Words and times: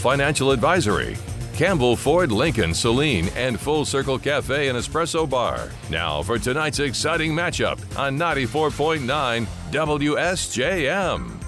Financial 0.00 0.50
Advisory. 0.50 1.14
Campbell 1.54 1.94
Ford 1.94 2.32
Lincoln 2.32 2.72
Saline 2.72 3.28
and 3.36 3.60
Full 3.60 3.84
Circle 3.84 4.18
Cafe 4.18 4.68
and 4.68 4.78
Espresso 4.78 5.28
Bar. 5.28 5.68
Now 5.90 6.22
for 6.22 6.38
tonight's 6.38 6.78
exciting 6.78 7.32
matchup 7.32 7.78
on 7.98 8.16
94.9 8.16 9.46
WSJM. 9.70 11.39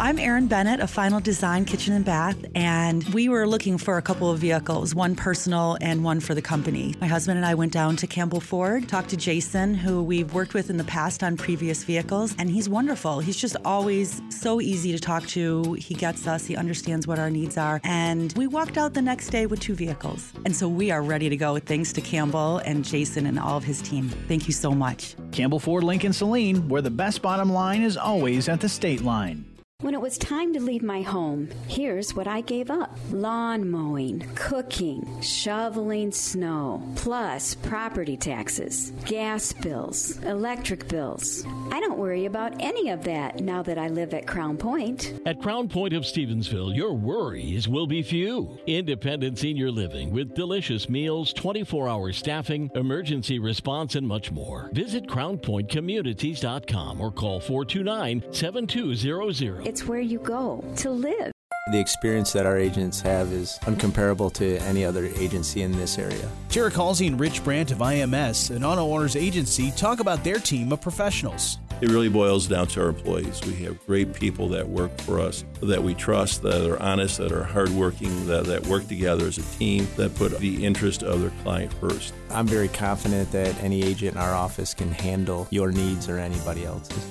I'm 0.00 0.18
Erin 0.18 0.46
Bennett 0.46 0.80
of 0.80 0.88
Final 0.88 1.20
Design 1.20 1.66
Kitchen 1.66 1.92
and 1.92 2.06
Bath, 2.06 2.38
and 2.54 3.04
we 3.12 3.28
were 3.28 3.46
looking 3.46 3.76
for 3.76 3.98
a 3.98 4.02
couple 4.02 4.30
of 4.30 4.38
vehicles, 4.38 4.94
one 4.94 5.14
personal 5.14 5.76
and 5.82 6.02
one 6.02 6.20
for 6.20 6.34
the 6.34 6.40
company. 6.40 6.94
My 7.02 7.06
husband 7.06 7.36
and 7.36 7.44
I 7.44 7.54
went 7.54 7.74
down 7.74 7.96
to 7.96 8.06
Campbell 8.06 8.40
Ford, 8.40 8.88
talked 8.88 9.10
to 9.10 9.18
Jason, 9.18 9.74
who 9.74 10.02
we've 10.02 10.32
worked 10.32 10.54
with 10.54 10.70
in 10.70 10.78
the 10.78 10.84
past 10.84 11.22
on 11.22 11.36
previous 11.36 11.84
vehicles, 11.84 12.34
and 12.38 12.48
he's 12.48 12.66
wonderful. 12.66 13.20
He's 13.20 13.36
just 13.36 13.56
always 13.62 14.22
so 14.30 14.58
easy 14.62 14.90
to 14.92 14.98
talk 14.98 15.26
to. 15.26 15.74
He 15.74 15.92
gets 15.92 16.26
us, 16.26 16.46
he 16.46 16.56
understands 16.56 17.06
what 17.06 17.18
our 17.18 17.28
needs 17.28 17.58
are, 17.58 17.78
and 17.84 18.32
we 18.38 18.46
walked 18.46 18.78
out 18.78 18.94
the 18.94 19.02
next 19.02 19.28
day 19.28 19.44
with 19.44 19.60
two 19.60 19.74
vehicles. 19.74 20.32
And 20.46 20.56
so 20.56 20.66
we 20.66 20.90
are 20.90 21.02
ready 21.02 21.28
to 21.28 21.36
go 21.36 21.58
thanks 21.58 21.92
to 21.92 22.00
Campbell 22.00 22.56
and 22.64 22.86
Jason 22.86 23.26
and 23.26 23.38
all 23.38 23.58
of 23.58 23.64
his 23.64 23.82
team. 23.82 24.08
Thank 24.28 24.46
you 24.46 24.54
so 24.54 24.70
much. 24.70 25.14
Campbell 25.30 25.60
Ford 25.60 25.84
Lincoln 25.84 26.14
Saline, 26.14 26.70
where 26.70 26.80
the 26.80 26.90
best 26.90 27.20
bottom 27.20 27.52
line 27.52 27.82
is 27.82 27.98
always 27.98 28.48
at 28.48 28.62
the 28.62 28.68
state 28.70 29.02
line. 29.02 29.44
When 29.80 29.94
it 29.94 30.00
was 30.02 30.18
time 30.18 30.52
to 30.52 30.60
leave 30.60 30.82
my 30.82 31.00
home, 31.00 31.48
here's 31.66 32.14
what 32.14 32.28
I 32.28 32.42
gave 32.42 32.70
up 32.70 32.94
lawn 33.12 33.70
mowing, 33.70 34.28
cooking, 34.34 35.22
shoveling 35.22 36.12
snow, 36.12 36.82
plus 36.96 37.54
property 37.54 38.18
taxes, 38.18 38.92
gas 39.06 39.54
bills, 39.54 40.18
electric 40.24 40.86
bills. 40.88 41.46
I 41.72 41.80
don't 41.80 41.96
worry 41.96 42.26
about 42.26 42.60
any 42.60 42.90
of 42.90 43.04
that 43.04 43.40
now 43.40 43.62
that 43.62 43.78
I 43.78 43.88
live 43.88 44.12
at 44.12 44.26
Crown 44.26 44.58
Point. 44.58 45.18
At 45.24 45.40
Crown 45.40 45.66
Point 45.66 45.94
of 45.94 46.02
Stevensville, 46.02 46.76
your 46.76 46.92
worries 46.92 47.66
will 47.66 47.86
be 47.86 48.02
few. 48.02 48.58
Independent 48.66 49.38
senior 49.38 49.70
living 49.70 50.10
with 50.10 50.34
delicious 50.34 50.90
meals, 50.90 51.32
24 51.32 51.88
hour 51.88 52.12
staffing, 52.12 52.70
emergency 52.74 53.38
response, 53.38 53.94
and 53.94 54.06
much 54.06 54.30
more. 54.30 54.68
Visit 54.74 55.06
CrownPointCommunities.com 55.06 57.00
or 57.00 57.10
call 57.10 57.40
429 57.40 58.24
7200. 58.34 59.69
It's 59.70 59.86
where 59.86 60.00
you 60.00 60.18
go 60.18 60.64
to 60.78 60.90
live. 60.90 61.30
The 61.70 61.78
experience 61.78 62.32
that 62.32 62.44
our 62.44 62.58
agents 62.58 63.00
have 63.02 63.32
is 63.32 63.56
uncomparable 63.62 64.32
to 64.32 64.56
any 64.62 64.84
other 64.84 65.06
agency 65.14 65.62
in 65.62 65.70
this 65.70 65.96
area. 65.96 66.28
Jared 66.48 66.72
Halsey 66.72 67.06
and 67.06 67.20
Rich 67.20 67.44
Brandt 67.44 67.70
of 67.70 67.78
IMS, 67.78 68.50
an 68.50 68.64
auto 68.64 68.82
owners 68.82 69.14
agency, 69.14 69.70
talk 69.76 70.00
about 70.00 70.24
their 70.24 70.40
team 70.40 70.72
of 70.72 70.80
professionals. 70.80 71.58
It 71.80 71.88
really 71.88 72.08
boils 72.08 72.48
down 72.48 72.66
to 72.66 72.82
our 72.82 72.88
employees. 72.88 73.40
We 73.46 73.54
have 73.62 73.78
great 73.86 74.12
people 74.12 74.48
that 74.48 74.68
work 74.68 75.00
for 75.02 75.20
us, 75.20 75.44
that 75.62 75.80
we 75.80 75.94
trust, 75.94 76.42
that 76.42 76.68
are 76.68 76.82
honest, 76.82 77.18
that 77.18 77.30
are 77.30 77.44
hardworking, 77.44 78.26
that, 78.26 78.46
that 78.46 78.66
work 78.66 78.88
together 78.88 79.26
as 79.26 79.38
a 79.38 79.56
team, 79.56 79.86
that 79.96 80.16
put 80.16 80.36
the 80.40 80.66
interest 80.66 81.04
of 81.04 81.20
their 81.20 81.30
client 81.44 81.72
first. 81.74 82.12
I'm 82.30 82.48
very 82.48 82.68
confident 82.68 83.30
that 83.30 83.56
any 83.62 83.84
agent 83.84 84.16
in 84.16 84.20
our 84.20 84.34
office 84.34 84.74
can 84.74 84.90
handle 84.90 85.46
your 85.52 85.70
needs 85.70 86.08
or 86.08 86.18
anybody 86.18 86.64
else's. 86.64 87.06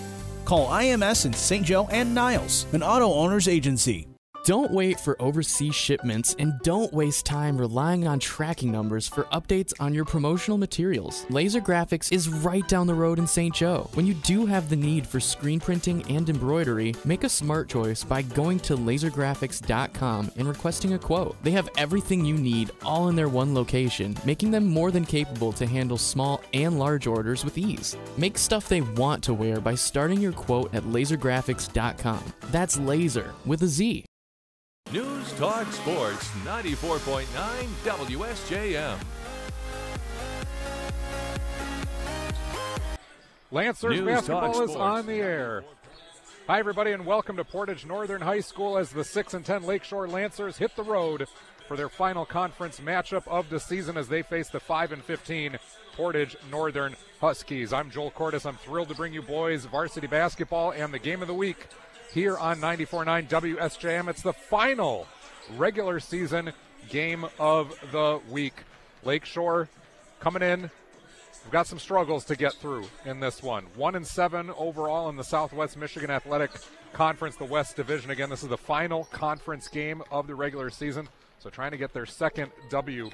Call 0.49 0.67
IMS 0.69 1.27
in 1.27 1.33
St. 1.33 1.63
Joe 1.63 1.87
and 1.91 2.15
Niles, 2.15 2.65
an 2.73 2.81
auto 2.81 3.13
owner's 3.13 3.47
agency. 3.47 4.07
Don't 4.45 4.71
wait 4.71 4.99
for 4.99 5.21
overseas 5.21 5.75
shipments 5.75 6.35
and 6.39 6.59
don't 6.63 6.91
waste 6.93 7.25
time 7.25 7.57
relying 7.57 8.07
on 8.07 8.19
tracking 8.19 8.71
numbers 8.71 9.07
for 9.07 9.25
updates 9.25 9.73
on 9.79 9.93
your 9.93 10.05
promotional 10.05 10.57
materials. 10.57 11.25
Laser 11.29 11.61
Graphics 11.61 12.11
is 12.11 12.29
right 12.29 12.67
down 12.67 12.87
the 12.87 12.93
road 12.93 13.19
in 13.19 13.27
St. 13.27 13.53
Joe. 13.53 13.89
When 13.93 14.05
you 14.05 14.13
do 14.15 14.45
have 14.45 14.69
the 14.69 14.75
need 14.75 15.05
for 15.05 15.19
screen 15.19 15.59
printing 15.59 16.03
and 16.09 16.29
embroidery, 16.29 16.95
make 17.05 17.23
a 17.23 17.29
smart 17.29 17.69
choice 17.69 18.03
by 18.03 18.21
going 18.21 18.59
to 18.61 18.75
lasergraphics.com 18.75 20.31
and 20.35 20.47
requesting 20.47 20.93
a 20.93 20.99
quote. 20.99 21.35
They 21.43 21.51
have 21.51 21.69
everything 21.77 22.25
you 22.25 22.35
need 22.35 22.71
all 22.83 23.09
in 23.09 23.15
their 23.15 23.29
one 23.29 23.53
location, 23.53 24.15
making 24.25 24.51
them 24.51 24.65
more 24.65 24.89
than 24.89 25.05
capable 25.05 25.51
to 25.53 25.67
handle 25.67 25.97
small 25.97 26.41
and 26.53 26.79
large 26.79 27.07
orders 27.07 27.43
with 27.43 27.57
ease. 27.57 27.97
Make 28.17 28.37
stuff 28.37 28.69
they 28.69 28.81
want 28.81 29.23
to 29.25 29.33
wear 29.33 29.59
by 29.59 29.75
starting 29.75 30.21
your 30.21 30.33
quote 30.33 30.73
at 30.73 30.83
lasergraphics.com. 30.83 32.23
That's 32.51 32.79
laser 32.79 33.33
with 33.45 33.61
a 33.63 33.67
Z. 33.67 34.08
News 34.91 35.31
Talk 35.33 35.71
Sports 35.71 36.27
94.9 36.43 37.27
WSJM. 37.83 38.97
Lancers 43.51 43.91
News 43.91 44.05
basketball 44.07 44.63
is 44.63 44.75
on 44.75 45.05
the 45.05 45.17
air. 45.17 45.63
Hi, 46.47 46.57
everybody, 46.57 46.93
and 46.93 47.05
welcome 47.05 47.35
to 47.35 47.43
Portage 47.43 47.85
Northern 47.85 48.21
High 48.21 48.39
School 48.39 48.79
as 48.79 48.89
the 48.89 49.03
6 49.03 49.35
and 49.35 49.45
10 49.45 49.61
Lakeshore 49.61 50.07
Lancers 50.07 50.57
hit 50.57 50.75
the 50.75 50.81
road 50.81 51.27
for 51.67 51.77
their 51.77 51.89
final 51.89 52.25
conference 52.25 52.79
matchup 52.79 53.27
of 53.27 53.47
the 53.51 53.59
season 53.59 53.95
as 53.95 54.07
they 54.07 54.23
face 54.23 54.49
the 54.49 54.59
5 54.59 54.93
and 54.93 55.03
15 55.03 55.59
Portage 55.95 56.35
Northern 56.49 56.95
Huskies. 57.21 57.73
I'm 57.73 57.91
Joel 57.91 58.09
Cordes. 58.09 58.47
I'm 58.47 58.55
thrilled 58.55 58.89
to 58.89 58.95
bring 58.95 59.13
you 59.13 59.21
boys 59.21 59.65
varsity 59.65 60.07
basketball 60.07 60.71
and 60.71 60.91
the 60.91 60.97
game 60.97 61.21
of 61.21 61.27
the 61.27 61.33
week 61.35 61.67
here 62.13 62.37
on 62.37 62.59
94.9 62.59 63.27
WSJM. 63.27 64.09
It's 64.09 64.21
the 64.21 64.33
final 64.33 65.07
regular 65.57 65.99
season 65.99 66.53
game 66.89 67.25
of 67.39 67.77
the 67.91 68.19
week. 68.29 68.63
Lakeshore 69.03 69.69
coming 70.19 70.41
in 70.41 70.69
We've 71.43 71.51
got 71.51 71.67
some 71.67 71.79
struggles 71.79 72.25
to 72.25 72.35
get 72.35 72.53
through 72.53 72.85
in 73.05 73.19
this 73.19 73.41
one. 73.41 73.65
One 73.75 73.95
and 73.95 74.05
seven 74.05 74.51
overall 74.51 75.09
in 75.09 75.15
the 75.15 75.23
Southwest 75.23 75.77
Michigan 75.77 76.11
Athletic 76.11 76.51
Conference, 76.93 77.37
the 77.37 77.45
West 77.45 77.75
Division. 77.75 78.11
Again, 78.11 78.29
this 78.29 78.43
is 78.43 78.49
the 78.49 78.57
final 78.57 79.05
conference 79.05 79.67
game 79.67 80.03
of 80.11 80.27
the 80.27 80.35
regular 80.35 80.69
season. 80.69 81.09
So 81.39 81.49
trying 81.49 81.71
to 81.71 81.77
get 81.77 81.93
their 81.93 82.05
second 82.05 82.51
W 82.69 83.09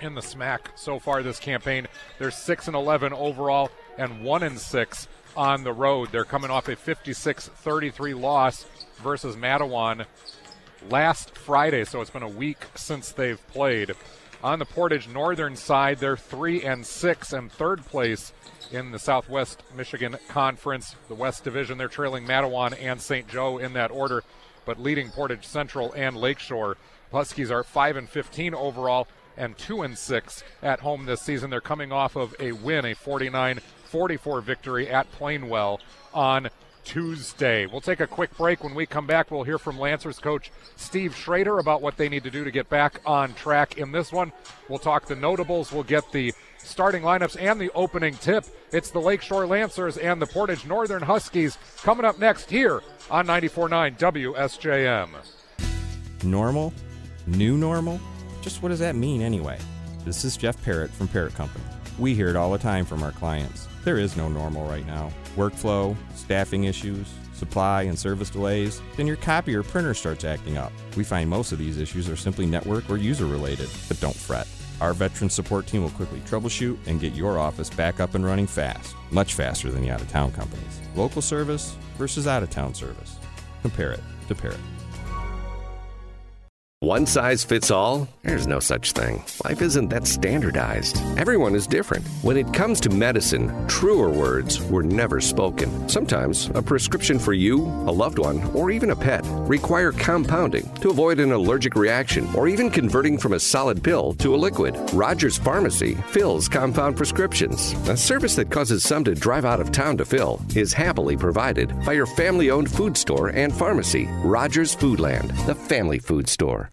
in 0.00 0.14
the 0.14 0.20
SMAC 0.20 0.58
so 0.76 0.98
far 0.98 1.22
this 1.22 1.38
campaign. 1.38 1.86
They're 2.18 2.30
six 2.30 2.66
and 2.66 2.76
eleven 2.76 3.12
overall 3.12 3.70
and 3.96 4.22
one 4.22 4.42
and 4.42 4.58
six 4.58 5.08
on 5.36 5.64
the 5.64 5.72
road. 5.72 6.10
They're 6.12 6.24
coming 6.24 6.50
off 6.50 6.68
a 6.68 6.76
56-33 6.76 8.20
loss 8.20 8.66
versus 9.02 9.36
Mattawan 9.36 10.06
last 10.88 11.36
Friday, 11.36 11.84
so 11.84 12.00
it's 12.00 12.10
been 12.10 12.22
a 12.22 12.28
week 12.28 12.58
since 12.74 13.12
they've 13.12 13.44
played. 13.48 13.92
On 14.42 14.58
the 14.58 14.64
Portage 14.64 15.08
Northern 15.08 15.54
side, 15.54 15.98
they're 15.98 16.16
three 16.16 16.62
and 16.64 16.84
six 16.84 17.32
and 17.32 17.50
third 17.50 17.84
place 17.86 18.32
in 18.72 18.90
the 18.90 18.98
Southwest 18.98 19.62
Michigan 19.76 20.16
Conference, 20.28 20.96
the 21.08 21.14
West 21.14 21.44
Division. 21.44 21.78
They're 21.78 21.88
trailing 21.88 22.26
Mattawan 22.26 22.76
and 22.80 23.00
St. 23.00 23.28
Joe 23.28 23.58
in 23.58 23.72
that 23.74 23.92
order, 23.92 24.24
but 24.64 24.80
leading 24.80 25.10
Portage 25.10 25.46
Central 25.46 25.92
and 25.92 26.16
Lakeshore. 26.16 26.76
Huskies 27.12 27.50
are 27.50 27.62
five 27.62 27.96
and 27.96 28.08
fifteen 28.08 28.54
overall 28.54 29.06
and 29.36 29.56
two 29.56 29.82
and 29.82 29.96
six 29.96 30.42
at 30.62 30.80
home 30.80 31.06
this 31.06 31.22
season. 31.22 31.50
They're 31.50 31.60
coming 31.60 31.92
off 31.92 32.16
of 32.16 32.34
a 32.40 32.52
win, 32.52 32.84
a 32.84 32.94
49-44 33.92 34.42
victory 34.42 34.88
at 34.88 35.10
Plainwell 35.12 35.80
on 36.14 36.48
Tuesday. 36.84 37.66
We'll 37.66 37.80
take 37.80 38.00
a 38.00 38.06
quick 38.06 38.36
break. 38.36 38.64
When 38.64 38.74
we 38.74 38.86
come 38.86 39.06
back, 39.06 39.30
we'll 39.30 39.44
hear 39.44 39.58
from 39.58 39.78
Lancers 39.78 40.18
coach 40.18 40.50
Steve 40.76 41.14
Schrader 41.14 41.58
about 41.58 41.80
what 41.82 41.96
they 41.96 42.08
need 42.08 42.24
to 42.24 42.30
do 42.30 42.44
to 42.44 42.50
get 42.50 42.68
back 42.68 43.00
on 43.06 43.34
track 43.34 43.78
in 43.78 43.92
this 43.92 44.12
one. 44.12 44.32
We'll 44.68 44.78
talk 44.78 45.06
the 45.06 45.14
notables. 45.14 45.72
We'll 45.72 45.84
get 45.84 46.10
the 46.12 46.32
starting 46.58 47.02
lineups 47.02 47.40
and 47.40 47.60
the 47.60 47.70
opening 47.74 48.14
tip. 48.14 48.44
It's 48.72 48.90
the 48.90 49.00
Lakeshore 49.00 49.46
Lancers 49.46 49.96
and 49.96 50.20
the 50.20 50.26
Portage 50.26 50.64
Northern 50.64 51.02
Huskies 51.02 51.58
coming 51.82 52.04
up 52.04 52.18
next 52.18 52.50
here 52.50 52.82
on 53.10 53.26
94.9 53.26 53.98
WSJM. 53.98 55.08
Normal? 56.24 56.72
New 57.26 57.56
normal? 57.56 58.00
Just 58.40 58.62
what 58.62 58.70
does 58.70 58.80
that 58.80 58.96
mean 58.96 59.22
anyway? 59.22 59.58
This 60.04 60.24
is 60.24 60.36
Jeff 60.36 60.60
Parrott 60.64 60.90
from 60.90 61.06
Parrott 61.08 61.34
Company. 61.34 61.64
We 61.98 62.14
hear 62.14 62.28
it 62.28 62.36
all 62.36 62.50
the 62.50 62.58
time 62.58 62.84
from 62.84 63.02
our 63.02 63.12
clients. 63.12 63.68
There 63.84 63.98
is 63.98 64.16
no 64.16 64.28
normal 64.28 64.68
right 64.68 64.86
now. 64.86 65.10
Workflow, 65.36 65.96
staffing 66.14 66.64
issues, 66.64 67.08
supply 67.34 67.82
and 67.82 67.98
service 67.98 68.30
delays, 68.30 68.80
then 68.96 69.08
your 69.08 69.16
copy 69.16 69.54
or 69.56 69.64
printer 69.64 69.94
starts 69.94 70.24
acting 70.24 70.56
up. 70.56 70.72
We 70.96 71.02
find 71.02 71.28
most 71.28 71.50
of 71.50 71.58
these 71.58 71.78
issues 71.78 72.08
are 72.08 72.16
simply 72.16 72.46
network 72.46 72.88
or 72.88 72.96
user 72.96 73.26
related, 73.26 73.68
but 73.88 74.00
don't 74.00 74.14
fret. 74.14 74.46
Our 74.80 74.94
veteran 74.94 75.30
support 75.30 75.66
team 75.66 75.82
will 75.82 75.90
quickly 75.90 76.20
troubleshoot 76.20 76.76
and 76.86 77.00
get 77.00 77.14
your 77.14 77.38
office 77.38 77.70
back 77.70 77.98
up 77.98 78.14
and 78.14 78.24
running 78.24 78.46
fast, 78.46 78.94
much 79.10 79.34
faster 79.34 79.70
than 79.70 79.82
the 79.82 79.90
out 79.90 80.00
of 80.00 80.08
town 80.08 80.32
companies. 80.32 80.80
Local 80.94 81.22
service 81.22 81.76
versus 81.98 82.26
out 82.26 82.42
of 82.42 82.50
town 82.50 82.74
service. 82.74 83.16
Compare 83.62 83.92
it 83.92 84.00
to 84.28 84.34
Parrott. 84.34 84.60
One 86.82 87.06
size 87.06 87.44
fits 87.44 87.70
all? 87.70 88.08
There's 88.24 88.48
no 88.48 88.58
such 88.58 88.90
thing. 88.90 89.22
Life 89.44 89.62
isn't 89.62 89.88
that 89.90 90.04
standardized. 90.04 91.00
Everyone 91.16 91.54
is 91.54 91.68
different. 91.68 92.04
When 92.22 92.36
it 92.36 92.52
comes 92.52 92.80
to 92.80 92.90
medicine, 92.90 93.52
truer 93.68 94.10
words 94.10 94.60
were 94.64 94.82
never 94.82 95.20
spoken. 95.20 95.88
Sometimes 95.88 96.50
a 96.56 96.60
prescription 96.60 97.20
for 97.20 97.34
you, 97.34 97.60
a 97.86 97.92
loved 97.92 98.18
one, 98.18 98.42
or 98.52 98.72
even 98.72 98.90
a 98.90 98.96
pet 98.96 99.22
require 99.46 99.92
compounding 99.92 100.68
to 100.80 100.90
avoid 100.90 101.20
an 101.20 101.30
allergic 101.30 101.76
reaction 101.76 102.26
or 102.34 102.48
even 102.48 102.68
converting 102.68 103.16
from 103.16 103.34
a 103.34 103.38
solid 103.40 103.80
pill 103.84 104.14
to 104.14 104.34
a 104.34 104.42
liquid. 104.48 104.76
Rogers 104.92 105.38
Pharmacy 105.38 105.94
fills 106.10 106.48
compound 106.48 106.96
prescriptions. 106.96 107.74
A 107.88 107.96
service 107.96 108.34
that 108.34 108.50
causes 108.50 108.82
some 108.82 109.04
to 109.04 109.14
drive 109.14 109.44
out 109.44 109.60
of 109.60 109.70
town 109.70 109.96
to 109.98 110.04
fill 110.04 110.42
is 110.56 110.72
happily 110.72 111.16
provided 111.16 111.72
by 111.84 111.92
your 111.92 112.06
family 112.06 112.50
owned 112.50 112.68
food 112.68 112.96
store 112.96 113.28
and 113.28 113.54
pharmacy, 113.54 114.08
Rogers 114.24 114.74
Foodland, 114.74 115.46
the 115.46 115.54
family 115.54 116.00
food 116.00 116.28
store. 116.28 116.71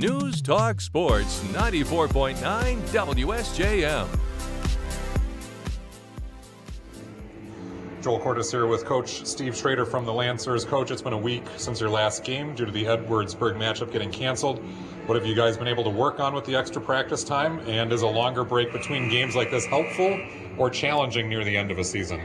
News 0.00 0.40
Talk 0.40 0.80
Sports 0.80 1.40
94.9 1.52 2.36
WSJM. 2.80 4.08
Joel 8.00 8.18
Cordes 8.20 8.50
here 8.50 8.66
with 8.66 8.86
Coach 8.86 9.26
Steve 9.26 9.54
Schrader 9.54 9.84
from 9.84 10.06
the 10.06 10.12
Lancers. 10.12 10.64
Coach, 10.64 10.90
it's 10.90 11.02
been 11.02 11.12
a 11.12 11.18
week 11.18 11.42
since 11.58 11.80
your 11.80 11.90
last 11.90 12.24
game 12.24 12.54
due 12.54 12.64
to 12.64 12.72
the 12.72 12.84
Edwardsburg 12.84 13.56
matchup 13.58 13.92
getting 13.92 14.10
canceled. 14.10 14.60
What 15.04 15.16
have 15.16 15.26
you 15.26 15.34
guys 15.34 15.58
been 15.58 15.68
able 15.68 15.84
to 15.84 15.90
work 15.90 16.18
on 16.18 16.32
with 16.32 16.46
the 16.46 16.54
extra 16.54 16.80
practice 16.80 17.22
time? 17.22 17.58
And 17.68 17.92
is 17.92 18.00
a 18.00 18.06
longer 18.06 18.42
break 18.42 18.72
between 18.72 19.10
games 19.10 19.36
like 19.36 19.50
this 19.50 19.66
helpful 19.66 20.18
or 20.56 20.70
challenging 20.70 21.28
near 21.28 21.44
the 21.44 21.54
end 21.54 21.70
of 21.70 21.78
a 21.78 21.84
season? 21.84 22.20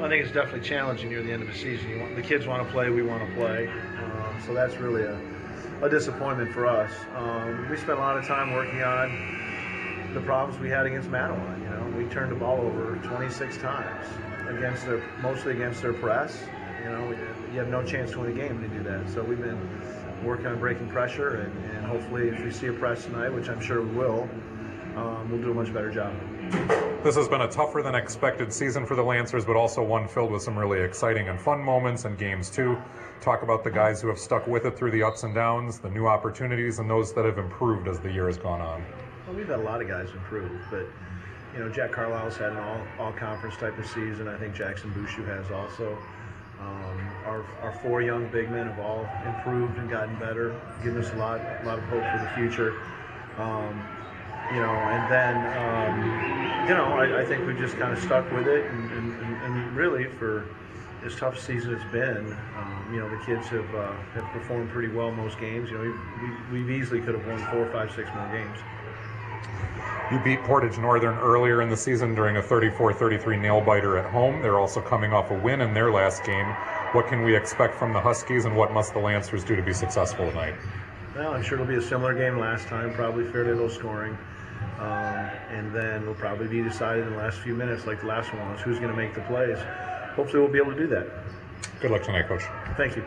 I 0.00 0.08
think 0.08 0.24
it's 0.24 0.32
definitely 0.32 0.68
challenging 0.68 1.08
near 1.08 1.24
the 1.24 1.32
end 1.32 1.42
of 1.42 1.48
a 1.48 1.54
season. 1.56 1.98
Want, 1.98 2.14
the 2.14 2.22
kids 2.22 2.46
want 2.46 2.64
to 2.64 2.72
play, 2.72 2.90
we 2.90 3.02
want 3.02 3.28
to 3.28 3.34
play. 3.34 3.66
Um, 3.66 4.40
so 4.46 4.54
that's 4.54 4.76
really 4.76 5.02
a, 5.02 5.18
a 5.82 5.88
disappointment 5.88 6.52
for 6.52 6.66
us. 6.66 6.92
Um, 7.14 7.68
we 7.68 7.76
spent 7.76 7.98
a 7.98 8.02
lot 8.02 8.16
of 8.16 8.26
time 8.26 8.52
working 8.52 8.82
on 8.82 10.12
the 10.14 10.20
problems 10.20 10.60
we 10.60 10.70
had 10.70 10.86
against 10.86 11.10
Mattawan. 11.10 11.60
You 11.62 11.70
know, 11.70 11.96
we 11.96 12.04
turned 12.06 12.30
the 12.30 12.36
ball 12.36 12.60
over 12.60 12.96
26 13.02 13.58
times 13.58 14.06
against 14.48 14.86
their, 14.86 15.02
mostly 15.20 15.52
against 15.52 15.82
their 15.82 15.92
press. 15.92 16.44
You 16.82 16.90
know, 16.90 17.10
you 17.52 17.58
have 17.58 17.68
no 17.68 17.82
chance 17.82 18.12
to 18.12 18.20
win 18.20 18.30
a 18.30 18.34
game 18.34 18.60
to 18.60 18.68
do 18.68 18.82
that. 18.84 19.08
So 19.10 19.22
we've 19.22 19.40
been 19.40 19.60
working 20.24 20.46
on 20.46 20.58
breaking 20.58 20.88
pressure, 20.88 21.40
and, 21.40 21.64
and 21.76 21.84
hopefully, 21.86 22.28
if 22.28 22.42
we 22.42 22.50
see 22.50 22.68
a 22.68 22.72
press 22.72 23.04
tonight, 23.04 23.30
which 23.30 23.48
I'm 23.48 23.60
sure 23.60 23.82
we 23.82 23.94
will, 23.94 24.28
um, 24.96 25.30
we'll 25.30 25.40
do 25.40 25.50
a 25.50 25.54
much 25.54 25.72
better 25.72 25.90
job. 25.90 26.14
This 27.02 27.16
has 27.16 27.28
been 27.28 27.42
a 27.42 27.48
tougher 27.48 27.82
than 27.82 27.94
expected 27.94 28.52
season 28.52 28.86
for 28.86 28.96
the 28.96 29.02
Lancers, 29.02 29.44
but 29.44 29.56
also 29.56 29.82
one 29.82 30.08
filled 30.08 30.30
with 30.30 30.42
some 30.42 30.58
really 30.58 30.80
exciting 30.80 31.28
and 31.28 31.40
fun 31.40 31.60
moments 31.60 32.04
and 32.04 32.16
games 32.16 32.48
too. 32.48 32.78
Talk 33.24 33.42
about 33.42 33.64
the 33.64 33.70
guys 33.70 34.02
who 34.02 34.08
have 34.08 34.18
stuck 34.18 34.46
with 34.46 34.66
it 34.66 34.76
through 34.76 34.90
the 34.90 35.02
ups 35.02 35.22
and 35.22 35.34
downs, 35.34 35.78
the 35.78 35.88
new 35.88 36.06
opportunities, 36.06 36.78
and 36.78 36.90
those 36.90 37.14
that 37.14 37.24
have 37.24 37.38
improved 37.38 37.88
as 37.88 37.98
the 37.98 38.12
year 38.12 38.26
has 38.26 38.36
gone 38.36 38.60
on. 38.60 38.84
Well, 39.26 39.34
we've 39.34 39.48
had 39.48 39.60
a 39.60 39.62
lot 39.62 39.80
of 39.80 39.88
guys 39.88 40.10
improve, 40.10 40.60
but 40.70 40.84
you 41.54 41.60
know, 41.60 41.70
Jack 41.70 41.90
Carlisle's 41.90 42.36
had 42.36 42.52
an 42.52 42.58
all, 42.58 42.82
all 42.98 43.12
conference 43.12 43.56
type 43.56 43.78
of 43.78 43.86
season. 43.86 44.28
I 44.28 44.36
think 44.36 44.54
Jackson 44.54 44.92
Bushu 44.92 45.26
has 45.26 45.50
also. 45.50 45.96
Um, 46.60 47.12
our, 47.24 47.46
our 47.62 47.72
four 47.82 48.02
young 48.02 48.28
big 48.28 48.50
men 48.50 48.66
have 48.66 48.78
all 48.78 49.08
improved 49.24 49.78
and 49.78 49.88
gotten 49.88 50.14
better, 50.18 50.54
giving 50.82 51.02
us 51.02 51.10
a 51.14 51.16
lot, 51.16 51.40
a 51.40 51.64
lot 51.64 51.78
of 51.78 51.84
hope 51.84 52.02
for 52.02 52.18
the 52.18 52.30
future. 52.36 52.76
Um, 53.38 53.82
you 54.52 54.60
know, 54.60 54.68
and 54.68 55.10
then, 55.10 55.36
um, 55.56 56.68
you 56.68 56.74
know, 56.74 56.92
I, 56.92 57.22
I, 57.22 57.24
think 57.24 57.46
we 57.46 57.54
just 57.54 57.78
kind 57.78 57.96
of 57.96 58.02
stuck 58.02 58.30
with 58.32 58.46
it, 58.46 58.66
and, 58.66 58.90
and, 58.90 59.42
and, 59.42 59.74
really 59.74 60.04
for 60.04 60.46
as 61.04 61.14
tough 61.16 61.36
a 61.36 61.40
season 61.40 61.74
it's 61.74 61.92
been, 61.92 62.32
um, 62.56 62.88
you 62.92 62.98
know, 62.98 63.08
the 63.08 63.22
kids 63.24 63.46
have 63.48 63.74
uh, 63.74 63.92
have 64.14 64.24
performed 64.32 64.70
pretty 64.70 64.88
well 64.88 65.10
most 65.10 65.38
games. 65.38 65.70
You 65.70 65.78
know, 65.78 66.48
we, 66.50 66.62
we, 66.62 66.76
easily 66.76 67.00
could 67.00 67.14
have 67.14 67.26
won 67.26 67.38
four, 67.50 67.70
five, 67.70 67.92
six 67.94 68.08
more 68.14 68.26
games. 68.32 68.58
You 70.10 70.18
beat 70.22 70.42
Portage 70.44 70.78
Northern 70.78 71.16
earlier 71.18 71.62
in 71.62 71.68
the 71.68 71.76
season 71.76 72.14
during 72.14 72.36
a 72.36 72.42
34-33 72.42 73.40
nail 73.40 73.60
biter 73.60 73.96
at 73.96 74.10
home. 74.10 74.42
They're 74.42 74.60
also 74.60 74.80
coming 74.80 75.12
off 75.12 75.30
a 75.30 75.34
win 75.34 75.60
in 75.62 75.72
their 75.72 75.90
last 75.90 76.24
game. 76.24 76.46
What 76.92 77.06
can 77.06 77.22
we 77.22 77.34
expect 77.34 77.74
from 77.78 77.92
the 77.92 78.00
Huskies, 78.00 78.44
and 78.44 78.56
what 78.56 78.72
must 78.72 78.92
the 78.92 79.00
Lancers 79.00 79.44
do 79.44 79.56
to 79.56 79.62
be 79.62 79.72
successful 79.72 80.28
tonight? 80.28 80.54
Well, 81.16 81.32
I'm 81.32 81.42
sure 81.42 81.54
it'll 81.54 81.66
be 81.66 81.76
a 81.76 81.82
similar 81.82 82.14
game 82.14 82.38
last 82.38 82.66
time, 82.66 82.92
probably 82.94 83.24
fairly 83.24 83.54
low 83.54 83.68
scoring. 83.68 84.16
Um, 84.78 85.30
and 85.50 85.72
then 85.72 86.02
it'll 86.02 86.14
probably 86.14 86.48
be 86.48 86.62
decided 86.62 87.06
in 87.06 87.12
the 87.12 87.18
last 87.18 87.38
few 87.38 87.54
minutes, 87.54 87.86
like 87.86 88.00
the 88.00 88.06
last 88.06 88.32
one 88.34 88.50
was, 88.50 88.60
who's 88.60 88.78
going 88.78 88.90
to 88.90 88.96
make 88.96 89.14
the 89.14 89.22
plays. 89.22 89.58
Hopefully, 90.16 90.42
we'll 90.42 90.52
be 90.52 90.58
able 90.58 90.72
to 90.72 90.78
do 90.78 90.86
that. 90.88 91.06
Good 91.80 91.90
luck 91.90 92.02
tonight, 92.02 92.28
Coach. 92.28 92.42
Thank 92.76 92.96
you. 92.96 93.04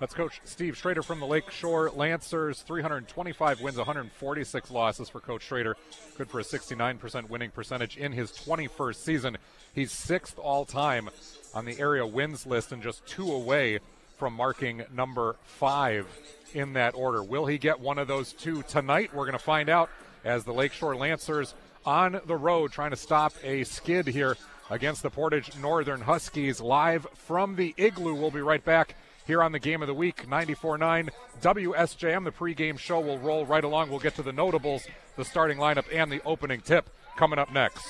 That's 0.00 0.14
Coach 0.14 0.40
Steve 0.44 0.76
Schrader 0.76 1.02
from 1.02 1.18
the 1.18 1.26
Lakeshore 1.26 1.90
Lancers. 1.90 2.62
325 2.62 3.60
wins, 3.60 3.78
146 3.78 4.70
losses 4.70 5.08
for 5.08 5.18
Coach 5.18 5.42
Schrader. 5.42 5.76
Good 6.16 6.30
for 6.30 6.38
a 6.38 6.44
69% 6.44 7.28
winning 7.28 7.50
percentage 7.50 7.96
in 7.96 8.12
his 8.12 8.30
21st 8.30 8.94
season. 8.94 9.38
He's 9.74 9.90
sixth 9.90 10.38
all 10.38 10.64
time 10.64 11.10
on 11.52 11.64
the 11.64 11.80
area 11.80 12.06
wins 12.06 12.46
list 12.46 12.70
and 12.70 12.80
just 12.80 13.04
two 13.06 13.32
away 13.32 13.80
from 14.18 14.34
marking 14.34 14.84
number 14.94 15.34
five 15.42 16.06
in 16.54 16.74
that 16.74 16.94
order. 16.94 17.22
Will 17.22 17.46
he 17.46 17.58
get 17.58 17.80
one 17.80 17.98
of 17.98 18.06
those 18.06 18.32
two 18.32 18.62
tonight? 18.62 19.12
We're 19.12 19.24
going 19.24 19.32
to 19.32 19.38
find 19.38 19.68
out 19.68 19.90
as 20.24 20.44
the 20.44 20.52
Lakeshore 20.52 20.94
Lancers 20.94 21.54
on 21.84 22.20
the 22.26 22.36
road 22.36 22.70
trying 22.70 22.90
to 22.90 22.96
stop 22.96 23.32
a 23.42 23.64
skid 23.64 24.06
here 24.06 24.36
against 24.70 25.02
the 25.02 25.10
Portage 25.10 25.56
Northern 25.60 26.02
Huskies 26.02 26.60
live 26.60 27.06
from 27.14 27.56
the 27.56 27.74
Igloo. 27.76 28.14
We'll 28.14 28.30
be 28.30 28.40
right 28.40 28.64
back 28.64 28.94
here 29.26 29.42
on 29.42 29.52
the 29.52 29.58
game 29.58 29.82
of 29.82 29.88
the 29.88 29.94
week 29.94 30.26
94.9 30.28 31.10
WSJM. 31.40 32.24
The 32.24 32.30
pregame 32.30 32.78
show 32.78 33.00
will 33.00 33.18
roll 33.18 33.46
right 33.46 33.64
along. 33.64 33.90
We'll 33.90 33.98
get 33.98 34.14
to 34.16 34.22
the 34.22 34.32
notables, 34.32 34.86
the 35.16 35.24
starting 35.24 35.58
lineup, 35.58 35.84
and 35.92 36.10
the 36.10 36.22
opening 36.24 36.60
tip 36.60 36.88
coming 37.16 37.38
up 37.38 37.52
next. 37.52 37.86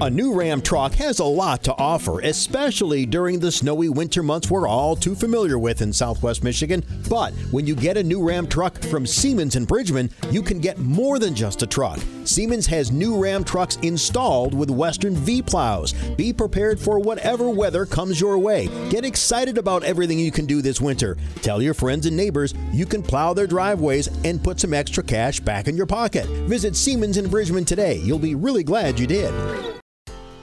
A 0.00 0.10
new 0.10 0.34
Ram 0.34 0.60
truck 0.60 0.92
has 0.96 1.20
a 1.20 1.24
lot 1.24 1.62
to 1.62 1.74
offer, 1.78 2.20
especially 2.20 3.06
during 3.06 3.38
the 3.38 3.50
snowy 3.50 3.88
winter 3.88 4.22
months 4.22 4.50
we're 4.50 4.68
all 4.68 4.94
too 4.94 5.14
familiar 5.14 5.58
with 5.58 5.80
in 5.80 5.90
southwest 5.90 6.44
Michigan. 6.44 6.84
But 7.08 7.32
when 7.50 7.66
you 7.66 7.74
get 7.74 7.96
a 7.96 8.02
new 8.02 8.22
Ram 8.22 8.46
truck 8.46 8.78
from 8.82 9.06
Siemens 9.06 9.56
and 9.56 9.66
Bridgman, 9.66 10.10
you 10.30 10.42
can 10.42 10.58
get 10.58 10.78
more 10.78 11.18
than 11.18 11.34
just 11.34 11.62
a 11.62 11.66
truck. 11.66 11.98
Siemens 12.24 12.66
has 12.66 12.92
new 12.92 13.16
Ram 13.16 13.42
trucks 13.42 13.76
installed 13.76 14.52
with 14.52 14.70
Western 14.70 15.14
V 15.14 15.40
plows. 15.40 15.94
Be 16.16 16.30
prepared 16.30 16.78
for 16.78 16.98
whatever 16.98 17.48
weather 17.48 17.86
comes 17.86 18.20
your 18.20 18.38
way. 18.38 18.68
Get 18.90 19.06
excited 19.06 19.56
about 19.56 19.82
everything 19.82 20.18
you 20.18 20.30
can 20.30 20.44
do 20.44 20.60
this 20.60 20.78
winter. 20.78 21.16
Tell 21.36 21.62
your 21.62 21.74
friends 21.74 22.04
and 22.04 22.16
neighbors 22.16 22.52
you 22.70 22.84
can 22.84 23.02
plow 23.02 23.32
their 23.32 23.46
driveways 23.46 24.08
and 24.24 24.44
put 24.44 24.60
some 24.60 24.74
extra 24.74 25.02
cash 25.02 25.40
back 25.40 25.68
in 25.68 25.76
your 25.76 25.86
pocket. 25.86 26.26
Visit 26.46 26.76
Siemens 26.76 27.16
and 27.16 27.30
Bridgman 27.30 27.64
today. 27.64 27.96
You'll 27.96 28.18
be 28.18 28.34
really 28.34 28.62
glad 28.62 29.00
you 29.00 29.06
did. 29.06 29.32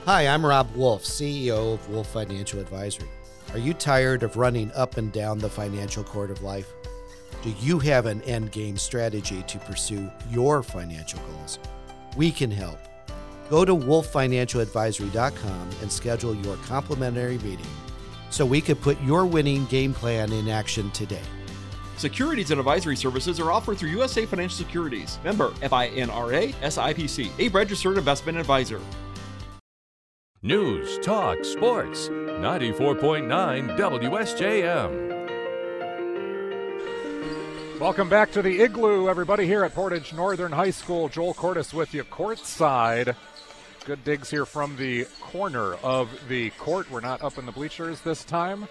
Hi, 0.06 0.28
I'm 0.28 0.46
Rob 0.46 0.70
Wolf, 0.76 1.06
CEO 1.06 1.76
of 1.76 1.90
Wolf 1.90 2.08
Financial 2.08 2.60
Advisory. 2.60 3.08
Are 3.54 3.58
you 3.58 3.74
tired 3.74 4.22
of 4.24 4.36
running 4.36 4.70
up 4.74 4.98
and 4.98 5.14
down 5.14 5.38
the 5.38 5.50
financial 5.50 6.04
court 6.04 6.30
of 6.30 6.44
life? 6.44 6.74
Do 7.42 7.54
you 7.62 7.80
have 7.80 8.06
an 8.06 8.22
end 8.24 8.52
game 8.52 8.76
strategy 8.76 9.44
to 9.48 9.60
pursue 9.60 10.12
your 10.30 10.62
financial 10.62 11.22
goals? 11.22 11.58
We 12.18 12.34
can 12.34 12.52
help. 12.52 12.80
Go 13.50 13.64
to 13.64 13.74
wolffinancialadvisory.com 13.74 15.70
and 15.82 15.90
schedule 15.90 16.36
your 16.36 16.58
complimentary 16.58 17.38
meeting 17.38 17.66
so 18.30 18.46
we 18.46 18.60
could 18.60 18.82
put 18.82 19.02
your 19.04 19.26
winning 19.26 19.64
game 19.68 19.94
plan 19.94 20.34
in 20.34 20.50
action 20.50 20.92
today. 20.92 21.24
Securities 21.96 22.52
and 22.52 22.60
advisory 22.60 22.98
services 22.98 23.40
are 23.40 23.54
offered 23.54 23.78
through 23.78 23.92
USA 23.92 24.26
Financial 24.26 24.58
Securities, 24.58 25.18
member 25.24 25.52
FINRA 25.62 26.54
SIPC, 26.56 27.32
a 27.40 27.48
registered 27.48 27.98
investment 27.98 28.38
advisor. 28.38 28.82
News, 30.46 31.00
talk, 31.00 31.46
sports. 31.46 32.10
94.9 32.10 33.78
WSJM. 33.78 35.00
Welcome 37.80 38.10
back 38.10 38.34
to 38.34 38.42
the 38.42 38.60
Igloo, 38.60 39.08
everybody, 39.08 39.46
here 39.46 39.64
at 39.64 39.74
Portage 39.74 40.12
Northern 40.12 40.52
High 40.52 40.72
School. 40.72 41.08
Joel 41.08 41.34
Cordes 41.34 41.74
with 41.74 41.94
you 41.94 42.04
courtside. 42.04 43.16
Good 43.86 44.04
digs 44.04 44.30
here 44.30 44.46
from 44.46 44.76
the 44.76 45.06
corner 45.22 45.76
of 45.76 46.10
the 46.28 46.50
court. 46.50 46.92
We're 46.92 47.00
not 47.00 47.22
up 47.22 47.38
in 47.38 47.46
the 47.46 47.54
bleachers 47.54 48.02
this 48.02 48.26
time. 48.26 48.68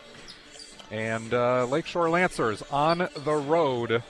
And 0.90 1.32
uh, 1.32 1.64
Lakeshore 1.64 2.10
Lancers 2.10 2.62
on 2.70 3.08
the 3.16 3.34
road. 3.34 4.02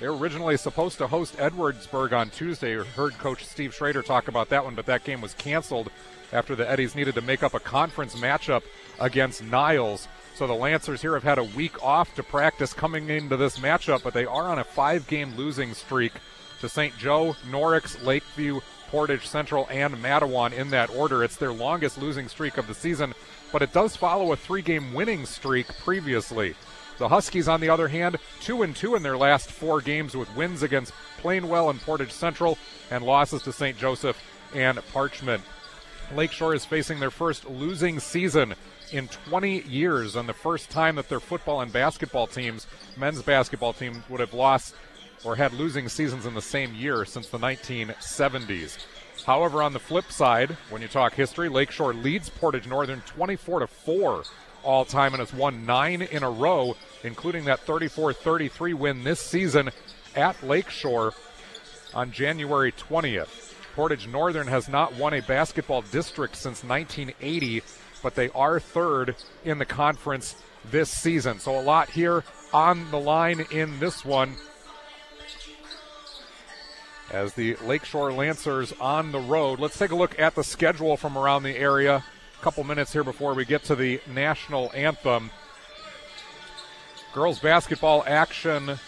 They 0.00 0.06
were 0.06 0.18
originally 0.18 0.58
supposed 0.58 0.98
to 0.98 1.06
host 1.06 1.38
Edwardsburg 1.38 2.12
on 2.12 2.28
Tuesday. 2.28 2.74
Heard 2.74 3.14
Coach 3.14 3.46
Steve 3.46 3.74
Schrader 3.74 4.02
talk 4.02 4.28
about 4.28 4.50
that 4.50 4.66
one, 4.66 4.74
but 4.74 4.84
that 4.84 5.04
game 5.04 5.22
was 5.22 5.32
canceled 5.32 5.90
after 6.32 6.54
the 6.54 6.68
Eddies 6.68 6.94
needed 6.94 7.14
to 7.14 7.20
make 7.20 7.42
up 7.42 7.54
a 7.54 7.60
conference 7.60 8.14
matchup 8.16 8.62
against 9.00 9.42
Niles. 9.42 10.08
So 10.34 10.46
the 10.46 10.54
Lancers 10.54 11.00
here 11.00 11.14
have 11.14 11.22
had 11.22 11.38
a 11.38 11.44
week 11.44 11.82
off 11.82 12.14
to 12.16 12.22
practice 12.22 12.72
coming 12.72 13.08
into 13.08 13.36
this 13.36 13.58
matchup, 13.58 14.02
but 14.02 14.12
they 14.12 14.26
are 14.26 14.48
on 14.48 14.58
a 14.58 14.64
five 14.64 15.06
game 15.06 15.34
losing 15.36 15.72
streak 15.74 16.12
to 16.60 16.68
St. 16.68 16.96
Joe, 16.98 17.34
Norrix, 17.50 18.04
Lakeview, 18.04 18.60
Portage 18.88 19.26
Central, 19.26 19.66
and 19.70 19.94
Mattawan 19.94 20.52
in 20.52 20.70
that 20.70 20.90
order. 20.90 21.24
It's 21.24 21.36
their 21.36 21.52
longest 21.52 21.98
losing 21.98 22.28
streak 22.28 22.58
of 22.58 22.66
the 22.66 22.74
season, 22.74 23.14
but 23.52 23.62
it 23.62 23.72
does 23.72 23.96
follow 23.96 24.32
a 24.32 24.36
three 24.36 24.62
game 24.62 24.92
winning 24.92 25.26
streak 25.26 25.66
previously. 25.78 26.54
The 26.98 27.08
Huskies, 27.08 27.48
on 27.48 27.60
the 27.60 27.68
other 27.68 27.88
hand, 27.88 28.16
2 28.40 28.62
and 28.62 28.74
2 28.74 28.94
in 28.94 29.02
their 29.02 29.18
last 29.18 29.50
four 29.50 29.80
games 29.80 30.16
with 30.16 30.34
wins 30.34 30.62
against 30.62 30.94
Plainwell 31.20 31.70
and 31.70 31.80
Portage 31.80 32.12
Central 32.12 32.56
and 32.90 33.04
losses 33.04 33.42
to 33.42 33.52
St. 33.52 33.76
Joseph 33.76 34.18
and 34.54 34.78
Parchment. 34.92 35.42
Lakeshore 36.14 36.54
is 36.54 36.64
facing 36.64 37.00
their 37.00 37.10
first 37.10 37.48
losing 37.48 37.98
season 38.00 38.54
in 38.92 39.08
20 39.08 39.62
years 39.62 40.16
and 40.16 40.28
the 40.28 40.32
first 40.34 40.70
time 40.70 40.96
that 40.96 41.08
their 41.08 41.20
football 41.20 41.60
and 41.60 41.72
basketball 41.72 42.26
teams, 42.26 42.66
men's 42.96 43.22
basketball 43.22 43.72
team, 43.72 44.04
would 44.08 44.20
have 44.20 44.34
lost 44.34 44.74
or 45.24 45.36
had 45.36 45.52
losing 45.52 45.88
seasons 45.88 46.26
in 46.26 46.34
the 46.34 46.42
same 46.42 46.74
year 46.74 47.04
since 47.04 47.28
the 47.28 47.38
1970s. 47.38 48.78
However, 49.24 49.62
on 49.62 49.72
the 49.72 49.80
flip 49.80 50.12
side, 50.12 50.56
when 50.70 50.82
you 50.82 50.88
talk 50.88 51.14
history, 51.14 51.48
Lakeshore 51.48 51.94
leads 51.94 52.28
Portage 52.28 52.68
Northern 52.68 53.00
24 53.00 53.60
to 53.60 53.66
4 53.66 54.22
all 54.62 54.84
time 54.84 55.14
and 55.14 55.20
has 55.20 55.32
won 55.32 55.66
nine 55.66 56.02
in 56.02 56.22
a 56.22 56.30
row, 56.30 56.76
including 57.02 57.44
that 57.44 57.60
34 57.60 58.12
33 58.12 58.74
win 58.74 59.04
this 59.04 59.20
season 59.20 59.70
at 60.14 60.40
Lakeshore 60.42 61.14
on 61.94 62.12
January 62.12 62.72
20th. 62.72 63.45
Portage 63.76 64.08
Northern 64.08 64.46
has 64.46 64.70
not 64.70 64.94
won 64.94 65.12
a 65.12 65.20
basketball 65.20 65.82
district 65.82 66.34
since 66.34 66.64
1980, 66.64 67.62
but 68.02 68.14
they 68.14 68.30
are 68.30 68.58
third 68.58 69.14
in 69.44 69.58
the 69.58 69.66
conference 69.66 70.34
this 70.70 70.88
season. 70.88 71.38
So 71.38 71.60
a 71.60 71.60
lot 71.60 71.90
here 71.90 72.24
on 72.54 72.90
the 72.90 72.98
line 72.98 73.44
in 73.50 73.78
this 73.78 74.02
one 74.02 74.36
as 77.12 77.34
the 77.34 77.56
Lakeshore 77.56 78.12
Lancers 78.12 78.72
on 78.80 79.12
the 79.12 79.20
road. 79.20 79.60
Let's 79.60 79.78
take 79.78 79.90
a 79.90 79.96
look 79.96 80.18
at 80.18 80.34
the 80.34 80.42
schedule 80.42 80.96
from 80.96 81.18
around 81.18 81.42
the 81.42 81.56
area. 81.56 82.02
A 82.40 82.42
couple 82.42 82.64
minutes 82.64 82.94
here 82.94 83.04
before 83.04 83.34
we 83.34 83.44
get 83.44 83.64
to 83.64 83.76
the 83.76 84.00
national 84.10 84.72
anthem. 84.74 85.30
Girls 87.12 87.40
basketball 87.40 88.04
action 88.06 88.78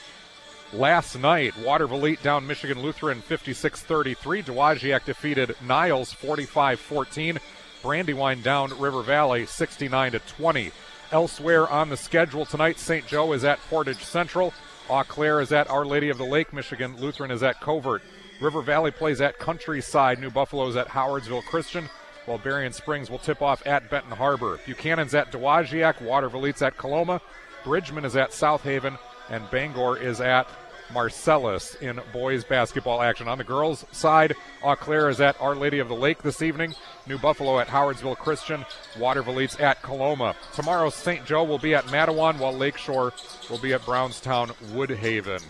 last 0.73 1.19
night. 1.19 1.55
Watervliet 1.55 2.23
down 2.23 2.47
Michigan 2.47 2.81
Lutheran 2.81 3.21
56 3.21 3.83
33. 3.83 4.43
Dowagiac 4.43 5.05
defeated 5.05 5.57
Niles 5.63 6.13
45 6.13 6.81
14. 6.81 7.39
Brandywine 7.83 8.43
down 8.43 8.79
River 8.79 9.03
Valley 9.03 9.47
69 9.47 10.13
20. 10.13 10.71
Elsewhere 11.11 11.69
on 11.69 11.89
the 11.89 11.97
schedule 11.97 12.45
tonight, 12.45 12.79
St. 12.79 13.07
Joe 13.07 13.33
is 13.33 13.45
at 13.45 13.61
Portage 13.71 14.05
Central. 14.05 14.53
Eau 14.91 15.05
Claire 15.05 15.41
is 15.41 15.53
at 15.53 15.71
Our 15.71 15.87
Lady 15.87 16.11
of 16.11 16.19
the 16.19 16.25
Lake. 16.25 16.53
Michigan 16.53 16.97
Lutheran 16.99 17.31
is 17.31 17.43
at 17.43 17.61
Covert. 17.61 18.03
River 18.41 18.63
Valley 18.63 18.91
plays 18.91 19.21
at 19.21 19.39
Countryside. 19.39 20.19
New 20.19 20.31
Buffalo 20.31 20.67
is 20.69 20.77
at 20.77 20.89
Howardsville 20.89 21.45
Christian. 21.45 21.89
While 22.27 22.39
Berrien 22.39 22.73
Springs 22.75 23.11
will 23.11 23.19
tip 23.19 23.41
off 23.41 23.67
at 23.67 23.89
Benton 23.91 24.13
Harbor. 24.13 24.59
Buchanan's 24.67 25.15
at 25.15 25.33
Dowagiac. 25.33 26.03
Watervliet's 26.03 26.61
at 26.61 26.77
Coloma. 26.77 27.23
Bridgman 27.65 28.05
is 28.05 28.17
at 28.17 28.35
South 28.35 28.63
Haven. 28.63 28.99
And 29.31 29.49
Bangor 29.51 29.97
is 29.99 30.21
at 30.21 30.49
Marcellus 30.93 31.75
in 31.77 32.01
boys 32.13 32.45
basketball 32.45 33.03
action. 33.03 33.29
On 33.29 33.39
the 33.39 33.45
girls' 33.45 33.85
side, 33.93 34.35
Eau 34.63 34.75
Claire 34.75 35.09
is 35.09 35.21
at 35.21 35.41
Our 35.41 35.55
Lady 35.55 35.79
of 35.79 35.89
the 35.89 35.95
Lake 35.95 36.23
this 36.23 36.43
evening. 36.43 36.75
New 37.07 37.19
Buffalo 37.19 37.59
at 37.59 37.69
Howardsville 37.69 38.17
Christian. 38.17 38.65
Watervliet 38.97 39.61
at 39.61 39.83
Coloma. 39.83 40.35
Tomorrow, 40.55 40.91
St. 40.91 41.25
Joe 41.27 41.45
will 41.45 41.59
be 41.59 41.75
at 41.75 41.85
Mattawan, 41.87 42.39
while 42.39 42.57
Lakeshore 42.57 43.13
will 43.51 43.59
be 43.59 43.75
at 43.75 43.85
Brownstown 43.85 44.49
Woodhaven. 44.73 45.43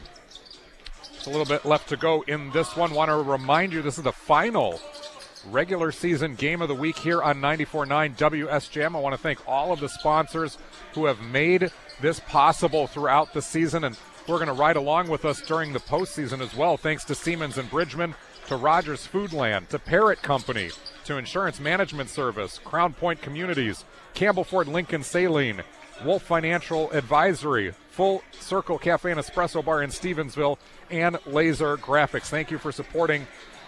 Just 1.14 1.26
a 1.26 1.30
little 1.30 1.46
bit 1.46 1.64
left 1.64 1.88
to 1.90 1.96
go 1.96 2.22
in 2.22 2.50
this 2.50 2.76
one. 2.76 2.92
Want 2.92 3.08
to 3.08 3.16
remind 3.16 3.72
you 3.72 3.82
this 3.82 3.98
is 3.98 4.04
the 4.04 4.12
final 4.12 4.80
regular 5.50 5.92
season 5.92 6.34
game 6.34 6.60
of 6.62 6.68
the 6.68 6.74
week 6.74 6.98
here 6.98 7.22
on 7.22 7.40
94.9 7.40 8.16
WSJM. 8.16 8.96
I 8.96 9.00
want 9.00 9.14
to 9.14 9.20
thank 9.20 9.46
all 9.48 9.72
of 9.72 9.80
the 9.80 9.88
sponsors 9.88 10.58
who 10.94 11.06
have 11.06 11.20
made 11.20 11.70
this 12.00 12.20
possible 12.20 12.86
throughout 12.86 13.32
the 13.32 13.42
season 13.42 13.84
and 13.84 13.98
we're 14.28 14.36
going 14.36 14.48
to 14.48 14.52
ride 14.52 14.76
along 14.76 15.08
with 15.08 15.24
us 15.24 15.40
during 15.40 15.72
the 15.72 15.80
postseason 15.80 16.40
as 16.40 16.54
well. 16.54 16.76
Thanks 16.76 17.02
to 17.06 17.14
Siemens 17.14 17.56
and 17.56 17.70
Bridgman, 17.70 18.14
to 18.48 18.56
Rogers 18.56 19.08
Foodland, 19.10 19.68
to 19.68 19.78
Parrott 19.78 20.20
Company, 20.20 20.70
to 21.06 21.16
Insurance 21.16 21.58
Management 21.58 22.10
Service, 22.10 22.58
Crown 22.58 22.92
Point 22.92 23.22
Communities, 23.22 23.86
Campbell 24.12 24.44
Ford 24.44 24.68
Lincoln 24.68 25.02
Saline, 25.02 25.62
Wolf 26.04 26.22
Financial 26.22 26.90
Advisory, 26.90 27.72
Full 27.90 28.22
Circle 28.32 28.78
Cafe 28.78 29.10
and 29.10 29.18
Espresso 29.18 29.64
Bar 29.64 29.82
in 29.82 29.90
Stevensville, 29.90 30.58
and 30.90 31.18
Laser 31.26 31.78
Graphics. 31.78 32.26
Thank 32.26 32.50
you 32.50 32.58
for 32.58 32.70
supporting 32.70 33.26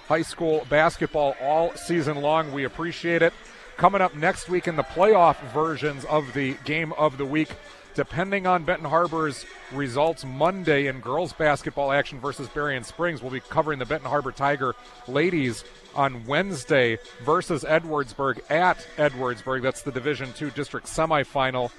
high 0.09 0.23
school 0.23 0.67
basketball 0.69 1.37
all 1.41 1.75
season 1.75 2.21
long. 2.21 2.53
We 2.53 2.65
appreciate 2.65 3.23
it. 3.23 3.33
Coming 3.77 4.03
up 4.03 4.15
next 4.15 4.51
week 4.51 4.69
in 4.69 4.77
the 4.77 4.83
playoff 4.83 5.41
versions 5.53 6.05
of 6.05 6.35
the 6.35 6.55
game 6.65 6.93
of 6.93 7.17
the 7.17 7.25
week, 7.25 7.49
depending 7.95 8.47
on 8.47 8.65
Benton 8.65 8.89
Harbor's 8.89 9.45
results 9.73 10.25
Monday 10.25 10.87
in 10.87 11.01
girls 11.01 11.33
basketball 11.33 11.93
action 11.93 12.21
versus 12.21 12.49
Berrien 12.49 12.85
Springs, 12.85 13.23
we'll 13.23 13.31
be 13.31 13.41
covering 13.41 13.79
the 13.79 13.87
Benton 13.87 14.09
Harbor 14.09 14.33
Tiger 14.33 14.75
ladies 15.09 15.65
on 15.95 16.25
Wednesday 16.27 16.99
versus 17.25 17.65
Edwardsburg 17.65 18.41
at 18.51 18.87
Edwardsburg. 18.97 19.63
That's 19.63 19.83
the 19.83 19.93
Division 19.93 20.33
Two 20.33 20.51
district 20.51 20.87
semifinal. 20.87 21.71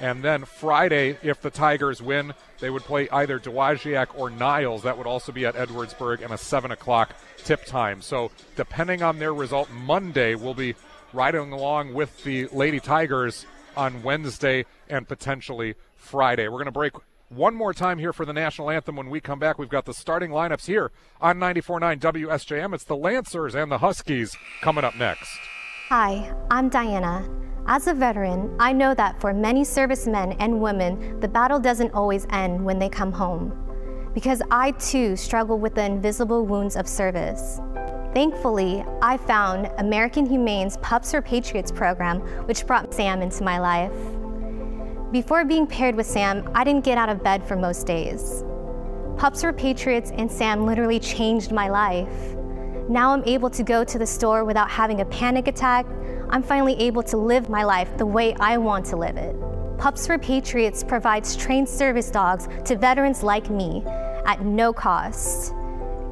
And 0.00 0.22
then 0.24 0.44
Friday, 0.44 1.18
if 1.22 1.40
the 1.40 1.50
Tigers 1.50 2.02
win, 2.02 2.34
they 2.58 2.68
would 2.68 2.82
play 2.82 3.08
either 3.10 3.38
Dowagiac 3.38 4.08
or 4.16 4.28
Niles. 4.28 4.82
That 4.82 4.98
would 4.98 5.06
also 5.06 5.30
be 5.30 5.46
at 5.46 5.54
Edwardsburg 5.54 6.22
and 6.22 6.32
a 6.32 6.38
7 6.38 6.72
o'clock 6.72 7.14
tip 7.38 7.64
time. 7.64 8.02
So, 8.02 8.32
depending 8.56 9.02
on 9.02 9.18
their 9.18 9.32
result, 9.32 9.70
Monday 9.70 10.34
we'll 10.34 10.54
be 10.54 10.74
riding 11.12 11.52
along 11.52 11.94
with 11.94 12.24
the 12.24 12.48
Lady 12.48 12.80
Tigers 12.80 13.46
on 13.76 14.02
Wednesday 14.02 14.64
and 14.88 15.06
potentially 15.08 15.74
Friday. 15.96 16.48
We're 16.48 16.58
going 16.58 16.66
to 16.66 16.72
break 16.72 16.94
one 17.28 17.54
more 17.54 17.72
time 17.72 17.98
here 17.98 18.12
for 18.12 18.24
the 18.24 18.32
national 18.32 18.70
anthem. 18.70 18.96
When 18.96 19.10
we 19.10 19.20
come 19.20 19.38
back, 19.38 19.58
we've 19.58 19.68
got 19.68 19.86
the 19.86 19.94
starting 19.94 20.30
lineups 20.30 20.66
here 20.66 20.92
on 21.20 21.38
94.9 21.38 21.98
WSJM. 21.98 22.74
It's 22.74 22.84
the 22.84 22.96
Lancers 22.96 23.54
and 23.54 23.70
the 23.70 23.78
Huskies 23.78 24.36
coming 24.60 24.84
up 24.84 24.96
next. 24.96 25.38
Hi, 25.88 26.34
I'm 26.50 26.68
Diana. 26.68 27.28
As 27.66 27.86
a 27.86 27.94
veteran, 27.94 28.54
I 28.60 28.72
know 28.72 28.94
that 28.94 29.20
for 29.20 29.32
many 29.32 29.64
servicemen 29.64 30.32
and 30.32 30.60
women, 30.60 31.18
the 31.20 31.28
battle 31.28 31.58
doesn't 31.58 31.92
always 31.92 32.26
end 32.30 32.64
when 32.64 32.78
they 32.78 32.88
come 32.88 33.12
home. 33.12 33.58
Because 34.12 34.42
I 34.50 34.72
too 34.72 35.16
struggle 35.16 35.58
with 35.58 35.74
the 35.74 35.84
invisible 35.84 36.46
wounds 36.46 36.76
of 36.76 36.86
service. 36.86 37.60
Thankfully, 38.14 38.84
I 39.02 39.16
found 39.16 39.72
American 39.78 40.24
Humane's 40.24 40.76
Pups 40.76 41.10
for 41.10 41.20
Patriots 41.20 41.72
program, 41.72 42.20
which 42.46 42.64
brought 42.64 42.94
Sam 42.94 43.20
into 43.22 43.42
my 43.42 43.58
life. 43.58 43.90
Before 45.10 45.44
being 45.44 45.66
paired 45.66 45.96
with 45.96 46.06
Sam, 46.06 46.48
I 46.54 46.62
didn't 46.62 46.84
get 46.84 46.96
out 46.96 47.08
of 47.08 47.24
bed 47.24 47.44
for 47.44 47.56
most 47.56 47.88
days. 47.88 48.44
Pups 49.16 49.40
for 49.40 49.52
Patriots 49.52 50.12
and 50.12 50.30
Sam 50.30 50.64
literally 50.64 51.00
changed 51.00 51.50
my 51.50 51.68
life. 51.68 52.36
Now 52.88 53.12
I'm 53.12 53.24
able 53.24 53.50
to 53.50 53.64
go 53.64 53.82
to 53.82 53.98
the 53.98 54.06
store 54.06 54.44
without 54.44 54.70
having 54.70 55.00
a 55.00 55.04
panic 55.06 55.48
attack. 55.48 55.84
I'm 56.30 56.42
finally 56.42 56.74
able 56.74 57.02
to 57.04 57.16
live 57.16 57.48
my 57.48 57.64
life 57.64 57.96
the 57.98 58.06
way 58.06 58.36
I 58.38 58.58
want 58.58 58.86
to 58.86 58.96
live 58.96 59.16
it. 59.16 59.34
Pups 59.76 60.06
for 60.06 60.18
Patriots 60.18 60.84
provides 60.84 61.34
trained 61.34 61.68
service 61.68 62.12
dogs 62.12 62.46
to 62.66 62.76
veterans 62.76 63.24
like 63.24 63.50
me 63.50 63.82
at 64.24 64.44
no 64.44 64.72
cost. 64.72 65.52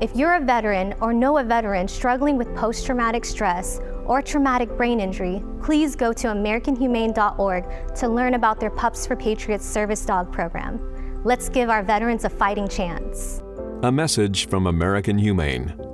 If 0.03 0.17
you're 0.17 0.35
a 0.35 0.41
veteran 0.41 0.97
or 1.01 1.13
know 1.13 1.39
a 1.39 1.45
veteran 1.45 1.87
struggling 1.87 2.37
with 2.37 2.53
post 2.57 2.85
traumatic 2.87 3.25
stress 3.25 3.79
or 4.05 4.21
traumatic 4.21 4.77
brain 4.77 4.99
injury, 4.99 5.45
please 5.63 5.95
go 5.95 6.13
to 6.13 6.27
AmericanHumane.org 6.27 7.95
to 7.95 8.09
learn 8.09 8.35
about 8.35 8.59
their 8.59 8.71
Pups 8.71 9.07
for 9.07 9.15
Patriots 9.15 9.65
service 9.65 10.05
dog 10.05 10.33
program. 10.33 11.23
Let's 11.23 11.49
give 11.49 11.71
our 11.71 11.85
veterans 11.85 12.25
a 12.25 12.31
fighting 12.31 12.67
chance. 12.67 13.43
A 13.85 13.93
message 13.93 14.49
from 14.49 14.67
American 14.67 15.19
Humane. 15.19 15.92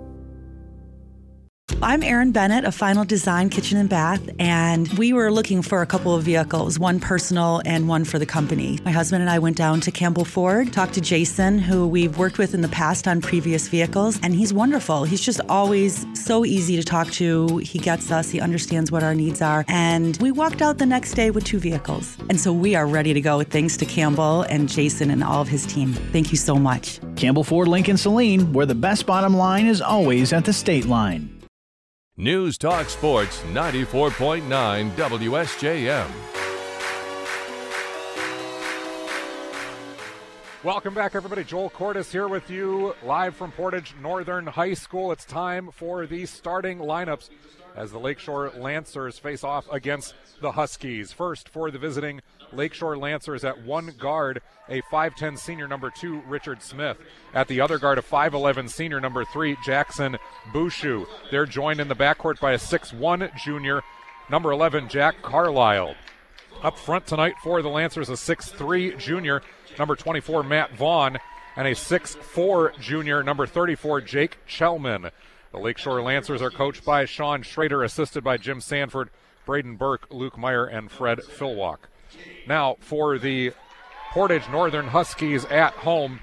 I'm 1.80 2.02
Erin 2.02 2.32
Bennett 2.32 2.64
of 2.64 2.74
Final 2.74 3.04
Design 3.04 3.50
Kitchen 3.50 3.78
and 3.78 3.88
Bath, 3.88 4.28
and 4.40 4.88
we 4.98 5.12
were 5.12 5.30
looking 5.30 5.62
for 5.62 5.80
a 5.80 5.86
couple 5.86 6.12
of 6.12 6.24
vehicles, 6.24 6.76
one 6.76 6.98
personal 6.98 7.62
and 7.64 7.88
one 7.88 8.04
for 8.04 8.18
the 8.18 8.26
company. 8.26 8.80
My 8.84 8.90
husband 8.90 9.22
and 9.22 9.30
I 9.30 9.38
went 9.38 9.56
down 9.56 9.80
to 9.82 9.92
Campbell 9.92 10.24
Ford, 10.24 10.72
talked 10.72 10.94
to 10.94 11.00
Jason, 11.00 11.60
who 11.60 11.86
we've 11.86 12.18
worked 12.18 12.36
with 12.36 12.52
in 12.52 12.62
the 12.62 12.68
past 12.68 13.06
on 13.06 13.20
previous 13.20 13.68
vehicles, 13.68 14.18
and 14.24 14.34
he's 14.34 14.52
wonderful. 14.52 15.04
He's 15.04 15.20
just 15.20 15.40
always 15.48 16.04
so 16.14 16.44
easy 16.44 16.74
to 16.76 16.82
talk 16.82 17.12
to. 17.12 17.58
He 17.58 17.78
gets 17.78 18.10
us, 18.10 18.28
he 18.28 18.40
understands 18.40 18.90
what 18.90 19.04
our 19.04 19.14
needs 19.14 19.40
are, 19.40 19.64
and 19.68 20.16
we 20.20 20.32
walked 20.32 20.62
out 20.62 20.78
the 20.78 20.86
next 20.86 21.14
day 21.14 21.30
with 21.30 21.44
two 21.44 21.60
vehicles. 21.60 22.16
And 22.28 22.40
so 22.40 22.52
we 22.52 22.74
are 22.74 22.88
ready 22.88 23.14
to 23.14 23.20
go 23.20 23.42
thanks 23.44 23.76
to 23.76 23.86
Campbell 23.86 24.42
and 24.42 24.68
Jason 24.68 25.10
and 25.10 25.22
all 25.22 25.42
of 25.42 25.48
his 25.48 25.64
team. 25.64 25.92
Thank 25.92 26.32
you 26.32 26.38
so 26.38 26.56
much. 26.56 26.98
Campbell 27.14 27.44
Ford 27.44 27.68
Lincoln 27.68 27.96
Saline, 27.96 28.52
where 28.52 28.66
the 28.66 28.74
best 28.74 29.06
bottom 29.06 29.36
line 29.36 29.66
is 29.66 29.80
always 29.80 30.32
at 30.32 30.44
the 30.44 30.52
state 30.52 30.86
line. 30.86 31.37
News 32.20 32.58
Talk 32.58 32.88
Sports 32.88 33.40
94.9 33.42 34.90
WSJM. 34.90 36.10
Welcome 40.64 40.94
back, 40.94 41.14
everybody. 41.14 41.44
Joel 41.44 41.70
Cordes 41.70 42.10
here 42.10 42.26
with 42.26 42.50
you, 42.50 42.96
live 43.04 43.36
from 43.36 43.52
Portage 43.52 43.94
Northern 44.02 44.48
High 44.48 44.74
School. 44.74 45.12
It's 45.12 45.24
time 45.24 45.70
for 45.70 46.06
the 46.06 46.26
starting 46.26 46.80
lineups 46.80 47.30
as 47.76 47.92
the 47.92 48.00
Lakeshore 48.00 48.50
Lancers 48.56 49.20
face 49.20 49.44
off 49.44 49.70
against 49.70 50.12
the 50.40 50.50
Huskies. 50.50 51.12
First, 51.12 51.48
for 51.48 51.70
the 51.70 51.78
visiting 51.78 52.20
Lakeshore 52.52 52.96
Lancers 52.96 53.44
at 53.44 53.62
one 53.62 53.94
guard, 53.98 54.42
a 54.68 54.82
5'10 54.82 55.38
senior 55.38 55.68
number 55.68 55.90
two, 55.90 56.22
Richard 56.26 56.62
Smith. 56.62 56.98
At 57.34 57.48
the 57.48 57.60
other 57.60 57.78
guard, 57.78 57.98
a 57.98 58.02
5'11 58.02 58.70
senior 58.70 59.00
number 59.00 59.24
three, 59.24 59.56
Jackson 59.64 60.18
Bushu. 60.52 61.06
They're 61.30 61.46
joined 61.46 61.80
in 61.80 61.88
the 61.88 61.94
backcourt 61.94 62.40
by 62.40 62.52
a 62.52 62.58
6'1 62.58 63.36
junior, 63.36 63.82
number 64.30 64.52
11, 64.52 64.88
Jack 64.88 65.22
Carlisle. 65.22 65.94
Up 66.62 66.78
front 66.78 67.06
tonight 67.06 67.34
for 67.42 67.62
the 67.62 67.68
Lancers, 67.68 68.08
a 68.08 68.14
6'3 68.14 68.98
junior, 68.98 69.42
number 69.78 69.94
24, 69.94 70.42
Matt 70.42 70.74
Vaughn, 70.74 71.18
and 71.56 71.68
a 71.68 71.72
6'4 71.72 72.78
junior, 72.80 73.22
number 73.22 73.46
34, 73.46 74.00
Jake 74.00 74.38
Chelman. 74.46 75.10
The 75.52 75.58
Lakeshore 75.58 76.02
Lancers 76.02 76.42
are 76.42 76.50
coached 76.50 76.84
by 76.84 77.04
Sean 77.04 77.42
Schrader, 77.42 77.82
assisted 77.82 78.22
by 78.22 78.36
Jim 78.36 78.60
Sanford, 78.60 79.10
Braden 79.46 79.76
Burke, 79.76 80.06
Luke 80.10 80.36
Meyer, 80.36 80.66
and 80.66 80.90
Fred 80.90 81.20
Philwalk. 81.20 81.78
Now, 82.46 82.76
for 82.80 83.18
the 83.18 83.52
Portage 84.12 84.48
Northern 84.50 84.88
Huskies 84.88 85.44
at 85.46 85.72
home, 85.74 86.20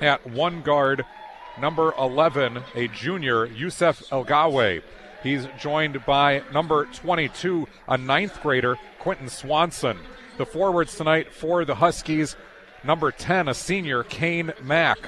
at 0.00 0.26
one 0.26 0.62
guard, 0.62 1.04
number 1.60 1.92
11, 1.98 2.62
a 2.74 2.88
junior, 2.88 3.46
Yusef 3.46 4.08
Elgawe. 4.10 4.82
He's 5.22 5.46
joined 5.58 6.04
by 6.04 6.42
number 6.52 6.86
22, 6.86 7.68
a 7.86 7.96
ninth 7.96 8.40
grader, 8.42 8.76
Quentin 8.98 9.28
Swanson. 9.28 9.98
The 10.38 10.46
forwards 10.46 10.96
tonight 10.96 11.32
for 11.32 11.64
the 11.64 11.76
Huskies, 11.76 12.34
number 12.82 13.12
10, 13.12 13.48
a 13.48 13.54
senior, 13.54 14.02
Kane 14.02 14.52
Mack. 14.62 14.98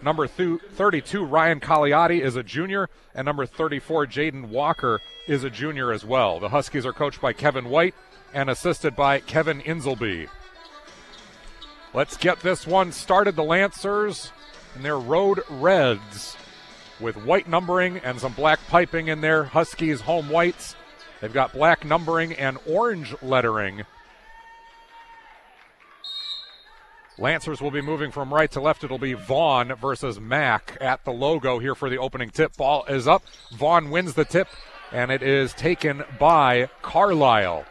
Number 0.00 0.28
th- 0.28 0.60
32, 0.72 1.24
Ryan 1.24 1.60
Cagliati, 1.60 2.22
is 2.22 2.36
a 2.36 2.42
junior, 2.42 2.88
and 3.14 3.26
number 3.26 3.44
34, 3.44 4.06
Jaden 4.06 4.48
Walker, 4.48 5.00
is 5.26 5.42
a 5.42 5.50
junior 5.50 5.92
as 5.92 6.04
well. 6.04 6.38
The 6.38 6.50
Huskies 6.50 6.86
are 6.86 6.92
coached 6.92 7.20
by 7.20 7.32
Kevin 7.32 7.68
White 7.68 7.94
and 8.32 8.50
assisted 8.50 8.94
by 8.94 9.20
Kevin 9.20 9.60
Insleby. 9.60 10.28
Let's 11.94 12.16
get 12.16 12.40
this 12.40 12.66
one 12.66 12.92
started. 12.92 13.36
The 13.36 13.42
Lancers 13.42 14.32
in 14.76 14.82
their 14.82 14.98
road 14.98 15.40
reds 15.48 16.36
with 17.00 17.16
white 17.16 17.48
numbering 17.48 17.98
and 17.98 18.20
some 18.20 18.32
black 18.32 18.60
piping 18.68 19.08
in 19.08 19.20
there. 19.20 19.44
Huskies 19.44 20.02
home 20.02 20.28
whites. 20.28 20.76
They've 21.20 21.32
got 21.32 21.52
black 21.52 21.84
numbering 21.84 22.32
and 22.34 22.58
orange 22.66 23.14
lettering. 23.22 23.84
Lancers 27.20 27.60
will 27.60 27.72
be 27.72 27.80
moving 27.80 28.12
from 28.12 28.32
right 28.32 28.50
to 28.52 28.60
left. 28.60 28.84
It'll 28.84 28.98
be 28.98 29.14
Vaughn 29.14 29.74
versus 29.74 30.20
Mack 30.20 30.78
at 30.80 31.04
the 31.04 31.10
logo 31.10 31.58
here 31.58 31.74
for 31.74 31.90
the 31.90 31.98
opening 31.98 32.30
tip. 32.30 32.56
Ball 32.56 32.84
is 32.84 33.08
up. 33.08 33.24
Vaughn 33.56 33.90
wins 33.90 34.14
the 34.14 34.24
tip, 34.24 34.46
and 34.92 35.10
it 35.10 35.20
is 35.20 35.52
taken 35.54 36.04
by 36.20 36.70
Carlisle. 36.80 37.64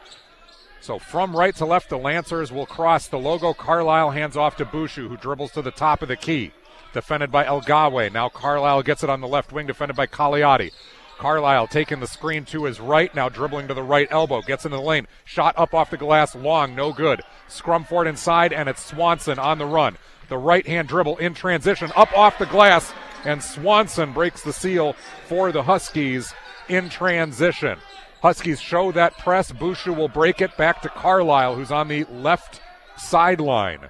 So 0.79 0.99
from 0.99 1.35
right 1.35 1.55
to 1.55 1.65
left, 1.65 1.89
the 1.89 1.97
Lancers 1.97 2.51
will 2.51 2.65
cross 2.65 3.07
the 3.07 3.19
logo. 3.19 3.53
Carlisle 3.53 4.11
hands 4.11 4.37
off 4.37 4.55
to 4.57 4.65
Bushu, 4.65 5.07
who 5.07 5.17
dribbles 5.17 5.51
to 5.51 5.61
the 5.61 5.71
top 5.71 6.01
of 6.01 6.07
the 6.07 6.15
key. 6.15 6.51
Defended 6.93 7.31
by 7.31 7.45
Elgawe. 7.45 8.11
Now 8.11 8.29
Carlisle 8.29 8.83
gets 8.83 9.03
it 9.03 9.09
on 9.09 9.21
the 9.21 9.27
left 9.27 9.51
wing, 9.51 9.67
defended 9.67 9.97
by 9.97 10.05
Cagliati. 10.05 10.71
Carlisle 11.17 11.67
taking 11.67 11.99
the 11.99 12.07
screen 12.07 12.45
to 12.45 12.65
his 12.65 12.79
right, 12.79 13.13
now 13.15 13.27
dribbling 13.27 13.67
to 13.67 13.73
the 13.73 13.83
right 13.83 14.07
elbow, 14.11 14.41
gets 14.41 14.65
into 14.65 14.77
the 14.77 14.83
lane. 14.83 15.07
Shot 15.25 15.55
up 15.57 15.73
off 15.73 15.89
the 15.89 15.97
glass, 15.97 16.35
long, 16.35 16.75
no 16.75 16.93
good. 16.93 17.21
Scrum 17.47 17.83
for 17.83 18.05
it 18.05 18.09
inside, 18.09 18.53
and 18.53 18.69
it's 18.69 18.85
Swanson 18.85 19.39
on 19.39 19.57
the 19.57 19.65
run. 19.65 19.97
The 20.29 20.37
right 20.37 20.65
hand 20.65 20.87
dribble 20.87 21.17
in 21.17 21.33
transition, 21.33 21.91
up 21.95 22.15
off 22.15 22.37
the 22.37 22.45
glass, 22.45 22.93
and 23.25 23.43
Swanson 23.43 24.13
breaks 24.13 24.43
the 24.43 24.53
seal 24.53 24.93
for 25.25 25.51
the 25.51 25.63
Huskies 25.63 26.33
in 26.69 26.89
transition. 26.89 27.79
Huskies 28.21 28.59
show 28.59 28.91
that 28.91 29.17
press. 29.17 29.51
Bushu 29.51 29.95
will 29.95 30.07
break 30.07 30.41
it 30.41 30.55
back 30.57 30.81
to 30.81 30.89
Carlisle, 30.89 31.55
who's 31.55 31.71
on 31.71 31.87
the 31.87 32.03
left 32.05 32.61
sideline. 32.97 33.89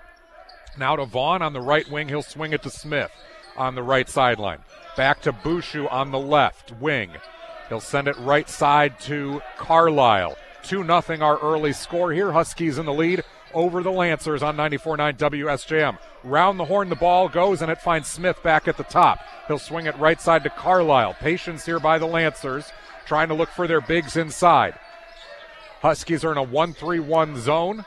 Now 0.77 0.95
to 0.95 1.05
Vaughn 1.05 1.41
on 1.41 1.53
the 1.53 1.61
right 1.61 1.89
wing. 1.89 2.09
He'll 2.09 2.21
swing 2.21 2.53
it 2.53 2.61
to 2.63 2.69
Smith 2.69 3.11
on 3.55 3.75
the 3.75 3.83
right 3.83 4.07
sideline. 4.07 4.59
Back 4.95 5.21
to 5.21 5.33
Bushu 5.33 5.91
on 5.91 6.11
the 6.11 6.19
left 6.19 6.71
wing. 6.73 7.11
He'll 7.69 7.79
send 7.79 8.07
it 8.07 8.17
right 8.17 8.49
side 8.49 8.99
to 9.01 9.41
Carlisle. 9.57 10.37
2 10.63 10.85
0 10.85 11.01
our 11.21 11.37
early 11.39 11.73
score 11.73 12.11
here. 12.11 12.31
Huskies 12.31 12.77
in 12.77 12.85
the 12.85 12.93
lead 12.93 13.23
over 13.53 13.81
the 13.81 13.91
Lancers 13.91 14.43
on 14.43 14.57
94.9 14.57 15.17
WSJM. 15.17 15.97
Round 16.23 16.59
the 16.59 16.65
horn, 16.65 16.89
the 16.89 16.95
ball 16.95 17.29
goes, 17.29 17.61
and 17.61 17.71
it 17.71 17.81
finds 17.81 18.07
Smith 18.07 18.41
back 18.43 18.67
at 18.67 18.77
the 18.77 18.83
top. 18.83 19.19
He'll 19.47 19.59
swing 19.59 19.85
it 19.85 19.97
right 19.97 20.19
side 20.19 20.43
to 20.43 20.49
Carlisle. 20.49 21.15
Patience 21.15 21.65
here 21.65 21.79
by 21.79 21.97
the 21.97 22.05
Lancers, 22.05 22.71
trying 23.07 23.29
to 23.29 23.33
look 23.33 23.49
for 23.49 23.67
their 23.67 23.81
bigs 23.81 24.17
inside. 24.17 24.77
Huskies 25.81 26.23
are 26.23 26.31
in 26.31 26.37
a 26.37 26.43
1 26.43 26.73
3 26.73 26.99
1 26.99 27.39
zone. 27.39 27.85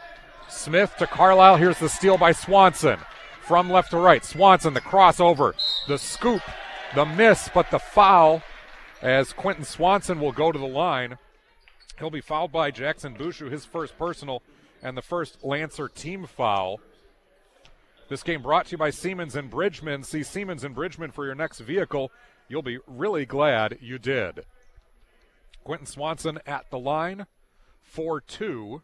Smith 0.48 0.94
to 0.98 1.06
Carlisle. 1.06 1.56
Here's 1.56 1.78
the 1.78 1.88
steal 1.88 2.18
by 2.18 2.32
Swanson. 2.32 2.98
From 3.42 3.70
left 3.70 3.90
to 3.90 3.98
right. 3.98 4.24
Swanson, 4.24 4.74
the 4.74 4.80
crossover, 4.80 5.54
the 5.88 5.98
scoop, 5.98 6.42
the 6.94 7.04
miss, 7.04 7.50
but 7.52 7.70
the 7.70 7.78
foul 7.78 8.42
as 9.02 9.32
Quentin 9.32 9.64
Swanson 9.64 10.20
will 10.20 10.32
go 10.32 10.52
to 10.52 10.58
the 10.58 10.66
line. 10.66 11.18
He'll 11.98 12.10
be 12.10 12.20
fouled 12.20 12.52
by 12.52 12.70
Jackson 12.70 13.14
Bushu, 13.14 13.50
his 13.50 13.64
first 13.64 13.98
personal 13.98 14.42
and 14.82 14.96
the 14.96 15.02
first 15.02 15.44
Lancer 15.44 15.88
team 15.88 16.26
foul. 16.26 16.80
This 18.08 18.22
game 18.22 18.42
brought 18.42 18.66
to 18.66 18.72
you 18.72 18.78
by 18.78 18.90
Siemens 18.90 19.36
and 19.36 19.50
Bridgman. 19.50 20.02
See 20.02 20.22
Siemens 20.22 20.64
and 20.64 20.74
Bridgman 20.74 21.10
for 21.10 21.24
your 21.24 21.34
next 21.34 21.60
vehicle. 21.60 22.10
You'll 22.48 22.62
be 22.62 22.78
really 22.86 23.26
glad 23.26 23.78
you 23.80 23.98
did. 23.98 24.44
Quentin 25.64 25.86
Swanson 25.86 26.38
at 26.46 26.70
the 26.70 26.78
line, 26.78 27.26
4 27.82 28.20
2. 28.20 28.82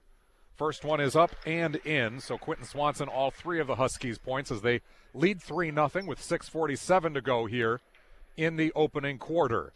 First 0.55 0.85
one 0.85 1.01
is 1.01 1.15
up 1.15 1.33
and 1.45 1.77
in. 1.77 2.21
So 2.21 2.39
Quentin 2.39 2.65
Swanson, 2.65 3.09
all 3.09 3.31
three 3.31 3.61
of 3.61 3.67
the 3.67 3.77
Huskies' 3.77 4.19
points 4.19 4.51
as 4.51 4.63
they 4.63 4.81
lead 5.13 5.43
3 5.43 5.71
0 5.71 5.91
with 6.07 6.19
6.47 6.19 7.15
to 7.15 7.21
go 7.21 7.47
here 7.47 7.81
in 8.37 8.57
the 8.57 8.73
opening 8.75 9.19
quarter. 9.19 9.73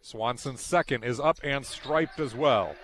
Swanson's 0.00 0.60
second 0.60 1.04
is 1.04 1.18
up 1.18 1.38
and 1.42 1.66
striped 1.66 2.20
as 2.20 2.34
well. 2.34 2.74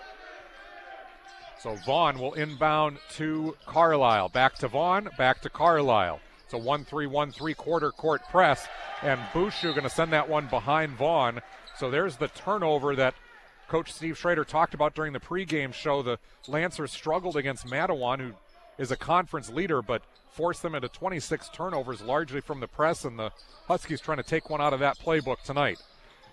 So 1.60 1.76
Vaughn 1.86 2.18
will 2.18 2.34
inbound 2.34 2.98
to 3.12 3.56
Carlisle. 3.64 4.28
Back 4.30 4.56
to 4.56 4.68
Vaughn, 4.68 5.08
back 5.16 5.40
to 5.42 5.48
Carlisle. 5.48 6.20
It's 6.44 6.52
a 6.52 6.58
1 6.58 6.84
3 6.84 7.06
1 7.06 7.32
3 7.32 7.54
quarter 7.54 7.90
court 7.90 8.22
press, 8.30 8.66
and 9.02 9.20
Bushu 9.32 9.70
going 9.70 9.84
to 9.84 9.88
send 9.88 10.12
that 10.12 10.28
one 10.28 10.46
behind 10.48 10.92
Vaughn. 10.92 11.40
So 11.78 11.90
there's 11.90 12.16
the 12.16 12.28
turnover 12.28 12.94
that 12.96 13.14
Coach 13.68 13.92
Steve 13.92 14.16
Schrader 14.16 14.44
talked 14.44 14.74
about 14.74 14.94
during 14.94 15.12
the 15.12 15.20
pregame 15.20 15.72
show. 15.72 16.02
The 16.02 16.18
Lancers 16.46 16.92
struggled 16.92 17.36
against 17.36 17.66
Mattawan, 17.66 18.20
who 18.20 18.32
is 18.78 18.90
a 18.90 18.96
conference 18.96 19.50
leader, 19.50 19.82
but 19.82 20.02
forced 20.30 20.62
them 20.62 20.74
into 20.74 20.88
26 20.88 21.48
turnovers, 21.50 22.02
largely 22.02 22.40
from 22.40 22.60
the 22.60 22.68
press, 22.68 23.04
and 23.04 23.18
the 23.18 23.32
Huskies 23.66 24.00
trying 24.00 24.18
to 24.18 24.22
take 24.22 24.50
one 24.50 24.60
out 24.60 24.72
of 24.72 24.80
that 24.80 24.98
playbook 24.98 25.42
tonight. 25.42 25.78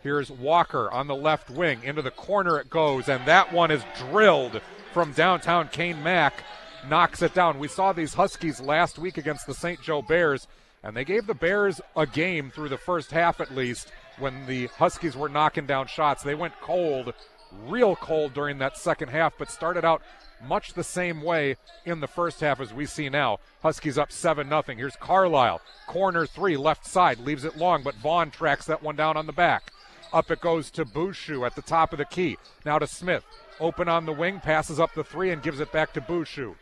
Here's 0.03 0.31
Walker 0.31 0.91
on 0.91 1.07
the 1.07 1.15
left 1.15 1.49
wing. 1.49 1.83
Into 1.83 2.01
the 2.01 2.11
corner 2.11 2.59
it 2.59 2.69
goes, 2.69 3.07
and 3.07 3.25
that 3.27 3.53
one 3.53 3.71
is 3.71 3.83
drilled 3.97 4.59
from 4.93 5.11
downtown. 5.13 5.69
Kane 5.69 6.01
Mack 6.01 6.43
knocks 6.89 7.21
it 7.21 7.33
down. 7.33 7.59
We 7.59 7.67
saw 7.67 7.93
these 7.93 8.15
Huskies 8.15 8.59
last 8.59 8.97
week 8.97 9.17
against 9.17 9.45
the 9.45 9.53
St. 9.53 9.79
Joe 9.81 10.01
Bears, 10.01 10.47
and 10.83 10.97
they 10.97 11.05
gave 11.05 11.27
the 11.27 11.35
Bears 11.35 11.79
a 11.95 12.07
game 12.07 12.49
through 12.49 12.69
the 12.69 12.77
first 12.77 13.11
half 13.11 13.39
at 13.39 13.55
least 13.55 13.91
when 14.21 14.45
the 14.45 14.67
Huskies 14.67 15.17
were 15.17 15.27
knocking 15.27 15.65
down 15.65 15.87
shots. 15.87 16.23
They 16.23 16.35
went 16.35 16.53
cold, 16.61 17.13
real 17.67 17.95
cold 17.95 18.33
during 18.33 18.59
that 18.59 18.77
second 18.77 19.09
half, 19.09 19.33
but 19.37 19.49
started 19.49 19.83
out 19.83 20.01
much 20.47 20.73
the 20.73 20.83
same 20.83 21.21
way 21.21 21.57
in 21.85 21.99
the 21.99 22.07
first 22.07 22.39
half 22.39 22.59
as 22.59 22.73
we 22.73 22.85
see 22.85 23.09
now. 23.09 23.39
Huskies 23.61 23.97
up 23.97 24.11
7 24.11 24.47
0. 24.47 24.63
Here's 24.75 24.95
Carlisle. 24.95 25.61
Corner 25.87 26.25
three, 26.25 26.55
left 26.57 26.85
side, 26.85 27.19
leaves 27.19 27.43
it 27.43 27.57
long, 27.57 27.83
but 27.83 27.95
Vaughn 27.95 28.31
tracks 28.31 28.65
that 28.65 28.81
one 28.81 28.95
down 28.95 29.17
on 29.17 29.25
the 29.25 29.33
back. 29.33 29.71
Up 30.13 30.29
it 30.29 30.41
goes 30.41 30.69
to 30.71 30.85
Bushu 30.85 31.45
at 31.45 31.55
the 31.55 31.61
top 31.61 31.93
of 31.93 31.97
the 31.97 32.05
key. 32.05 32.37
Now 32.65 32.79
to 32.79 32.87
Smith. 32.87 33.23
Open 33.59 33.87
on 33.87 34.05
the 34.05 34.13
wing, 34.13 34.39
passes 34.39 34.79
up 34.79 34.93
the 34.93 35.03
three 35.03 35.29
and 35.31 35.43
gives 35.43 35.59
it 35.59 35.71
back 35.71 35.93
to 35.93 36.01
Bushu. 36.01 36.55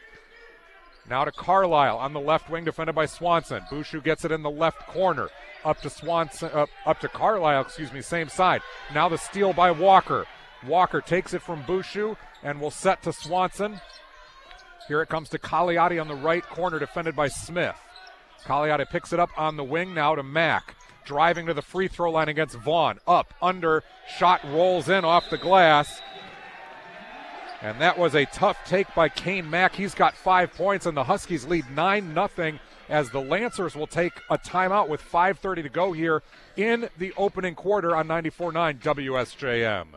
Now 1.07 1.25
to 1.25 1.31
Carlisle 1.31 1.97
on 1.97 2.13
the 2.13 2.19
left 2.19 2.49
wing, 2.49 2.65
defended 2.65 2.95
by 2.95 3.05
Swanson. 3.05 3.61
Bushu 3.69 4.03
gets 4.03 4.25
it 4.25 4.31
in 4.31 4.41
the 4.43 4.49
left 4.49 4.87
corner. 4.87 5.29
Up 5.65 5.81
to 5.81 5.89
Swanson, 5.89 6.49
up, 6.53 6.69
up 6.85 6.99
to 7.01 7.07
Carlisle, 7.07 7.61
excuse 7.61 7.91
me, 7.91 8.01
same 8.01 8.29
side. 8.29 8.61
Now 8.93 9.09
the 9.09 9.17
steal 9.17 9.53
by 9.53 9.71
Walker. 9.71 10.25
Walker 10.65 11.01
takes 11.01 11.33
it 11.33 11.41
from 11.41 11.63
Bushu 11.63 12.15
and 12.43 12.59
will 12.59 12.71
set 12.71 13.01
to 13.03 13.13
Swanson. 13.13 13.79
Here 14.87 15.01
it 15.01 15.09
comes 15.09 15.29
to 15.29 15.37
Cagliati 15.37 15.99
on 15.99 16.07
the 16.07 16.15
right 16.15 16.43
corner, 16.43 16.79
defended 16.79 17.15
by 17.15 17.27
Smith. 17.27 17.75
Cagliati 18.45 18.85
picks 18.85 19.13
it 19.13 19.19
up 19.19 19.29
on 19.37 19.57
the 19.57 19.63
wing 19.63 19.93
now 19.93 20.15
to 20.15 20.23
Mack. 20.23 20.75
Driving 21.05 21.47
to 21.47 21.53
the 21.53 21.61
free 21.61 21.87
throw 21.87 22.11
line 22.11 22.29
against 22.29 22.55
Vaughn. 22.55 22.99
Up, 23.07 23.33
under, 23.41 23.83
shot 24.17 24.41
rolls 24.45 24.89
in 24.89 25.05
off 25.05 25.29
the 25.29 25.37
glass. 25.37 26.01
And 27.61 27.79
that 27.81 27.97
was 27.97 28.15
a 28.15 28.25
tough 28.25 28.57
take 28.65 28.93
by 28.95 29.09
Kane 29.09 29.49
Mack. 29.49 29.75
He's 29.75 29.93
got 29.93 30.15
five 30.15 30.53
points, 30.53 30.85
and 30.85 30.95
the 30.95 31.03
Huskies 31.03 31.45
lead 31.45 31.69
9 31.75 32.13
0 32.13 32.59
as 32.87 33.09
the 33.09 33.19
Lancers 33.19 33.75
will 33.75 33.87
take 33.87 34.13
a 34.29 34.37
timeout 34.37 34.87
with 34.87 35.01
5.30 35.01 35.63
to 35.63 35.69
go 35.69 35.91
here 35.91 36.23
in 36.55 36.89
the 36.97 37.13
opening 37.17 37.55
quarter 37.55 37.95
on 37.95 38.07
94 38.07 38.53
9 38.53 38.79
WSJM. 38.79 39.87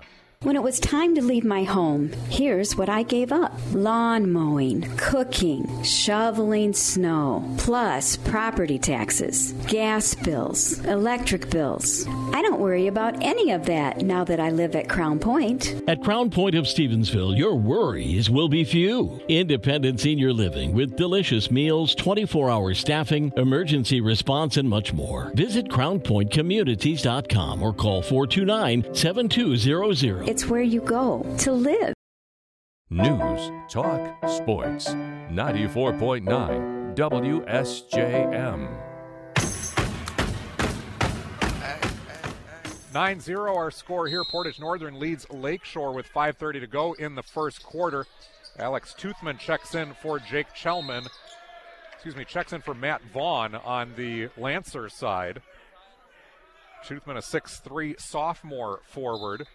When 0.43 0.57
it 0.57 0.63
was 0.65 0.81
time 0.81 1.15
to 1.15 1.23
leave 1.23 1.45
my 1.45 1.63
home, 1.63 2.11
here's 2.29 2.77
what 2.77 2.89
I 2.89 3.05
gave 3.05 3.31
up 3.31 3.53
lawn 3.75 4.33
mowing, 4.33 4.83
cooking, 4.97 5.85
shoveling 5.85 6.73
snow, 6.73 7.49
plus 7.59 8.17
property 8.17 8.77
taxes, 8.77 9.53
gas 9.69 10.17
bills, 10.17 10.85
electric 10.85 11.49
bills. 11.49 12.09
I 12.33 12.43
don't 12.43 12.59
worry 12.59 12.89
about 12.89 13.23
any 13.23 13.53
of 13.53 13.67
that 13.67 13.99
now 13.99 14.25
that 14.25 14.41
I 14.41 14.51
live 14.51 14.75
at 14.75 14.89
Crown 14.89 15.21
Point. 15.21 15.81
At 15.87 16.03
Crown 16.03 16.29
Point 16.29 16.57
of 16.57 16.65
Stevensville, 16.65 17.39
your 17.39 17.55
worries 17.55 18.29
will 18.29 18.49
be 18.49 18.65
few. 18.65 19.21
Independent 19.29 20.01
senior 20.01 20.33
living 20.33 20.73
with 20.73 20.97
delicious 20.97 21.53
meals, 21.53 21.95
24 21.95 22.51
hour 22.51 22.75
staffing, 22.75 23.33
emergency 23.37 24.01
response, 24.01 24.57
and 24.57 24.69
much 24.69 24.93
more. 24.93 25.31
Visit 25.37 25.69
CrownPointCommunities.com 25.69 27.63
or 27.63 27.73
call 27.73 28.03
429 28.03 28.93
7200. 28.93 30.32
It's 30.33 30.47
where 30.47 30.63
you 30.63 30.81
go 30.81 31.27
to 31.41 31.53
live. 31.53 31.93
News, 32.89 33.51
talk, 33.69 34.17
sports. 34.27 34.89
94.9 34.89 36.97
WSJM. 36.97 38.67
9-0 42.95 43.55
our 43.55 43.71
score 43.71 44.09
here. 44.09 44.25
Portage 44.31 44.59
Northern 44.59 44.99
leads 44.99 45.29
Lakeshore 45.29 45.93
with 45.93 46.11
5.30 46.11 46.61
to 46.61 46.67
go 46.67 46.95
in 46.95 47.15
the 47.15 47.23
first 47.23 47.63
quarter. 47.63 48.07
Alex 48.59 48.95
Toothman 48.99 49.39
checks 49.39 49.75
in 49.75 49.93
for 49.93 50.19
Jake 50.19 50.55
Chelman. 50.55 51.07
Excuse 51.93 52.17
me, 52.17 52.25
checks 52.25 52.55
in 52.55 52.63
for 52.63 52.73
Matt 52.73 53.03
Vaughn 53.13 53.55
on 53.55 53.93
the 53.99 54.31
Lancer 54.39 54.89
side. 54.89 55.43
Toothman, 56.87 57.19
a 57.19 57.21
6'3 57.21 58.01
sophomore 58.01 58.81
forward. 58.87 59.47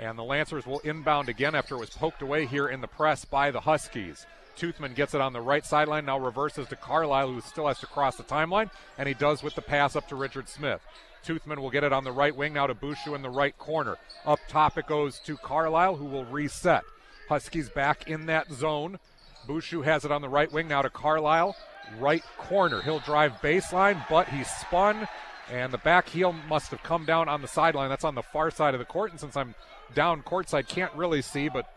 And 0.00 0.18
the 0.18 0.24
Lancers 0.24 0.66
will 0.66 0.78
inbound 0.80 1.28
again 1.28 1.54
after 1.54 1.74
it 1.74 1.80
was 1.80 1.90
poked 1.90 2.22
away 2.22 2.46
here 2.46 2.68
in 2.68 2.80
the 2.80 2.88
press 2.88 3.26
by 3.26 3.50
the 3.50 3.60
Huskies. 3.60 4.24
Toothman 4.56 4.94
gets 4.94 5.14
it 5.14 5.20
on 5.20 5.34
the 5.34 5.42
right 5.42 5.64
sideline, 5.64 6.06
now 6.06 6.18
reverses 6.18 6.66
to 6.68 6.76
Carlisle, 6.76 7.32
who 7.32 7.40
still 7.42 7.68
has 7.68 7.78
to 7.80 7.86
cross 7.86 8.16
the 8.16 8.22
timeline, 8.22 8.70
and 8.96 9.06
he 9.06 9.14
does 9.14 9.42
with 9.42 9.54
the 9.54 9.62
pass 9.62 9.96
up 9.96 10.08
to 10.08 10.16
Richard 10.16 10.48
Smith. 10.48 10.80
Toothman 11.22 11.60
will 11.60 11.70
get 11.70 11.84
it 11.84 11.92
on 11.92 12.04
the 12.04 12.12
right 12.12 12.34
wing, 12.34 12.54
now 12.54 12.66
to 12.66 12.74
Bushu 12.74 13.14
in 13.14 13.20
the 13.20 13.28
right 13.28 13.56
corner. 13.58 13.98
Up 14.24 14.40
top 14.48 14.78
it 14.78 14.86
goes 14.86 15.18
to 15.20 15.36
Carlisle, 15.36 15.96
who 15.96 16.06
will 16.06 16.24
reset. 16.24 16.82
Huskies 17.28 17.68
back 17.68 18.08
in 18.08 18.24
that 18.26 18.50
zone. 18.50 18.98
Bushu 19.46 19.84
has 19.84 20.06
it 20.06 20.10
on 20.10 20.22
the 20.22 20.30
right 20.30 20.50
wing, 20.50 20.66
now 20.66 20.80
to 20.80 20.90
Carlisle, 20.90 21.54
right 21.98 22.24
corner. 22.38 22.80
He'll 22.80 23.00
drive 23.00 23.32
baseline, 23.42 24.02
but 24.08 24.28
he 24.28 24.44
spun, 24.44 25.06
and 25.50 25.72
the 25.72 25.78
back 25.78 26.08
heel 26.08 26.32
must 26.32 26.70
have 26.70 26.82
come 26.82 27.04
down 27.04 27.28
on 27.28 27.42
the 27.42 27.48
sideline. 27.48 27.90
That's 27.90 28.04
on 28.04 28.14
the 28.14 28.22
far 28.22 28.50
side 28.50 28.74
of 28.74 28.80
the 28.80 28.86
court, 28.86 29.10
and 29.10 29.20
since 29.20 29.36
I'm 29.36 29.54
down 29.94 30.22
courtside, 30.22 30.68
can't 30.68 30.92
really 30.94 31.22
see, 31.22 31.48
but 31.48 31.72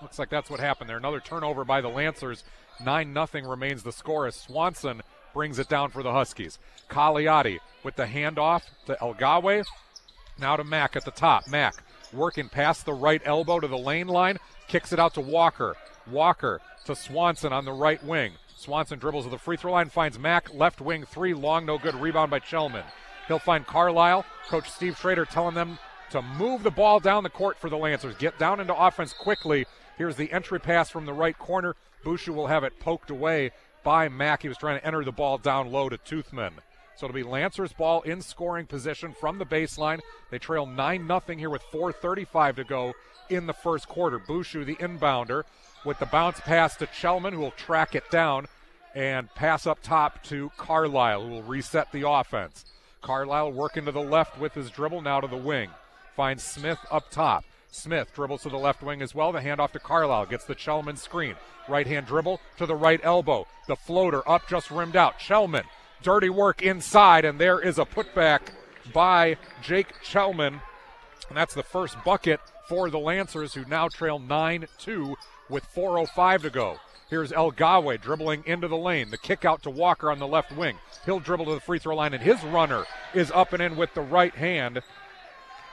looks 0.00 0.18
like 0.18 0.30
that's 0.30 0.50
what 0.50 0.60
happened 0.60 0.90
there. 0.90 0.96
Another 0.96 1.20
turnover 1.20 1.64
by 1.64 1.80
the 1.80 1.88
Lancers. 1.88 2.44
9 2.84 3.14
0 3.14 3.48
remains 3.48 3.82
the 3.82 3.92
score 3.92 4.26
as 4.26 4.34
Swanson 4.34 5.02
brings 5.34 5.58
it 5.58 5.68
down 5.68 5.90
for 5.90 6.02
the 6.02 6.12
Huskies. 6.12 6.58
Cagliotti 6.88 7.58
with 7.84 7.96
the 7.96 8.06
handoff 8.06 8.62
to 8.86 8.96
Elgawe. 9.00 9.64
Now 10.38 10.56
to 10.56 10.64
Mack 10.64 10.96
at 10.96 11.04
the 11.04 11.10
top. 11.10 11.46
Mack 11.48 11.74
working 12.12 12.48
past 12.48 12.84
the 12.84 12.92
right 12.92 13.22
elbow 13.24 13.60
to 13.60 13.68
the 13.68 13.78
lane 13.78 14.08
line, 14.08 14.38
kicks 14.68 14.92
it 14.92 14.98
out 14.98 15.14
to 15.14 15.20
Walker. 15.20 15.76
Walker 16.10 16.60
to 16.84 16.94
Swanson 16.94 17.52
on 17.52 17.64
the 17.64 17.72
right 17.72 18.02
wing. 18.04 18.32
Swanson 18.56 18.98
dribbles 18.98 19.24
to 19.24 19.30
the 19.30 19.38
free 19.38 19.56
throw 19.56 19.72
line, 19.72 19.88
finds 19.88 20.18
Mack, 20.18 20.52
left 20.54 20.80
wing 20.80 21.04
three, 21.04 21.34
long, 21.34 21.66
no 21.66 21.78
good. 21.78 21.94
Rebound 21.94 22.30
by 22.30 22.40
Chelman. 22.40 22.84
He'll 23.28 23.38
find 23.38 23.66
Carlisle. 23.66 24.24
Coach 24.48 24.70
Steve 24.70 24.98
Schrader 24.98 25.24
telling 25.24 25.54
them 25.54 25.78
to 26.12 26.22
move 26.22 26.62
the 26.62 26.70
ball 26.70 27.00
down 27.00 27.22
the 27.22 27.30
court 27.30 27.58
for 27.58 27.70
the 27.70 27.76
Lancers. 27.76 28.14
Get 28.16 28.38
down 28.38 28.60
into 28.60 28.74
offense 28.74 29.12
quickly. 29.12 29.66
Here's 29.96 30.16
the 30.16 30.30
entry 30.30 30.60
pass 30.60 30.90
from 30.90 31.06
the 31.06 31.12
right 31.12 31.38
corner. 31.38 31.74
Bushu 32.04 32.34
will 32.34 32.46
have 32.46 32.64
it 32.64 32.78
poked 32.80 33.10
away 33.10 33.50
by 33.82 34.08
Mack. 34.08 34.42
He 34.42 34.48
was 34.48 34.58
trying 34.58 34.78
to 34.78 34.86
enter 34.86 35.04
the 35.04 35.12
ball 35.12 35.38
down 35.38 35.72
low 35.72 35.88
to 35.88 35.96
Toothman. 35.96 36.52
So 36.96 37.06
it'll 37.06 37.14
be 37.14 37.22
Lancers 37.22 37.72
ball 37.72 38.02
in 38.02 38.20
scoring 38.20 38.66
position 38.66 39.14
from 39.18 39.38
the 39.38 39.46
baseline. 39.46 40.00
They 40.30 40.38
trail 40.38 40.66
9 40.66 41.06
0 41.06 41.38
here 41.38 41.50
with 41.50 41.62
4.35 41.72 42.56
to 42.56 42.64
go 42.64 42.92
in 43.30 43.46
the 43.46 43.54
first 43.54 43.88
quarter. 43.88 44.18
Bushu, 44.18 44.66
the 44.66 44.76
inbounder, 44.76 45.44
with 45.84 45.98
the 45.98 46.06
bounce 46.06 46.40
pass 46.40 46.76
to 46.76 46.86
Chelman, 46.86 47.32
who 47.32 47.40
will 47.40 47.52
track 47.52 47.94
it 47.94 48.10
down 48.10 48.46
and 48.94 49.34
pass 49.34 49.66
up 49.66 49.82
top 49.82 50.22
to 50.24 50.50
Carlisle, 50.58 51.24
who 51.24 51.30
will 51.30 51.42
reset 51.42 51.90
the 51.90 52.06
offense. 52.06 52.66
Carlisle 53.00 53.52
working 53.52 53.86
to 53.86 53.92
the 53.92 54.02
left 54.02 54.38
with 54.38 54.52
his 54.52 54.70
dribble, 54.70 55.00
now 55.00 55.20
to 55.20 55.26
the 55.26 55.36
wing. 55.36 55.70
Finds 56.16 56.42
Smith 56.42 56.78
up 56.90 57.10
top. 57.10 57.44
Smith 57.70 58.12
dribbles 58.14 58.42
to 58.42 58.50
the 58.50 58.58
left 58.58 58.82
wing 58.82 59.00
as 59.00 59.14
well. 59.14 59.32
The 59.32 59.40
handoff 59.40 59.72
to 59.72 59.78
Carlisle 59.78 60.26
gets 60.26 60.44
the 60.44 60.54
Chelman 60.54 60.98
screen. 60.98 61.36
Right 61.68 61.86
hand 61.86 62.06
dribble 62.06 62.40
to 62.58 62.66
the 62.66 62.74
right 62.74 63.00
elbow. 63.02 63.46
The 63.66 63.76
floater 63.76 64.28
up 64.28 64.46
just 64.48 64.70
rimmed 64.70 64.96
out. 64.96 65.18
Chelman, 65.18 65.64
dirty 66.02 66.28
work 66.28 66.60
inside, 66.60 67.24
and 67.24 67.38
there 67.38 67.60
is 67.60 67.78
a 67.78 67.84
putback 67.84 68.40
by 68.92 69.36
Jake 69.62 69.94
Chelman. 70.04 70.60
And 71.28 71.36
that's 71.36 71.54
the 71.54 71.62
first 71.62 71.96
bucket 72.04 72.40
for 72.68 72.90
the 72.90 72.98
Lancers, 72.98 73.54
who 73.54 73.64
now 73.64 73.88
trail 73.88 74.18
9 74.18 74.66
2 74.78 75.16
with 75.48 75.64
4.05 75.74 76.42
to 76.42 76.50
go. 76.50 76.76
Here's 77.08 77.30
Elgawe 77.30 78.00
dribbling 78.00 78.42
into 78.46 78.68
the 78.68 78.76
lane. 78.76 79.10
The 79.10 79.18
kick 79.18 79.44
out 79.44 79.62
to 79.64 79.70
Walker 79.70 80.10
on 80.10 80.18
the 80.18 80.26
left 80.26 80.50
wing. 80.52 80.78
He'll 81.04 81.20
dribble 81.20 81.44
to 81.44 81.54
the 81.54 81.60
free 81.60 81.78
throw 81.78 81.96
line, 81.96 82.14
and 82.14 82.22
his 82.22 82.42
runner 82.44 82.84
is 83.12 83.30
up 83.32 83.52
and 83.52 83.62
in 83.62 83.76
with 83.76 83.92
the 83.92 84.00
right 84.00 84.34
hand. 84.34 84.82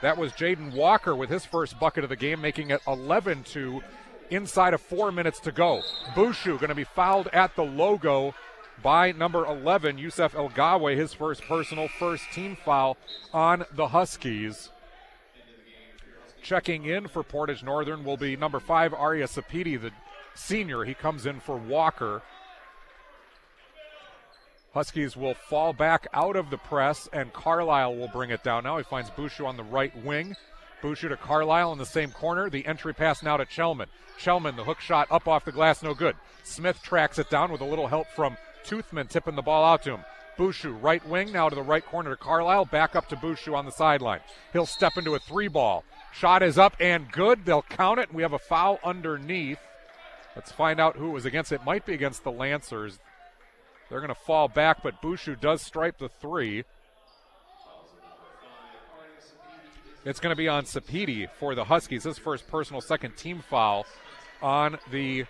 That 0.02 0.16
was 0.16 0.32
Jaden 0.32 0.74
Walker 0.74 1.14
with 1.14 1.28
his 1.28 1.44
first 1.44 1.78
bucket 1.78 2.04
of 2.04 2.10
the 2.10 2.16
game, 2.16 2.40
making 2.40 2.70
it 2.70 2.80
11 2.86 3.44
2 3.44 3.82
inside 4.30 4.74
of 4.74 4.80
four 4.80 5.12
minutes 5.12 5.40
to 5.40 5.52
go. 5.52 5.82
Bushu 6.14 6.58
going 6.58 6.68
to 6.68 6.74
be 6.74 6.84
fouled 6.84 7.28
at 7.32 7.54
the 7.56 7.64
logo 7.64 8.34
by 8.82 9.12
number 9.12 9.44
11, 9.44 9.98
Yusef 9.98 10.32
Elgawe, 10.32 10.96
his 10.96 11.12
first 11.12 11.42
personal, 11.42 11.88
first 11.88 12.24
team 12.32 12.56
foul 12.64 12.96
on 13.32 13.64
the 13.74 13.88
Huskies. 13.88 14.70
Checking 16.42 16.86
in 16.86 17.06
for 17.08 17.22
Portage 17.22 17.62
Northern 17.62 18.02
will 18.02 18.16
be 18.16 18.36
number 18.36 18.60
five, 18.60 18.94
Arya 18.94 19.26
Sapiti, 19.26 19.78
the 19.78 19.90
senior. 20.34 20.84
He 20.84 20.94
comes 20.94 21.26
in 21.26 21.40
for 21.40 21.56
Walker. 21.56 22.22
Huskies 24.72 25.16
will 25.16 25.34
fall 25.34 25.72
back 25.72 26.06
out 26.14 26.36
of 26.36 26.50
the 26.50 26.56
press, 26.56 27.08
and 27.12 27.32
Carlisle 27.32 27.96
will 27.96 28.08
bring 28.08 28.30
it 28.30 28.44
down. 28.44 28.64
Now 28.64 28.78
he 28.78 28.84
finds 28.84 29.10
Bushu 29.10 29.44
on 29.46 29.56
the 29.56 29.64
right 29.64 29.92
wing. 30.04 30.36
Bushu 30.80 31.08
to 31.08 31.16
Carlisle 31.16 31.72
in 31.72 31.78
the 31.78 31.86
same 31.86 32.10
corner. 32.12 32.48
The 32.48 32.64
entry 32.66 32.94
pass 32.94 33.22
now 33.22 33.36
to 33.36 33.44
Chelman. 33.44 33.88
Chelman, 34.18 34.56
the 34.56 34.64
hook 34.64 34.80
shot 34.80 35.08
up 35.10 35.26
off 35.26 35.44
the 35.44 35.52
glass, 35.52 35.82
no 35.82 35.92
good. 35.92 36.16
Smith 36.44 36.82
tracks 36.82 37.18
it 37.18 37.28
down 37.30 37.50
with 37.50 37.60
a 37.60 37.66
little 37.66 37.88
help 37.88 38.06
from 38.08 38.36
Toothman 38.64 39.08
tipping 39.08 39.34
the 39.34 39.42
ball 39.42 39.64
out 39.64 39.82
to 39.82 39.94
him. 39.94 40.04
Bushu, 40.38 40.80
right 40.80 41.06
wing, 41.06 41.32
now 41.32 41.48
to 41.48 41.54
the 41.54 41.62
right 41.62 41.84
corner 41.84 42.10
to 42.10 42.16
Carlisle, 42.16 42.66
back 42.66 42.94
up 42.94 43.08
to 43.08 43.16
Bushu 43.16 43.54
on 43.54 43.66
the 43.66 43.72
sideline. 43.72 44.20
He'll 44.52 44.66
step 44.66 44.96
into 44.96 45.14
a 45.14 45.18
three 45.18 45.48
ball. 45.48 45.84
Shot 46.12 46.42
is 46.42 46.58
up 46.58 46.74
and 46.80 47.10
good. 47.10 47.44
They'll 47.44 47.62
count 47.62 47.98
it, 47.98 48.14
we 48.14 48.22
have 48.22 48.32
a 48.32 48.38
foul 48.38 48.78
underneath. 48.84 49.58
Let's 50.36 50.52
find 50.52 50.80
out 50.80 50.96
who 50.96 51.08
it 51.08 51.12
was 51.12 51.26
against. 51.26 51.52
It 51.52 51.64
might 51.64 51.84
be 51.84 51.92
against 51.92 52.22
the 52.22 52.30
Lancers. 52.30 53.00
They're 53.90 54.00
going 54.00 54.08
to 54.08 54.14
fall 54.14 54.48
back, 54.48 54.82
but 54.82 55.02
Bushu 55.02 55.38
does 55.38 55.60
stripe 55.60 55.98
the 55.98 56.08
three. 56.08 56.64
It's 60.04 60.20
going 60.20 60.32
to 60.32 60.36
be 60.36 60.48
on 60.48 60.64
Sapiti 60.64 61.28
for 61.28 61.54
the 61.54 61.64
Huskies. 61.64 62.04
His 62.04 62.16
first 62.16 62.48
personal 62.48 62.80
second 62.80 63.16
team 63.16 63.42
foul 63.50 63.84
on 64.40 64.78
the 64.90 65.26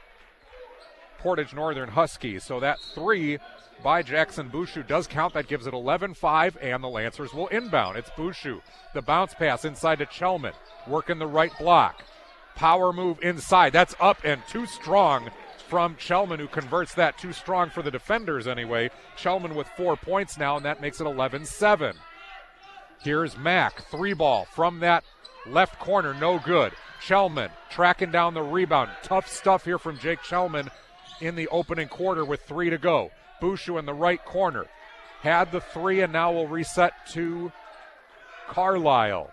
Portage 1.18 1.54
Northern 1.54 1.88
Huskies. 1.88 2.44
So 2.44 2.60
that 2.60 2.78
three 2.94 3.38
by 3.82 4.02
Jackson 4.02 4.50
Bushu 4.50 4.86
does 4.86 5.06
count. 5.06 5.34
That 5.34 5.48
gives 5.48 5.66
it 5.66 5.74
11 5.74 6.14
5, 6.14 6.58
and 6.60 6.84
the 6.84 6.88
Lancers 6.88 7.32
will 7.32 7.48
inbound. 7.48 7.96
It's 7.96 8.10
Bushu. 8.10 8.60
The 8.94 9.02
bounce 9.02 9.34
pass 9.34 9.64
inside 9.64 9.98
to 9.98 10.06
Chelman, 10.06 10.52
working 10.86 11.18
the 11.18 11.26
right 11.26 11.52
block. 11.58 12.04
Power 12.54 12.92
move 12.92 13.18
inside. 13.22 13.72
That's 13.72 13.94
up 14.00 14.18
and 14.22 14.42
too 14.46 14.66
strong 14.66 15.30
from 15.70 15.94
Chelman, 15.94 16.40
who 16.40 16.48
converts 16.48 16.94
that 16.94 17.16
too 17.16 17.32
strong 17.32 17.70
for 17.70 17.80
the 17.80 17.92
defenders 17.92 18.48
anyway. 18.48 18.90
Chelman 19.16 19.54
with 19.54 19.68
four 19.76 19.96
points 19.96 20.36
now, 20.36 20.56
and 20.56 20.64
that 20.66 20.80
makes 20.80 21.00
it 21.00 21.06
11 21.06 21.46
7. 21.46 21.94
Here's 23.02 23.38
Mack, 23.38 23.86
three 23.86 24.12
ball 24.12 24.46
from 24.52 24.80
that 24.80 25.04
left 25.46 25.78
corner, 25.78 26.12
no 26.12 26.40
good. 26.40 26.72
Chelman 27.00 27.50
tracking 27.70 28.10
down 28.10 28.34
the 28.34 28.42
rebound. 28.42 28.90
Tough 29.04 29.28
stuff 29.28 29.64
here 29.64 29.78
from 29.78 29.98
Jake 29.98 30.20
Chelman 30.20 30.68
in 31.20 31.36
the 31.36 31.48
opening 31.48 31.88
quarter 31.88 32.24
with 32.24 32.42
three 32.42 32.68
to 32.68 32.76
go. 32.76 33.12
Bushu 33.40 33.78
in 33.78 33.86
the 33.86 33.94
right 33.94 34.22
corner. 34.24 34.66
Had 35.22 35.52
the 35.52 35.60
three 35.60 36.00
and 36.00 36.12
now 36.12 36.32
will 36.32 36.48
reset 36.48 36.92
to 37.12 37.52
Carlisle. 38.48 39.30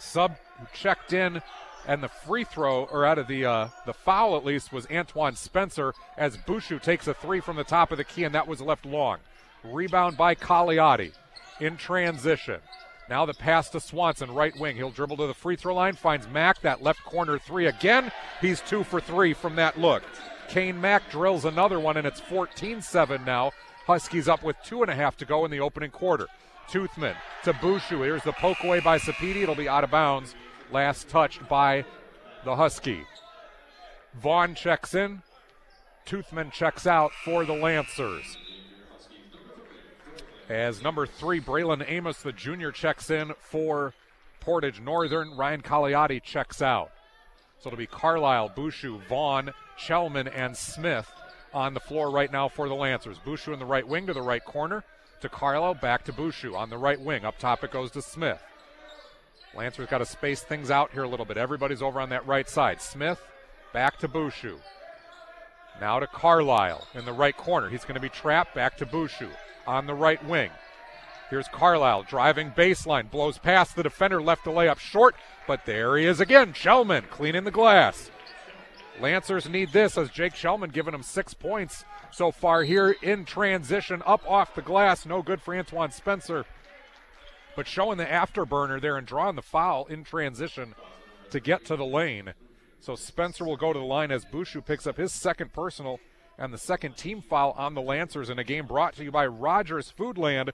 Sub 0.00 0.36
checked 0.74 1.12
in 1.12 1.40
and 1.86 2.02
the 2.02 2.08
free 2.08 2.44
throw, 2.44 2.84
or 2.84 3.04
out 3.04 3.18
of 3.18 3.26
the 3.26 3.44
uh, 3.44 3.68
the 3.86 3.92
foul 3.92 4.36
at 4.36 4.44
least, 4.44 4.72
was 4.72 4.86
Antoine 4.90 5.36
Spencer 5.36 5.94
as 6.16 6.36
Bushu 6.36 6.80
takes 6.80 7.06
a 7.06 7.14
three 7.14 7.40
from 7.40 7.56
the 7.56 7.64
top 7.64 7.92
of 7.92 7.98
the 7.98 8.04
key, 8.04 8.24
and 8.24 8.34
that 8.34 8.48
was 8.48 8.60
left 8.60 8.86
long. 8.86 9.18
Rebound 9.62 10.16
by 10.16 10.34
Cagliotti 10.34 11.12
in 11.60 11.76
transition. 11.76 12.60
Now 13.08 13.26
the 13.26 13.34
pass 13.34 13.68
to 13.70 13.80
Swanson, 13.80 14.30
right 14.30 14.58
wing. 14.58 14.76
He'll 14.76 14.90
dribble 14.90 15.18
to 15.18 15.26
the 15.26 15.34
free 15.34 15.56
throw 15.56 15.74
line, 15.74 15.94
finds 15.94 16.28
Mack, 16.28 16.60
that 16.62 16.82
left 16.82 17.04
corner 17.04 17.38
three 17.38 17.66
again. 17.66 18.10
He's 18.40 18.60
two 18.60 18.82
for 18.82 19.00
three 19.00 19.34
from 19.34 19.56
that 19.56 19.78
look. 19.78 20.02
Kane 20.48 20.80
Mack 20.80 21.10
drills 21.10 21.44
another 21.44 21.80
one, 21.80 21.96
and 21.96 22.06
it's 22.06 22.20
14 22.20 22.80
7 22.80 23.24
now. 23.24 23.52
Huskies 23.86 24.28
up 24.28 24.42
with 24.42 24.56
two 24.64 24.82
and 24.82 24.90
a 24.90 24.94
half 24.94 25.16
to 25.18 25.26
go 25.26 25.44
in 25.44 25.50
the 25.50 25.60
opening 25.60 25.90
quarter. 25.90 26.26
Toothman 26.70 27.16
to 27.44 27.52
Bushu. 27.52 28.02
Here's 28.04 28.22
the 28.22 28.32
poke 28.32 28.64
away 28.64 28.80
by 28.80 28.98
Sapiti. 28.98 29.42
It'll 29.42 29.54
be 29.54 29.68
out 29.68 29.84
of 29.84 29.90
bounds. 29.90 30.34
Last 30.74 31.08
touched 31.08 31.48
by 31.48 31.84
the 32.44 32.56
Husky. 32.56 33.06
Vaughn 34.20 34.56
checks 34.56 34.92
in. 34.92 35.22
Toothman 36.04 36.50
checks 36.50 36.84
out 36.84 37.12
for 37.24 37.44
the 37.44 37.52
Lancers. 37.52 38.36
As 40.48 40.82
number 40.82 41.06
three, 41.06 41.40
Braylon 41.40 41.88
Amos, 41.88 42.22
the 42.22 42.32
junior, 42.32 42.72
checks 42.72 43.08
in 43.08 43.34
for 43.38 43.94
Portage 44.40 44.80
Northern. 44.80 45.36
Ryan 45.36 45.62
Cagliotti 45.62 46.20
checks 46.20 46.60
out. 46.60 46.90
So 47.60 47.68
it'll 47.68 47.78
be 47.78 47.86
Carlisle, 47.86 48.50
Bushu, 48.56 49.00
Vaughn, 49.06 49.52
Chelman, 49.78 50.28
and 50.34 50.56
Smith 50.56 51.08
on 51.52 51.74
the 51.74 51.80
floor 51.80 52.10
right 52.10 52.32
now 52.32 52.48
for 52.48 52.68
the 52.68 52.74
Lancers. 52.74 53.20
Bushu 53.24 53.52
in 53.52 53.60
the 53.60 53.64
right 53.64 53.86
wing 53.86 54.08
to 54.08 54.12
the 54.12 54.20
right 54.20 54.44
corner 54.44 54.82
to 55.20 55.28
Carlisle, 55.28 55.74
back 55.74 56.04
to 56.06 56.12
Bushu 56.12 56.56
on 56.56 56.68
the 56.68 56.78
right 56.78 57.00
wing. 57.00 57.24
Up 57.24 57.38
top 57.38 57.62
it 57.62 57.70
goes 57.70 57.92
to 57.92 58.02
Smith. 58.02 58.42
Lancers 59.56 59.88
got 59.88 59.98
to 59.98 60.06
space 60.06 60.42
things 60.42 60.70
out 60.70 60.92
here 60.92 61.04
a 61.04 61.08
little 61.08 61.26
bit. 61.26 61.36
Everybody's 61.36 61.82
over 61.82 62.00
on 62.00 62.08
that 62.10 62.26
right 62.26 62.48
side. 62.48 62.80
Smith 62.80 63.20
back 63.72 63.98
to 63.98 64.08
Bushu. 64.08 64.58
Now 65.80 65.98
to 65.98 66.06
Carlisle 66.06 66.86
in 66.94 67.04
the 67.04 67.12
right 67.12 67.36
corner. 67.36 67.68
He's 67.68 67.84
going 67.84 67.94
to 67.94 68.00
be 68.00 68.08
trapped 68.08 68.54
back 68.54 68.76
to 68.78 68.86
Bushu 68.86 69.28
on 69.66 69.86
the 69.86 69.94
right 69.94 70.24
wing. 70.26 70.50
Here's 71.30 71.48
Carlisle 71.48 72.04
driving 72.04 72.50
baseline, 72.50 73.10
blows 73.10 73.38
past 73.38 73.74
the 73.74 73.82
defender, 73.82 74.22
left 74.22 74.44
the 74.44 74.50
layup 74.50 74.78
short, 74.78 75.16
but 75.46 75.64
there 75.64 75.96
he 75.96 76.04
is 76.04 76.20
again. 76.20 76.52
Chelman 76.52 77.08
cleaning 77.10 77.44
the 77.44 77.50
glass. 77.50 78.10
Lancers 79.00 79.48
need 79.48 79.72
this 79.72 79.98
as 79.98 80.10
Jake 80.10 80.34
Chelman 80.34 80.72
giving 80.72 80.94
him 80.94 81.02
six 81.02 81.34
points 81.34 81.84
so 82.12 82.30
far 82.30 82.62
here 82.62 82.94
in 83.02 83.24
transition, 83.24 84.02
up 84.06 84.22
off 84.30 84.54
the 84.54 84.62
glass. 84.62 85.04
No 85.06 85.22
good 85.22 85.42
for 85.42 85.56
Antoine 85.56 85.90
Spencer, 85.90 86.44
but 87.56 87.66
showing 87.66 87.98
the 87.98 88.04
afterburner 88.04 88.80
there 88.80 88.96
and 88.96 89.06
drawing 89.06 89.36
the 89.36 89.42
foul 89.42 89.86
in 89.86 90.04
transition 90.04 90.74
to 91.30 91.40
get 91.40 91.64
to 91.66 91.76
the 91.76 91.84
lane. 91.84 92.34
So 92.80 92.94
Spencer 92.94 93.44
will 93.44 93.56
go 93.56 93.72
to 93.72 93.78
the 93.78 93.84
line 93.84 94.10
as 94.10 94.24
Bushu 94.24 94.64
picks 94.64 94.86
up 94.86 94.96
his 94.96 95.12
second 95.12 95.52
personal 95.52 96.00
and 96.38 96.52
the 96.52 96.58
second 96.58 96.96
team 96.96 97.22
foul 97.22 97.54
on 97.56 97.74
the 97.74 97.80
Lancers 97.80 98.28
in 98.28 98.38
a 98.38 98.44
game 98.44 98.66
brought 98.66 98.94
to 98.96 99.04
you 99.04 99.10
by 99.10 99.26
Rogers 99.26 99.92
Foodland. 99.96 100.50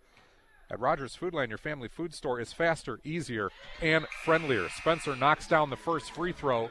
At 0.71 0.79
Rogers 0.79 1.19
Foodland, 1.21 1.49
your 1.49 1.59
family 1.59 1.89
food 1.89 2.15
store 2.15 2.39
is 2.39 2.53
faster, 2.53 3.01
easier, 3.03 3.51
and 3.83 4.07
friendlier. 4.25 4.69
Spencer 4.69 5.17
knocks 5.17 5.49
down 5.49 5.71
the 5.71 5.77
first 5.77 6.13
free 6.13 6.33
throw 6.33 6.71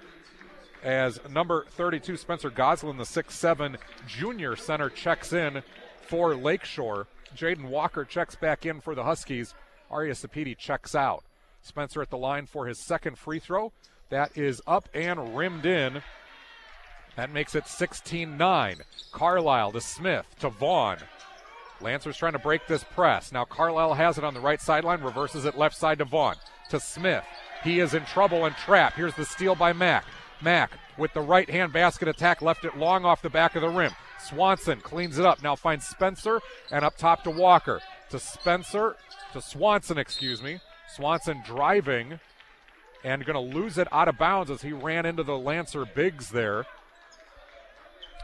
as 0.83 1.19
number 1.29 1.65
32, 1.71 2.15
Spencer 2.15 2.49
Goslin, 2.49 2.97
the 2.97 3.03
6'7 3.03 3.75
junior 4.07 4.55
center, 4.55 4.89
checks 4.89 5.33
in 5.33 5.61
for 6.01 6.35
Lakeshore. 6.35 7.07
Jaden 7.35 7.65
Walker 7.65 8.05
checks 8.05 8.35
back 8.35 8.65
in 8.65 8.79
for 8.79 8.95
the 8.95 9.03
Huskies. 9.03 9.53
Arya 9.89 10.13
Sapiti 10.13 10.57
checks 10.57 10.95
out. 10.95 11.23
Spencer 11.61 12.01
at 12.01 12.09
the 12.09 12.17
line 12.17 12.45
for 12.45 12.67
his 12.67 12.79
second 12.79 13.17
free 13.17 13.39
throw. 13.39 13.71
That 14.09 14.37
is 14.37 14.61
up 14.65 14.89
and 14.93 15.35
rimmed 15.35 15.65
in. 15.65 16.01
That 17.15 17.31
makes 17.31 17.53
it 17.55 17.67
16 17.67 18.37
9. 18.37 18.77
Carlisle 19.11 19.71
to 19.73 19.81
Smith 19.81 20.25
to 20.39 20.49
Vaughn. 20.49 20.97
Lancers 21.81 22.17
trying 22.17 22.33
to 22.33 22.39
break 22.39 22.67
this 22.67 22.83
press. 22.83 23.31
Now 23.31 23.45
Carlisle 23.45 23.93
has 23.95 24.17
it 24.17 24.23
on 24.23 24.33
the 24.33 24.39
right 24.39 24.61
sideline, 24.61 25.01
reverses 25.01 25.45
it 25.45 25.57
left 25.57 25.75
side 25.75 25.99
to 25.99 26.05
Vaughn. 26.05 26.35
To 26.69 26.79
Smith. 26.79 27.23
He 27.63 27.79
is 27.79 27.93
in 27.93 28.05
trouble 28.05 28.45
and 28.45 28.55
trap. 28.55 28.93
Here's 28.93 29.15
the 29.15 29.25
steal 29.25 29.55
by 29.55 29.73
Mack. 29.73 30.05
Mack 30.41 30.71
with 30.97 31.13
the 31.13 31.21
right 31.21 31.49
hand 31.49 31.73
basket 31.73 32.07
attack 32.07 32.41
left 32.41 32.63
it 32.63 32.77
long 32.77 33.05
off 33.05 33.21
the 33.21 33.29
back 33.29 33.55
of 33.55 33.61
the 33.61 33.69
rim. 33.69 33.91
Swanson 34.19 34.79
cleans 34.79 35.17
it 35.17 35.25
up. 35.25 35.41
Now 35.43 35.55
finds 35.55 35.85
Spencer 35.85 36.41
and 36.71 36.85
up 36.85 36.97
top 36.97 37.23
to 37.23 37.31
Walker. 37.31 37.81
To 38.11 38.19
Spencer, 38.19 38.95
to 39.33 39.41
Swanson, 39.41 39.97
excuse 39.97 40.41
me. 40.41 40.59
Swanson 40.95 41.41
driving 41.45 42.19
and 43.03 43.25
going 43.25 43.35
to 43.35 43.57
lose 43.57 43.77
it 43.77 43.87
out 43.91 44.07
of 44.07 44.17
bounds 44.17 44.51
as 44.51 44.61
he 44.61 44.73
ran 44.73 45.05
into 45.05 45.23
the 45.23 45.37
Lancer 45.37 45.85
bigs 45.85 46.29
there. 46.29 46.65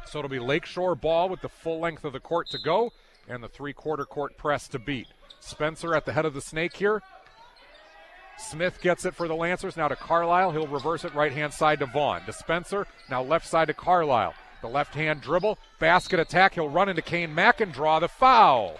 So 0.07 0.19
it'll 0.19 0.29
be 0.29 0.39
Lakeshore 0.39 0.95
ball 0.95 1.29
with 1.29 1.41
the 1.41 1.49
full 1.49 1.79
length 1.79 2.05
of 2.05 2.13
the 2.13 2.19
court 2.19 2.49
to 2.49 2.59
go 2.59 2.91
and 3.27 3.43
the 3.43 3.47
three 3.47 3.73
quarter 3.73 4.05
court 4.05 4.37
press 4.37 4.67
to 4.69 4.79
beat. 4.79 5.07
Spencer 5.39 5.95
at 5.95 6.05
the 6.05 6.13
head 6.13 6.25
of 6.25 6.33
the 6.33 6.41
snake 6.41 6.75
here. 6.75 7.01
Smith 8.37 8.81
gets 8.81 9.05
it 9.05 9.15
for 9.15 9.27
the 9.27 9.35
Lancers. 9.35 9.77
Now 9.77 9.87
to 9.87 9.95
Carlisle. 9.95 10.51
He'll 10.51 10.67
reverse 10.67 11.05
it 11.05 11.15
right 11.15 11.31
hand 11.31 11.53
side 11.53 11.79
to 11.79 11.85
Vaughn. 11.85 12.25
To 12.25 12.33
Spencer. 12.33 12.85
Now 13.09 13.23
left 13.23 13.47
side 13.47 13.67
to 13.67 13.73
Carlisle. 13.73 14.33
The 14.61 14.67
left 14.67 14.93
hand 14.93 15.21
dribble. 15.21 15.57
Basket 15.79 16.19
attack. 16.19 16.55
He'll 16.55 16.69
run 16.69 16.89
into 16.89 17.01
Kane 17.01 17.33
Mack 17.33 17.61
and 17.61 17.71
draw 17.71 17.99
the 17.99 18.09
foul. 18.09 18.77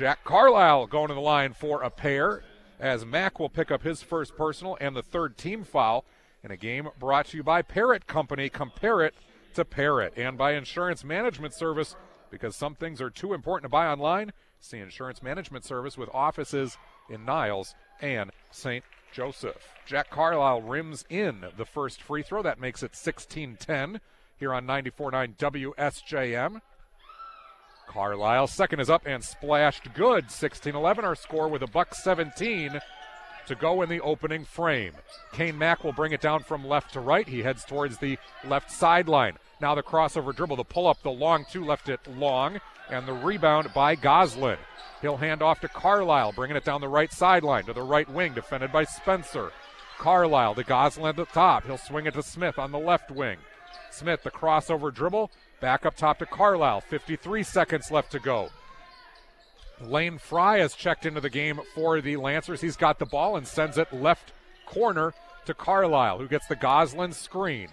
Jack 0.00 0.24
Carlisle 0.24 0.86
going 0.86 1.08
to 1.08 1.14
the 1.14 1.20
line 1.20 1.52
for 1.52 1.82
a 1.82 1.90
pair 1.90 2.42
as 2.78 3.04
Mack 3.04 3.38
will 3.38 3.50
pick 3.50 3.70
up 3.70 3.82
his 3.82 4.00
first 4.00 4.34
personal 4.34 4.78
and 4.80 4.96
the 4.96 5.02
third 5.02 5.36
team 5.36 5.62
foul 5.62 6.06
in 6.42 6.50
a 6.50 6.56
game 6.56 6.88
brought 6.98 7.26
to 7.26 7.36
you 7.36 7.42
by 7.42 7.60
Parrott 7.60 8.06
Company. 8.06 8.48
Compare 8.48 9.02
it 9.02 9.14
to 9.52 9.62
Parrott 9.62 10.14
and 10.16 10.38
by 10.38 10.54
Insurance 10.54 11.04
Management 11.04 11.52
Service 11.52 11.96
because 12.30 12.56
some 12.56 12.74
things 12.74 13.02
are 13.02 13.10
too 13.10 13.34
important 13.34 13.64
to 13.64 13.68
buy 13.68 13.88
online. 13.88 14.32
See 14.58 14.78
Insurance 14.78 15.22
Management 15.22 15.66
Service 15.66 15.98
with 15.98 16.08
offices 16.14 16.78
in 17.10 17.26
Niles 17.26 17.74
and 18.00 18.30
St. 18.50 18.82
Joseph. 19.12 19.74
Jack 19.84 20.08
Carlisle 20.08 20.62
rims 20.62 21.04
in 21.10 21.44
the 21.58 21.66
first 21.66 22.00
free 22.00 22.22
throw. 22.22 22.40
That 22.40 22.58
makes 22.58 22.82
it 22.82 22.96
16 22.96 23.58
10 23.60 24.00
here 24.38 24.54
on 24.54 24.66
94.9 24.66 25.36
WSJM. 25.36 26.62
Carlisle, 27.90 28.46
second 28.46 28.78
is 28.78 28.88
up 28.88 29.02
and 29.04 29.22
splashed 29.22 29.92
good. 29.94 30.30
16 30.30 30.76
11, 30.76 31.04
our 31.04 31.16
score 31.16 31.48
with 31.48 31.62
a 31.62 31.66
buck 31.66 31.92
17 31.92 32.80
to 33.46 33.54
go 33.56 33.82
in 33.82 33.88
the 33.88 34.00
opening 34.00 34.44
frame. 34.44 34.92
Kane 35.32 35.58
Mack 35.58 35.82
will 35.82 35.92
bring 35.92 36.12
it 36.12 36.20
down 36.20 36.44
from 36.44 36.64
left 36.64 36.92
to 36.92 37.00
right. 37.00 37.26
He 37.26 37.42
heads 37.42 37.64
towards 37.64 37.98
the 37.98 38.16
left 38.44 38.70
sideline. 38.70 39.38
Now 39.60 39.74
the 39.74 39.82
crossover 39.82 40.34
dribble, 40.34 40.56
the 40.56 40.64
pull 40.64 40.86
up, 40.86 41.02
the 41.02 41.10
long 41.10 41.44
two 41.50 41.64
left 41.64 41.88
it 41.88 42.00
long, 42.06 42.60
and 42.88 43.08
the 43.08 43.12
rebound 43.12 43.74
by 43.74 43.96
Goslin. 43.96 44.58
He'll 45.02 45.16
hand 45.16 45.42
off 45.42 45.60
to 45.60 45.68
Carlisle, 45.68 46.32
bringing 46.32 46.56
it 46.56 46.64
down 46.64 46.80
the 46.80 46.88
right 46.88 47.12
sideline 47.12 47.64
to 47.64 47.72
the 47.72 47.82
right 47.82 48.08
wing, 48.08 48.34
defended 48.34 48.70
by 48.70 48.84
Spencer. 48.84 49.50
Carlisle 49.98 50.54
to 50.54 50.62
Goslin 50.62 51.08
at 51.08 51.16
the 51.16 51.26
top. 51.26 51.66
He'll 51.66 51.76
swing 51.76 52.06
it 52.06 52.14
to 52.14 52.22
Smith 52.22 52.56
on 52.56 52.70
the 52.70 52.78
left 52.78 53.10
wing. 53.10 53.38
Smith, 53.90 54.22
the 54.22 54.30
crossover 54.30 54.94
dribble, 54.94 55.30
back 55.60 55.86
up 55.86 55.96
top 55.96 56.18
to 56.18 56.26
Carlisle. 56.26 56.80
53 56.82 57.42
seconds 57.42 57.90
left 57.90 58.12
to 58.12 58.18
go. 58.18 58.48
Lane 59.80 60.18
Fry 60.18 60.58
has 60.58 60.74
checked 60.74 61.06
into 61.06 61.20
the 61.20 61.30
game 61.30 61.60
for 61.74 62.00
the 62.00 62.16
Lancers. 62.16 62.60
He's 62.60 62.76
got 62.76 62.98
the 62.98 63.06
ball 63.06 63.36
and 63.36 63.46
sends 63.46 63.78
it 63.78 63.92
left 63.92 64.32
corner 64.66 65.14
to 65.46 65.54
Carlisle, 65.54 66.18
who 66.18 66.28
gets 66.28 66.46
the 66.46 66.56
Goslin 66.56 67.12
screen. 67.12 67.68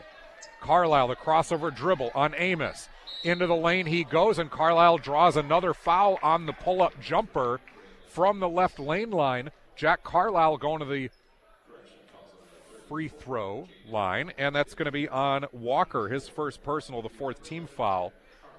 Carlisle, 0.61 1.09
the 1.09 1.15
crossover 1.15 1.73
dribble 1.73 2.11
on 2.15 2.33
Amos. 2.37 2.89
Into 3.23 3.47
the 3.47 3.55
lane 3.55 3.87
he 3.87 4.03
goes, 4.03 4.39
and 4.39 4.49
Carlisle 4.49 4.99
draws 4.99 5.35
another 5.35 5.73
foul 5.73 6.17
on 6.23 6.45
the 6.45 6.53
pull 6.53 6.81
up 6.81 6.99
jumper 7.01 7.59
from 8.07 8.39
the 8.39 8.49
left 8.49 8.79
lane 8.79 9.11
line. 9.11 9.51
Jack 9.75 10.03
Carlisle 10.03 10.57
going 10.57 10.79
to 10.79 10.85
the 10.85 11.09
free 12.87 13.07
throw 13.07 13.67
line, 13.89 14.31
and 14.37 14.55
that's 14.55 14.73
going 14.73 14.85
to 14.85 14.91
be 14.91 15.07
on 15.07 15.45
Walker, 15.51 16.07
his 16.07 16.27
first 16.27 16.63
personal, 16.63 17.01
the 17.01 17.09
fourth 17.09 17.43
team 17.43 17.67
foul 17.67 18.13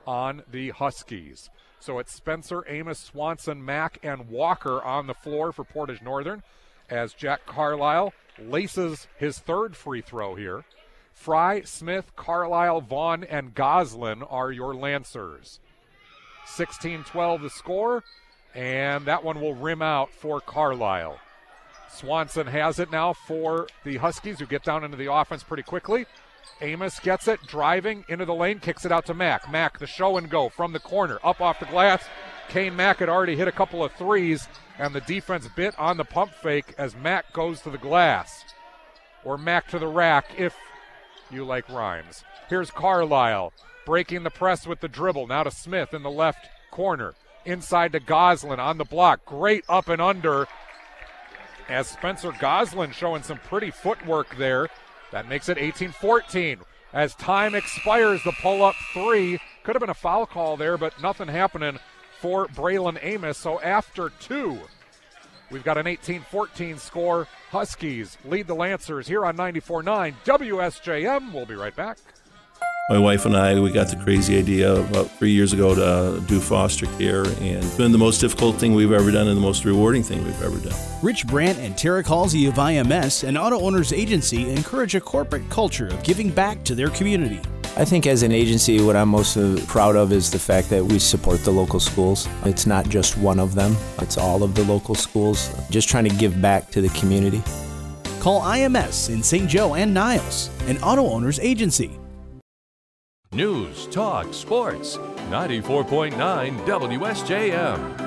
on 0.06 0.42
the 0.50 0.70
Huskies. 0.70 1.50
So 1.80 1.98
it's 1.98 2.12
Spencer, 2.12 2.64
Amos, 2.68 2.98
Swanson, 2.98 3.64
Mack, 3.64 3.98
and 4.02 4.28
Walker 4.28 4.82
on 4.82 5.06
the 5.06 5.14
floor 5.14 5.52
for 5.52 5.64
Portage 5.64 6.02
Northern 6.02 6.42
as 6.90 7.12
Jack 7.12 7.46
Carlisle 7.46 8.12
laces 8.38 9.06
his 9.16 9.38
third 9.38 9.76
free 9.76 10.00
throw 10.00 10.34
here. 10.34 10.64
Fry, 11.12 11.62
Smith, 11.62 12.12
Carlisle, 12.16 12.82
Vaughn, 12.82 13.24
and 13.24 13.54
Goslin 13.54 14.22
are 14.22 14.52
your 14.52 14.74
Lancers. 14.74 15.60
16 16.46 17.04
12 17.04 17.42
the 17.42 17.50
score, 17.50 18.02
and 18.54 19.04
that 19.06 19.22
one 19.22 19.40
will 19.40 19.54
rim 19.54 19.82
out 19.82 20.10
for 20.12 20.40
Carlisle. 20.40 21.18
Swanson 21.90 22.46
has 22.46 22.78
it 22.78 22.90
now 22.90 23.12
for 23.12 23.66
the 23.84 23.96
Huskies, 23.96 24.38
who 24.38 24.46
get 24.46 24.62
down 24.64 24.84
into 24.84 24.96
the 24.96 25.12
offense 25.12 25.42
pretty 25.42 25.62
quickly. 25.62 26.06
Amos 26.60 26.98
gets 27.00 27.28
it, 27.28 27.40
driving 27.46 28.04
into 28.08 28.24
the 28.24 28.34
lane, 28.34 28.58
kicks 28.58 28.84
it 28.84 28.92
out 28.92 29.06
to 29.06 29.14
Mack. 29.14 29.50
Mack, 29.50 29.78
the 29.78 29.86
show 29.86 30.16
and 30.16 30.28
go 30.28 30.48
from 30.48 30.72
the 30.72 30.80
corner, 30.80 31.18
up 31.22 31.40
off 31.40 31.60
the 31.60 31.66
glass. 31.66 32.04
Kane 32.48 32.74
Mack 32.74 32.98
had 32.98 33.08
already 33.08 33.36
hit 33.36 33.48
a 33.48 33.52
couple 33.52 33.84
of 33.84 33.92
threes, 33.92 34.48
and 34.78 34.94
the 34.94 35.00
defense 35.02 35.46
bit 35.54 35.78
on 35.78 35.96
the 35.96 36.04
pump 36.04 36.32
fake 36.32 36.74
as 36.78 36.96
Mack 36.96 37.32
goes 37.32 37.60
to 37.60 37.70
the 37.70 37.78
glass. 37.78 38.44
or 39.24 39.36
Mack 39.38 39.68
to 39.68 39.78
the 39.78 39.86
rack 39.86 40.26
if 40.38 40.56
you 41.30 41.44
like 41.44 41.68
rhymes. 41.68 42.24
Here's 42.48 42.70
Carlisle 42.70 43.52
breaking 43.84 44.22
the 44.22 44.30
press 44.30 44.66
with 44.66 44.80
the 44.80 44.88
dribble. 44.88 45.26
Now 45.26 45.42
to 45.44 45.50
Smith 45.50 45.92
in 45.94 46.02
the 46.02 46.10
left 46.10 46.48
corner. 46.70 47.14
Inside 47.44 47.92
to 47.92 48.00
Goslin 48.00 48.60
on 48.60 48.78
the 48.78 48.84
block. 48.84 49.24
Great 49.24 49.64
up 49.68 49.88
and 49.88 50.00
under. 50.00 50.46
As 51.68 51.88
Spencer 51.88 52.32
Goslin 52.38 52.92
showing 52.92 53.22
some 53.22 53.38
pretty 53.38 53.70
footwork 53.70 54.36
there. 54.36 54.68
That 55.12 55.28
makes 55.28 55.48
it 55.48 55.58
18 55.58 55.90
14. 55.92 56.58
As 56.92 57.14
time 57.14 57.54
expires, 57.54 58.22
the 58.24 58.32
pull 58.40 58.64
up 58.64 58.74
three. 58.94 59.38
Could 59.62 59.74
have 59.74 59.80
been 59.80 59.90
a 59.90 59.94
foul 59.94 60.26
call 60.26 60.56
there, 60.56 60.78
but 60.78 61.00
nothing 61.02 61.28
happening 61.28 61.78
for 62.20 62.46
Braylon 62.48 62.98
Amos. 63.02 63.36
So 63.36 63.60
after 63.60 64.10
two, 64.20 64.58
we've 65.50 65.64
got 65.64 65.76
an 65.76 65.86
18 65.86 66.22
14 66.22 66.78
score. 66.78 67.26
Huskies 67.50 68.16
lead 68.24 68.46
the 68.46 68.54
Lancers 68.54 69.06
here 69.06 69.24
on 69.24 69.36
94 69.36 69.82
9 69.82 70.16
WSJM. 70.24 71.32
We'll 71.32 71.46
be 71.46 71.54
right 71.54 71.76
back. 71.76 71.98
My 72.90 72.98
wife 72.98 73.26
and 73.26 73.36
I, 73.36 73.60
we 73.60 73.70
got 73.70 73.88
the 73.88 73.96
crazy 73.96 74.38
idea 74.38 74.74
about 74.74 75.10
three 75.10 75.32
years 75.32 75.52
ago 75.52 75.74
to 75.74 75.84
uh, 75.84 76.20
do 76.20 76.40
foster 76.40 76.86
care, 76.96 77.22
and 77.26 77.62
it's 77.62 77.76
been 77.76 77.92
the 77.92 77.98
most 77.98 78.18
difficult 78.18 78.56
thing 78.56 78.72
we've 78.72 78.92
ever 78.92 79.10
done 79.10 79.28
and 79.28 79.36
the 79.36 79.42
most 79.42 79.66
rewarding 79.66 80.02
thing 80.02 80.24
we've 80.24 80.42
ever 80.42 80.56
done. 80.56 80.74
Rich 81.02 81.26
Brandt 81.26 81.58
and 81.58 81.74
Tarek 81.74 82.06
Halsey 82.06 82.46
of 82.46 82.54
IMS, 82.54 83.28
an 83.28 83.36
auto 83.36 83.60
owners 83.60 83.92
agency, 83.92 84.48
encourage 84.48 84.94
a 84.94 85.02
corporate 85.02 85.46
culture 85.50 85.88
of 85.88 86.02
giving 86.02 86.30
back 86.30 86.64
to 86.64 86.74
their 86.74 86.88
community. 86.88 87.42
I 87.76 87.84
think 87.84 88.06
as 88.06 88.22
an 88.22 88.32
agency, 88.32 88.80
what 88.80 88.96
I'm 88.96 89.10
most 89.10 89.36
uh, 89.36 89.60
proud 89.66 89.94
of 89.94 90.10
is 90.10 90.30
the 90.30 90.38
fact 90.38 90.70
that 90.70 90.82
we 90.82 90.98
support 90.98 91.44
the 91.44 91.50
local 91.50 91.80
schools. 91.80 92.26
It's 92.46 92.64
not 92.64 92.88
just 92.88 93.18
one 93.18 93.38
of 93.38 93.54
them, 93.54 93.76
it's 93.98 94.16
all 94.16 94.42
of 94.42 94.54
the 94.54 94.64
local 94.64 94.94
schools, 94.94 95.54
just 95.68 95.90
trying 95.90 96.04
to 96.04 96.16
give 96.16 96.40
back 96.40 96.70
to 96.70 96.80
the 96.80 96.88
community. 96.98 97.42
Call 98.18 98.40
IMS 98.40 99.10
in 99.12 99.22
St. 99.22 99.46
Joe 99.46 99.74
and 99.74 99.92
Niles, 99.92 100.48
an 100.68 100.78
auto 100.78 101.06
owners 101.06 101.38
agency. 101.38 101.98
News, 103.32 103.86
talk, 103.88 104.32
sports. 104.32 104.96
94.9 105.28 106.12
WSJM. 106.64 107.98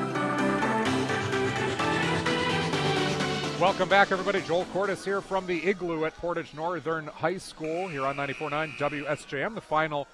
Welcome 3.59 3.87
back, 3.87 4.11
everybody. 4.11 4.41
Joel 4.41 4.65
Cordes 4.73 5.05
here 5.05 5.21
from 5.21 5.45
the 5.45 5.63
Igloo 5.69 6.05
at 6.05 6.17
Portage 6.17 6.55
Northern 6.55 7.05
High 7.05 7.37
School 7.37 7.87
here 7.87 8.03
on 8.07 8.15
94.9 8.15 8.77
WSJM. 8.77 9.53
The 9.53 9.61
final 9.61 10.07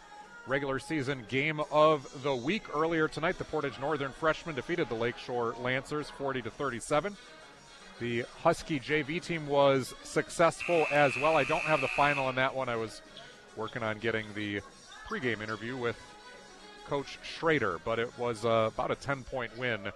regular 0.46 0.78
season 0.78 1.24
game 1.30 1.62
of 1.72 2.22
the 2.22 2.36
week. 2.36 2.64
Earlier 2.76 3.08
tonight, 3.08 3.38
the 3.38 3.46
Portage 3.46 3.80
Northern 3.80 4.12
freshmen 4.12 4.56
defeated 4.56 4.90
the 4.90 4.96
Lakeshore 4.96 5.56
Lancers 5.62 6.10
40 6.10 6.42
to 6.42 6.52
37. 6.52 7.16
The 8.02 8.26
Husky 8.44 8.78
JV 8.78 9.22
team 9.22 9.48
was 9.48 9.96
successful 10.04 10.86
as 10.92 11.16
well. 11.16 11.38
I 11.38 11.46
don't 11.46 11.64
have 11.64 11.80
the 11.80 11.88
final 11.88 12.26
on 12.26 12.36
that 12.36 12.54
one. 12.54 12.68
I 12.68 12.76
was 12.76 13.02
working 13.56 13.84
on 13.84 14.00
getting 14.00 14.26
the 14.36 14.60
pregame 15.08 15.42
interview 15.42 15.78
with 15.78 15.98
Coach 16.86 17.18
Schrader, 17.24 17.80
but 17.86 17.98
it 17.98 18.12
was 18.18 18.44
uh, 18.44 18.70
about 18.74 18.92
a 18.92 18.96
10 18.96 19.24
point 19.24 19.58
win 19.58 19.92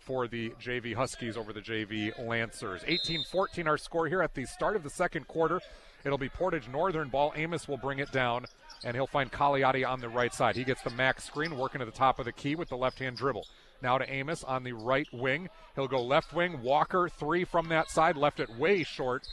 for 0.00 0.28
the 0.28 0.50
JV 0.62 0.94
Huskies 0.94 1.36
over 1.36 1.52
the 1.52 1.60
JV 1.60 2.26
Lancers. 2.26 2.82
18 2.86 3.24
14 3.24 3.68
our 3.68 3.76
score 3.76 4.06
here 4.06 4.22
at 4.22 4.34
the 4.34 4.46
start 4.46 4.76
of 4.76 4.82
the 4.82 4.90
second 4.90 5.28
quarter. 5.28 5.60
It'll 6.04 6.18
be 6.18 6.28
Portage 6.28 6.68
Northern 6.68 7.08
ball. 7.08 7.32
Amos 7.36 7.68
will 7.68 7.76
bring 7.76 7.98
it 7.98 8.10
down, 8.12 8.46
and 8.84 8.94
he'll 8.94 9.06
find 9.06 9.30
Cagliotti 9.30 9.86
on 9.86 10.00
the 10.00 10.08
right 10.08 10.32
side. 10.32 10.56
He 10.56 10.64
gets 10.64 10.82
the 10.82 10.90
Mack 10.90 11.20
screen, 11.20 11.56
working 11.58 11.80
at 11.80 11.86
the 11.86 11.92
top 11.92 12.18
of 12.18 12.24
the 12.24 12.32
key 12.32 12.54
with 12.54 12.68
the 12.68 12.76
left 12.76 12.98
hand 12.98 13.16
dribble. 13.16 13.46
Now 13.82 13.98
to 13.98 14.10
Amos 14.10 14.42
on 14.44 14.62
the 14.62 14.72
right 14.72 15.08
wing. 15.12 15.48
He'll 15.74 15.88
go 15.88 16.02
left 16.02 16.32
wing. 16.32 16.62
Walker, 16.62 17.08
three 17.08 17.44
from 17.44 17.68
that 17.68 17.90
side, 17.90 18.16
left 18.16 18.40
it 18.40 18.48
way 18.56 18.84
short. 18.84 19.26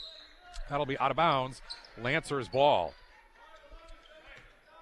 That'll 0.69 0.85
be 0.85 0.97
out 0.97 1.11
of 1.11 1.17
bounds. 1.17 1.61
Lancers 2.01 2.49
ball. 2.49 2.93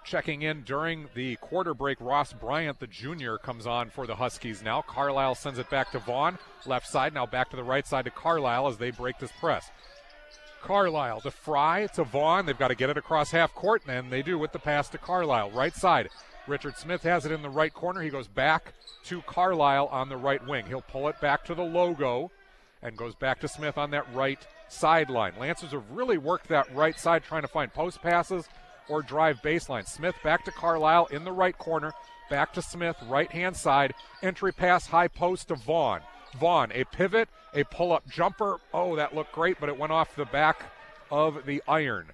Checking 0.04 0.42
in 0.42 0.64
during 0.64 1.08
the 1.14 1.36
quarter 1.38 1.74
break, 1.74 2.02
Ross 2.02 2.34
Bryant, 2.34 2.80
the 2.80 2.88
junior, 2.88 3.38
comes 3.38 3.68
on 3.68 3.90
for 3.90 4.08
the 4.08 4.16
Huskies 4.16 4.64
now. 4.64 4.82
Carlisle 4.82 5.36
sends 5.36 5.60
it 5.60 5.70
back 5.70 5.92
to 5.92 6.00
Vaughn, 6.00 6.40
left 6.66 6.88
side, 6.88 7.14
now 7.14 7.26
back 7.26 7.50
to 7.52 7.56
the 7.56 7.64
right 7.64 7.86
side 7.86 8.06
to 8.06 8.12
Carlisle 8.12 8.68
as 8.68 8.78
they 8.78 8.92
break 8.92 9.20
this 9.20 9.32
press. 9.40 9.70
Carlisle 10.62 11.22
to 11.22 11.32
Fry 11.32 11.88
to 11.88 12.04
Vaughn. 12.04 12.46
They've 12.46 12.58
got 12.58 12.70
to 12.70 12.76
get 12.76 12.90
it 12.90 12.98
across 12.98 13.32
half 13.32 13.54
court, 13.54 13.84
and 13.88 14.12
they 14.12 14.22
do 14.22 14.38
with 14.38 14.52
the 14.52 14.60
pass 14.60 14.90
to 14.90 14.98
Carlisle. 14.98 15.52
Right 15.52 15.76
side. 15.76 16.10
Richard 16.48 16.78
Smith 16.78 17.04
has 17.04 17.26
it 17.26 17.32
in 17.32 17.42
the 17.42 17.50
right 17.50 17.74
corner. 17.74 18.02
He 18.02 18.10
goes 18.10 18.28
back 18.28 18.74
to 19.06 19.22
Carlisle 19.22 19.88
on 19.88 20.10
the 20.10 20.18
right 20.18 20.46
wing. 20.48 20.66
He'll 20.66 20.82
pull 20.82 21.08
it 21.08 21.20
back 21.22 21.46
to 21.46 21.56
the 21.56 21.64
logo 21.64 22.32
and 22.82 22.98
goes 22.98 23.16
back 23.16 23.40
to 23.42 23.48
Smith 23.48 23.78
on 23.78 23.92
that 23.92 24.12
right 24.14 24.46
sideline. 24.68 25.34
Lancers 25.40 25.72
have 25.72 25.90
really 25.92 26.18
worked 26.18 26.48
that 26.48 26.74
right 26.76 27.00
side 27.00 27.24
trying 27.24 27.44
to 27.44 27.48
find 27.48 27.72
post 27.74 28.02
passes 28.02 28.50
or 28.90 29.02
drive 29.02 29.42
baseline. 29.42 29.88
Smith 29.88 30.16
back 30.24 30.46
to 30.46 30.52
Carlisle 30.52 31.08
in 31.08 31.24
the 31.24 31.32
right 31.32 31.58
corner. 31.58 31.94
Back 32.30 32.54
to 32.54 32.62
Smith, 32.62 32.96
right 33.08 33.32
hand 33.32 33.56
side. 33.58 33.94
Entry 34.24 34.54
pass, 34.54 34.88
high 34.88 35.08
post 35.08 35.50
to 35.50 35.56
Vaughn. 35.56 36.02
Vaughn, 36.40 36.72
a 36.74 36.86
pivot, 36.86 37.28
a 37.54 37.64
pull 37.66 37.92
up 37.92 38.08
jumper. 38.10 38.60
Oh, 38.74 38.96
that 38.96 39.14
looked 39.14 39.34
great, 39.34 39.60
but 39.60 39.70
it 39.70 39.78
went 39.78 39.92
off 39.92 40.16
the 40.16 40.26
back 40.26 40.72
of 41.10 41.46
the 41.46 41.62
iron. 41.68 42.08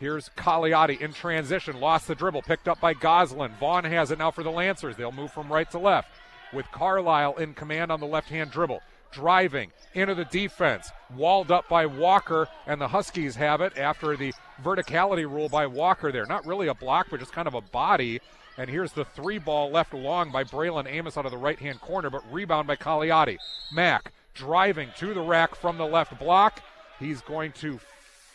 Here's 0.00 0.28
Cagliotti 0.30 1.00
in 1.00 1.12
transition, 1.12 1.80
lost 1.80 2.06
the 2.06 2.14
dribble, 2.14 2.42
picked 2.42 2.68
up 2.68 2.80
by 2.80 2.94
Goslin. 2.94 3.52
Vaughn 3.58 3.84
has 3.84 4.10
it 4.10 4.18
now 4.18 4.30
for 4.30 4.44
the 4.44 4.50
Lancers. 4.50 4.96
They'll 4.96 5.12
move 5.12 5.32
from 5.32 5.52
right 5.52 5.70
to 5.72 5.78
left 5.78 6.08
with 6.52 6.70
Carlisle 6.70 7.36
in 7.36 7.54
command 7.54 7.90
on 7.90 8.00
the 8.00 8.06
left 8.06 8.28
hand 8.28 8.50
dribble. 8.50 8.80
Driving 9.10 9.72
into 9.94 10.14
the 10.14 10.26
defense, 10.26 10.90
walled 11.14 11.50
up 11.50 11.68
by 11.68 11.86
Walker, 11.86 12.48
and 12.66 12.80
the 12.80 12.88
Huskies 12.88 13.36
have 13.36 13.60
it 13.60 13.76
after 13.78 14.16
the 14.16 14.32
verticality 14.62 15.24
rule 15.24 15.48
by 15.48 15.66
Walker 15.66 16.12
there. 16.12 16.26
Not 16.26 16.46
really 16.46 16.68
a 16.68 16.74
block, 16.74 17.08
but 17.10 17.20
just 17.20 17.32
kind 17.32 17.48
of 17.48 17.54
a 17.54 17.60
body. 17.60 18.20
And 18.58 18.68
here's 18.68 18.92
the 18.92 19.04
three 19.04 19.38
ball 19.38 19.70
left 19.70 19.94
long 19.94 20.30
by 20.30 20.44
Braylon 20.44 20.86
Amos 20.90 21.16
out 21.16 21.24
of 21.24 21.32
the 21.32 21.38
right 21.38 21.58
hand 21.58 21.80
corner, 21.80 22.10
but 22.10 22.22
rebound 22.32 22.66
by 22.66 22.76
Cagliotti. 22.76 23.38
Mack 23.72 24.12
driving 24.34 24.90
to 24.98 25.14
the 25.14 25.20
rack 25.20 25.54
from 25.54 25.78
the 25.78 25.86
left 25.86 26.18
block. 26.18 26.62
He's 26.98 27.20
going 27.20 27.52
to 27.52 27.80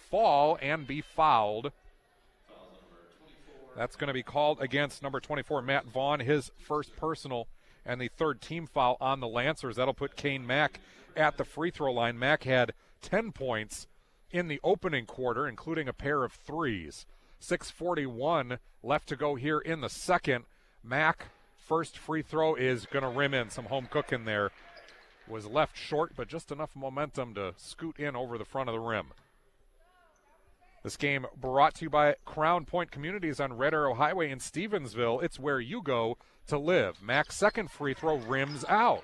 fall 0.10 0.58
and 0.62 0.86
be 0.88 1.02
fouled. 1.02 1.72
That's 3.76 3.96
going 3.96 4.08
to 4.08 4.14
be 4.14 4.24
called 4.24 4.62
against 4.62 5.02
number 5.02 5.20
24, 5.20 5.62
Matt 5.62 5.86
Vaughn, 5.86 6.20
his 6.20 6.52
first 6.60 6.96
personal 6.96 7.48
and 7.86 8.00
the 8.00 8.10
third 8.10 8.42
team 8.42 8.68
foul 8.68 8.98
on 9.00 9.20
the 9.20 9.28
Lancers. 9.28 9.76
That'll 9.76 9.94
put 9.94 10.16
Kane 10.16 10.46
Mack 10.46 10.80
at 11.16 11.38
the 11.38 11.46
free 11.46 11.72
throw 11.72 11.92
line. 11.92 12.18
Mack 12.18 12.44
had 12.44 12.74
10 13.02 13.32
points 13.32 13.88
in 14.32 14.48
the 14.48 14.60
opening 14.64 15.06
quarter, 15.06 15.48
including 15.48 15.88
a 15.88 15.94
pair 15.94 16.24
of 16.24 16.34
threes. 16.34 17.06
641 17.40 18.58
left 18.82 19.08
to 19.10 19.16
go 19.16 19.36
here 19.36 19.60
in 19.60 19.82
the 19.82 19.90
second. 19.90 20.46
Mack, 20.84 21.28
first 21.56 21.98
free 21.98 22.22
throw 22.22 22.56
is 22.56 22.86
going 22.86 23.04
to 23.04 23.10
rim 23.10 23.34
in. 23.34 23.50
Some 23.50 23.66
home 23.66 23.88
cooking 23.90 24.26
there. 24.26 24.52
Was 25.28 25.46
left 25.46 25.78
short, 25.78 26.14
but 26.18 26.28
just 26.28 26.52
enough 26.52 26.72
momentum 26.76 27.34
to 27.36 27.54
scoot 27.56 27.98
in 27.98 28.16
over 28.16 28.38
the 28.38 28.46
front 28.46 28.68
of 28.68 28.74
the 28.74 28.80
rim. 28.80 29.08
This 30.84 30.98
game 30.98 31.26
brought 31.40 31.76
to 31.76 31.86
you 31.86 31.90
by 31.90 32.16
Crown 32.26 32.66
Point 32.66 32.92
Communities 32.92 33.40
on 33.40 33.54
Red 33.56 33.74
Arrow 33.74 33.94
Highway 33.94 34.30
in 34.30 34.40
Stevensville. 34.40 35.24
It's 35.24 35.40
where 35.40 35.62
you 35.62 35.82
go 35.82 36.18
to 36.48 36.58
live. 36.58 37.02
Mack's 37.02 37.36
second 37.36 37.72
free 37.72 37.94
throw 37.94 38.18
rims 38.18 38.66
out. 38.68 39.04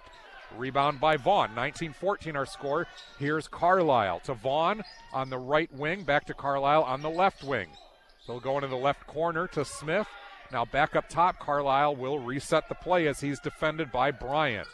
Rebound 0.57 0.99
by 0.99 1.17
Vaughn. 1.17 1.53
19 1.55 1.93
14 1.93 2.35
our 2.35 2.45
score. 2.45 2.87
Here's 3.19 3.47
Carlisle 3.47 4.21
to 4.21 4.33
Vaughn 4.33 4.83
on 5.13 5.29
the 5.29 5.37
right 5.37 5.71
wing. 5.73 6.03
Back 6.03 6.25
to 6.25 6.33
Carlisle 6.33 6.83
on 6.83 7.01
the 7.01 7.09
left 7.09 7.43
wing. 7.43 7.67
They'll 8.27 8.39
go 8.39 8.55
into 8.55 8.67
the 8.67 8.75
left 8.75 9.05
corner 9.07 9.47
to 9.49 9.63
Smith. 9.63 10.07
Now 10.51 10.65
back 10.65 10.95
up 10.95 11.07
top. 11.09 11.39
Carlisle 11.39 11.95
will 11.95 12.19
reset 12.19 12.67
the 12.69 12.75
play 12.75 13.07
as 13.07 13.19
he's 13.19 13.39
defended 13.39 13.91
by 13.91 14.11
Bryant. 14.11 14.67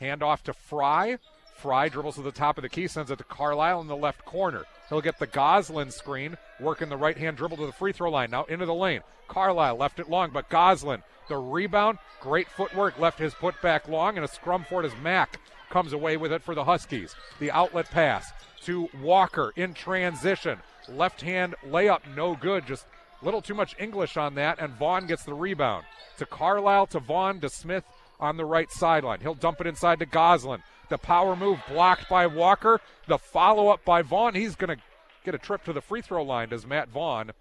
Hand 0.00 0.22
off 0.22 0.42
to 0.44 0.52
Fry. 0.52 1.18
Fry 1.56 1.88
dribbles 1.88 2.16
to 2.16 2.22
the 2.22 2.32
top 2.32 2.58
of 2.58 2.62
the 2.62 2.68
key, 2.68 2.86
sends 2.86 3.10
it 3.10 3.18
to 3.18 3.24
Carlisle 3.24 3.80
in 3.80 3.86
the 3.86 3.96
left 3.96 4.24
corner. 4.24 4.64
He'll 4.88 5.00
get 5.00 5.18
the 5.18 5.26
Goslin 5.26 5.90
screen, 5.90 6.36
working 6.60 6.88
the 6.88 6.96
right 6.96 7.16
hand 7.16 7.36
dribble 7.36 7.56
to 7.56 7.66
the 7.66 7.72
free 7.72 7.92
throw 7.92 8.10
line. 8.10 8.30
Now 8.30 8.44
into 8.44 8.66
the 8.66 8.74
lane. 8.74 9.00
Carlisle 9.26 9.76
left 9.76 9.98
it 9.98 10.08
long, 10.08 10.30
but 10.32 10.48
Goslin, 10.48 11.02
the 11.28 11.36
rebound, 11.36 11.98
great 12.20 12.48
footwork, 12.48 12.98
left 12.98 13.18
his 13.18 13.34
foot 13.34 13.54
back 13.62 13.88
long, 13.88 14.16
and 14.16 14.24
a 14.24 14.28
scrum 14.28 14.64
for 14.68 14.82
it 14.82 14.86
as 14.86 14.96
Mack 15.02 15.40
comes 15.70 15.92
away 15.92 16.16
with 16.16 16.32
it 16.32 16.42
for 16.42 16.54
the 16.54 16.64
Huskies. 16.64 17.16
The 17.40 17.50
outlet 17.50 17.90
pass 17.90 18.30
to 18.62 18.88
Walker 19.00 19.52
in 19.56 19.74
transition. 19.74 20.58
Left 20.88 21.20
hand 21.22 21.56
layup, 21.66 22.02
no 22.14 22.36
good. 22.36 22.66
Just 22.66 22.86
a 23.20 23.24
little 23.24 23.42
too 23.42 23.54
much 23.54 23.74
English 23.78 24.16
on 24.16 24.34
that, 24.36 24.60
and 24.60 24.74
Vaughn 24.74 25.06
gets 25.06 25.24
the 25.24 25.34
rebound. 25.34 25.84
To 26.18 26.26
Carlisle, 26.26 26.86
to 26.88 27.00
Vaughn, 27.00 27.40
to 27.40 27.48
Smith 27.48 27.84
on 28.20 28.36
the 28.36 28.44
right 28.44 28.70
sideline. 28.70 29.20
He'll 29.20 29.34
dump 29.34 29.60
it 29.60 29.66
inside 29.66 29.98
to 29.98 30.06
Goslin. 30.06 30.62
The 30.88 30.98
power 30.98 31.34
move 31.34 31.58
blocked 31.68 32.08
by 32.08 32.26
Walker. 32.26 32.80
The 33.08 33.18
follow 33.18 33.68
up 33.68 33.84
by 33.84 34.02
Vaughn. 34.02 34.34
He's 34.34 34.56
going 34.56 34.76
to 34.76 34.82
get 35.24 35.34
a 35.34 35.38
trip 35.38 35.64
to 35.64 35.72
the 35.72 35.80
free 35.80 36.02
throw 36.02 36.22
line, 36.22 36.50
does 36.50 36.66
Matt 36.66 36.88
Vaughn. 36.88 37.32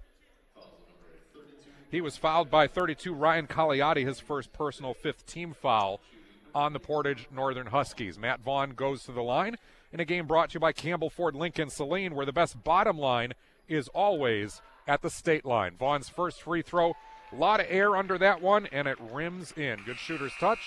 He 1.91 2.01
was 2.01 2.17
fouled 2.17 2.49
by 2.49 2.67
32 2.67 3.13
Ryan 3.13 3.47
Cagliotti, 3.47 4.05
his 4.05 4.19
first 4.19 4.51
personal 4.51 4.93
fifth 4.93 5.25
team 5.25 5.53
foul 5.53 6.01
on 6.53 6.73
the 6.73 6.79
Portage 6.79 7.27
Northern 7.31 7.67
Huskies. 7.67 8.17
Matt 8.17 8.41
Vaughn 8.41 8.71
goes 8.71 9.03
to 9.03 9.12
the 9.12 9.21
line 9.21 9.58
in 9.93 9.99
a 9.99 10.05
game 10.05 10.25
brought 10.25 10.49
to 10.49 10.53
you 10.55 10.60
by 10.60 10.73
Campbell 10.73 11.10
Ford 11.10 11.36
Lincoln 11.36 11.69
Saline, 11.69 12.15
where 12.15 12.25
the 12.25 12.34
best 12.34 12.63
bottom 12.63 12.98
line 12.98 13.33
is 13.67 13.87
always 13.89 14.62
at 14.87 15.02
the 15.02 15.10
state 15.10 15.46
line. 15.46 15.75
Vaughn's 15.77 16.10
first 16.10 16.41
free 16.41 16.62
throw, 16.62 16.93
a 17.31 17.35
lot 17.35 17.60
of 17.60 17.67
air 17.69 17.96
under 17.96 18.17
that 18.17 18.41
one, 18.41 18.67
and 18.71 18.87
it 18.87 18.98
rims 19.00 19.52
in. 19.54 19.79
Good 19.85 19.98
shooter's 19.98 20.33
touch 20.39 20.60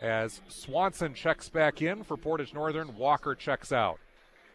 as 0.00 0.40
Swanson 0.48 1.14
checks 1.14 1.48
back 1.48 1.82
in 1.82 2.04
for 2.04 2.16
Portage 2.16 2.52
Northern. 2.52 2.96
Walker 2.96 3.34
checks 3.34 3.72
out. 3.72 3.98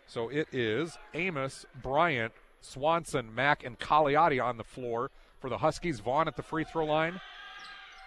So 0.08 0.30
it 0.30 0.48
is 0.52 0.98
Amos, 1.14 1.66
Bryant, 1.82 2.34
Swanson, 2.62 3.34
Mack, 3.34 3.64
and 3.64 3.80
Cagliotti 3.80 4.44
on 4.44 4.58
the 4.58 4.64
floor 4.64 5.12
for 5.40 5.50
the 5.50 5.60
Huskies. 5.60 6.00
Vaughn 6.00 6.28
at 6.28 6.36
the 6.36 6.44
free 6.44 6.64
throw 6.64 6.86
line. 6.86 7.22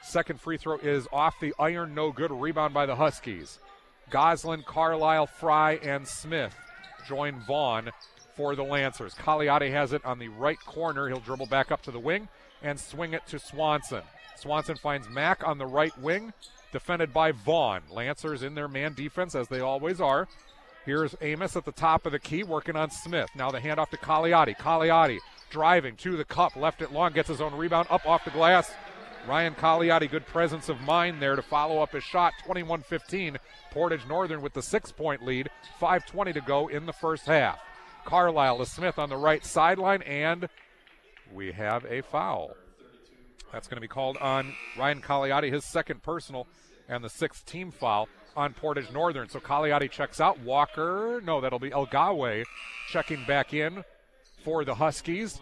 Second 0.02 0.40
free 0.40 0.56
throw 0.56 0.78
is 0.78 1.06
off 1.12 1.38
the 1.40 1.54
iron, 1.58 1.94
no 1.94 2.10
good. 2.10 2.32
Rebound 2.32 2.74
by 2.74 2.86
the 2.86 2.96
Huskies. 2.96 3.60
Goslin, 4.10 4.64
Carlisle, 4.66 5.26
Fry, 5.26 5.74
and 5.74 6.06
Smith 6.06 6.54
join 7.06 7.40
Vaughn 7.40 7.90
for 8.34 8.56
the 8.56 8.64
Lancers. 8.64 9.14
Cagliotti 9.14 9.70
has 9.70 9.92
it 9.92 10.04
on 10.04 10.18
the 10.18 10.28
right 10.28 10.58
corner. 10.66 11.08
He'll 11.08 11.20
dribble 11.20 11.46
back 11.46 11.70
up 11.70 11.82
to 11.82 11.90
the 11.90 12.00
wing 12.00 12.28
and 12.62 12.78
swing 12.78 13.14
it 13.14 13.26
to 13.28 13.38
Swanson. 13.38 14.02
Swanson 14.36 14.76
finds 14.76 15.08
Mack 15.08 15.46
on 15.46 15.58
the 15.58 15.66
right 15.66 15.96
wing, 15.98 16.32
defended 16.72 17.12
by 17.12 17.32
Vaughn. 17.32 17.82
Lancers 17.90 18.42
in 18.42 18.54
their 18.54 18.68
man 18.68 18.94
defense, 18.94 19.34
as 19.34 19.48
they 19.48 19.60
always 19.60 20.00
are. 20.00 20.28
Here's 20.84 21.14
Amos 21.20 21.56
at 21.56 21.64
the 21.64 21.72
top 21.72 22.06
of 22.06 22.12
the 22.12 22.18
key, 22.18 22.42
working 22.42 22.74
on 22.74 22.90
Smith. 22.90 23.28
Now 23.36 23.50
the 23.50 23.60
handoff 23.60 23.90
to 23.90 23.96
Cagliotti. 23.96 24.56
Cagliotti 24.56 25.18
driving 25.50 25.94
to 25.96 26.16
the 26.16 26.24
cup, 26.24 26.56
left 26.56 26.82
it 26.82 26.92
long, 26.92 27.12
gets 27.12 27.28
his 27.28 27.40
own 27.40 27.54
rebound, 27.54 27.86
up 27.90 28.06
off 28.06 28.24
the 28.24 28.30
glass. 28.30 28.72
Ryan 29.28 29.54
Cagliotti, 29.54 30.10
good 30.10 30.26
presence 30.26 30.68
of 30.68 30.80
mind 30.80 31.22
there 31.22 31.36
to 31.36 31.42
follow 31.42 31.80
up 31.80 31.92
his 31.92 32.02
shot. 32.02 32.32
21 32.44 32.82
15. 32.82 33.38
Portage 33.70 34.06
Northern 34.08 34.42
with 34.42 34.52
the 34.52 34.62
six 34.62 34.90
point 34.90 35.24
lead. 35.24 35.48
5.20 35.80 36.34
to 36.34 36.40
go 36.40 36.66
in 36.66 36.86
the 36.86 36.92
first 36.92 37.26
half. 37.26 37.60
Carlisle 38.04 38.58
to 38.58 38.66
Smith 38.66 38.98
on 38.98 39.08
the 39.08 39.16
right 39.16 39.44
sideline, 39.44 40.02
and 40.02 40.48
we 41.32 41.52
have 41.52 41.84
a 41.84 42.02
foul. 42.02 42.56
That's 43.52 43.68
going 43.68 43.76
to 43.76 43.82
be 43.82 43.88
called 43.88 44.16
on 44.16 44.54
Ryan 44.78 45.02
Cagliotti, 45.02 45.52
his 45.52 45.64
second 45.64 46.02
personal, 46.02 46.46
and 46.88 47.04
the 47.04 47.10
sixth 47.10 47.44
team 47.44 47.70
foul 47.70 48.08
on 48.34 48.54
Portage 48.54 48.90
Northern. 48.90 49.28
So 49.28 49.40
Cagliotti 49.40 49.90
checks 49.90 50.20
out. 50.20 50.40
Walker, 50.40 51.20
no, 51.22 51.40
that'll 51.40 51.58
be 51.58 51.70
Elgawe 51.70 52.44
checking 52.90 53.24
back 53.26 53.52
in 53.52 53.84
for 54.42 54.64
the 54.64 54.74
Huskies. 54.74 55.38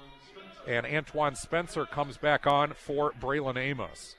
And 0.66 0.84
Antoine 0.84 1.36
Spencer 1.36 1.86
comes 1.86 2.16
back 2.16 2.46
on 2.46 2.72
for 2.74 3.12
Braylon 3.12 3.56
Amos. 3.56 4.16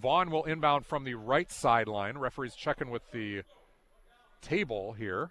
Vaughn 0.00 0.30
will 0.30 0.44
inbound 0.44 0.86
from 0.86 1.04
the 1.04 1.14
right 1.14 1.50
sideline. 1.50 2.16
Referee's 2.16 2.54
checking 2.54 2.90
with 2.90 3.02
the 3.10 3.42
table 4.40 4.92
here 4.92 5.30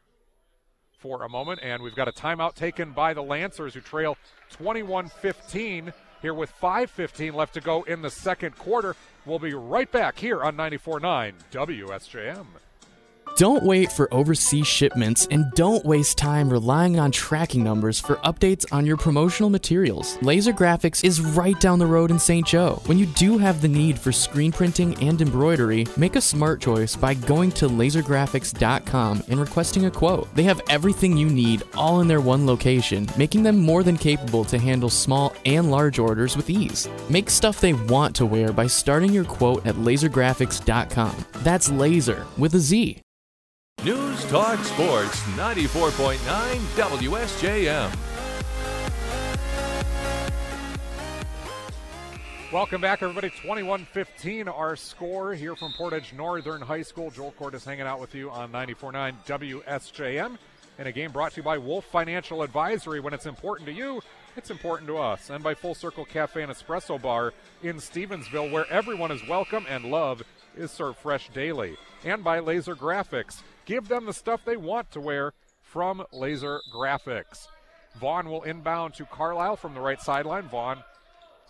for 0.99 1.23
a 1.23 1.29
moment. 1.29 1.61
And 1.63 1.81
we've 1.81 1.95
got 1.95 2.09
a 2.09 2.11
timeout 2.11 2.55
taken 2.55 2.91
by 2.91 3.13
the 3.13 3.23
Lancers, 3.23 3.73
who 3.73 3.79
trail 3.79 4.17
21 4.51 5.07
15 5.07 5.93
here 6.21 6.33
with 6.33 6.53
5.15 6.59 7.33
left 7.33 7.53
to 7.55 7.61
go 7.61 7.83
in 7.83 8.01
the 8.01 8.09
second 8.09 8.57
quarter. 8.57 8.95
We'll 9.25 9.39
be 9.39 9.53
right 9.53 9.91
back 9.91 10.19
here 10.19 10.43
on 10.43 10.55
94.9 10.55 11.33
WSJM. 11.51 12.45
Don't 13.39 13.63
wait 13.63 13.89
for 13.89 14.13
overseas 14.13 14.67
shipments 14.67 15.25
and 15.31 15.49
don't 15.53 15.85
waste 15.85 16.17
time 16.17 16.49
relying 16.49 16.99
on 16.99 17.09
tracking 17.09 17.63
numbers 17.63 17.97
for 17.97 18.17
updates 18.17 18.65
on 18.69 18.85
your 18.85 18.97
promotional 18.97 19.49
materials. 19.49 20.17
Laser 20.21 20.51
Graphics 20.51 21.05
is 21.05 21.21
right 21.21 21.57
down 21.61 21.79
the 21.79 21.85
road 21.85 22.11
in 22.11 22.19
St. 22.19 22.45
Joe. 22.45 22.81
When 22.85 22.97
you 22.97 23.05
do 23.05 23.37
have 23.37 23.61
the 23.61 23.69
need 23.69 23.97
for 23.97 24.11
screen 24.11 24.51
printing 24.51 24.93
and 25.01 25.21
embroidery, 25.21 25.87
make 25.95 26.17
a 26.17 26.21
smart 26.21 26.59
choice 26.59 26.97
by 26.97 27.13
going 27.13 27.53
to 27.53 27.69
lasergraphics.com 27.69 29.23
and 29.29 29.39
requesting 29.39 29.85
a 29.85 29.91
quote. 29.91 30.27
They 30.35 30.43
have 30.43 30.61
everything 30.69 31.15
you 31.15 31.29
need 31.29 31.63
all 31.75 32.01
in 32.01 32.09
their 32.09 32.19
one 32.19 32.45
location, 32.45 33.07
making 33.15 33.43
them 33.43 33.57
more 33.57 33.83
than 33.83 33.95
capable 33.95 34.43
to 34.43 34.57
handle 34.59 34.89
small 34.89 35.33
and 35.45 35.71
large 35.71 35.97
orders 35.97 36.35
with 36.35 36.49
ease. 36.49 36.89
Make 37.09 37.29
stuff 37.29 37.61
they 37.61 37.71
want 37.71 38.17
to 38.17 38.25
wear 38.25 38.51
by 38.51 38.67
starting 38.67 39.13
your 39.13 39.23
quote 39.23 39.65
at 39.65 39.75
lasergraphics.com. 39.75 41.15
That's 41.35 41.71
laser 41.71 42.27
with 42.37 42.55
a 42.55 42.59
Z. 42.59 43.01
News 43.85 44.25
Talk 44.25 44.61
Sports 44.65 45.21
94.9 45.37 46.17
WSJM. 46.17 47.95
Welcome 52.51 52.81
back, 52.81 53.01
everybody. 53.01 53.29
21 53.29 53.85
15, 53.85 54.49
our 54.49 54.75
score 54.75 55.33
here 55.33 55.55
from 55.55 55.71
Portage 55.77 56.11
Northern 56.11 56.59
High 56.59 56.81
School. 56.81 57.09
Joel 57.09 57.31
Cordes 57.31 57.63
hanging 57.63 57.83
out 57.83 58.01
with 58.01 58.13
you 58.13 58.29
on 58.29 58.51
94.9 58.51 59.13
WSJM. 59.25 60.37
In 60.77 60.87
a 60.87 60.91
game 60.91 61.13
brought 61.13 61.31
to 61.31 61.37
you 61.37 61.43
by 61.43 61.57
Wolf 61.57 61.85
Financial 61.85 62.43
Advisory. 62.43 62.99
When 62.99 63.13
it's 63.13 63.27
important 63.27 63.65
to 63.67 63.73
you, 63.73 64.01
it's 64.35 64.51
important 64.51 64.89
to 64.89 64.97
us. 64.97 65.29
And 65.29 65.41
by 65.41 65.53
Full 65.53 65.73
Circle 65.73 66.03
Cafe 66.03 66.43
and 66.43 66.51
Espresso 66.51 67.01
Bar 67.01 67.33
in 67.63 67.77
Stevensville, 67.77 68.51
where 68.51 68.69
everyone 68.69 69.11
is 69.11 69.25
welcome 69.25 69.65
and 69.69 69.85
love 69.85 70.21
is 70.57 70.69
served 70.69 70.97
fresh 70.97 71.29
daily. 71.29 71.77
And 72.03 72.25
by 72.25 72.39
Laser 72.39 72.75
Graphics. 72.75 73.41
Give 73.69 73.87
them 73.87 74.07
the 74.07 74.13
stuff 74.13 74.41
they 74.43 74.57
want 74.57 74.89
to 74.93 74.99
wear 74.99 75.31
from 75.61 76.03
Laser 76.11 76.59
Graphics. 76.73 77.45
Vaughn 77.99 78.27
will 78.27 78.41
inbound 78.41 78.95
to 78.95 79.05
Carlisle 79.05 79.57
from 79.57 79.75
the 79.75 79.79
right 79.79 80.01
sideline. 80.01 80.47
Vaughn 80.49 80.83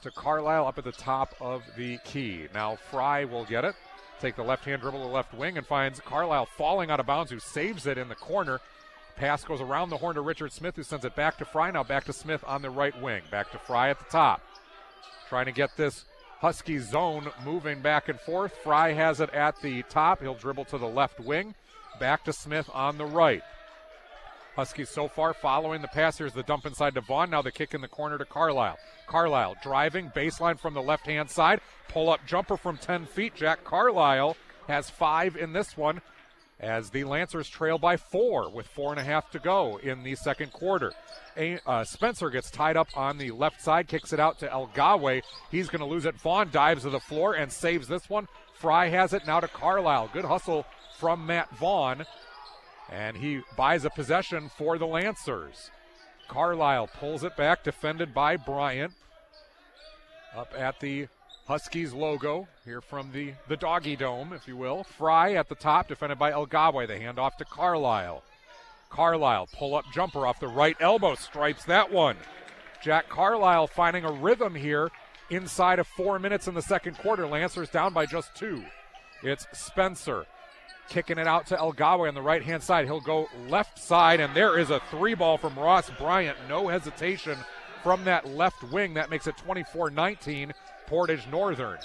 to 0.02 0.12
Carlisle 0.12 0.68
up 0.68 0.78
at 0.78 0.84
the 0.84 0.92
top 0.92 1.34
of 1.40 1.64
the 1.78 1.98
key. 2.04 2.48
Now 2.54 2.76
Fry 2.76 3.24
will 3.24 3.46
get 3.46 3.64
it. 3.64 3.74
Take 4.20 4.36
the 4.36 4.44
left 4.44 4.66
hand 4.66 4.82
dribble 4.82 5.00
to 5.00 5.08
the 5.08 5.14
left 5.14 5.34
wing 5.34 5.58
and 5.58 5.66
finds 5.66 6.02
Carlisle 6.02 6.50
falling 6.58 6.92
out 6.92 7.00
of 7.00 7.06
bounds, 7.06 7.32
who 7.32 7.40
saves 7.40 7.88
it 7.88 7.98
in 7.98 8.10
the 8.10 8.16
corner. 8.16 8.60
Pass 9.16 9.46
goes 9.46 9.62
around 9.62 9.90
the 9.90 9.96
horn 9.96 10.16
to 10.16 10.22
Richard 10.22 10.52
Smith, 10.52 10.76
who 10.76 10.84
sends 10.84 11.06
it 11.06 11.16
back 11.16 11.38
to 11.38 11.46
Fry. 11.46 11.72
Now 11.72 11.86
back 11.86 12.04
to 12.04 12.12
Smith 12.12 12.44
on 12.46 12.62
the 12.62 12.70
right 12.70 13.02
wing. 13.02 13.22
Back 13.32 13.50
to 13.54 13.58
Fry 13.60 13.92
at 13.92 13.98
the 13.98 14.12
top. 14.12 14.42
Trying 15.30 15.46
to 15.46 15.54
get 15.54 15.78
this 15.78 16.04
Husky 16.42 16.80
zone 16.80 17.32
moving 17.46 17.80
back 17.80 18.10
and 18.10 18.20
forth. 18.20 18.58
Fry 18.62 18.92
has 18.92 19.22
it 19.22 19.30
at 19.30 19.62
the 19.62 19.84
top. 19.84 20.20
He'll 20.20 20.36
dribble 20.36 20.66
to 20.66 20.78
the 20.78 20.86
left 20.86 21.22
wing. 21.22 21.56
Back 22.00 22.24
to 22.26 22.34
Smith 22.34 22.70
on 22.74 22.98
the 22.98 23.06
right. 23.06 23.44
Huskies 24.56 24.90
so 24.90 25.08
far 25.08 25.34
following 25.34 25.82
the 25.82 25.88
pass. 25.90 26.18
Here's 26.18 26.34
the 26.34 26.44
dump 26.44 26.66
inside 26.66 26.96
to 26.96 27.02
Vaughn. 27.02 27.30
Now 27.30 27.42
the 27.42 27.52
kick 27.52 27.74
in 27.74 27.82
the 27.82 27.88
corner 27.88 28.18
to 28.18 28.26
Carlisle. 28.26 28.78
Carlisle 29.08 29.56
driving 29.62 30.10
baseline 30.10 30.60
from 30.60 30.74
the 30.74 30.82
left 30.82 31.06
hand 31.06 31.30
side. 31.30 31.62
Pull 31.90 32.10
up 32.10 32.26
jumper 32.26 32.58
from 32.58 32.78
10 32.78 33.06
feet. 33.06 33.36
Jack 33.36 33.64
Carlisle 33.64 34.38
has 34.68 34.90
five 34.90 35.36
in 35.36 35.54
this 35.54 35.76
one 35.76 36.02
as 36.60 36.90
the 36.90 37.04
Lancers 37.04 37.50
trail 37.50 37.78
by 37.78 37.96
four 37.96 38.50
with 38.50 38.68
four 38.68 38.92
and 38.92 39.00
a 39.00 39.04
half 39.04 39.30
to 39.32 39.40
go 39.40 39.78
in 39.78 40.04
the 40.04 40.16
second 40.16 40.52
quarter. 40.52 40.92
A, 41.38 41.60
uh, 41.66 41.84
Spencer 41.84 42.30
gets 42.30 42.52
tied 42.52 42.76
up 42.76 42.90
on 42.98 43.18
the 43.18 43.32
left 43.32 43.62
side, 43.62 43.88
kicks 43.88 44.12
it 44.14 44.20
out 44.20 44.40
to 44.40 44.48
Elgawe. 44.48 45.22
He's 45.52 45.70
going 45.70 45.80
to 45.80 45.86
lose 45.86 46.06
it. 46.06 46.16
Vaughn 46.16 46.50
dives 46.52 46.84
to 46.84 46.90
the 46.90 47.00
floor 47.00 47.34
and 47.34 47.52
saves 47.52 47.88
this 47.88 48.10
one. 48.10 48.28
Fry 48.54 48.90
has 48.90 49.14
it 49.14 49.26
now 49.26 49.40
to 49.40 49.48
Carlisle. 49.48 50.10
Good 50.12 50.26
hustle 50.26 50.66
from 51.00 51.26
Matt 51.26 51.50
Vaughn. 51.58 52.06
And 52.92 53.18
he 53.18 53.42
buys 53.56 53.86
a 53.86 53.90
possession 53.90 54.50
for 54.50 54.78
the 54.78 54.88
Lancers. 54.88 55.72
Carlisle 56.28 56.90
pulls 57.00 57.24
it 57.24 57.36
back, 57.38 57.64
defended 57.64 58.14
by 58.14 58.36
Bryant. 58.36 58.94
Up 60.36 60.54
at 60.58 60.80
the 60.80 61.08
Huskies 61.48 61.94
logo 61.94 62.48
here 62.64 62.82
from 62.82 63.12
the, 63.12 63.34
the 63.48 63.58
doggy 63.58 63.96
dome, 63.96 64.34
if 64.34 64.48
you 64.48 64.56
will. 64.56 64.84
Fry 64.84 65.34
at 65.34 65.50
the 65.50 65.56
top, 65.56 65.88
defended 65.88 66.20
by 66.20 66.32
Elgawe. 66.32 66.88
The 66.88 66.94
handoff 66.94 67.38
to 67.38 67.46
Carlisle. 67.46 68.24
Carlisle, 68.92 69.50
pull 69.54 69.76
up 69.76 69.86
jumper 69.94 70.28
off 70.28 70.40
the 70.40 70.48
right 70.48 70.78
elbow, 70.80 71.16
stripes 71.16 71.66
that 71.66 71.92
one. 71.92 72.18
Jack 72.84 73.10
Carlisle 73.10 73.68
finding 73.68 74.06
a 74.06 74.12
rhythm 74.12 74.54
here 74.54 74.90
inside 75.32 75.80
of 75.80 75.88
four 75.88 76.20
minutes 76.20 76.48
in 76.48 76.54
the 76.54 76.62
second 76.62 76.98
quarter. 76.98 77.28
Lancers 77.28 77.70
down 77.70 77.94
by 77.94 78.06
just 78.06 78.36
two. 78.36 78.64
It's 79.24 79.48
Spencer 79.52 80.26
kicking 80.90 81.18
it 81.18 81.28
out 81.28 81.48
to 81.48 81.56
Elgawe 81.56 82.08
on 82.08 82.14
the 82.14 82.22
right 82.22 82.44
hand 82.44 82.64
side. 82.64 82.86
He'll 82.86 83.00
go 83.00 83.30
left 83.48 83.80
side, 83.80 84.20
and 84.20 84.36
there 84.36 84.58
is 84.58 84.70
a 84.70 84.82
three 84.92 85.14
ball 85.14 85.38
from 85.38 85.58
Ross 85.58 85.90
Bryant. 85.92 86.38
No 86.48 86.68
hesitation 86.68 87.38
from 87.84 88.04
that 88.06 88.28
left 88.28 88.64
wing. 88.72 88.96
That 88.96 89.10
makes 89.10 89.28
it 89.28 89.38
24 89.38 89.92
19. 89.92 90.54
Portage 90.88 91.28
Northern. 91.28 91.78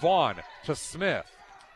Vaughn 0.00 0.36
to 0.64 0.74
Smith. 0.74 1.26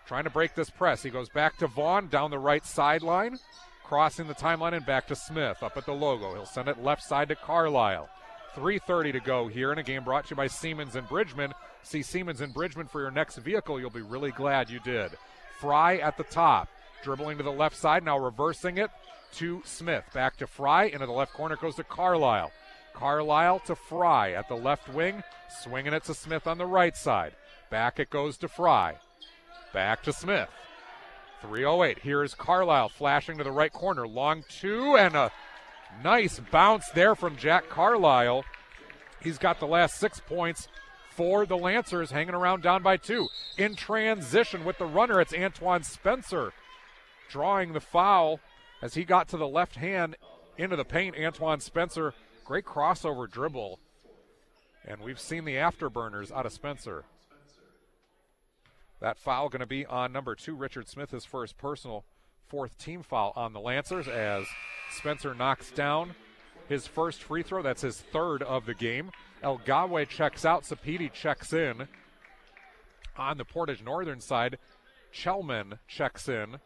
Trying 0.06 0.24
to 0.24 0.30
break 0.30 0.54
this 0.54 0.70
press. 0.70 1.02
He 1.02 1.10
goes 1.10 1.28
back 1.28 1.56
to 1.58 1.66
Vaughn 1.66 2.08
down 2.08 2.30
the 2.30 2.38
right 2.38 2.64
sideline, 2.64 3.38
crossing 3.84 4.26
the 4.26 4.34
timeline 4.34 4.72
and 4.72 4.86
back 4.86 5.06
to 5.08 5.14
Smith 5.14 5.62
up 5.62 5.76
at 5.76 5.86
the 5.86 5.92
logo. 5.92 6.34
He'll 6.34 6.46
send 6.46 6.68
it 6.68 6.82
left 6.82 7.02
side 7.02 7.28
to 7.28 7.36
Carlisle. 7.36 8.08
3.30 8.56 9.12
to 9.12 9.20
go 9.20 9.46
here 9.46 9.72
in 9.72 9.78
a 9.78 9.82
game 9.82 10.02
brought 10.02 10.24
to 10.24 10.30
you 10.30 10.36
by 10.36 10.48
Siemens 10.48 10.96
and 10.96 11.08
Bridgman. 11.08 11.52
See 11.82 12.02
Siemens 12.02 12.40
and 12.40 12.52
Bridgman 12.52 12.88
for 12.88 13.00
your 13.00 13.12
next 13.12 13.36
vehicle. 13.36 13.78
You'll 13.78 13.90
be 13.90 14.02
really 14.02 14.32
glad 14.32 14.68
you 14.68 14.80
did. 14.80 15.12
Fry 15.60 15.98
at 15.98 16.16
the 16.16 16.24
top, 16.24 16.68
dribbling 17.02 17.36
to 17.38 17.44
the 17.44 17.52
left 17.52 17.76
side, 17.76 18.04
now 18.04 18.18
reversing 18.18 18.78
it 18.78 18.90
to 19.34 19.62
Smith. 19.64 20.04
Back 20.14 20.36
to 20.38 20.46
Fry, 20.46 20.84
into 20.84 21.06
the 21.06 21.12
left 21.12 21.32
corner 21.34 21.56
goes 21.56 21.76
to 21.76 21.84
Carlisle. 21.84 22.50
Carlisle 22.94 23.60
to 23.60 23.74
Fry 23.74 24.32
at 24.32 24.48
the 24.48 24.56
left 24.56 24.88
wing, 24.88 25.22
swinging 25.62 25.92
it 25.92 26.04
to 26.04 26.14
Smith 26.14 26.46
on 26.46 26.58
the 26.58 26.66
right 26.66 26.96
side. 26.96 27.34
Back 27.70 28.00
it 28.00 28.10
goes 28.10 28.36
to 28.38 28.48
Fry. 28.48 28.96
Back 29.72 30.02
to 30.04 30.12
Smith. 30.12 30.48
308. 31.42 31.98
Here's 32.00 32.34
Carlisle 32.34 32.88
flashing 32.90 33.38
to 33.38 33.44
the 33.44 33.52
right 33.52 33.72
corner. 33.72 34.06
Long 34.06 34.44
two 34.48 34.96
and 34.96 35.14
a 35.14 35.30
nice 36.02 36.40
bounce 36.50 36.88
there 36.90 37.14
from 37.14 37.36
Jack 37.36 37.68
Carlisle. 37.68 38.44
He's 39.22 39.38
got 39.38 39.60
the 39.60 39.66
last 39.66 39.98
six 39.98 40.20
points 40.20 40.68
for 41.10 41.44
the 41.46 41.56
Lancers, 41.56 42.10
hanging 42.10 42.34
around 42.34 42.62
down 42.62 42.82
by 42.82 42.96
two. 42.96 43.28
In 43.58 43.76
transition 43.76 44.64
with 44.64 44.78
the 44.78 44.86
runner, 44.86 45.20
it's 45.20 45.34
Antoine 45.34 45.82
Spencer 45.82 46.52
drawing 47.28 47.72
the 47.72 47.80
foul 47.80 48.40
as 48.82 48.94
he 48.94 49.04
got 49.04 49.28
to 49.28 49.36
the 49.36 49.48
left 49.48 49.76
hand 49.76 50.16
into 50.58 50.76
the 50.76 50.84
paint. 50.84 51.16
Antoine 51.16 51.60
Spencer, 51.60 52.14
great 52.44 52.64
crossover 52.64 53.30
dribble. 53.30 53.78
And 54.84 55.00
we've 55.00 55.20
seen 55.20 55.44
the 55.44 55.54
afterburners 55.54 56.32
out 56.32 56.46
of 56.46 56.52
Spencer. 56.52 57.04
That 59.00 59.18
foul 59.18 59.48
going 59.48 59.60
to 59.60 59.66
be 59.66 59.86
on 59.86 60.12
number 60.12 60.34
two, 60.34 60.54
Richard 60.54 60.88
Smith, 60.88 61.10
his 61.10 61.24
first 61.24 61.56
personal 61.56 62.04
fourth 62.48 62.76
team 62.78 63.02
foul 63.02 63.32
on 63.36 63.52
the 63.52 63.60
Lancers 63.60 64.08
as 64.08 64.44
Spencer 64.90 65.34
knocks 65.34 65.70
down 65.70 66.14
his 66.68 66.86
first 66.86 67.22
free 67.22 67.42
throw. 67.42 67.62
That's 67.62 67.82
his 67.82 68.00
third 68.00 68.42
of 68.42 68.66
the 68.66 68.74
game. 68.74 69.10
El 69.42 69.58
Gawe 69.58 70.04
checks 70.04 70.44
out. 70.44 70.64
Sapiti 70.64 71.12
checks 71.12 71.52
in. 71.52 71.88
On 73.16 73.36
the 73.36 73.44
Portage 73.44 73.82
Northern 73.82 74.20
side, 74.20 74.58
Chelman 75.12 75.78
checks 75.88 76.28
in. 76.28 76.58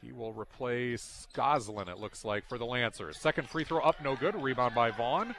He 0.00 0.12
will 0.12 0.32
replace 0.32 1.28
Goslin, 1.32 1.88
it 1.88 1.98
looks 1.98 2.24
like, 2.24 2.48
for 2.48 2.58
the 2.58 2.64
Lancers. 2.64 3.18
Second 3.18 3.48
free 3.48 3.64
throw 3.64 3.80
up, 3.80 4.02
no 4.02 4.16
good. 4.16 4.34
Rebound 4.34 4.74
by 4.74 4.90
Vaughn. 4.90 5.34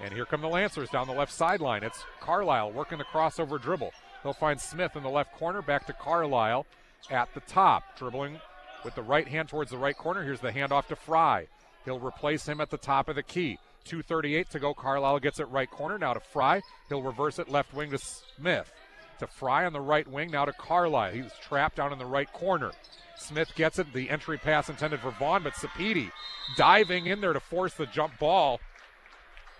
And 0.00 0.12
here 0.12 0.26
come 0.26 0.40
the 0.40 0.48
Lancers 0.48 0.90
down 0.90 1.06
the 1.06 1.14
left 1.14 1.32
sideline. 1.32 1.82
It's 1.82 2.04
Carlisle 2.20 2.72
working 2.72 2.98
the 2.98 3.04
crossover 3.04 3.60
dribble. 3.60 3.92
They'll 4.22 4.32
find 4.32 4.60
Smith 4.60 4.96
in 4.96 5.02
the 5.02 5.10
left 5.10 5.32
corner, 5.34 5.62
back 5.62 5.86
to 5.86 5.92
Carlisle 5.92 6.66
at 7.10 7.32
the 7.34 7.40
top, 7.40 7.96
dribbling 7.96 8.40
with 8.84 8.94
the 8.94 9.02
right 9.02 9.28
hand 9.28 9.48
towards 9.48 9.70
the 9.70 9.78
right 9.78 9.96
corner. 9.96 10.22
Here's 10.22 10.40
the 10.40 10.52
handoff 10.52 10.88
to 10.88 10.96
Fry. 10.96 11.46
He'll 11.84 12.00
replace 12.00 12.46
him 12.48 12.60
at 12.60 12.70
the 12.70 12.78
top 12.78 13.08
of 13.08 13.16
the 13.16 13.22
key. 13.22 13.58
2.38 13.84 14.48
to 14.48 14.58
go. 14.58 14.74
Carlisle 14.74 15.20
gets 15.20 15.40
it 15.40 15.48
right 15.48 15.70
corner. 15.70 15.98
Now 15.98 16.14
to 16.14 16.20
Fry. 16.20 16.60
He'll 16.88 17.02
reverse 17.02 17.38
it 17.38 17.48
left 17.48 17.74
wing 17.74 17.90
to 17.90 17.98
Smith. 17.98 18.72
To 19.20 19.26
Fry 19.26 19.64
on 19.64 19.72
the 19.72 19.80
right 19.80 20.06
wing. 20.06 20.30
Now 20.30 20.44
to 20.44 20.52
Carlisle. 20.52 21.12
He's 21.12 21.32
trapped 21.40 21.76
down 21.76 21.92
in 21.92 21.98
the 21.98 22.06
right 22.06 22.32
corner. 22.32 22.72
Smith 23.16 23.52
gets 23.54 23.78
it. 23.78 23.92
The 23.92 24.10
entry 24.10 24.38
pass 24.38 24.68
intended 24.68 25.00
for 25.00 25.12
Vaughn, 25.12 25.42
but 25.42 25.54
Sapiti 25.54 26.10
diving 26.56 27.06
in 27.06 27.20
there 27.20 27.32
to 27.32 27.40
force 27.40 27.74
the 27.74 27.86
jump 27.86 28.18
ball. 28.18 28.60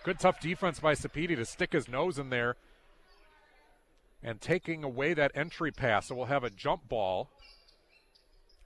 Good 0.03 0.19
tough 0.19 0.41
defense 0.41 0.81
by 0.81 0.95
Sapiti 0.95 1.37
to 1.37 1.45
stick 1.45 1.73
his 1.73 1.89
nose 1.89 2.19
in 2.19 2.31
there 2.31 2.57
and 4.23 4.41
taking 4.41 4.83
away 4.83 5.15
that 5.15 5.33
entry 5.35 5.71
pass. 5.71 6.09
So 6.09 6.15
we'll 6.15 6.27
have 6.27 6.45
a 6.45 6.51
jump 6.51 6.89
ball 6.89 7.31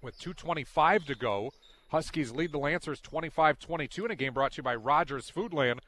with 0.01 0.19
2.25 0.19 1.07
to 1.07 1.15
go. 1.15 1.53
Huskies 1.89 2.33
lead 2.33 2.53
the 2.53 2.59
Lancers 2.59 3.01
25 3.01 3.59
22 3.59 4.05
in 4.05 4.11
a 4.11 4.17
game 4.17 4.35
brought 4.35 4.53
to 4.53 4.57
you 4.59 4.63
by 4.63 4.75
Rogers 4.75 5.33
Foodland. 5.35 5.79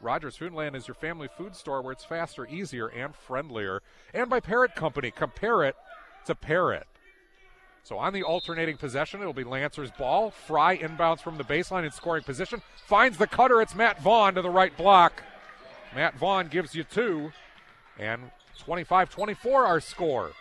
Rogers 0.00 0.38
Foodland 0.38 0.74
is 0.74 0.88
your 0.88 0.94
family 0.94 1.28
food 1.36 1.54
store 1.54 1.82
where 1.82 1.92
it's 1.92 2.04
faster, 2.04 2.46
easier, 2.46 2.86
and 2.86 3.14
friendlier. 3.14 3.82
And 4.14 4.30
by 4.30 4.40
Parrott 4.40 4.74
Company. 4.74 5.10
Compare 5.10 5.64
it 5.64 5.76
to 6.24 6.34
Parrott. 6.34 6.86
So 7.82 7.98
on 7.98 8.14
the 8.14 8.22
alternating 8.22 8.78
possession, 8.78 9.20
it'll 9.20 9.34
be 9.34 9.44
Lancers 9.44 9.90
ball. 9.90 10.30
Fry 10.30 10.78
inbounds 10.78 11.20
from 11.20 11.36
the 11.36 11.44
baseline 11.44 11.84
in 11.84 11.90
scoring 11.90 12.22
position. 12.22 12.62
Finds 12.86 13.18
the 13.18 13.26
cutter. 13.26 13.60
It's 13.60 13.74
Matt 13.74 14.00
Vaughn 14.00 14.34
to 14.34 14.42
the 14.42 14.50
right 14.50 14.74
block. 14.76 15.22
Matt 15.94 16.18
Vaughn 16.18 16.48
gives 16.48 16.74
you 16.74 16.84
two. 16.84 17.32
And 17.98 18.30
25 18.58 19.10
24 19.10 19.66
our 19.66 19.80
score. 19.80 20.32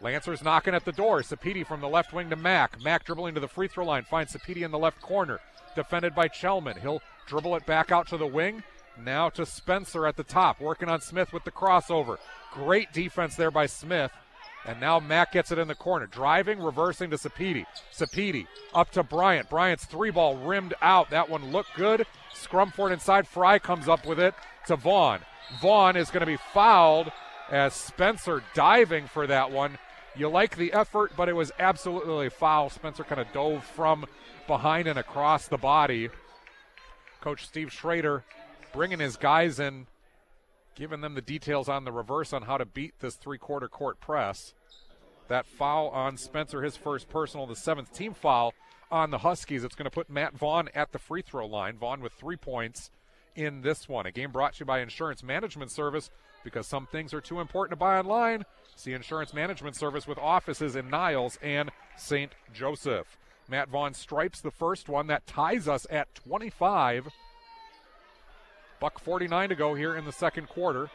Lancers 0.00 0.42
knocking 0.42 0.74
at 0.74 0.84
the 0.84 0.92
door. 0.92 1.20
Sapiti 1.22 1.66
from 1.66 1.80
the 1.80 1.88
left 1.88 2.12
wing 2.12 2.30
to 2.30 2.36
Mack. 2.36 2.80
Mack 2.82 3.04
dribbling 3.04 3.34
to 3.34 3.40
the 3.40 3.48
free 3.48 3.68
throw 3.68 3.84
line. 3.84 4.04
Finds 4.04 4.32
Sapiti 4.32 4.62
in 4.62 4.70
the 4.70 4.78
left 4.78 5.00
corner. 5.00 5.40
Defended 5.74 6.14
by 6.14 6.28
Chelman. 6.28 6.80
He'll 6.80 7.02
dribble 7.26 7.56
it 7.56 7.66
back 7.66 7.90
out 7.90 8.06
to 8.08 8.16
the 8.16 8.26
wing. 8.26 8.62
Now 9.02 9.28
to 9.30 9.46
Spencer 9.46 10.06
at 10.06 10.16
the 10.16 10.24
top. 10.24 10.60
Working 10.60 10.88
on 10.88 11.00
Smith 11.00 11.32
with 11.32 11.44
the 11.44 11.50
crossover. 11.50 12.18
Great 12.52 12.92
defense 12.92 13.36
there 13.36 13.50
by 13.50 13.66
Smith. 13.66 14.12
And 14.66 14.80
now 14.80 14.98
Mack 14.98 15.32
gets 15.32 15.52
it 15.52 15.58
in 15.58 15.68
the 15.68 15.74
corner. 15.74 16.06
Driving, 16.06 16.60
reversing 16.60 17.10
to 17.10 17.16
Sapiti. 17.16 17.64
Sapiti 17.92 18.46
up 18.74 18.90
to 18.92 19.02
Bryant. 19.02 19.48
Bryant's 19.48 19.84
three 19.84 20.10
ball 20.10 20.36
rimmed 20.36 20.74
out. 20.82 21.10
That 21.10 21.30
one 21.30 21.52
looked 21.52 21.74
good. 21.76 22.06
Scrum 22.34 22.70
for 22.70 22.88
Scrumford 22.88 22.92
inside. 22.92 23.28
Fry 23.28 23.58
comes 23.58 23.88
up 23.88 24.04
with 24.06 24.18
it 24.18 24.34
to 24.66 24.76
Vaughn. 24.76 25.20
Vaughn 25.60 25.96
is 25.96 26.10
going 26.10 26.20
to 26.20 26.26
be 26.26 26.38
fouled 26.52 27.12
as 27.50 27.74
Spencer 27.74 28.42
diving 28.54 29.06
for 29.06 29.26
that 29.26 29.50
one. 29.50 29.78
You 30.16 30.28
like 30.28 30.56
the 30.56 30.72
effort, 30.72 31.12
but 31.14 31.28
it 31.28 31.34
was 31.34 31.52
absolutely 31.58 32.28
a 32.28 32.30
foul. 32.30 32.70
Spencer 32.70 33.04
kind 33.04 33.20
of 33.20 33.30
dove 33.32 33.64
from 33.64 34.06
behind 34.46 34.88
and 34.88 34.98
across 34.98 35.46
the 35.46 35.58
body. 35.58 36.08
Coach 37.20 37.46
Steve 37.46 37.70
Schrader 37.70 38.24
bringing 38.72 38.98
his 38.98 39.16
guys 39.16 39.60
in, 39.60 39.86
giving 40.74 41.02
them 41.02 41.14
the 41.14 41.20
details 41.20 41.68
on 41.68 41.84
the 41.84 41.92
reverse 41.92 42.32
on 42.32 42.42
how 42.42 42.56
to 42.56 42.64
beat 42.64 42.94
this 43.00 43.16
three 43.16 43.38
quarter 43.38 43.68
court 43.68 44.00
press. 44.00 44.54
That 45.28 45.44
foul 45.44 45.88
on 45.88 46.16
Spencer, 46.16 46.62
his 46.62 46.76
first 46.76 47.08
personal, 47.10 47.46
the 47.46 47.56
seventh 47.56 47.92
team 47.92 48.14
foul 48.14 48.54
on 48.90 49.10
the 49.10 49.18
Huskies. 49.18 49.64
It's 49.64 49.74
going 49.74 49.84
to 49.84 49.90
put 49.90 50.08
Matt 50.08 50.34
Vaughn 50.34 50.68
at 50.74 50.92
the 50.92 50.98
free 50.98 51.22
throw 51.22 51.46
line. 51.46 51.76
Vaughn 51.76 52.00
with 52.00 52.12
three 52.12 52.36
points 52.36 52.90
in 53.34 53.60
this 53.60 53.88
one. 53.88 54.06
A 54.06 54.12
game 54.12 54.30
brought 54.30 54.54
to 54.54 54.60
you 54.60 54.66
by 54.66 54.80
Insurance 54.80 55.22
Management 55.22 55.70
Service 55.70 56.10
because 56.44 56.66
some 56.66 56.86
things 56.86 57.12
are 57.12 57.20
too 57.20 57.40
important 57.40 57.72
to 57.72 57.76
buy 57.76 57.98
online. 57.98 58.44
See 58.76 58.92
Insurance 58.92 59.32
Management 59.32 59.74
Service 59.74 60.06
with 60.06 60.18
offices 60.18 60.76
in 60.76 60.88
Niles 60.90 61.38
and 61.42 61.72
St. 61.96 62.32
Joseph. 62.54 63.16
Matt 63.48 63.70
Vaughn 63.70 63.94
stripes 63.94 64.40
the 64.40 64.50
first 64.50 64.88
one. 64.88 65.06
That 65.06 65.26
ties 65.26 65.66
us 65.66 65.86
at 65.90 66.14
25. 66.14 67.08
Buck 68.78 69.00
49 69.00 69.48
to 69.48 69.54
go 69.54 69.74
here 69.74 69.96
in 69.96 70.04
the 70.04 70.12
second 70.12 70.48
quarter. 70.48 70.90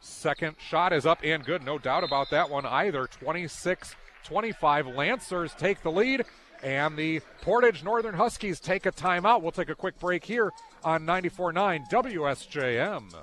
Second 0.00 0.56
shot 0.58 0.92
is 0.92 1.06
up 1.06 1.20
and 1.24 1.44
good. 1.44 1.64
No 1.64 1.78
doubt 1.78 2.04
about 2.04 2.30
that 2.30 2.50
one 2.50 2.66
either. 2.66 3.06
26 3.06 3.96
25. 4.22 4.86
Lancers 4.88 5.54
take 5.54 5.82
the 5.82 5.90
lead. 5.90 6.24
And 6.62 6.96
the 6.96 7.20
Portage 7.42 7.82
Northern 7.84 8.14
Huskies 8.14 8.60
take 8.60 8.86
a 8.86 8.92
timeout. 8.92 9.42
We'll 9.42 9.52
take 9.52 9.68
a 9.68 9.74
quick 9.74 9.98
break 9.98 10.24
here 10.24 10.50
on 10.82 11.04
94.9 11.06 11.90
WSJM. 11.90 13.14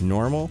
Normal? 0.00 0.50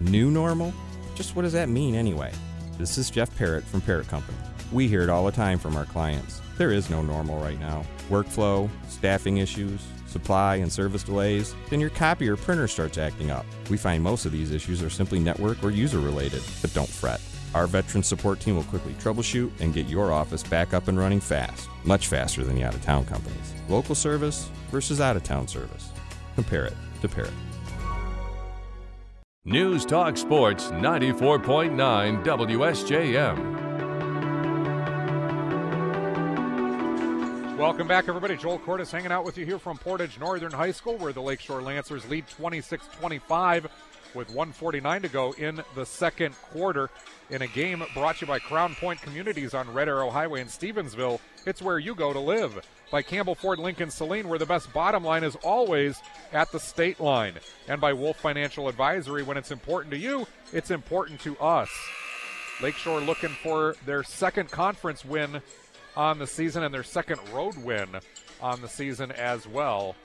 New 0.00 0.30
normal? 0.30 0.72
Just 1.14 1.36
what 1.36 1.42
does 1.42 1.52
that 1.52 1.68
mean 1.68 1.94
anyway? 1.94 2.32
This 2.78 2.98
is 2.98 3.10
Jeff 3.10 3.34
Parrott 3.36 3.64
from 3.64 3.80
Parrott 3.80 4.08
Company. 4.08 4.36
We 4.72 4.88
hear 4.88 5.02
it 5.02 5.08
all 5.08 5.24
the 5.24 5.32
time 5.32 5.58
from 5.58 5.76
our 5.76 5.84
clients. 5.84 6.40
There 6.58 6.72
is 6.72 6.90
no 6.90 7.02
normal 7.02 7.38
right 7.40 7.58
now. 7.60 7.84
Workflow, 8.10 8.68
staffing 8.88 9.38
issues, 9.38 9.80
supply 10.06 10.56
and 10.56 10.72
service 10.72 11.04
delays, 11.04 11.54
then 11.70 11.80
your 11.80 11.90
copy 11.90 12.28
or 12.28 12.36
printer 12.36 12.66
starts 12.66 12.98
acting 12.98 13.30
up. 13.30 13.46
We 13.70 13.76
find 13.76 14.02
most 14.02 14.26
of 14.26 14.32
these 14.32 14.50
issues 14.50 14.82
are 14.82 14.90
simply 14.90 15.20
network 15.20 15.62
or 15.62 15.70
user 15.70 16.00
related, 16.00 16.42
but 16.60 16.74
don't 16.74 16.88
fret. 16.88 17.20
Our 17.54 17.68
veteran 17.68 18.02
support 18.02 18.40
team 18.40 18.56
will 18.56 18.64
quickly 18.64 18.94
troubleshoot 18.94 19.52
and 19.60 19.72
get 19.72 19.86
your 19.86 20.12
office 20.12 20.42
back 20.42 20.74
up 20.74 20.88
and 20.88 20.98
running 20.98 21.20
fast, 21.20 21.68
much 21.84 22.08
faster 22.08 22.42
than 22.42 22.56
the 22.56 22.64
out 22.64 22.74
of 22.74 22.82
town 22.82 23.04
companies. 23.06 23.54
Local 23.68 23.94
service 23.94 24.50
versus 24.72 25.00
out 25.00 25.14
of 25.14 25.22
town 25.22 25.46
service. 25.46 25.90
Compare 26.34 26.64
it 26.64 26.74
to 27.00 27.08
Parrott. 27.08 27.32
News 29.46 29.84
Talk 29.84 30.16
Sports 30.16 30.68
94.9 30.70 32.24
WSJM. 32.24 33.64
Welcome 37.58 37.86
back, 37.86 38.08
everybody. 38.08 38.38
Joel 38.38 38.58
Cordes 38.60 38.90
hanging 38.90 39.12
out 39.12 39.22
with 39.22 39.36
you 39.36 39.44
here 39.44 39.58
from 39.58 39.76
Portage 39.76 40.18
Northern 40.18 40.50
High 40.50 40.70
School, 40.72 40.96
where 40.96 41.12
the 41.12 41.20
Lakeshore 41.20 41.60
Lancers 41.60 42.08
lead 42.08 42.26
26 42.26 42.88
25 42.98 43.64
with 44.14 44.28
149 44.28 45.02
to 45.02 45.08
go 45.08 45.32
in 45.32 45.62
the 45.74 45.84
second 45.84 46.34
quarter 46.40 46.88
in 47.28 47.42
a 47.42 47.46
game 47.48 47.84
brought 47.92 48.16
to 48.16 48.22
you 48.22 48.26
by 48.26 48.38
Crown 48.38 48.74
Point 48.76 49.02
Communities 49.02 49.52
on 49.52 49.70
Red 49.74 49.88
Arrow 49.88 50.08
Highway 50.08 50.40
in 50.40 50.46
Stevensville. 50.46 51.20
It's 51.46 51.62
where 51.62 51.78
you 51.78 51.94
go 51.94 52.12
to 52.12 52.20
live. 52.20 52.66
By 52.90 53.02
Campbell 53.02 53.34
Ford 53.34 53.58
Lincoln 53.58 53.90
Saline, 53.90 54.28
where 54.28 54.38
the 54.38 54.46
best 54.46 54.72
bottom 54.72 55.04
line 55.04 55.24
is 55.24 55.36
always 55.36 56.00
at 56.32 56.52
the 56.52 56.60
state 56.60 57.00
line. 57.00 57.34
And 57.68 57.80
by 57.80 57.92
Wolf 57.92 58.18
Financial 58.18 58.68
Advisory, 58.68 59.22
when 59.22 59.36
it's 59.36 59.50
important 59.50 59.92
to 59.92 59.98
you, 59.98 60.26
it's 60.52 60.70
important 60.70 61.20
to 61.20 61.36
us. 61.38 61.70
Lakeshore 62.62 63.00
looking 63.00 63.30
for 63.42 63.74
their 63.84 64.02
second 64.02 64.50
conference 64.50 65.04
win 65.04 65.42
on 65.96 66.18
the 66.18 66.26
season 66.26 66.62
and 66.62 66.72
their 66.72 66.82
second 66.82 67.20
road 67.32 67.56
win 67.58 67.88
on 68.40 68.60
the 68.60 68.68
season 68.68 69.10
as 69.12 69.46
well. 69.46 69.96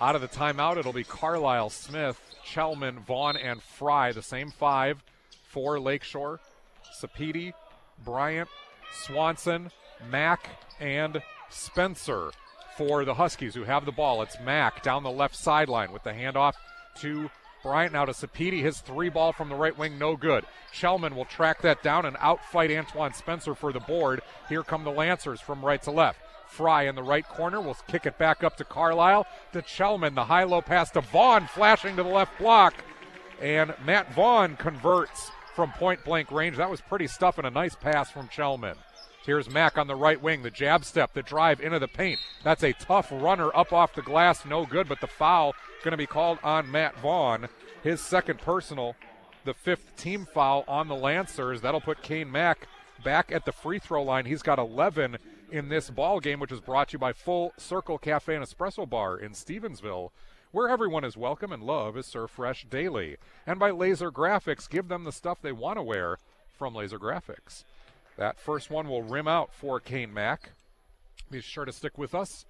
Out 0.00 0.14
of 0.14 0.20
the 0.20 0.28
timeout, 0.28 0.76
it'll 0.76 0.92
be 0.92 1.04
Carlisle, 1.04 1.70
Smith, 1.70 2.20
Chelman, 2.44 2.98
Vaughn, 3.00 3.36
and 3.36 3.62
Fry. 3.62 4.12
The 4.12 4.22
same 4.22 4.50
five 4.50 5.02
for 5.48 5.80
Lakeshore. 5.80 6.38
Sapiti, 7.00 7.52
Bryant, 8.04 8.48
Swanson, 9.04 9.70
Mack, 10.10 10.48
and 10.80 11.22
Spencer 11.50 12.30
for 12.76 13.04
the 13.04 13.14
Huskies 13.14 13.54
who 13.54 13.64
have 13.64 13.84
the 13.84 13.92
ball. 13.92 14.22
It's 14.22 14.40
Mack 14.40 14.82
down 14.82 15.02
the 15.02 15.10
left 15.10 15.36
sideline 15.36 15.92
with 15.92 16.02
the 16.02 16.12
handoff 16.12 16.54
to 17.00 17.30
Bryant 17.62 17.92
now 17.92 18.04
to 18.04 18.12
Sapiti. 18.12 18.62
His 18.62 18.80
three 18.80 19.08
ball 19.08 19.32
from 19.32 19.48
the 19.48 19.54
right 19.56 19.76
wing, 19.76 19.98
no 19.98 20.16
good. 20.16 20.44
Chelman 20.72 21.16
will 21.16 21.24
track 21.24 21.62
that 21.62 21.82
down 21.82 22.06
and 22.06 22.16
outfight 22.18 22.76
Antoine 22.76 23.12
Spencer 23.12 23.54
for 23.54 23.72
the 23.72 23.80
board. 23.80 24.20
Here 24.48 24.62
come 24.62 24.84
the 24.84 24.92
Lancers 24.92 25.40
from 25.40 25.64
right 25.64 25.82
to 25.82 25.90
left. 25.90 26.20
Fry 26.46 26.84
in 26.84 26.94
the 26.94 27.02
right 27.02 27.26
corner 27.26 27.60
will 27.60 27.76
kick 27.88 28.06
it 28.06 28.18
back 28.18 28.44
up 28.44 28.56
to 28.58 28.64
Carlisle. 28.64 29.26
To 29.52 29.62
Chelman, 29.62 30.14
the 30.14 30.24
high 30.24 30.44
low 30.44 30.62
pass 30.62 30.90
to 30.92 31.00
Vaughn, 31.00 31.48
flashing 31.48 31.96
to 31.96 32.02
the 32.04 32.08
left 32.08 32.38
block. 32.38 32.74
And 33.40 33.74
Matt 33.84 34.14
Vaughn 34.14 34.56
converts 34.56 35.30
from 35.54 35.72
point 35.72 36.04
blank 36.04 36.30
range. 36.30 36.58
That 36.58 36.70
was 36.70 36.80
pretty 36.80 37.08
stuff 37.08 37.38
and 37.38 37.46
a 37.46 37.50
nice 37.50 37.74
pass 37.74 38.10
from 38.10 38.28
Chelman. 38.28 38.76
Here's 39.26 39.50
Mack 39.50 39.76
on 39.76 39.88
the 39.88 39.96
right 39.96 40.22
wing, 40.22 40.42
the 40.42 40.52
jab 40.52 40.84
step, 40.84 41.12
the 41.12 41.20
drive 41.20 41.60
into 41.60 41.80
the 41.80 41.88
paint. 41.88 42.20
That's 42.44 42.62
a 42.62 42.72
tough 42.72 43.08
runner 43.10 43.50
up 43.56 43.72
off 43.72 43.92
the 43.92 44.00
glass, 44.00 44.44
no 44.44 44.64
good, 44.64 44.88
but 44.88 45.00
the 45.00 45.08
foul 45.08 45.52
going 45.82 45.90
to 45.90 45.96
be 45.96 46.06
called 46.06 46.38
on 46.44 46.70
Matt 46.70 46.96
Vaughn. 47.00 47.48
His 47.82 48.00
second 48.00 48.38
personal, 48.38 48.94
the 49.44 49.52
fifth 49.52 49.96
team 49.96 50.28
foul 50.32 50.62
on 50.68 50.86
the 50.86 50.94
Lancers. 50.94 51.60
That'll 51.60 51.80
put 51.80 52.02
Kane 52.02 52.30
Mack 52.30 52.68
back 53.02 53.32
at 53.32 53.44
the 53.44 53.50
free 53.50 53.80
throw 53.80 54.04
line. 54.04 54.26
He's 54.26 54.42
got 54.42 54.60
11 54.60 55.16
in 55.50 55.70
this 55.70 55.90
ball 55.90 56.20
game, 56.20 56.38
which 56.38 56.52
is 56.52 56.60
brought 56.60 56.90
to 56.90 56.92
you 56.92 56.98
by 57.00 57.12
Full 57.12 57.52
Circle 57.56 57.98
Cafe 57.98 58.32
and 58.32 58.44
Espresso 58.44 58.88
Bar 58.88 59.18
in 59.18 59.32
Stevensville, 59.32 60.10
where 60.52 60.68
everyone 60.68 61.02
is 61.02 61.16
welcome 61.16 61.50
and 61.50 61.64
love 61.64 61.96
is 61.96 62.06
served 62.06 62.30
fresh 62.32 62.64
daily. 62.70 63.16
And 63.44 63.58
by 63.58 63.72
Laser 63.72 64.12
Graphics, 64.12 64.70
give 64.70 64.86
them 64.86 65.02
the 65.02 65.10
stuff 65.10 65.42
they 65.42 65.50
want 65.50 65.78
to 65.78 65.82
wear 65.82 66.18
from 66.56 66.76
Laser 66.76 67.00
Graphics. 67.00 67.64
That 68.16 68.40
first 68.40 68.70
one 68.70 68.88
will 68.88 69.02
rim 69.02 69.28
out 69.28 69.52
for 69.52 69.78
Kane 69.78 70.12
Mack. 70.12 70.50
Be 71.30 71.40
sure 71.40 71.64
to 71.64 71.72
stick 71.72 71.98
with 71.98 72.14
us. 72.14 72.46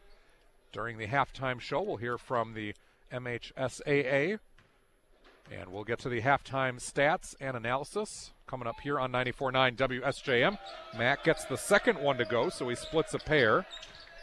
During 0.73 0.99
the 0.99 1.07
halftime 1.07 1.61
show, 1.61 1.83
we'll 1.83 1.97
hear 1.97 2.19
from 2.19 2.55
the 2.55 2.75
MHSAA. 3.13 4.39
And 5.51 5.73
we'll 5.73 5.85
get 5.85 5.99
to 6.01 6.09
the 6.09 6.21
halftime 6.21 6.81
stats 6.81 7.35
and 7.41 7.57
analysis 7.57 8.33
coming 8.47 8.69
up 8.69 8.81
here 8.83 8.99
on 8.99 9.13
94.9 9.13 9.77
WSJM. 9.77 10.59
Mack 10.97 11.25
gets 11.25 11.45
the 11.45 11.57
second 11.57 11.99
one 11.99 12.19
to 12.19 12.25
go, 12.25 12.49
so 12.49 12.69
he 12.69 12.75
splits 12.75 13.15
a 13.15 13.19
pair. 13.19 13.65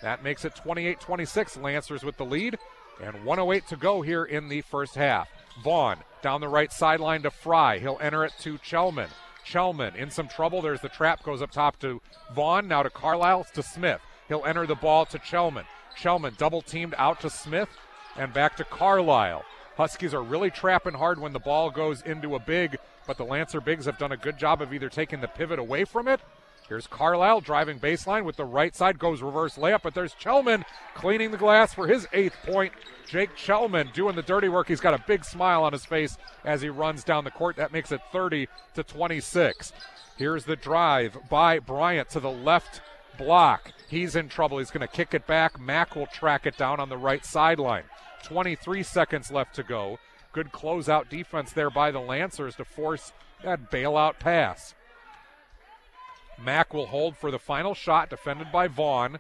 That 0.02 0.24
makes 0.24 0.46
it 0.46 0.56
28 0.56 1.00
26. 1.00 1.58
Lancers 1.58 2.04
with 2.04 2.18
the 2.18 2.26
lead, 2.26 2.58
and 3.02 3.24
108 3.24 3.68
to 3.68 3.76
go 3.78 4.02
here 4.02 4.26
in 4.26 4.50
the 4.50 4.62
first 4.62 4.96
half. 4.96 5.30
Vaughn 5.64 5.98
down 6.22 6.42
the 6.42 6.48
right 6.48 6.72
sideline 6.72 7.22
to 7.24 7.32
Fry. 7.32 7.80
He'll 7.80 8.00
enter 8.02 8.26
it 8.26 8.34
to 8.42 8.58
Chelman. 8.58 9.10
Chelman 9.46 9.96
in 9.96 10.10
some 10.10 10.28
trouble. 10.28 10.62
There's 10.62 10.82
the 10.82 10.90
trap, 10.90 11.24
goes 11.24 11.42
up 11.42 11.52
top 11.52 11.80
to 11.80 12.02
Vaughn, 12.34 12.68
now 12.68 12.84
to 12.84 12.90
Carlisle, 12.90 13.48
to 13.54 13.64
Smith. 13.64 14.02
He'll 14.28 14.46
enter 14.46 14.66
the 14.66 14.76
ball 14.76 15.06
to 15.08 15.20
Chelman. 15.20 15.66
Chelman 15.98 16.38
double 16.38 16.62
teamed 16.62 16.96
out 16.98 17.22
to 17.22 17.30
Smith 17.30 17.70
and 18.16 18.34
back 18.34 18.58
to 18.58 18.64
Carlisle. 18.64 19.44
Huskies 19.76 20.14
are 20.14 20.24
really 20.24 20.52
trapping 20.52 20.94
hard 20.94 21.20
when 21.20 21.34
the 21.34 21.40
ball 21.40 21.72
goes 21.72 22.02
into 22.04 22.36
a 22.36 22.40
big, 22.40 22.78
but 23.08 23.18
the 23.18 23.26
Lancer 23.26 23.60
Bigs 23.60 23.86
have 23.86 23.98
done 23.98 24.12
a 24.12 24.18
good 24.18 24.38
job 24.38 24.62
of 24.62 24.74
either 24.74 24.90
taking 24.90 25.20
the 25.20 25.28
pivot 25.28 25.60
away 25.60 25.84
from 25.84 26.08
it. 26.08 26.22
Here's 26.68 26.88
Carlisle 26.88 27.42
driving 27.42 27.80
baseline 27.80 28.24
with 28.24 28.38
the 28.38 28.46
right 28.46 28.76
side, 28.76 28.98
goes 28.98 29.22
reverse 29.22 29.58
layup, 29.58 29.82
but 29.84 29.94
there's 29.94 30.14
Chelman 30.16 30.64
cleaning 30.96 31.32
the 31.32 31.38
glass 31.38 31.74
for 31.74 31.88
his 31.88 32.08
eighth 32.14 32.38
point. 32.44 32.74
Jake 33.06 33.36
Chelman 33.36 33.92
doing 33.94 34.16
the 34.16 34.22
dirty 34.22 34.48
work. 34.48 34.68
He's 34.68 34.80
got 34.80 34.94
a 34.94 35.04
big 35.06 35.26
smile 35.26 35.64
on 35.64 35.74
his 35.74 35.86
face 35.86 36.18
as 36.46 36.62
he 36.62 36.70
runs 36.70 37.04
down 37.04 37.26
the 37.26 37.32
court. 37.32 37.58
That 37.58 37.74
makes 37.74 37.92
it 37.92 38.02
30 38.12 38.48
to 38.76 38.84
26. 38.84 39.74
Here's 40.18 40.46
the 40.46 40.56
drive 40.56 41.18
by 41.30 41.60
Bryant 41.60 42.10
to 42.10 42.20
the 42.20 42.32
left 42.32 42.82
block. 43.18 43.74
He's 43.90 44.16
in 44.16 44.30
trouble. 44.30 44.58
He's 44.58 44.72
going 44.72 44.88
to 44.88 44.94
kick 44.94 45.14
it 45.14 45.28
back. 45.28 45.60
Mack 45.60 45.96
will 45.96 46.08
track 46.08 46.46
it 46.46 46.58
down 46.58 46.80
on 46.80 46.90
the 46.90 46.98
right 46.98 47.26
sideline. 47.26 47.84
23 48.24 48.84
seconds 48.84 49.32
left 49.32 49.54
to 49.56 49.64
go. 49.64 50.00
Good 50.32 50.52
closeout 50.52 51.10
defense 51.10 51.52
there 51.52 51.70
by 51.70 51.92
the 51.92 52.00
Lancers 52.00 52.56
to 52.56 52.66
force 52.66 53.12
that 53.44 53.70
bailout 53.70 54.18
pass. 54.20 54.74
Mack 56.44 56.74
will 56.74 56.88
hold 56.88 57.16
for 57.18 57.32
the 57.32 57.40
final 57.40 57.74
shot, 57.74 58.10
defended 58.10 58.52
by 58.52 58.68
Vaughn. 58.68 59.20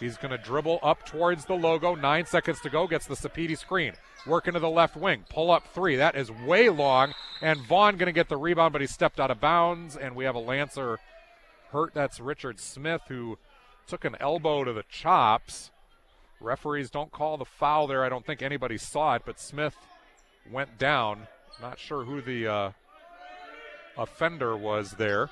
He's 0.00 0.16
going 0.16 0.30
to 0.30 0.38
dribble 0.38 0.78
up 0.82 1.04
towards 1.06 1.44
the 1.44 1.54
logo. 1.54 1.94
Nine 1.94 2.24
seconds 2.26 2.60
to 2.60 2.70
go. 2.70 2.86
Gets 2.86 3.06
the 3.06 3.16
Sapiti 3.16 3.58
screen. 3.58 3.94
Working 4.26 4.54
to 4.54 4.60
the 4.60 4.70
left 4.70 4.96
wing. 4.96 5.24
Pull 5.28 5.50
up 5.50 5.66
three. 5.74 5.96
That 5.96 6.14
is 6.14 6.30
way 6.30 6.68
long. 6.68 7.14
And 7.42 7.60
Vaughn 7.62 7.96
going 7.96 8.06
to 8.06 8.12
get 8.12 8.28
the 8.28 8.36
rebound, 8.36 8.72
but 8.72 8.80
he 8.80 8.86
stepped 8.86 9.18
out 9.18 9.30
of 9.30 9.40
bounds. 9.40 9.96
And 9.96 10.14
we 10.14 10.24
have 10.24 10.36
a 10.36 10.40
Lancer 10.40 10.98
hurt. 11.72 11.94
That's 11.94 12.20
Richard 12.20 12.60
Smith, 12.60 13.02
who 13.08 13.38
took 13.88 14.04
an 14.04 14.16
elbow 14.20 14.62
to 14.62 14.72
the 14.72 14.84
chops. 14.88 15.72
Referees 16.40 16.90
don't 16.90 17.10
call 17.10 17.36
the 17.36 17.44
foul 17.44 17.88
there. 17.88 18.04
I 18.04 18.08
don't 18.08 18.24
think 18.24 18.42
anybody 18.42 18.78
saw 18.78 19.16
it, 19.16 19.22
but 19.26 19.40
Smith 19.40 19.74
went 20.48 20.78
down. 20.78 21.26
Not 21.60 21.80
sure 21.80 22.04
who 22.04 22.20
the 22.20 22.46
uh, 22.46 22.70
offender 23.96 24.56
was 24.56 24.92
there. 24.92 25.30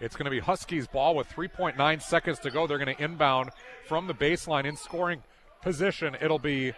It's 0.00 0.14
going 0.14 0.26
to 0.26 0.30
be 0.30 0.40
Huskies 0.40 0.86
ball 0.86 1.14
with 1.14 1.28
3.9 1.28 2.02
seconds 2.02 2.38
to 2.40 2.50
go. 2.50 2.66
They're 2.66 2.78
going 2.78 2.94
to 2.94 3.02
inbound 3.02 3.50
from 3.86 4.06
the 4.06 4.14
baseline 4.14 4.64
in 4.64 4.76
scoring 4.76 5.22
position. 5.62 6.16
It'll 6.20 6.38
be 6.38 6.74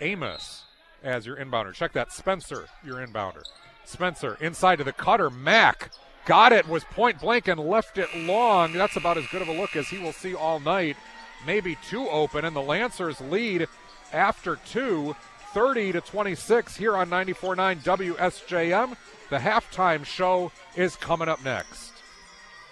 Amos 0.00 0.64
as 1.02 1.26
your 1.26 1.36
inbounder. 1.36 1.72
Check 1.72 1.92
that. 1.92 2.12
Spencer, 2.12 2.66
your 2.84 2.96
inbounder. 2.96 3.42
Spencer 3.84 4.36
inside 4.40 4.76
to 4.76 4.84
the 4.84 4.92
cutter. 4.92 5.30
Mack 5.30 5.90
got 6.26 6.52
it, 6.52 6.68
was 6.68 6.84
point 6.84 7.18
blank 7.20 7.48
and 7.48 7.58
left 7.58 7.96
it 7.96 8.14
long. 8.14 8.74
That's 8.74 8.96
about 8.96 9.16
as 9.16 9.26
good 9.28 9.40
of 9.40 9.48
a 9.48 9.52
look 9.52 9.76
as 9.76 9.88
he 9.88 9.98
will 9.98 10.12
see 10.12 10.34
all 10.34 10.60
night. 10.60 10.96
Maybe 11.46 11.78
two 11.88 12.06
open, 12.08 12.44
and 12.44 12.54
the 12.54 12.60
Lancers 12.60 13.20
lead 13.20 13.66
after 14.12 14.56
two, 14.56 15.16
30 15.54 15.92
to 15.92 16.00
26 16.02 16.76
here 16.76 16.96
on 16.96 17.08
94.9 17.08 17.82
WSJM. 17.82 18.96
The 19.30 19.38
halftime 19.38 20.04
show 20.04 20.52
is 20.76 20.96
coming 20.96 21.28
up 21.28 21.42
next. 21.44 21.97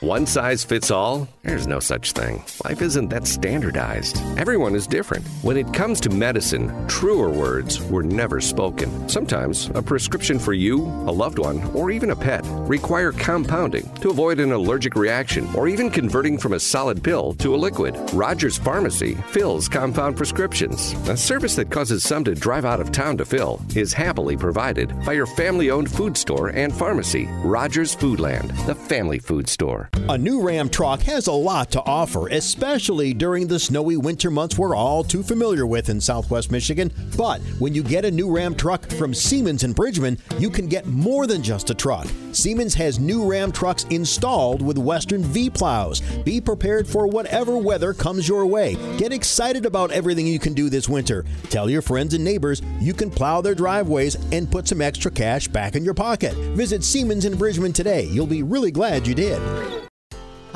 One 0.01 0.27
size 0.27 0.63
fits 0.63 0.91
all? 0.91 1.27
There's 1.43 1.67
no 1.67 1.81
such 1.81 2.13
thing. 2.13 2.45
Life 2.65 2.83
isn't 2.83 3.09
that 3.09 3.27
standardized. 3.27 4.19
Everyone 4.37 4.75
is 4.75 4.87
different. 4.87 5.27
When 5.41 5.57
it 5.57 5.73
comes 5.73 6.01
to 6.01 6.11
medicine, 6.11 6.71
truer 6.87 7.31
words 7.31 7.81
were 7.85 8.03
never 8.03 8.43
spoken. 8.43 9.09
Sometimes 9.09 9.71
a 9.75 9.81
prescription 9.81 10.39
for 10.39 10.53
you, 10.53 10.83
a 10.83 11.13
loved 11.13 11.39
one, 11.39 11.65
or 11.75 11.91
even 11.91 12.11
a 12.11 12.17
pet 12.17 12.45
require 12.69 13.11
compounding 13.11 13.91
to 13.95 14.11
avoid 14.11 14.39
an 14.39 14.53
allergic 14.53 14.97
reaction 14.97 15.49
or 15.55 15.67
even 15.67 15.89
converting 15.89 16.37
from 16.37 16.53
a 16.53 16.61
solid 16.61 17.03
pill 17.03 17.33
to 17.35 17.55
a 17.55 17.57
liquid. 17.57 17.97
Rogers 18.13 18.59
Pharmacy 18.59 19.15
fills 19.31 19.67
compound 19.67 20.15
prescriptions. 20.15 20.93
A 21.09 21.17
service 21.17 21.57
that 21.57 21.71
causes 21.71 22.03
some 22.03 22.23
to 22.25 22.35
drive 22.35 22.67
out 22.67 22.81
of 22.81 22.93
town 22.93 23.17
to 23.17 23.25
fill 23.25 23.63
is 23.75 23.95
happily 23.95 24.37
provided 24.37 24.93
by 25.07 25.15
your 25.15 25.27
family 25.27 25.71
owned 25.71 25.91
food 25.91 26.19
store 26.19 26.49
and 26.49 26.75
pharmacy, 26.75 27.25
Rogers 27.43 27.97
Foodland, 27.97 28.49
the 28.67 28.75
family 28.75 29.19
food 29.19 29.49
store. 29.49 29.86
A 30.09 30.17
new 30.17 30.41
Ram 30.41 30.69
truck 30.69 31.01
has 31.03 31.27
a 31.27 31.33
lot 31.33 31.71
to 31.73 31.83
offer, 31.83 32.29
especially 32.29 33.13
during 33.13 33.49
the 33.49 33.59
snowy 33.59 33.97
winter 33.97 34.31
months 34.31 34.57
we're 34.57 34.77
all 34.77 35.03
too 35.03 35.23
familiar 35.23 35.67
with 35.67 35.89
in 35.89 36.01
southwest 36.01 36.53
Michigan. 36.53 36.93
But 37.17 37.41
when 37.59 37.75
you 37.75 37.83
get 37.83 38.05
a 38.05 38.11
new 38.11 38.33
Ram 38.33 38.55
truck 38.55 38.89
from 38.93 39.13
Siemens 39.13 39.65
and 39.65 39.75
Bridgman, 39.75 40.19
you 40.39 40.49
can 40.49 40.69
get 40.69 40.87
more 40.87 41.27
than 41.27 41.43
just 41.43 41.71
a 41.71 41.75
truck. 41.75 42.07
Siemens 42.31 42.75
has 42.75 43.01
new 43.01 43.29
Ram 43.29 43.51
trucks 43.51 43.85
installed 43.91 44.63
with 44.63 44.79
Western 44.79 45.23
V 45.23 45.51
plows. 45.51 46.01
Be 46.25 46.41
prepared 46.41 46.87
for 46.87 47.07
whatever 47.07 47.59
weather 47.59 47.93
comes 47.93 48.29
your 48.29 48.47
way. 48.47 48.77
Get 48.99 49.13
excited 49.13 49.67
about 49.67 49.91
everything 49.91 50.27
you 50.27 50.39
can 50.39 50.55
do 50.55 50.71
this 50.71 50.89
winter. 50.89 51.25
Tell 51.51 51.69
your 51.69 51.83
friends 51.83 52.15
and 52.15 52.23
neighbors 52.23 52.63
you 52.81 52.95
can 52.95 53.11
plow 53.11 53.41
their 53.41 53.55
driveways 53.55 54.17
and 54.33 54.51
put 54.51 54.69
some 54.69 54.81
extra 54.81 55.11
cash 55.11 55.49
back 55.49 55.75
in 55.75 55.85
your 55.85 55.95
pocket. 55.95 56.35
Visit 56.55 56.85
Siemens 56.85 57.25
and 57.25 57.39
Bridgman 57.39 57.73
today. 57.73 58.05
You'll 58.05 58.27
be 58.27 58.43
really 58.43 58.71
glad 58.71 59.07
you 59.07 59.15
did. 59.15 59.41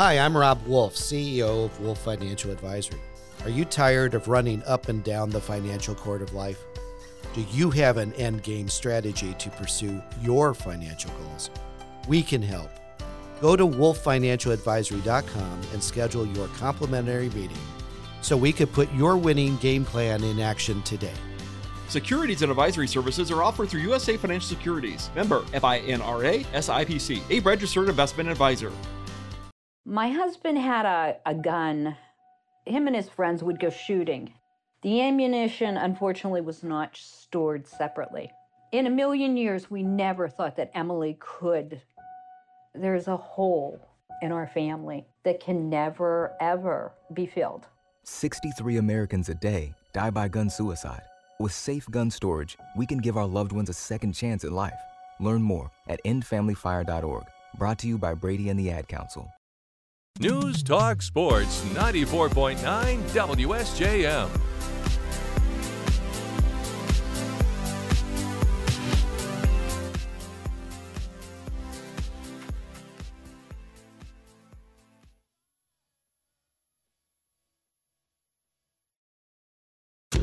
Hi, 0.01 0.19
I'm 0.19 0.35
Rob 0.35 0.67
Wolf, 0.67 0.95
CEO 0.95 1.67
of 1.67 1.79
Wolf 1.79 1.99
Financial 1.99 2.51
Advisory. 2.51 3.03
Are 3.45 3.51
you 3.51 3.67
tired 3.67 4.15
of 4.15 4.29
running 4.29 4.63
up 4.67 4.89
and 4.89 5.05
down 5.05 5.29
the 5.29 5.43
financial 5.43 5.95
court 5.95 6.23
of 6.23 6.33
life? 6.33 6.65
Do 7.35 7.45
you 7.51 7.69
have 7.73 7.99
an 7.99 8.15
end 8.15 8.43
game 8.43 8.69
strategy 8.69 9.35
to 9.35 9.51
pursue 9.51 10.03
your 10.23 10.55
financial 10.55 11.11
goals? 11.11 11.51
We 12.09 12.23
can 12.23 12.41
help. 12.41 12.71
Go 13.43 13.57
to 13.57 13.67
wolffinancialadvisory.com 13.67 15.61
and 15.75 15.85
schedule 15.85 16.27
your 16.29 16.49
complimentary 16.49 17.29
meeting 17.29 17.59
so 18.23 18.39
we 18.39 18.55
could 18.55 18.73
put 18.73 18.91
your 18.95 19.19
winning 19.19 19.59
game 19.59 19.85
plan 19.85 20.25
in 20.25 20.41
action 20.41 20.81
today. 20.81 21.13
Securities 21.91 22.41
and 22.41 22.51
advisory 22.51 22.89
services 22.89 23.31
are 23.31 23.43
offered 23.43 23.69
through 23.69 23.81
USA 23.81 24.17
Financial 24.17 24.49
Securities. 24.49 25.11
Member 25.15 25.41
FINRA 25.53 26.45
SIPC, 26.47 27.21
a 27.29 27.41
registered 27.41 27.91
investment 27.91 28.31
advisor. 28.31 28.73
My 29.91 30.11
husband 30.11 30.57
had 30.57 30.86
a, 30.86 31.16
a 31.26 31.34
gun. 31.34 31.97
Him 32.64 32.86
and 32.86 32.95
his 32.95 33.09
friends 33.09 33.43
would 33.43 33.59
go 33.59 33.70
shooting. 33.70 34.32
The 34.82 35.01
ammunition, 35.01 35.76
unfortunately, 35.76 36.43
was 36.43 36.62
not 36.62 36.97
stored 36.97 37.66
separately. 37.66 38.30
In 38.70 38.86
a 38.86 38.91
million 38.91 39.36
years, 39.36 39.68
we 39.68 39.82
never 39.82 40.28
thought 40.28 40.55
that 40.59 40.70
Emily 40.74 41.16
could. 41.18 41.82
There's 42.72 43.09
a 43.09 43.16
hole 43.16 43.80
in 44.22 44.30
our 44.30 44.47
family 44.47 45.09
that 45.24 45.41
can 45.41 45.68
never, 45.68 46.34
ever 46.41 46.93
be 47.12 47.26
filled. 47.26 47.66
63 48.05 48.76
Americans 48.76 49.28
a 49.28 49.34
day 49.34 49.74
die 49.93 50.11
by 50.11 50.28
gun 50.28 50.51
suicide. 50.51 51.03
With 51.41 51.51
safe 51.51 51.91
gun 51.91 52.12
storage, 52.12 52.57
we 52.76 52.86
can 52.86 52.99
give 52.99 53.16
our 53.16 53.26
loved 53.26 53.51
ones 53.51 53.68
a 53.68 53.72
second 53.72 54.12
chance 54.12 54.45
at 54.45 54.53
life. 54.53 54.78
Learn 55.18 55.43
more 55.43 55.68
at 55.88 56.01
endfamilyfire.org. 56.05 57.24
Brought 57.59 57.80
to 57.80 57.88
you 57.88 57.99
by 57.99 58.14
Brady 58.14 58.51
and 58.51 58.61
the 58.61 58.70
Ad 58.70 58.86
Council. 58.86 59.28
News 60.21 60.62
Talk 60.62 61.01
Sports 61.01 61.62
94.9 61.73 62.59
WSJM. 62.59 64.29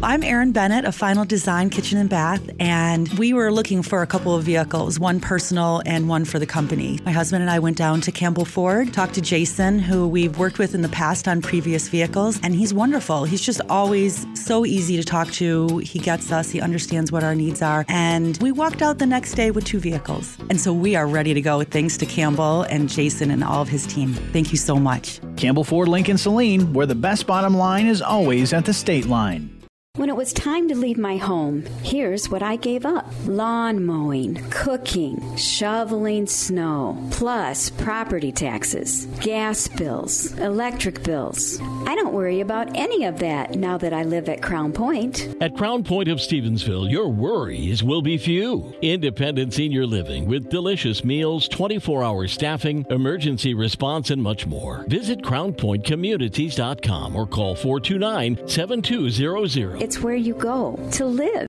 I'm 0.07 0.23
Erin 0.23 0.53
Bennett 0.53 0.85
of 0.85 0.95
Final 0.95 1.25
Design 1.25 1.69
Kitchen 1.69 1.97
and 1.97 2.09
Bath, 2.09 2.49
and 2.61 3.09
we 3.19 3.33
were 3.33 3.51
looking 3.51 3.83
for 3.83 4.01
a 4.01 4.07
couple 4.07 4.33
of 4.33 4.41
vehicles, 4.45 5.01
one 5.01 5.19
personal 5.19 5.81
and 5.85 6.07
one 6.07 6.23
for 6.23 6.39
the 6.39 6.45
company. 6.45 6.97
My 7.03 7.11
husband 7.11 7.41
and 7.41 7.51
I 7.51 7.59
went 7.59 7.75
down 7.75 7.99
to 7.99 8.11
Campbell 8.13 8.45
Ford, 8.45 8.93
talked 8.93 9.15
to 9.15 9.21
Jason, 9.21 9.79
who 9.79 10.07
we've 10.07 10.39
worked 10.39 10.59
with 10.59 10.73
in 10.73 10.81
the 10.81 10.87
past 10.87 11.27
on 11.27 11.41
previous 11.41 11.89
vehicles, 11.89 12.39
and 12.41 12.55
he's 12.55 12.73
wonderful. 12.73 13.25
He's 13.25 13.41
just 13.41 13.59
always 13.67 14.25
so 14.33 14.65
easy 14.65 14.95
to 14.95 15.03
talk 15.03 15.29
to. 15.33 15.79
He 15.79 15.99
gets 15.99 16.31
us, 16.31 16.51
he 16.51 16.61
understands 16.61 17.11
what 17.11 17.25
our 17.25 17.35
needs 17.35 17.61
are, 17.61 17.83
and 17.89 18.37
we 18.37 18.53
walked 18.53 18.81
out 18.81 18.99
the 18.99 19.05
next 19.05 19.33
day 19.33 19.51
with 19.51 19.65
two 19.65 19.81
vehicles. 19.81 20.37
And 20.49 20.57
so 20.57 20.71
we 20.71 20.95
are 20.95 21.05
ready 21.05 21.33
to 21.33 21.41
go 21.41 21.61
thanks 21.65 21.97
to 21.97 22.05
Campbell 22.05 22.61
and 22.69 22.87
Jason 22.87 23.29
and 23.29 23.43
all 23.43 23.61
of 23.61 23.67
his 23.67 23.85
team. 23.85 24.13
Thank 24.31 24.53
you 24.53 24.57
so 24.57 24.77
much. 24.77 25.19
Campbell 25.35 25.65
Ford 25.65 25.89
Lincoln 25.89 26.17
Saline, 26.17 26.71
where 26.71 26.85
the 26.85 26.95
best 26.95 27.27
bottom 27.27 27.57
line 27.57 27.87
is 27.87 28.01
always 28.01 28.53
at 28.53 28.63
the 28.63 28.73
state 28.73 29.07
line. 29.07 29.56
When 29.97 30.09
it 30.09 30.15
was 30.15 30.31
time 30.31 30.67
to 30.67 30.75
leave 30.75 30.99
my 30.99 31.17
home, 31.17 31.65
here's 31.81 32.29
what 32.29 32.43
I 32.43 32.55
gave 32.55 32.85
up 32.85 33.11
lawn 33.25 33.83
mowing, 33.83 34.35
cooking, 34.51 35.35
shoveling 35.37 36.27
snow, 36.27 36.95
plus 37.09 37.71
property 37.71 38.31
taxes, 38.31 39.07
gas 39.21 39.67
bills, 39.67 40.33
electric 40.33 41.01
bills. 41.01 41.59
I 41.87 41.95
don't 41.95 42.13
worry 42.13 42.41
about 42.41 42.77
any 42.77 43.05
of 43.05 43.17
that 43.19 43.55
now 43.55 43.79
that 43.79 43.91
I 43.91 44.03
live 44.03 44.29
at 44.29 44.43
Crown 44.43 44.71
Point. 44.71 45.35
At 45.41 45.57
Crown 45.57 45.83
Point 45.83 46.09
of 46.09 46.19
Stevensville, 46.19 46.91
your 46.91 47.09
worries 47.09 47.81
will 47.81 48.03
be 48.03 48.19
few. 48.19 48.75
Independent 48.83 49.55
senior 49.55 49.87
living 49.87 50.27
with 50.27 50.51
delicious 50.51 51.03
meals, 51.03 51.47
24 51.47 52.03
hour 52.03 52.27
staffing, 52.27 52.85
emergency 52.91 53.55
response, 53.55 54.11
and 54.11 54.21
much 54.21 54.45
more. 54.45 54.85
Visit 54.89 55.23
CrownPointCommunities.com 55.23 57.15
or 57.15 57.25
call 57.25 57.55
429 57.55 58.47
7200. 58.47 59.86
It's 59.87 60.01
where 60.01 60.15
you 60.15 60.33
go 60.33 60.75
to 60.95 61.05
live. 61.05 61.47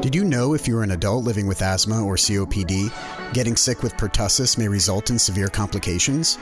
Did 0.00 0.12
you 0.12 0.24
know 0.24 0.54
if 0.54 0.66
you're 0.66 0.82
an 0.82 0.90
adult 0.90 1.22
living 1.22 1.46
with 1.46 1.62
asthma 1.62 2.02
or 2.04 2.16
COPD, 2.16 3.32
getting 3.32 3.54
sick 3.54 3.80
with 3.84 3.94
pertussis 3.94 4.58
may 4.58 4.66
result 4.66 5.10
in 5.10 5.20
severe 5.20 5.46
complications? 5.46 6.36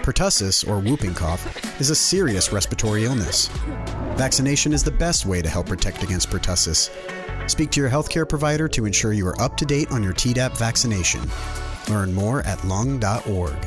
Pertussis, 0.00 0.66
or 0.66 0.80
whooping 0.80 1.12
cough, 1.12 1.44
is 1.78 1.90
a 1.90 1.94
serious 1.94 2.52
respiratory 2.52 3.04
illness. 3.04 3.48
Vaccination 4.16 4.72
is 4.72 4.82
the 4.82 4.90
best 4.90 5.26
way 5.26 5.42
to 5.42 5.48
help 5.50 5.66
protect 5.66 6.02
against 6.02 6.30
pertussis. 6.30 6.88
Speak 7.50 7.70
to 7.72 7.80
your 7.82 7.90
healthcare 7.90 8.26
provider 8.26 8.66
to 8.68 8.86
ensure 8.86 9.12
you 9.12 9.26
are 9.26 9.38
up 9.42 9.58
to 9.58 9.66
date 9.66 9.92
on 9.92 10.02
your 10.02 10.14
Tdap 10.14 10.56
vaccination. 10.56 11.20
Learn 11.90 12.14
more 12.14 12.40
at 12.44 12.64
lung.org. 12.64 13.58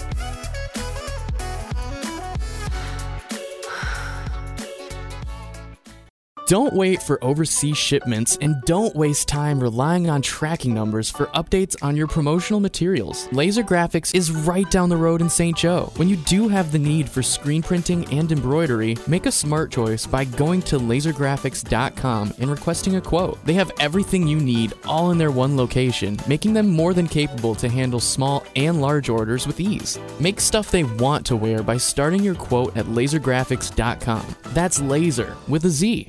Don't 6.48 6.72
wait 6.72 7.04
for 7.04 7.22
overseas 7.22 7.78
shipments 7.78 8.38
and 8.39 8.62
don't 8.64 8.95
waste 8.95 9.28
time 9.28 9.60
relying 9.60 10.10
on 10.10 10.22
tracking 10.22 10.74
numbers 10.74 11.10
for 11.10 11.26
updates 11.28 11.76
on 11.82 11.98
your 11.98 12.08
promotional 12.08 12.62
materials. 12.62 13.28
Laser 13.34 13.64
Graphics 13.64 14.16
is 14.16 14.32
right 14.32 14.70
down 14.72 14.88
the 14.88 14.95
road 14.95 15.20
in 15.20 15.30
St. 15.30 15.58
Joe. 15.58 15.91
When 15.98 16.08
you 16.08 16.16
do 16.16 16.48
have 16.48 16.72
the 16.72 16.80
need 16.80 17.10
for 17.10 17.22
screen 17.22 17.62
printing 17.62 18.06
and 18.14 18.32
embroidery, 18.32 18.95
make 19.08 19.26
a 19.26 19.32
smart 19.32 19.74
choice 19.74 20.06
by 20.06 20.24
going 20.24 20.62
to 20.62 20.80
lasergraphics.com 20.80 22.36
and 22.39 22.50
requesting 22.50 22.95
a 22.95 23.02
quote. 23.02 23.43
They 23.45 23.56
have 23.56 23.74
everything 23.82 24.26
you 24.26 24.39
need 24.39 24.72
all 24.86 25.12
in 25.12 25.18
their 25.18 25.32
one 25.32 25.58
location, 25.58 26.18
making 26.30 26.54
them 26.54 26.70
more 26.70 26.93
than 26.93 27.10
capable 27.10 27.56
to 27.56 27.68
handle 27.68 28.00
small 28.00 28.45
and 28.56 28.80
large 28.80 29.10
orders 29.10 29.48
with 29.48 29.60
ease. 29.60 30.00
Make 30.22 30.39
stuff 30.39 30.72
they 30.72 30.86
want 30.86 31.26
to 31.26 31.36
wear 31.36 31.62
by 31.62 31.76
starting 31.76 32.24
your 32.24 32.36
quote 32.36 32.78
at 32.78 32.86
lasergraphics.com. 32.86 34.26
That's 34.54 34.80
laser 34.80 35.36
with 35.50 35.66
a 35.66 35.70
Z. 35.70 36.08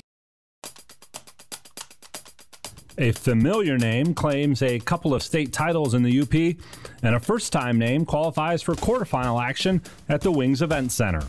A 3.01 3.13
familiar 3.13 3.77
name 3.77 4.13
claims 4.13 4.61
a 4.61 4.77
couple 4.77 5.13
of 5.13 5.23
state 5.23 5.53
titles 5.53 5.93
in 5.93 6.03
the 6.03 6.19
UP, 6.19 6.33
and 7.01 7.15
a 7.15 7.19
first 7.21 7.53
time 7.53 7.79
name 7.79 8.05
qualifies 8.05 8.61
for 8.61 8.75
quarterfinal 8.75 9.41
action 9.41 9.81
at 10.09 10.19
the 10.19 10.33
Wings 10.33 10.61
Event 10.61 10.91
Center. 10.91 11.21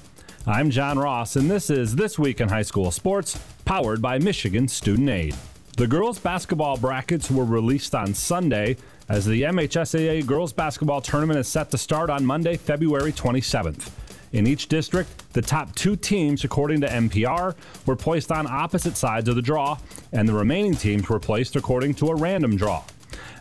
I'm 0.48 0.70
John 0.70 0.98
Ross, 0.98 1.36
and 1.36 1.48
this 1.48 1.70
is 1.70 1.94
This 1.94 2.18
Week 2.18 2.40
in 2.40 2.48
High 2.48 2.62
School 2.62 2.90
Sports, 2.90 3.38
powered 3.64 4.02
by 4.02 4.18
Michigan 4.18 4.66
Student 4.66 5.10
Aid. 5.10 5.36
The 5.76 5.86
girls' 5.86 6.18
basketball 6.18 6.76
brackets 6.76 7.30
were 7.30 7.44
released 7.44 7.94
on 7.94 8.14
Sunday 8.14 8.76
as 9.08 9.24
the 9.24 9.42
MHSAA 9.42 10.26
girls' 10.26 10.52
basketball 10.52 11.00
tournament 11.00 11.38
is 11.38 11.46
set 11.46 11.70
to 11.70 11.78
start 11.78 12.10
on 12.10 12.26
Monday, 12.26 12.56
February 12.56 13.12
27th. 13.12 13.92
In 14.32 14.46
each 14.46 14.68
district, 14.68 15.32
the 15.32 15.42
top 15.42 15.74
two 15.74 15.96
teams, 15.96 16.44
according 16.44 16.80
to 16.82 16.88
MPR, 16.88 17.54
were 17.86 17.96
placed 17.96 18.30
on 18.30 18.46
opposite 18.46 18.96
sides 18.96 19.28
of 19.28 19.34
the 19.34 19.42
draw, 19.42 19.78
and 20.12 20.28
the 20.28 20.32
remaining 20.32 20.74
teams 20.74 21.08
were 21.08 21.18
placed 21.18 21.56
according 21.56 21.94
to 21.94 22.08
a 22.08 22.14
random 22.14 22.56
draw. 22.56 22.84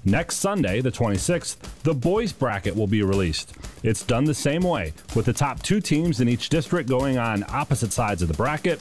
Next 0.05 0.37
Sunday, 0.37 0.81
the 0.81 0.91
26th, 0.91 1.57
the 1.83 1.93
boys 1.93 2.31
bracket 2.31 2.75
will 2.75 2.87
be 2.87 3.03
released. 3.03 3.53
It's 3.83 4.03
done 4.03 4.23
the 4.23 4.33
same 4.33 4.63
way, 4.63 4.93
with 5.15 5.25
the 5.25 5.33
top 5.33 5.61
two 5.61 5.81
teams 5.81 6.21
in 6.21 6.29
each 6.29 6.49
district 6.49 6.89
going 6.89 7.17
on 7.17 7.45
opposite 7.49 7.91
sides 7.91 8.21
of 8.21 8.27
the 8.27 8.33
bracket. 8.33 8.79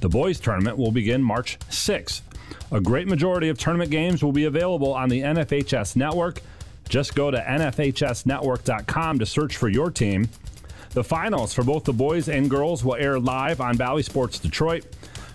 The 0.00 0.08
boys 0.08 0.38
tournament 0.38 0.76
will 0.76 0.92
begin 0.92 1.22
March 1.22 1.58
6th. 1.70 2.20
A 2.70 2.80
great 2.80 3.08
majority 3.08 3.48
of 3.48 3.58
tournament 3.58 3.90
games 3.90 4.22
will 4.22 4.32
be 4.32 4.44
available 4.44 4.92
on 4.92 5.08
the 5.08 5.22
NFHS 5.22 5.96
network. 5.96 6.40
Just 6.88 7.14
go 7.14 7.30
to 7.30 7.38
nfhsnetwork.com 7.38 9.18
to 9.18 9.26
search 9.26 9.56
for 9.56 9.68
your 9.68 9.90
team. 9.90 10.28
The 10.98 11.04
finals 11.04 11.54
for 11.54 11.62
both 11.62 11.84
the 11.84 11.92
boys 11.92 12.28
and 12.28 12.50
girls 12.50 12.84
will 12.84 12.96
air 12.96 13.20
live 13.20 13.60
on 13.60 13.76
Bally 13.76 14.02
Sports 14.02 14.40
Detroit. 14.40 14.84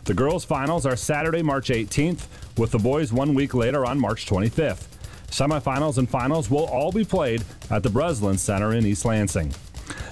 The 0.03 0.13
girls' 0.13 0.43
finals 0.43 0.85
are 0.85 0.97
Saturday, 0.97 1.41
March 1.41 1.69
18th, 1.69 2.25
with 2.57 2.71
the 2.71 2.79
boys 2.79 3.13
one 3.13 3.33
week 3.33 3.53
later 3.53 3.85
on 3.85 3.97
March 3.97 4.25
25th. 4.25 4.87
Semifinals 5.27 5.97
and 5.97 6.09
finals 6.09 6.49
will 6.49 6.65
all 6.65 6.91
be 6.91 7.05
played 7.05 7.45
at 7.69 7.81
the 7.81 7.89
Breslin 7.89 8.37
Center 8.37 8.73
in 8.73 8.85
East 8.85 9.05
Lansing. 9.05 9.53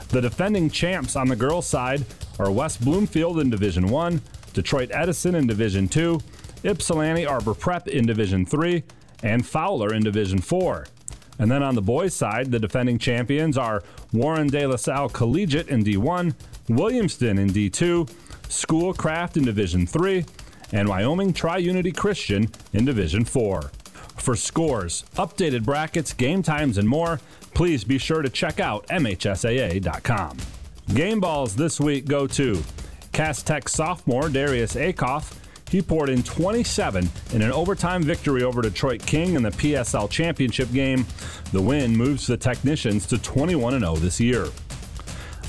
The 0.07 0.21
defending 0.21 0.69
champs 0.69 1.17
on 1.17 1.27
the 1.27 1.35
girls' 1.35 1.67
side 1.67 2.05
are 2.39 2.49
West 2.49 2.81
Bloomfield 2.81 3.37
in 3.41 3.49
Division 3.49 3.89
1, 3.89 4.21
Detroit 4.53 4.89
Edison 4.93 5.35
in 5.35 5.47
Division 5.47 5.89
2, 5.89 6.21
Ypsilanti 6.63 7.25
Arbor 7.25 7.55
Prep 7.55 7.89
in 7.89 8.05
Division 8.05 8.45
3, 8.45 8.83
and 9.21 9.45
Fowler 9.45 9.93
in 9.93 10.01
Division 10.01 10.39
4. 10.39 10.85
And 11.39 11.49
then 11.49 11.63
on 11.63 11.75
the 11.75 11.81
boys' 11.81 12.13
side, 12.13 12.51
the 12.51 12.59
defending 12.59 12.99
champions 12.99 13.57
are 13.57 13.83
Warren 14.13 14.47
De 14.47 14.65
La 14.65 14.75
Salle 14.75 15.09
Collegiate 15.09 15.69
in 15.69 15.83
D1, 15.83 16.33
Williamston 16.67 17.39
in 17.39 17.49
D2, 17.49 18.09
Schoolcraft 18.49 19.37
in 19.37 19.45
Division 19.45 19.87
3, 19.87 20.25
and 20.73 20.87
Wyoming 20.87 21.33
Tri 21.33 21.57
Unity 21.57 21.91
Christian 21.91 22.49
in 22.73 22.85
Division 22.85 23.25
4. 23.25 23.71
For 24.17 24.35
scores, 24.35 25.03
updated 25.15 25.63
brackets, 25.63 26.13
game 26.13 26.43
times, 26.43 26.77
and 26.77 26.87
more, 26.87 27.19
please 27.53 27.83
be 27.83 27.97
sure 27.97 28.21
to 28.21 28.29
check 28.29 28.59
out 28.59 28.85
MHSAA.com. 28.87 30.37
Game 30.93 31.19
balls 31.19 31.55
this 31.55 31.79
week 31.79 32.05
go 32.05 32.27
to 32.27 32.61
Cass 33.13 33.41
Tech 33.43 33.67
sophomore 33.69 34.29
Darius 34.29 34.75
Acuff. 34.75 35.40
He 35.71 35.81
poured 35.81 36.09
in 36.09 36.21
27 36.21 37.09
in 37.31 37.41
an 37.41 37.51
overtime 37.53 38.03
victory 38.03 38.43
over 38.43 38.61
Detroit 38.61 39.05
King 39.05 39.35
in 39.35 39.43
the 39.43 39.51
PSL 39.51 40.09
championship 40.09 40.69
game. 40.73 41.05
The 41.53 41.61
win 41.61 41.95
moves 41.95 42.27
the 42.27 42.35
Technicians 42.35 43.05
to 43.07 43.17
21 43.17 43.79
0 43.79 43.95
this 43.95 44.19
year. 44.19 44.49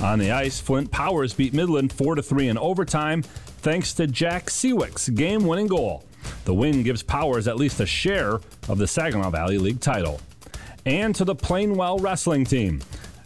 On 0.00 0.20
the 0.20 0.30
ice, 0.30 0.60
Flint 0.60 0.92
Powers 0.92 1.34
beat 1.34 1.52
Midland 1.52 1.92
4 1.92 2.22
3 2.22 2.48
in 2.48 2.56
overtime 2.56 3.22
thanks 3.62 3.92
to 3.94 4.06
Jack 4.06 4.46
Seawick's 4.46 5.08
game 5.08 5.44
winning 5.44 5.66
goal. 5.66 6.04
The 6.44 6.54
win 6.54 6.84
gives 6.84 7.02
Powers 7.02 7.48
at 7.48 7.56
least 7.56 7.80
a 7.80 7.86
share 7.86 8.34
of 8.68 8.78
the 8.78 8.86
Saginaw 8.86 9.30
Valley 9.30 9.58
League 9.58 9.80
title. 9.80 10.20
And 10.86 11.16
to 11.16 11.24
the 11.24 11.34
Plainwell 11.34 12.00
wrestling 12.00 12.44
team. 12.44 12.80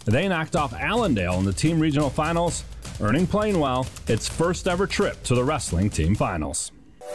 They 0.07 0.29
knocked 0.29 0.57
off 0.57 0.73
Allendale 0.73 1.39
in 1.41 1.45
the 1.45 1.53
team 1.53 1.79
regional 1.79 2.09
finals, 2.09 2.65
earning 3.03 3.27
Plainwell 3.27 3.87
its 4.09 4.27
first 4.29 4.67
ever 4.67 4.87
trip 4.87 5.23
to 5.25 5.35
the 5.35 5.45
wrestling 5.45 5.91
team 5.91 6.15
finals. 6.15 6.73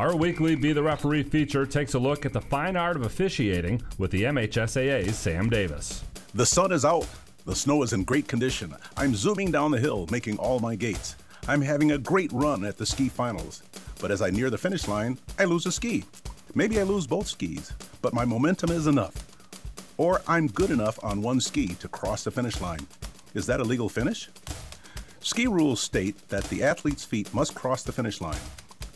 Our 0.00 0.16
weekly 0.16 0.54
Be 0.54 0.72
the 0.72 0.82
Referee 0.82 1.24
feature 1.24 1.66
takes 1.66 1.92
a 1.92 1.98
look 1.98 2.24
at 2.24 2.32
the 2.32 2.40
fine 2.40 2.74
art 2.74 2.96
of 2.96 3.02
officiating 3.02 3.82
with 3.98 4.10
the 4.10 4.22
MHSAA's 4.22 5.18
Sam 5.18 5.50
Davis. 5.50 6.02
The 6.32 6.46
sun 6.46 6.72
is 6.72 6.86
out. 6.86 7.06
The 7.44 7.54
snow 7.54 7.82
is 7.82 7.92
in 7.92 8.04
great 8.04 8.26
condition. 8.26 8.74
I'm 8.96 9.14
zooming 9.14 9.50
down 9.50 9.72
the 9.72 9.78
hill, 9.78 10.08
making 10.10 10.38
all 10.38 10.58
my 10.58 10.74
gates. 10.74 11.16
I'm 11.46 11.60
having 11.60 11.92
a 11.92 11.98
great 11.98 12.32
run 12.32 12.64
at 12.64 12.78
the 12.78 12.86
ski 12.86 13.10
finals. 13.10 13.62
But 14.00 14.10
as 14.10 14.22
I 14.22 14.30
near 14.30 14.48
the 14.48 14.56
finish 14.56 14.88
line, 14.88 15.18
I 15.38 15.44
lose 15.44 15.66
a 15.66 15.72
ski. 15.72 16.04
Maybe 16.54 16.80
I 16.80 16.84
lose 16.84 17.06
both 17.06 17.26
skis, 17.26 17.70
but 18.00 18.14
my 18.14 18.24
momentum 18.24 18.70
is 18.70 18.86
enough. 18.86 19.12
Or 19.98 20.22
I'm 20.26 20.46
good 20.46 20.70
enough 20.70 20.98
on 21.04 21.20
one 21.20 21.42
ski 21.42 21.74
to 21.74 21.88
cross 21.88 22.24
the 22.24 22.30
finish 22.30 22.58
line. 22.62 22.86
Is 23.34 23.44
that 23.48 23.60
a 23.60 23.64
legal 23.64 23.90
finish? 23.90 24.30
Ski 25.20 25.46
rules 25.46 25.82
state 25.82 26.30
that 26.30 26.44
the 26.44 26.62
athlete's 26.62 27.04
feet 27.04 27.34
must 27.34 27.54
cross 27.54 27.82
the 27.82 27.92
finish 27.92 28.22
line. 28.22 28.40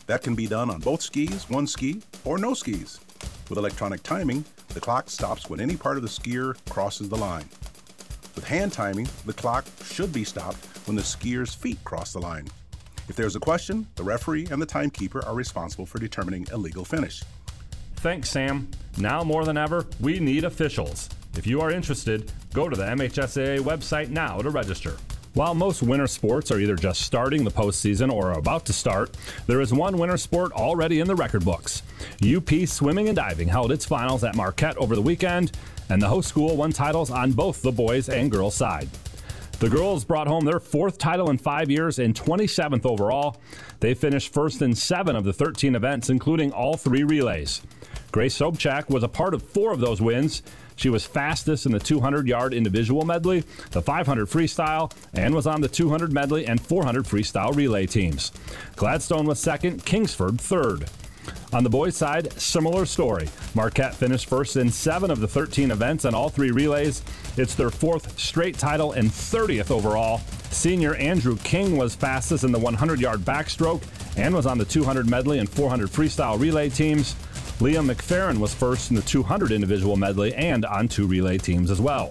That 0.07 0.21
can 0.21 0.35
be 0.35 0.47
done 0.47 0.69
on 0.69 0.81
both 0.81 1.01
skis, 1.01 1.49
one 1.49 1.67
ski, 1.67 2.01
or 2.23 2.37
no 2.37 2.53
skis. 2.53 2.99
With 3.49 3.57
electronic 3.57 4.03
timing, 4.03 4.45
the 4.69 4.79
clock 4.79 5.09
stops 5.09 5.49
when 5.49 5.59
any 5.59 5.75
part 5.75 5.97
of 5.97 6.03
the 6.03 6.09
skier 6.09 6.55
crosses 6.69 7.09
the 7.09 7.15
line. 7.15 7.45
With 8.35 8.45
hand 8.45 8.73
timing, 8.73 9.07
the 9.25 9.33
clock 9.33 9.65
should 9.83 10.11
be 10.11 10.23
stopped 10.23 10.65
when 10.85 10.95
the 10.95 11.01
skier's 11.01 11.55
feet 11.55 11.83
cross 11.83 12.13
the 12.13 12.19
line. 12.19 12.47
If 13.07 13.15
there's 13.15 13.35
a 13.35 13.39
question, 13.39 13.87
the 13.95 14.03
referee 14.03 14.47
and 14.51 14.61
the 14.61 14.65
timekeeper 14.65 15.23
are 15.25 15.35
responsible 15.35 15.85
for 15.85 15.99
determining 15.99 16.47
a 16.51 16.57
legal 16.57 16.83
finish. 16.83 17.23
Thanks, 17.97 18.29
Sam. 18.29 18.67
Now 18.97 19.23
more 19.23 19.45
than 19.45 19.57
ever, 19.57 19.85
we 19.99 20.19
need 20.19 20.43
officials. 20.43 21.09
If 21.35 21.47
you 21.47 21.61
are 21.61 21.71
interested, 21.71 22.31
go 22.53 22.69
to 22.69 22.75
the 22.75 22.85
MHSAA 22.85 23.59
website 23.59 24.09
now 24.09 24.39
to 24.39 24.49
register. 24.49 24.97
While 25.35 25.53
most 25.53 25.83
winter 25.83 26.07
sports 26.07 26.49
are 26.49 26.61
either 26.61 26.77
just 26.77 27.01
starting 27.01 27.43
the 27.43 27.51
postseason 27.51 28.09
or 28.09 28.31
are 28.31 28.39
about 28.39 28.65
to 28.67 28.73
start, 28.73 29.17
there 29.47 29.59
is 29.59 29.73
one 29.73 29.97
winter 29.97 30.15
sport 30.15 30.53
already 30.53 31.01
in 31.01 31.07
the 31.07 31.15
record 31.15 31.43
books. 31.43 31.83
UP 32.25 32.49
Swimming 32.65 33.09
and 33.09 33.17
Diving 33.17 33.49
held 33.49 33.73
its 33.73 33.83
finals 33.83 34.23
at 34.23 34.37
Marquette 34.37 34.77
over 34.77 34.95
the 34.95 35.01
weekend, 35.01 35.51
and 35.89 36.01
the 36.01 36.07
host 36.07 36.29
school 36.29 36.55
won 36.55 36.71
titles 36.71 37.11
on 37.11 37.33
both 37.33 37.61
the 37.61 37.71
boys 37.73 38.07
and 38.07 38.31
girls 38.31 38.55
side. 38.55 38.87
The 39.59 39.69
girls 39.69 40.05
brought 40.05 40.27
home 40.27 40.45
their 40.45 40.61
fourth 40.61 40.97
title 40.97 41.29
in 41.29 41.37
five 41.37 41.69
years 41.69 41.99
and 41.99 42.15
27th 42.15 42.85
overall. 42.85 43.35
They 43.81 43.93
finished 43.93 44.33
first 44.33 44.61
in 44.61 44.73
seven 44.73 45.17
of 45.17 45.25
the 45.25 45.33
13 45.33 45.75
events, 45.75 46.09
including 46.09 46.53
all 46.53 46.77
three 46.77 47.03
relays. 47.03 47.61
Grace 48.13 48.37
Sobchak 48.37 48.89
was 48.89 49.03
a 49.03 49.09
part 49.09 49.33
of 49.33 49.43
four 49.43 49.73
of 49.73 49.81
those 49.81 49.99
wins. 49.99 50.43
She 50.75 50.89
was 50.89 51.05
fastest 51.05 51.65
in 51.65 51.71
the 51.71 51.79
200 51.79 52.27
yard 52.27 52.53
individual 52.53 53.05
medley, 53.05 53.43
the 53.71 53.81
500 53.81 54.27
freestyle, 54.27 54.91
and 55.13 55.33
was 55.33 55.47
on 55.47 55.61
the 55.61 55.67
200 55.67 56.11
medley 56.11 56.45
and 56.45 56.59
400 56.61 57.05
freestyle 57.05 57.55
relay 57.55 57.85
teams. 57.85 58.31
Gladstone 58.75 59.25
was 59.25 59.39
second, 59.39 59.85
Kingsford 59.85 60.39
third. 60.39 60.89
On 61.53 61.63
the 61.63 61.69
boys' 61.69 61.95
side, 61.95 62.33
similar 62.33 62.85
story. 62.85 63.29
Marquette 63.53 63.95
finished 63.95 64.27
first 64.27 64.57
in 64.57 64.69
seven 64.69 65.09
of 65.09 65.21
the 65.21 65.27
13 65.27 65.71
events 65.71 66.05
on 66.05 66.13
all 66.13 66.29
three 66.29 66.51
relays. 66.51 67.01
It's 67.37 67.55
their 67.55 67.69
fourth 67.69 68.19
straight 68.19 68.57
title 68.57 68.91
and 68.91 69.09
30th 69.09 69.71
overall. 69.71 70.21
Senior 70.51 70.95
Andrew 70.95 71.37
King 71.37 71.77
was 71.77 71.95
fastest 71.95 72.43
in 72.43 72.51
the 72.51 72.59
100 72.59 72.99
yard 72.99 73.21
backstroke 73.21 73.83
and 74.17 74.35
was 74.35 74.45
on 74.45 74.57
the 74.57 74.65
200 74.65 75.09
medley 75.09 75.39
and 75.39 75.49
400 75.49 75.89
freestyle 75.89 76.39
relay 76.39 76.69
teams. 76.69 77.15
Liam 77.59 77.89
McFerrin 77.89 78.37
was 78.37 78.53
first 78.53 78.89
in 78.89 78.97
the 78.97 79.01
200 79.03 79.51
individual 79.51 79.95
medley 79.95 80.33
and 80.35 80.65
on 80.65 80.87
two 80.89 81.07
relay 81.07 81.37
teams 81.37 81.71
as 81.71 81.79
well. 81.79 82.09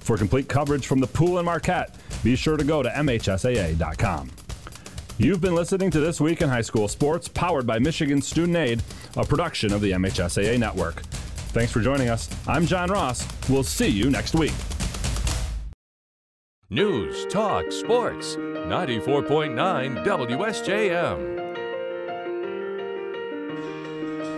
For 0.00 0.16
complete 0.16 0.48
coverage 0.48 0.86
from 0.86 0.98
the 0.98 1.06
pool 1.06 1.38
in 1.38 1.44
Marquette, 1.44 1.94
be 2.24 2.34
sure 2.34 2.56
to 2.56 2.64
go 2.64 2.82
to 2.82 2.88
MHSAA.com. 2.88 4.30
You've 5.18 5.40
been 5.40 5.54
listening 5.54 5.90
to 5.92 6.00
This 6.00 6.20
Week 6.20 6.42
in 6.42 6.48
High 6.48 6.62
School 6.62 6.88
Sports, 6.88 7.28
powered 7.28 7.66
by 7.66 7.78
Michigan 7.78 8.20
Student 8.20 8.56
Aid, 8.56 8.82
a 9.16 9.24
production 9.24 9.72
of 9.72 9.80
the 9.80 9.92
MHSAA 9.92 10.58
Network. 10.58 11.02
Thanks 11.52 11.70
for 11.70 11.80
joining 11.80 12.08
us. 12.08 12.28
I'm 12.48 12.66
John 12.66 12.90
Ross. 12.90 13.26
We'll 13.48 13.62
see 13.62 13.88
you 13.88 14.10
next 14.10 14.34
week. 14.34 14.54
News, 16.68 17.26
talk, 17.26 17.70
sports. 17.70 18.36
94.9 18.36 20.04
WSJM. 20.04 21.39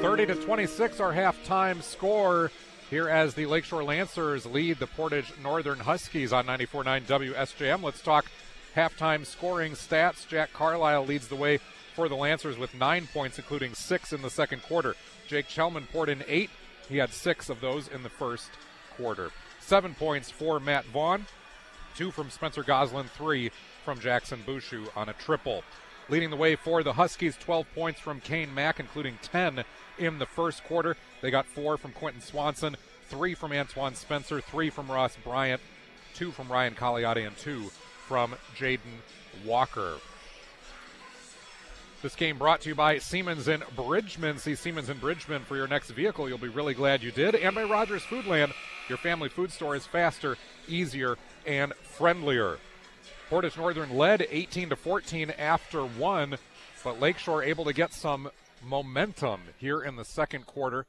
30 0.03 0.27
to 0.27 0.35
26, 0.35 0.99
our 0.99 1.13
halftime 1.13 1.81
score 1.81 2.51
here 2.91 3.09
as 3.09 3.35
the 3.35 3.47
Lakeshore 3.47 3.85
Lancers 3.85 4.45
lead 4.45 4.81
the 4.81 4.89
Portage 4.89 5.33
Northern 5.41 5.79
Huskies 5.79 6.33
on 6.33 6.45
94.9 6.45 7.05
WSJM. 7.05 7.85
Let's 7.85 8.03
talk 8.03 8.27
halftime 8.75 9.25
scoring 9.25 9.75
stats. 9.75 10.27
Jack 10.27 10.53
Carlisle 10.53 11.07
leads 11.07 11.29
the 11.29 11.37
way 11.37 11.61
for 11.95 12.09
the 12.09 12.17
Lancers 12.17 12.59
with 12.59 12.75
nine 12.75 13.07
points, 13.13 13.39
including 13.39 13.75
six 13.75 14.13
in 14.13 14.23
the 14.23 14.29
second 14.29 14.65
quarter. 14.65 14.97
Jake 15.29 15.47
Chelman 15.47 15.87
poured 15.93 16.09
in 16.09 16.25
eight. 16.27 16.51
He 16.89 16.97
had 16.97 17.13
six 17.13 17.49
of 17.49 17.61
those 17.61 17.87
in 17.87 18.03
the 18.03 18.11
first 18.11 18.51
quarter. 18.97 19.31
Seven 19.61 19.95
points 19.95 20.33
for 20.33 20.59
Matt 20.59 20.85
Vaughn, 20.87 21.27
two 21.97 22.11
from 22.11 22.29
Spencer 22.29 22.65
Goslin, 22.65 23.07
three 23.07 23.53
from 23.85 24.01
Jackson 24.01 24.43
Bouchou 24.45 24.89
on 24.97 25.09
a 25.09 25.13
triple. 25.13 25.63
Leading 26.09 26.31
the 26.31 26.37
way 26.37 26.57
for 26.57 26.83
the 26.83 26.95
Huskies, 26.95 27.37
12 27.37 27.67
points 27.75 28.01
from 28.01 28.21
Kane 28.21 28.53
Mack, 28.53 28.81
including 28.81 29.19
10 29.23 29.63
in 29.99 30.19
the 30.19 30.27
first 30.27 30.65
quarter. 30.65 30.97
They 31.21 31.31
got 31.31 31.47
four 31.47 31.77
from 31.77 31.93
Quentin 31.93 32.21
Swanson, 32.21 32.77
three 33.09 33.35
from 33.35 33.53
Antoine 33.53 33.95
Spencer, 33.95 34.41
three 34.41 34.71
from 34.71 34.91
Ross 34.91 35.17
Bryant, 35.23 35.61
two 36.15 36.31
from 36.31 36.51
Ryan 36.51 36.75
Cagliotti, 36.75 37.27
and 37.27 37.37
two 37.37 37.71
from 38.07 38.35
Jaden 38.57 39.01
Walker. 39.45 39.95
This 42.03 42.17
game 42.17 42.37
brought 42.37 42.63
to 42.63 42.69
you 42.69 42.75
by 42.75 42.99
Siemens 42.99 43.47
and 43.47 43.63
Bridgman. 43.77 44.39
See 44.39 44.57
Siemens 44.57 44.89
and 44.89 45.01
Bridgman 45.01 45.43
for 45.43 45.57
your 45.57 45.69
next 45.69 45.91
vehicle. 45.91 46.29
You'll 46.29 46.37
be 46.37 46.49
really 46.49 46.75
glad 46.75 47.01
you 47.01 47.13
did. 47.13 47.37
And 47.37 47.55
by 47.55 47.63
Rogers 47.63 48.03
Foodland. 48.03 48.53
Your 48.89 48.99
family 48.99 49.29
food 49.29 49.53
store 49.53 49.77
is 49.77 49.87
faster, 49.87 50.37
easier, 50.67 51.17
and 51.47 51.73
friendlier. 51.75 52.59
Portage 53.31 53.57
Northern 53.57 53.97
led 53.97 54.27
18 54.29 54.71
to 54.71 54.77
14 54.77 55.31
after 55.39 55.83
one, 55.85 56.39
but 56.83 57.01
Lakeshore 57.01 57.45
able 57.45 57.65
to 57.65 57.73
get 57.73 57.95
some 57.95 58.31
momentum 58.63 59.41
here 59.59 59.83
in 59.83 59.97
the 59.97 60.05
second 60.05 60.47
quarter. 60.47 60.87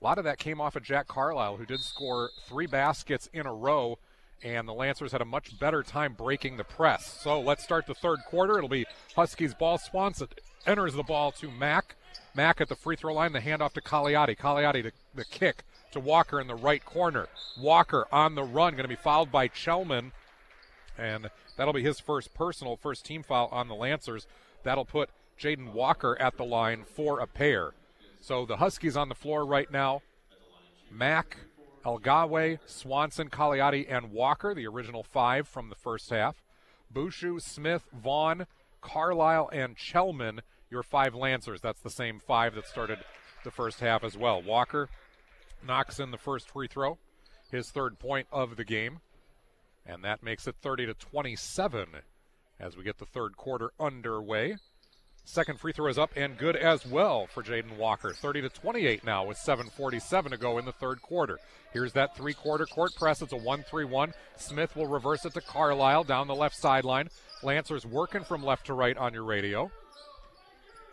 A 0.00 0.04
lot 0.04 0.18
of 0.18 0.24
that 0.24 0.38
came 0.38 0.60
off 0.60 0.76
of 0.76 0.82
Jack 0.82 1.08
Carlisle, 1.08 1.56
who 1.56 1.66
did 1.66 1.80
score 1.80 2.30
three 2.46 2.66
baskets 2.66 3.28
in 3.32 3.46
a 3.46 3.52
row, 3.52 3.98
and 4.42 4.66
the 4.66 4.72
Lancers 4.72 5.12
had 5.12 5.20
a 5.20 5.26
much 5.26 5.58
better 5.58 5.82
time 5.82 6.14
breaking 6.14 6.56
the 6.56 6.64
press. 6.64 7.20
So 7.22 7.40
let's 7.40 7.62
start 7.62 7.86
the 7.86 7.94
third 7.94 8.20
quarter. 8.26 8.56
It'll 8.56 8.68
be 8.70 8.86
Huskies 9.14 9.54
ball. 9.54 9.78
Swanson 9.78 10.28
enters 10.66 10.94
the 10.94 11.02
ball 11.02 11.32
to 11.32 11.50
Mack. 11.50 11.96
Mack 12.34 12.60
at 12.60 12.68
the 12.68 12.76
free 12.76 12.96
throw 12.96 13.12
line, 13.12 13.32
the 13.32 13.40
handoff 13.40 13.72
to 13.74 13.80
Cagliotti. 13.80 14.36
Cagliotti 14.38 14.82
to 14.84 14.92
the 15.14 15.24
kick 15.24 15.64
to 15.92 16.00
Walker 16.00 16.40
in 16.40 16.46
the 16.46 16.54
right 16.54 16.84
corner. 16.84 17.26
Walker 17.60 18.06
on 18.10 18.34
the 18.34 18.44
run, 18.44 18.72
going 18.72 18.84
to 18.84 18.88
be 18.88 18.96
fouled 18.96 19.30
by 19.30 19.48
Chelman, 19.48 20.12
and 20.96 21.30
that'll 21.56 21.74
be 21.74 21.82
his 21.82 22.00
first 22.00 22.32
personal, 22.34 22.76
first 22.76 23.04
team 23.04 23.22
foul 23.22 23.48
on 23.52 23.68
the 23.68 23.74
Lancers. 23.74 24.26
That'll 24.62 24.84
put 24.84 25.10
Jaden 25.40 25.72
Walker 25.72 26.20
at 26.20 26.36
the 26.36 26.44
line 26.44 26.84
for 26.84 27.20
a 27.20 27.26
pair. 27.26 27.72
So 28.20 28.44
the 28.44 28.58
Huskies 28.58 28.96
on 28.96 29.08
the 29.08 29.14
floor 29.14 29.46
right 29.46 29.70
now. 29.70 30.02
Mack, 30.90 31.38
Elgawe, 31.84 32.58
Swanson, 32.66 33.30
Cagliotti, 33.30 33.86
and 33.88 34.12
Walker, 34.12 34.54
the 34.54 34.66
original 34.66 35.02
five 35.02 35.48
from 35.48 35.70
the 35.70 35.74
first 35.74 36.10
half. 36.10 36.42
Bouchou, 36.92 37.40
Smith, 37.40 37.84
Vaughn, 37.92 38.46
Carlisle, 38.82 39.48
and 39.52 39.76
Chelman, 39.76 40.40
your 40.70 40.82
five 40.82 41.14
Lancers. 41.14 41.60
That's 41.60 41.80
the 41.80 41.90
same 41.90 42.20
five 42.20 42.54
that 42.54 42.66
started 42.66 42.98
the 43.44 43.50
first 43.50 43.80
half 43.80 44.04
as 44.04 44.18
well. 44.18 44.42
Walker 44.42 44.90
knocks 45.66 45.98
in 45.98 46.10
the 46.10 46.18
first 46.18 46.50
free 46.50 46.68
throw, 46.68 46.98
his 47.50 47.70
third 47.70 47.98
point 47.98 48.26
of 48.30 48.56
the 48.56 48.64
game. 48.64 49.00
And 49.86 50.04
that 50.04 50.22
makes 50.22 50.46
it 50.46 50.56
30 50.60 50.86
to 50.86 50.94
27 50.94 51.88
as 52.58 52.76
we 52.76 52.84
get 52.84 52.98
the 52.98 53.06
third 53.06 53.36
quarter 53.36 53.72
underway. 53.80 54.56
Second 55.30 55.60
free 55.60 55.72
throw 55.72 55.86
is 55.86 55.96
up 55.96 56.10
and 56.16 56.36
good 56.36 56.56
as 56.56 56.84
well 56.84 57.28
for 57.28 57.44
Jaden 57.44 57.76
Walker. 57.76 58.12
30 58.12 58.42
to 58.42 58.48
28 58.48 59.04
now 59.04 59.24
with 59.24 59.38
7:47 59.38 60.32
to 60.32 60.36
go 60.36 60.58
in 60.58 60.64
the 60.64 60.72
third 60.72 61.00
quarter. 61.02 61.38
Here's 61.72 61.92
that 61.92 62.16
three-quarter 62.16 62.66
court 62.66 62.96
press. 62.96 63.22
It's 63.22 63.32
a 63.32 63.36
1-3-1. 63.36 64.12
Smith 64.36 64.74
will 64.74 64.88
reverse 64.88 65.24
it 65.24 65.32
to 65.34 65.40
Carlisle 65.40 66.02
down 66.02 66.26
the 66.26 66.34
left 66.34 66.56
sideline. 66.56 67.10
Lancers 67.44 67.86
working 67.86 68.24
from 68.24 68.42
left 68.42 68.66
to 68.66 68.74
right 68.74 68.96
on 68.98 69.14
your 69.14 69.22
radio. 69.22 69.70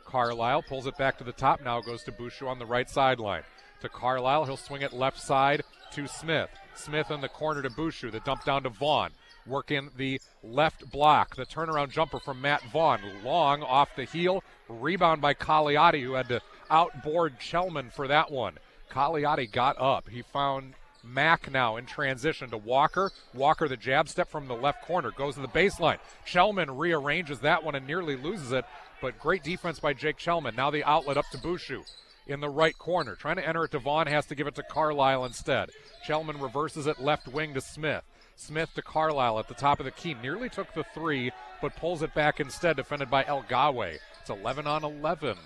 Carlisle 0.06 0.62
pulls 0.70 0.86
it 0.86 0.98
back 0.98 1.18
to 1.18 1.24
the 1.24 1.32
top. 1.32 1.64
Now 1.64 1.82
goes 1.82 2.04
to 2.04 2.12
Bouchou 2.12 2.48
on 2.48 2.60
the 2.60 2.66
right 2.68 2.88
sideline. 2.88 3.42
To 3.82 3.90
Carlisle. 3.90 4.46
He'll 4.46 4.56
swing 4.56 4.84
it 4.84 4.94
left 4.94 5.20
side 5.20 5.64
to 5.94 6.08
Smith. 6.08 6.52
Smith 6.76 7.10
in 7.10 7.22
the 7.22 7.30
corner 7.30 7.64
to 7.64 7.72
Bouchou. 7.72 8.12
The 8.12 8.20
dump 8.20 8.46
down 8.46 8.62
to 8.64 8.70
Vaughn. 8.70 9.14
Working 9.48 9.90
the 9.96 10.20
left 10.44 10.90
block. 10.92 11.36
The 11.36 11.46
turnaround 11.46 11.92
jumper 11.92 12.20
from 12.20 12.42
Matt 12.42 12.64
Vaughn. 12.72 13.00
Long 13.24 13.64
off 13.64 13.96
the 13.96 14.04
heel. 14.04 14.44
Rebound 14.68 15.22
by 15.22 15.34
Cagliotti, 15.34 16.04
who 16.04 16.14
had 16.14 16.28
to 16.30 16.42
outboard 16.70 17.40
Chelman 17.40 17.92
for 17.92 18.08
that 18.08 18.32
one. 18.32 18.58
Cagliotti 18.92 19.52
got 19.52 19.80
up. 19.80 20.10
He 20.10 20.22
found 20.22 20.74
Mack 21.04 21.52
now 21.52 21.78
in 21.78 21.86
transition 21.86 22.50
to 22.50 22.58
Walker. 22.58 23.12
Walker, 23.34 23.68
the 23.68 23.78
jab 23.78 24.10
step 24.10 24.30
from 24.30 24.48
the 24.48 24.56
left 24.56 24.84
corner, 24.84 25.12
goes 25.12 25.36
to 25.36 25.42
the 25.42 25.48
baseline. 25.48 26.00
Chelman 26.26 26.78
rearranges 26.78 27.40
that 27.40 27.64
one 27.64 27.76
and 27.76 27.88
nearly 27.88 28.16
loses 28.16 28.52
it, 28.52 28.66
but 29.02 29.20
great 29.20 29.44
defense 29.44 29.80
by 29.80 29.94
Jake 29.94 30.18
Chelman. 30.18 30.56
Now 30.56 30.70
the 30.70 30.84
outlet 30.84 31.18
up 31.18 31.30
to 31.32 31.38
Bouchou 31.38 31.84
in 32.28 32.42
the 32.42 32.50
right 32.50 32.78
corner. 32.78 33.16
Trying 33.16 33.38
to 33.38 33.48
enter 33.48 33.64
it 33.64 33.72
to 33.72 33.80
Vaughn, 33.80 34.08
has 34.08 34.26
to 34.28 34.36
give 34.36 34.48
it 34.48 34.56
to 34.56 34.64
Carlisle 34.64 35.26
instead. 35.26 35.70
Chelman 36.06 36.42
reverses 36.42 36.88
it 36.88 37.00
left 37.00 37.28
wing 37.28 37.54
to 37.54 37.62
Smith. 37.62 38.04
Smith 38.38 38.74
to 38.76 38.84
Carlisle 38.84 39.40
at 39.40 39.48
the 39.48 39.56
top 39.56 39.80
of 39.80 39.86
the 39.86 39.92
key. 39.92 40.16
Nearly 40.22 40.48
took 40.48 40.74
the 40.74 40.84
three, 40.94 41.32
but 41.60 41.76
pulls 41.76 42.04
it 42.04 42.14
back 42.14 42.40
instead, 42.40 42.78
defended 42.78 43.10
by 43.10 43.26
El 43.26 43.42
Gawe. 43.42 43.98
It's 44.22 44.30
11 44.30 44.68
on 44.68 44.84
11 44.84 45.38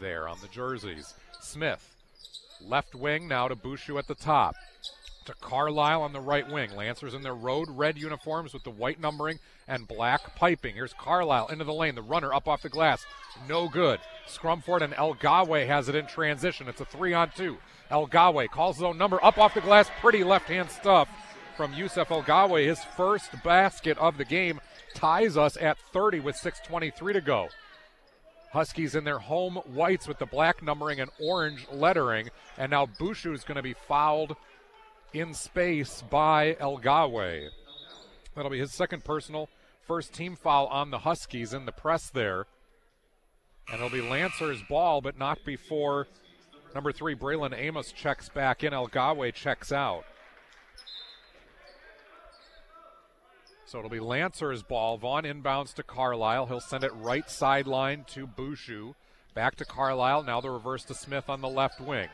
there 0.00 0.28
on 0.28 0.38
the 0.42 0.48
jerseys. 0.48 1.14
Smith, 1.40 1.94
left 2.60 2.94
wing 2.94 3.28
now 3.28 3.48
to 3.48 3.56
Bouchou 3.56 3.98
at 3.98 4.08
the 4.08 4.14
top. 4.16 4.56
To 5.26 5.34
Carlisle 5.40 6.02
on 6.02 6.12
the 6.12 6.20
right 6.20 6.50
wing. 6.50 6.74
Lancers 6.74 7.14
in 7.14 7.22
their 7.22 7.34
road 7.34 7.68
red 7.70 7.98
uniforms 7.98 8.52
with 8.52 8.64
the 8.64 8.70
white 8.70 8.98
numbering 8.98 9.38
and 9.68 9.86
black 9.86 10.34
piping. 10.34 10.74
Here's 10.74 10.94
Carlisle 10.94 11.48
into 11.48 11.64
the 11.64 11.72
lane. 11.72 11.94
The 11.94 12.02
runner 12.02 12.32
up 12.32 12.48
off 12.48 12.62
the 12.62 12.70
glass. 12.70 13.04
No 13.46 13.68
good. 13.68 14.00
Scrumford 14.26 14.80
and 14.80 14.94
El 14.94 15.14
Gawe 15.14 15.66
has 15.66 15.88
it 15.88 15.94
in 15.94 16.06
transition. 16.06 16.66
It's 16.66 16.80
a 16.80 16.86
three 16.86 17.12
on 17.12 17.30
two. 17.36 17.58
El 17.90 18.06
Gawe 18.06 18.48
calls 18.48 18.76
his 18.76 18.82
own 18.82 18.96
number 18.96 19.22
up 19.22 19.36
off 19.36 19.54
the 19.54 19.60
glass. 19.60 19.90
Pretty 20.00 20.24
left 20.24 20.48
hand 20.48 20.70
stuff 20.70 21.08
from 21.58 21.74
Yusuf 21.74 22.12
El 22.12 22.22
Gawe. 22.22 22.64
His 22.64 22.84
first 22.96 23.32
basket 23.42 23.98
of 23.98 24.16
the 24.16 24.24
game 24.24 24.60
ties 24.94 25.36
us 25.36 25.56
at 25.56 25.76
30 25.92 26.20
with 26.20 26.36
6.23 26.36 27.14
to 27.14 27.20
go. 27.20 27.48
Huskies 28.52 28.94
in 28.94 29.02
their 29.02 29.18
home 29.18 29.56
whites 29.74 30.06
with 30.06 30.20
the 30.20 30.26
black 30.26 30.62
numbering 30.62 31.00
and 31.00 31.10
orange 31.20 31.66
lettering. 31.72 32.30
And 32.56 32.70
now 32.70 32.86
Bouchou 32.86 33.34
is 33.34 33.42
going 33.42 33.56
to 33.56 33.62
be 33.62 33.74
fouled 33.74 34.36
in 35.12 35.34
space 35.34 36.04
by 36.08 36.56
El 36.60 36.78
Gawe. 36.78 37.48
That'll 38.36 38.52
be 38.52 38.60
his 38.60 38.72
second 38.72 39.04
personal, 39.04 39.48
first 39.84 40.14
team 40.14 40.36
foul 40.36 40.68
on 40.68 40.92
the 40.92 40.98
Huskies 40.98 41.52
in 41.52 41.66
the 41.66 41.72
press 41.72 42.08
there. 42.08 42.46
And 43.66 43.82
it'll 43.82 43.90
be 43.90 44.08
Lancer's 44.08 44.62
ball, 44.68 45.00
but 45.00 45.18
not 45.18 45.44
before 45.44 46.06
number 46.72 46.92
three, 46.92 47.16
Braylon 47.16 47.52
Amos 47.52 47.90
checks 47.90 48.28
back 48.28 48.62
in. 48.62 48.72
El 48.72 48.86
Gawe 48.86 49.32
checks 49.32 49.72
out. 49.72 50.04
So 53.68 53.76
it'll 53.76 53.90
be 53.90 54.00
Lancer's 54.00 54.62
ball. 54.62 54.96
Vaughn 54.96 55.24
inbounds 55.24 55.74
to 55.74 55.82
Carlisle. 55.82 56.46
He'll 56.46 56.58
send 56.58 56.84
it 56.84 56.94
right 56.94 57.30
sideline 57.30 58.04
to 58.08 58.26
Bouchou. 58.26 58.94
Back 59.34 59.56
to 59.56 59.66
Carlisle. 59.66 60.22
Now 60.22 60.40
the 60.40 60.48
reverse 60.48 60.84
to 60.84 60.94
Smith 60.94 61.28
on 61.28 61.42
the 61.42 61.50
left 61.50 61.78
wing. 61.78 62.08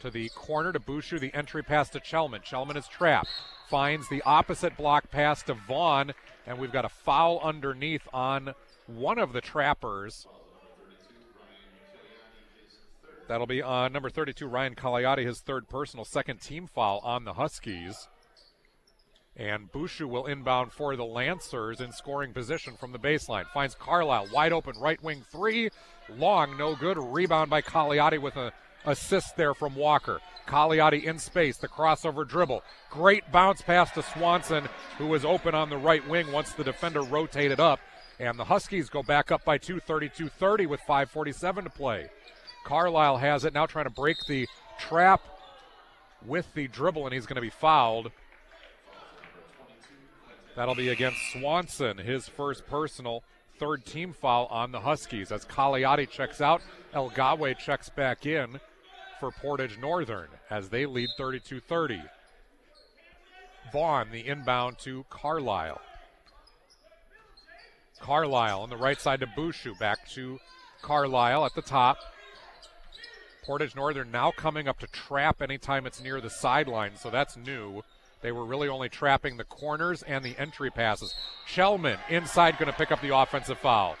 To 0.00 0.10
the 0.10 0.28
corner 0.28 0.74
to 0.74 0.78
Bouchou. 0.78 1.18
The 1.18 1.32
entry 1.32 1.62
pass 1.62 1.88
to 1.90 2.00
Chelman. 2.00 2.42
Chelman 2.42 2.76
is 2.76 2.86
trapped. 2.86 3.30
Finds 3.70 4.10
the 4.10 4.20
opposite 4.26 4.76
block 4.76 5.10
pass 5.10 5.42
to 5.44 5.54
Vaughn. 5.54 6.12
And 6.46 6.58
we've 6.58 6.70
got 6.70 6.84
a 6.84 6.90
foul 6.90 7.40
underneath 7.42 8.06
on 8.12 8.52
one 8.86 9.18
of 9.18 9.32
the 9.32 9.40
trappers. 9.40 10.26
That'll 13.26 13.46
be 13.46 13.62
on 13.62 13.94
number 13.94 14.10
32, 14.10 14.46
Ryan 14.46 14.74
Cagliotti, 14.74 15.24
his 15.24 15.40
third 15.40 15.66
personal, 15.66 16.04
second 16.04 16.42
team 16.42 16.66
foul 16.66 17.00
on 17.02 17.24
the 17.24 17.34
Huskies. 17.34 18.06
And 19.36 19.70
Bouchou 19.70 20.06
will 20.06 20.26
inbound 20.26 20.72
for 20.72 20.96
the 20.96 21.04
Lancers 21.04 21.80
in 21.80 21.92
scoring 21.92 22.32
position 22.32 22.76
from 22.76 22.92
the 22.92 22.98
baseline. 22.98 23.46
Finds 23.46 23.74
Carlisle 23.74 24.28
wide 24.32 24.52
open 24.52 24.78
right 24.78 25.02
wing 25.02 25.24
three. 25.30 25.70
Long, 26.08 26.58
no 26.58 26.74
good. 26.74 26.98
Rebound 26.98 27.48
by 27.48 27.62
Cagliotti 27.62 28.20
with 28.20 28.36
an 28.36 28.50
assist 28.84 29.36
there 29.36 29.54
from 29.54 29.76
Walker. 29.76 30.20
Cagliotti 30.46 31.04
in 31.04 31.18
space, 31.18 31.56
the 31.56 31.68
crossover 31.68 32.26
dribble. 32.26 32.64
Great 32.90 33.30
bounce 33.30 33.62
pass 33.62 33.90
to 33.92 34.02
Swanson, 34.02 34.68
who 34.98 35.06
was 35.06 35.24
open 35.24 35.54
on 35.54 35.70
the 35.70 35.76
right 35.76 36.06
wing 36.08 36.32
once 36.32 36.52
the 36.52 36.64
defender 36.64 37.02
rotated 37.02 37.60
up. 37.60 37.78
And 38.18 38.38
the 38.38 38.44
Huskies 38.44 38.90
go 38.90 39.02
back 39.02 39.30
up 39.30 39.44
by 39.44 39.58
two, 39.58 39.80
32 39.80 40.28
30 40.28 40.66
with 40.66 40.80
5.47 40.88 41.64
to 41.64 41.70
play. 41.70 42.10
Carlisle 42.64 43.16
has 43.18 43.44
it 43.44 43.54
now 43.54 43.66
trying 43.66 43.86
to 43.86 43.90
break 43.90 44.16
the 44.28 44.46
trap 44.78 45.22
with 46.26 46.52
the 46.54 46.68
dribble, 46.68 47.06
and 47.06 47.14
he's 47.14 47.26
going 47.26 47.36
to 47.36 47.40
be 47.40 47.48
fouled. 47.48 48.10
That'll 50.56 50.74
be 50.74 50.88
against 50.88 51.32
Swanson, 51.32 51.98
his 51.98 52.28
first 52.28 52.66
personal, 52.66 53.22
third 53.58 53.84
team 53.84 54.12
foul 54.12 54.46
on 54.46 54.72
the 54.72 54.80
Huskies. 54.80 55.30
As 55.30 55.44
Cagliotti 55.44 56.08
checks 56.08 56.40
out, 56.40 56.62
El 56.92 57.10
Gawe 57.10 57.54
checks 57.54 57.88
back 57.88 58.26
in 58.26 58.60
for 59.20 59.30
Portage 59.30 59.78
Northern 59.78 60.28
as 60.50 60.68
they 60.70 60.86
lead 60.86 61.08
32 61.16 61.60
30. 61.60 62.02
Vaughn, 63.72 64.10
the 64.10 64.26
inbound 64.26 64.78
to 64.78 65.04
Carlisle. 65.10 65.80
Carlisle 68.00 68.62
on 68.62 68.70
the 68.70 68.76
right 68.76 69.00
side 69.00 69.20
to 69.20 69.26
Bouchou. 69.26 69.78
Back 69.78 70.08
to 70.10 70.40
Carlisle 70.82 71.44
at 71.44 71.54
the 71.54 71.62
top. 71.62 71.98
Portage 73.44 73.76
Northern 73.76 74.10
now 74.10 74.30
coming 74.30 74.66
up 74.66 74.78
to 74.80 74.86
trap 74.86 75.42
anytime 75.42 75.86
it's 75.86 76.02
near 76.02 76.20
the 76.20 76.30
sideline, 76.30 76.96
so 76.96 77.10
that's 77.10 77.36
new. 77.36 77.82
They 78.22 78.32
were 78.32 78.44
really 78.44 78.68
only 78.68 78.88
trapping 78.88 79.36
the 79.36 79.44
corners 79.44 80.02
and 80.02 80.24
the 80.24 80.36
entry 80.38 80.70
passes. 80.70 81.14
Chelman 81.46 81.98
inside 82.08 82.58
going 82.58 82.70
to 82.70 82.76
pick 82.76 82.92
up 82.92 83.00
the 83.00 83.16
offensive 83.16 83.58
foul. 83.58 83.96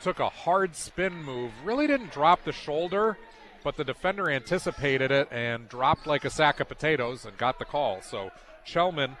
Took 0.00 0.20
a 0.20 0.28
hard 0.28 0.76
spin 0.76 1.22
move, 1.22 1.52
really 1.64 1.86
didn't 1.86 2.12
drop 2.12 2.44
the 2.44 2.52
shoulder, 2.52 3.18
but 3.64 3.76
the 3.76 3.84
defender 3.84 4.30
anticipated 4.30 5.10
it 5.10 5.28
and 5.30 5.68
dropped 5.68 6.06
like 6.06 6.24
a 6.24 6.30
sack 6.30 6.60
of 6.60 6.68
potatoes 6.68 7.24
and 7.24 7.36
got 7.36 7.58
the 7.58 7.64
call. 7.64 8.00
So 8.02 8.30
Chelman, 8.66 9.16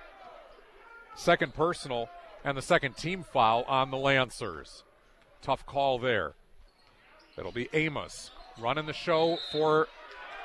second 1.16 1.54
personal, 1.54 2.08
and 2.44 2.56
the 2.56 2.62
second 2.62 2.96
team 2.96 3.24
foul 3.24 3.64
on 3.64 3.90
the 3.90 3.96
Lancers. 3.96 4.84
Tough 5.42 5.66
call 5.66 5.98
there. 5.98 6.34
It'll 7.36 7.52
be 7.52 7.68
Amos 7.72 8.30
running 8.60 8.86
the 8.86 8.92
show 8.92 9.38
for 9.52 9.88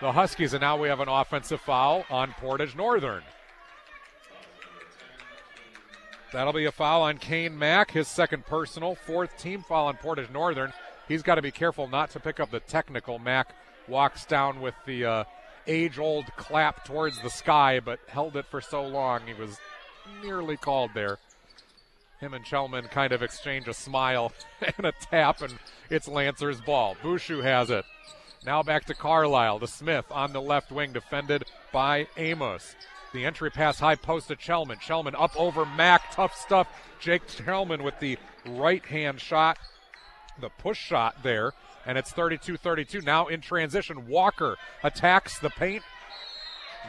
the 0.03 0.11
Huskies, 0.11 0.53
and 0.53 0.61
now 0.61 0.77
we 0.77 0.89
have 0.89 0.99
an 0.99 1.07
offensive 1.07 1.61
foul 1.61 2.05
on 2.09 2.33
Portage 2.33 2.75
Northern. 2.75 3.23
That'll 6.33 6.51
be 6.51 6.65
a 6.65 6.71
foul 6.71 7.03
on 7.03 7.19
Kane 7.19 7.57
Mack, 7.57 7.91
his 7.91 8.07
second 8.07 8.45
personal, 8.45 8.95
fourth 8.95 9.37
team 9.37 9.63
foul 9.63 9.87
on 9.87 9.95
Portage 9.95 10.29
Northern. 10.29 10.73
He's 11.07 11.23
got 11.23 11.35
to 11.35 11.41
be 11.41 11.51
careful 11.51 11.87
not 11.87 12.09
to 12.11 12.19
pick 12.19 12.41
up 12.41 12.51
the 12.51 12.59
technical. 12.59 13.17
Mack 13.17 13.55
walks 13.87 14.25
down 14.25 14.59
with 14.59 14.75
the 14.85 15.05
uh, 15.05 15.23
age 15.67 15.97
old 15.97 16.25
clap 16.35 16.83
towards 16.83 17.21
the 17.21 17.29
sky, 17.29 17.79
but 17.79 17.99
held 18.07 18.35
it 18.35 18.45
for 18.47 18.59
so 18.59 18.85
long 18.85 19.21
he 19.25 19.33
was 19.33 19.57
nearly 20.21 20.57
called 20.57 20.91
there. 20.93 21.17
Him 22.19 22.33
and 22.33 22.43
Chelman 22.43 22.89
kind 22.89 23.13
of 23.13 23.21
exchange 23.23 23.69
a 23.69 23.73
smile 23.73 24.33
and 24.77 24.85
a 24.85 24.91
tap, 24.91 25.41
and 25.41 25.53
it's 25.89 26.09
Lancer's 26.09 26.59
ball. 26.59 26.97
Bouchou 27.01 27.41
has 27.41 27.69
it. 27.69 27.85
Now 28.45 28.61
back 28.61 28.85
to 28.85 28.93
Carlisle. 28.93 29.59
To 29.59 29.67
Smith 29.67 30.05
on 30.11 30.33
the 30.33 30.41
left 30.41 30.71
wing, 30.71 30.91
defended 30.91 31.45
by 31.71 32.07
Amos. 32.17 32.75
The 33.13 33.25
entry 33.25 33.51
pass 33.51 33.79
high 33.79 33.95
post 33.95 34.27
to 34.29 34.35
Chelman. 34.35 34.79
Chelman 34.79 35.15
up 35.17 35.39
over 35.39 35.65
Mack. 35.65 36.13
Tough 36.13 36.35
stuff. 36.35 36.67
Jake 36.99 37.27
Chelman 37.27 37.83
with 37.83 37.99
the 37.99 38.17
right 38.45 38.83
hand 38.85 39.21
shot. 39.21 39.59
The 40.41 40.49
push 40.49 40.79
shot 40.79 41.23
there. 41.23 41.53
And 41.85 41.97
it's 41.97 42.11
32 42.11 42.57
32. 42.57 43.01
Now 43.01 43.27
in 43.27 43.39
transition, 43.39 44.07
Walker 44.07 44.57
attacks 44.83 45.39
the 45.39 45.49
paint. 45.49 45.83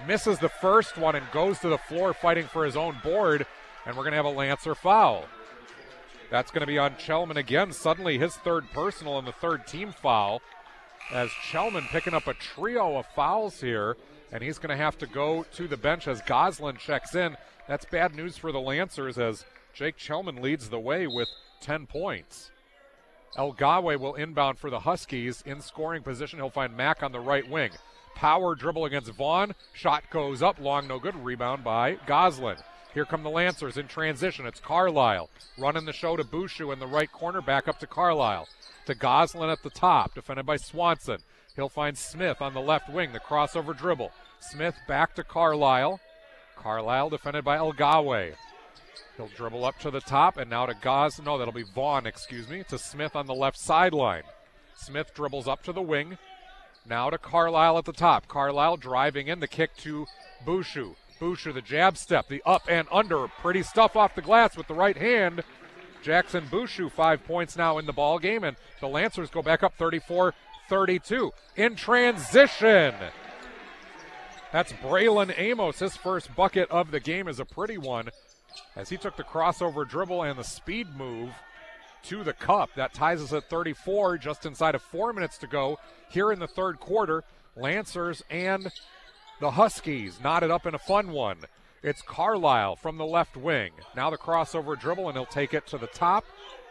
Misses 0.09 0.39
the 0.39 0.49
first 0.49 0.97
one 0.97 1.15
and 1.15 1.31
goes 1.31 1.61
to 1.61 1.69
the 1.69 1.79
floor 1.79 2.15
fighting 2.15 2.47
for 2.47 2.65
his 2.65 2.77
own 2.77 2.99
board. 3.05 3.47
And 3.87 3.97
we're 3.97 4.03
going 4.03 4.13
to 4.13 4.17
have 4.17 4.25
a 4.25 4.31
Lancer 4.31 4.75
foul. 4.75 5.27
That's 6.31 6.51
going 6.51 6.63
to 6.63 6.67
be 6.67 6.79
on 6.79 6.95
Chelman 6.95 7.37
again. 7.37 7.73
Suddenly 7.73 8.19
his 8.19 8.35
third 8.35 8.71
personal 8.73 9.19
and 9.19 9.29
the 9.29 9.33
third 9.33 9.67
team 9.67 9.93
foul. 9.93 10.43
As 11.13 11.31
Chelman 11.31 11.87
picking 11.89 12.15
up 12.15 12.27
a 12.27 12.35
trio 12.35 12.97
of 12.97 13.07
fouls 13.15 13.61
here 13.61 13.97
and 14.33 14.43
he's 14.43 14.59
going 14.59 14.77
to 14.77 14.83
have 14.83 14.99
to 14.99 15.07
go 15.07 15.45
to 15.55 15.69
the 15.69 15.77
bench 15.77 16.09
as 16.09 16.21
Goslin 16.23 16.77
checks 16.77 17.15
in. 17.15 17.37
That's 17.69 17.85
bad 17.85 18.15
news 18.15 18.37
for 18.37 18.51
the 18.51 18.61
Lancers 18.61 19.17
as 19.17 19.45
Jake 19.73 19.97
Chelman 19.97 20.43
leads 20.43 20.69
the 20.69 20.81
way 20.81 21.07
with 21.07 21.29
10 21.61 21.87
points. 21.87 22.51
El 23.37 23.53
Gawe 23.53 23.97
will 23.97 24.15
inbound 24.15 24.59
for 24.59 24.71
the 24.71 24.81
Huskies 24.81 25.43
in 25.47 25.61
scoring 25.61 26.03
position. 26.03 26.39
He'll 26.39 26.51
find 26.51 26.77
Mack 26.77 27.03
on 27.03 27.13
the 27.13 27.21
right 27.21 27.49
wing. 27.49 27.71
Power 28.15 28.55
dribble 28.55 28.85
against 28.85 29.13
Vaughn. 29.13 29.55
Shot 29.73 30.05
goes 30.11 30.43
up, 30.43 30.61
long, 30.61 30.87
no 30.87 30.99
good. 30.99 31.17
Rebound 31.17 31.65
by 31.65 31.95
Goslin. 32.07 32.57
Here 32.95 33.05
come 33.05 33.25
the 33.25 33.31
Lancers 33.31 33.77
in 33.77 33.89
transition. 33.89 34.47
It's 34.47 34.61
Carlisle 34.61 35.29
running 35.59 35.85
the 35.85 35.93
show 35.93 36.17
to 36.17 36.23
Bushu 36.23 36.73
in 36.73 36.79
the 36.79 36.87
right 36.87 37.11
corner, 37.11 37.43
back 37.43 37.67
up 37.67 37.81
to 37.81 37.89
Carlisle. 37.89 38.49
To 38.87 38.95
Goslin 38.95 39.51
at 39.51 39.65
the 39.65 39.71
top, 39.71 40.15
defended 40.15 40.47
by 40.47 40.57
Swanson. 40.57 41.19
He'll 41.57 41.69
find 41.69 41.99
Smith 41.99 42.41
on 42.41 42.55
the 42.55 42.61
left 42.61 42.89
wing, 42.89 43.13
the 43.13 43.19
crossover 43.19 43.77
dribble. 43.77 44.13
Smith 44.39 44.77
back 44.87 45.17
to 45.17 45.25
Carlisle. 45.25 45.99
Carlisle 46.57 47.11
defended 47.11 47.45
by 47.45 47.57
Elgawe. 47.57 48.35
He'll 49.17 49.29
dribble 49.29 49.65
up 49.65 49.79
to 49.81 49.91
the 49.91 50.01
top 50.01 50.37
and 50.37 50.49
now 50.49 50.67
to 50.67 50.75
Gos. 50.75 51.21
No, 51.21 51.37
that'll 51.37 51.53
be 51.53 51.65
Vaughn, 51.65 52.07
excuse 52.07 52.49
me, 52.49 52.63
to 52.69 52.79
Smith 52.79 53.17
on 53.17 53.27
the 53.27 53.35
left 53.35 53.59
sideline. 53.59 54.23
Smith 54.77 55.13
dribbles 55.15 55.49
up 55.49 55.65
to 55.65 55.73
the 55.73 55.83
wing. 55.83 56.17
Now 56.89 57.11
to 57.11 57.19
Carlisle 57.19 57.79
at 57.79 57.87
the 57.87 57.93
top. 57.93 58.29
Carlisle 58.29 58.77
driving 58.77 59.27
in 59.27 59.41
the 59.41 59.49
kick 59.49 59.77
to 59.79 60.07
Bushu. 60.45 60.95
Bushu, 61.21 61.53
the 61.53 61.62
jab 61.62 61.97
step, 61.97 62.29
the 62.29 62.43
up 62.45 62.62
and 62.69 62.89
under. 62.91 63.29
Pretty 63.29 63.62
stuff 63.62 63.97
off 63.97 64.15
the 64.15 64.23
glass 64.23 64.57
with 64.57 64.69
the 64.69 64.75
right 64.75 64.97
hand. 64.97 65.43
Jackson 66.03 66.45
Bushu, 66.47 66.91
five 66.91 67.25
points 67.25 67.57
now 67.57 67.79
in 67.79 67.87
the 67.87 67.93
ball 67.93 68.19
game, 68.19 68.45
and 68.45 68.57
the 68.81 68.89
Lancers 68.89 69.31
go 69.31 69.43
back 69.43 69.62
up 69.62 69.75
34 69.75 70.35
32. 70.69 71.33
In 71.57 71.77
transition. 71.77 72.95
That's 74.53 74.73
Braylon 74.75 75.35
Amos. 75.37 75.81
His 75.81 75.97
first 75.97 76.35
bucket 76.37 76.71
of 76.71 76.91
the 76.91 77.01
game 77.01 77.27
is 77.27 77.41
a 77.41 77.45
pretty 77.45 77.79
one 77.79 78.11
as 78.77 78.89
he 78.89 78.97
took 78.97 79.17
the 79.17 79.25
crossover 79.25 79.89
dribble 79.89 80.23
and 80.23 80.39
the 80.39 80.45
speed 80.45 80.95
move 80.97 81.31
to 82.05 82.23
the 82.23 82.33
cup. 82.33 82.71
That 82.77 82.95
ties 82.95 83.21
us 83.21 83.33
at 83.33 83.49
34, 83.51 84.19
just 84.19 84.47
inside 84.47 84.75
of 84.75 84.83
four 84.83 85.12
minutes 85.12 85.39
to 85.39 85.47
go 85.47 85.79
here 86.09 86.31
in 86.31 86.39
the 86.39 86.47
third 86.47 86.79
quarter. 86.79 87.25
Lancers 87.57 88.23
and 88.31 88.71
the 89.45 89.51
Huskies 89.51 90.21
knotted 90.25 90.51
up 90.51 90.65
in 90.65 90.75
a 90.75 90.79
fun 90.79 91.11
one. 91.11 91.37
It's 91.83 92.01
Carlisle 92.01 92.77
from 92.77 92.97
the 92.97 93.05
left 93.05 93.37
wing. 93.37 93.73
Now 93.95 94.09
the 94.09 94.17
crossover 94.17 94.75
dribble, 94.75 95.07
and 95.11 95.19
he'll 95.19 95.27
take 95.27 95.53
it 95.53 95.67
to 95.67 95.77
the 95.77 95.87
top. 95.89 96.25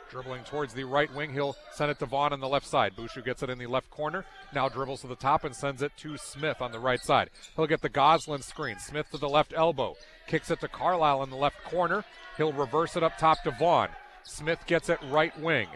Dribbling 0.09 0.43
towards 0.43 0.73
the 0.73 0.83
right 0.83 1.13
wing, 1.13 1.31
he'll 1.33 1.55
send 1.73 1.91
it 1.91 1.99
to 1.99 2.07
Vaughn 2.07 2.33
on 2.33 2.39
the 2.39 2.47
left 2.47 2.65
side. 2.65 2.95
Bushu 2.95 3.23
gets 3.23 3.43
it 3.43 3.51
in 3.51 3.59
the 3.59 3.67
left 3.67 3.91
corner. 3.91 4.25
Now 4.55 4.69
dribbles 4.69 5.01
to 5.01 5.07
the 5.07 5.15
top 5.15 5.43
and 5.43 5.55
sends 5.55 5.83
it 5.83 5.91
to 5.97 6.17
Smith 6.17 6.63
on 6.63 6.71
the 6.71 6.79
right 6.79 6.99
side. 6.99 7.29
He'll 7.55 7.67
get 7.67 7.81
the 7.81 7.89
Goslin 7.89 8.41
screen. 8.41 8.79
Smith 8.79 9.05
to 9.11 9.19
the 9.19 9.29
left 9.29 9.53
elbow. 9.55 9.95
Kicks 10.25 10.49
it 10.49 10.59
to 10.61 10.67
Carlisle 10.67 11.21
in 11.21 11.29
the 11.29 11.35
left 11.35 11.63
corner. 11.65 12.03
He'll 12.37 12.53
reverse 12.53 12.97
it 12.97 13.03
up 13.03 13.19
top 13.19 13.43
to 13.43 13.51
Vaughn. 13.51 13.89
Smith 14.23 14.65
gets 14.65 14.89
it 14.89 14.97
right 15.11 15.39
wing. 15.39 15.67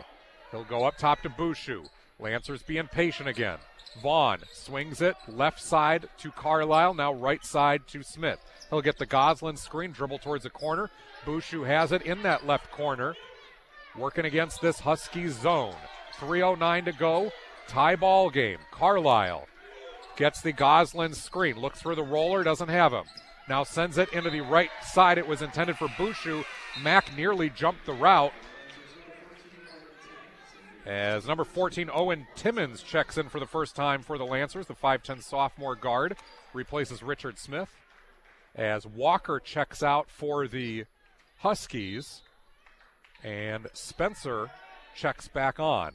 He'll 0.50 0.64
go 0.64 0.86
up 0.86 0.98
top 0.98 1.22
to 1.22 1.30
Bushu. 1.30 1.88
Lancers 2.20 2.64
being 2.64 2.88
patient 2.88 3.30
again. 3.30 3.60
Vaughn 4.02 4.39
swings 4.52 5.02
it 5.02 5.16
left 5.28 5.62
side 5.62 6.10
to 6.20 6.32
Carlisle, 6.32 6.93
now 6.93 7.14
right 7.14 7.43
side 7.43 7.88
to 7.88 8.04
Smith. 8.04 8.39
He'll 8.70 8.82
get 8.82 8.98
the 8.98 9.06
Goslin 9.06 9.58
screen, 9.58 9.91
dribble 9.91 10.20
towards 10.20 10.43
the 10.43 10.50
corner. 10.50 10.89
Bushu 11.26 11.66
has 11.66 11.91
it 11.91 12.04
in 12.04 12.24
that 12.24 12.45
left 12.45 12.72
corner. 12.72 13.16
Working 13.98 14.26
against 14.26 14.62
this 14.62 14.80
Husky 14.80 15.30
zone. 15.30 15.76
3.09 16.20 16.86
to 16.86 16.91
go. 16.93 17.32
Tie 17.68 17.95
ball 17.95 18.30
game. 18.30 18.60
Carlisle 18.72 19.48
gets 20.16 20.41
the 20.41 20.52
Goslin 20.52 21.14
screen, 21.14 21.58
looks 21.58 21.82
for 21.82 21.95
the 21.95 22.04
roller, 22.04 22.43
doesn't 22.43 22.70
have 22.70 22.91
him. 22.91 23.06
Now 23.50 23.64
sends 23.64 23.98
it 23.98 24.12
into 24.14 24.30
the 24.30 24.41
right 24.41 24.70
side. 24.84 25.18
It 25.18 25.28
was 25.28 25.41
intended 25.41 25.78
for 25.78 25.88
Bushu. 25.89 26.43
Mack 26.82 27.16
nearly 27.16 27.50
jumped 27.50 27.86
the 27.86 27.93
route. 27.93 28.34
As 30.88 31.27
number 31.27 31.43
14, 31.43 31.89
Owen 31.93 32.25
Timmons 32.35 32.81
checks 32.81 33.17
in 33.17 33.27
for 33.27 33.41
the 33.41 33.45
first 33.45 33.75
time 33.75 34.01
for 34.01 34.17
the 34.17 34.25
Lancers, 34.25 34.67
the 34.67 34.73
5'10 34.73 35.21
sophomore 35.21 35.75
guard, 35.75 36.15
replaces 36.53 37.03
Richard 37.03 37.38
Smith. 37.38 37.67
As 38.55 38.88
Walker 38.88 39.41
checks 39.41 39.83
out 39.83 40.09
for 40.09 40.47
the 40.47 40.85
Huskies, 41.39 42.21
and 43.21 43.67
Spencer 43.73 44.49
checks 44.95 45.27
back 45.27 45.59
on. 45.59 45.91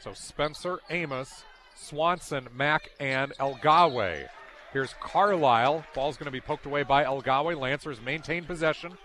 So 0.00 0.12
Spencer, 0.12 0.80
Amos, 0.90 1.44
Swanson, 1.76 2.48
Mack, 2.52 2.90
and 2.98 3.32
Elgawe. 3.38 4.26
Here's 4.72 4.94
Carlisle. 5.00 5.84
Ball's 5.94 6.16
going 6.16 6.26
to 6.26 6.32
be 6.32 6.40
poked 6.40 6.66
away 6.66 6.82
by 6.82 7.04
Elgawe. 7.04 7.56
Lancers 7.56 8.00
maintain 8.02 8.44
possession. 8.44 8.98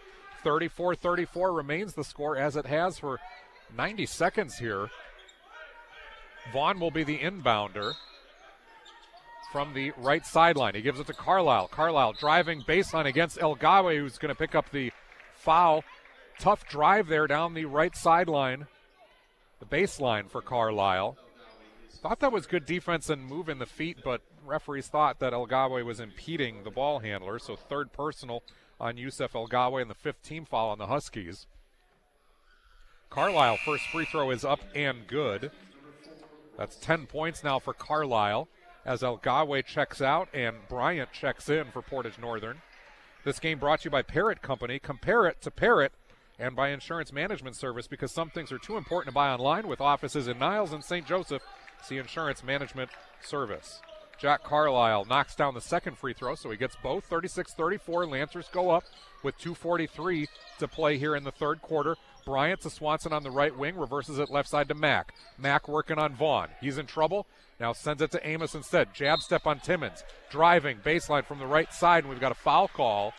34 0.43 0.95
34 0.95 1.53
remains 1.53 1.93
the 1.93 2.03
score 2.03 2.35
as 2.35 2.55
it 2.55 2.65
has 2.65 2.97
for 2.97 3.19
90 3.77 4.07
seconds 4.07 4.57
here. 4.57 4.89
Vaughn 6.51 6.79
will 6.79 6.91
be 6.91 7.03
the 7.03 7.19
inbounder 7.19 7.93
from 9.51 9.73
the 9.73 9.91
right 9.97 10.25
sideline. 10.25 10.75
He 10.75 10.81
gives 10.81 10.99
it 10.99 11.07
to 11.07 11.13
Carlisle. 11.13 11.67
Carlisle 11.67 12.13
driving 12.13 12.61
baseline 12.61 13.05
against 13.05 13.37
Elgawe, 13.37 13.97
who's 13.97 14.17
going 14.17 14.33
to 14.33 14.39
pick 14.39 14.55
up 14.55 14.71
the 14.71 14.91
foul. 15.35 15.83
Tough 16.39 16.67
drive 16.67 17.07
there 17.07 17.27
down 17.27 17.53
the 17.53 17.65
right 17.65 17.95
sideline, 17.95 18.67
the 19.59 19.65
baseline 19.65 20.29
for 20.29 20.41
Carlisle. 20.41 21.17
Thought 22.01 22.21
that 22.21 22.31
was 22.31 22.47
good 22.47 22.65
defense 22.65 23.09
and 23.09 23.23
move 23.23 23.47
in 23.47 23.59
the 23.59 23.65
feet, 23.67 23.97
but 24.03 24.21
referees 24.43 24.87
thought 24.87 25.19
that 25.19 25.33
Elgawe 25.33 25.85
was 25.85 25.99
impeding 25.99 26.63
the 26.63 26.71
ball 26.71 26.99
handler, 26.99 27.37
so 27.37 27.55
third 27.55 27.93
personal 27.93 28.41
on 28.79 28.97
Yusef 28.97 29.33
Elgawe 29.33 29.79
and 29.79 29.89
the 29.89 29.95
fifth 29.95 30.23
team 30.23 30.45
foul 30.45 30.69
on 30.69 30.79
the 30.79 30.87
Huskies. 30.87 31.45
Carlisle, 33.11 33.57
first 33.57 33.85
free 33.87 34.05
throw 34.05 34.31
is 34.31 34.43
up 34.43 34.61
and 34.73 35.05
good. 35.05 35.51
That's 36.61 36.75
10 36.75 37.07
points 37.07 37.43
now 37.43 37.57
for 37.57 37.73
Carlisle 37.73 38.47
as 38.85 39.01
Elgawe 39.01 39.65
checks 39.65 39.99
out 39.99 40.29
and 40.31 40.57
Bryant 40.69 41.11
checks 41.11 41.49
in 41.49 41.71
for 41.71 41.81
Portage 41.81 42.19
Northern. 42.19 42.61
This 43.25 43.39
game 43.39 43.57
brought 43.57 43.79
to 43.79 43.85
you 43.85 43.89
by 43.89 44.03
Parrott 44.03 44.43
Company. 44.43 44.77
Compare 44.77 45.25
it 45.25 45.41
to 45.41 45.49
Parrott 45.49 45.91
and 46.37 46.55
by 46.55 46.69
Insurance 46.69 47.11
Management 47.11 47.55
Service 47.55 47.87
because 47.87 48.11
some 48.11 48.29
things 48.29 48.51
are 48.51 48.59
too 48.59 48.77
important 48.77 49.07
to 49.07 49.11
buy 49.11 49.31
online 49.31 49.67
with 49.67 49.81
offices 49.81 50.27
in 50.27 50.37
Niles 50.37 50.71
and 50.71 50.83
St. 50.83 51.03
Joseph. 51.03 51.41
See 51.81 51.97
Insurance 51.97 52.43
Management 52.43 52.91
Service. 53.23 53.81
Jack 54.19 54.43
Carlisle 54.43 55.05
knocks 55.05 55.33
down 55.33 55.55
the 55.55 55.61
second 55.61 55.97
free 55.97 56.13
throw, 56.13 56.35
so 56.35 56.51
he 56.51 56.57
gets 56.57 56.75
both 56.83 57.05
36 57.05 57.55
34. 57.55 58.05
Lancers 58.05 58.49
go 58.51 58.69
up 58.69 58.83
with 59.23 59.35
2.43 59.39 60.27
to 60.59 60.67
play 60.67 60.99
here 60.99 61.15
in 61.15 61.23
the 61.23 61.31
third 61.31 61.59
quarter. 61.63 61.95
Bryant 62.25 62.61
to 62.61 62.69
Swanson 62.69 63.13
on 63.13 63.23
the 63.23 63.31
right 63.31 63.57
wing, 63.57 63.77
reverses 63.77 64.19
it 64.19 64.29
left 64.29 64.49
side 64.49 64.67
to 64.69 64.75
Mack. 64.75 65.13
Mack 65.37 65.67
working 65.67 65.97
on 65.97 66.15
Vaughn. 66.15 66.49
He's 66.59 66.77
in 66.77 66.85
trouble. 66.85 67.27
Now 67.59 67.73
sends 67.73 68.01
it 68.01 68.11
to 68.11 68.27
Amos 68.27 68.55
instead. 68.55 68.93
Jab 68.93 69.19
step 69.19 69.45
on 69.45 69.59
Timmons. 69.59 70.03
Driving, 70.29 70.77
baseline 70.77 71.25
from 71.25 71.39
the 71.39 71.45
right 71.45 71.71
side, 71.73 72.03
and 72.03 72.09
we've 72.09 72.19
got 72.19 72.31
a 72.31 72.35
foul 72.35 72.67
call. 72.67 73.13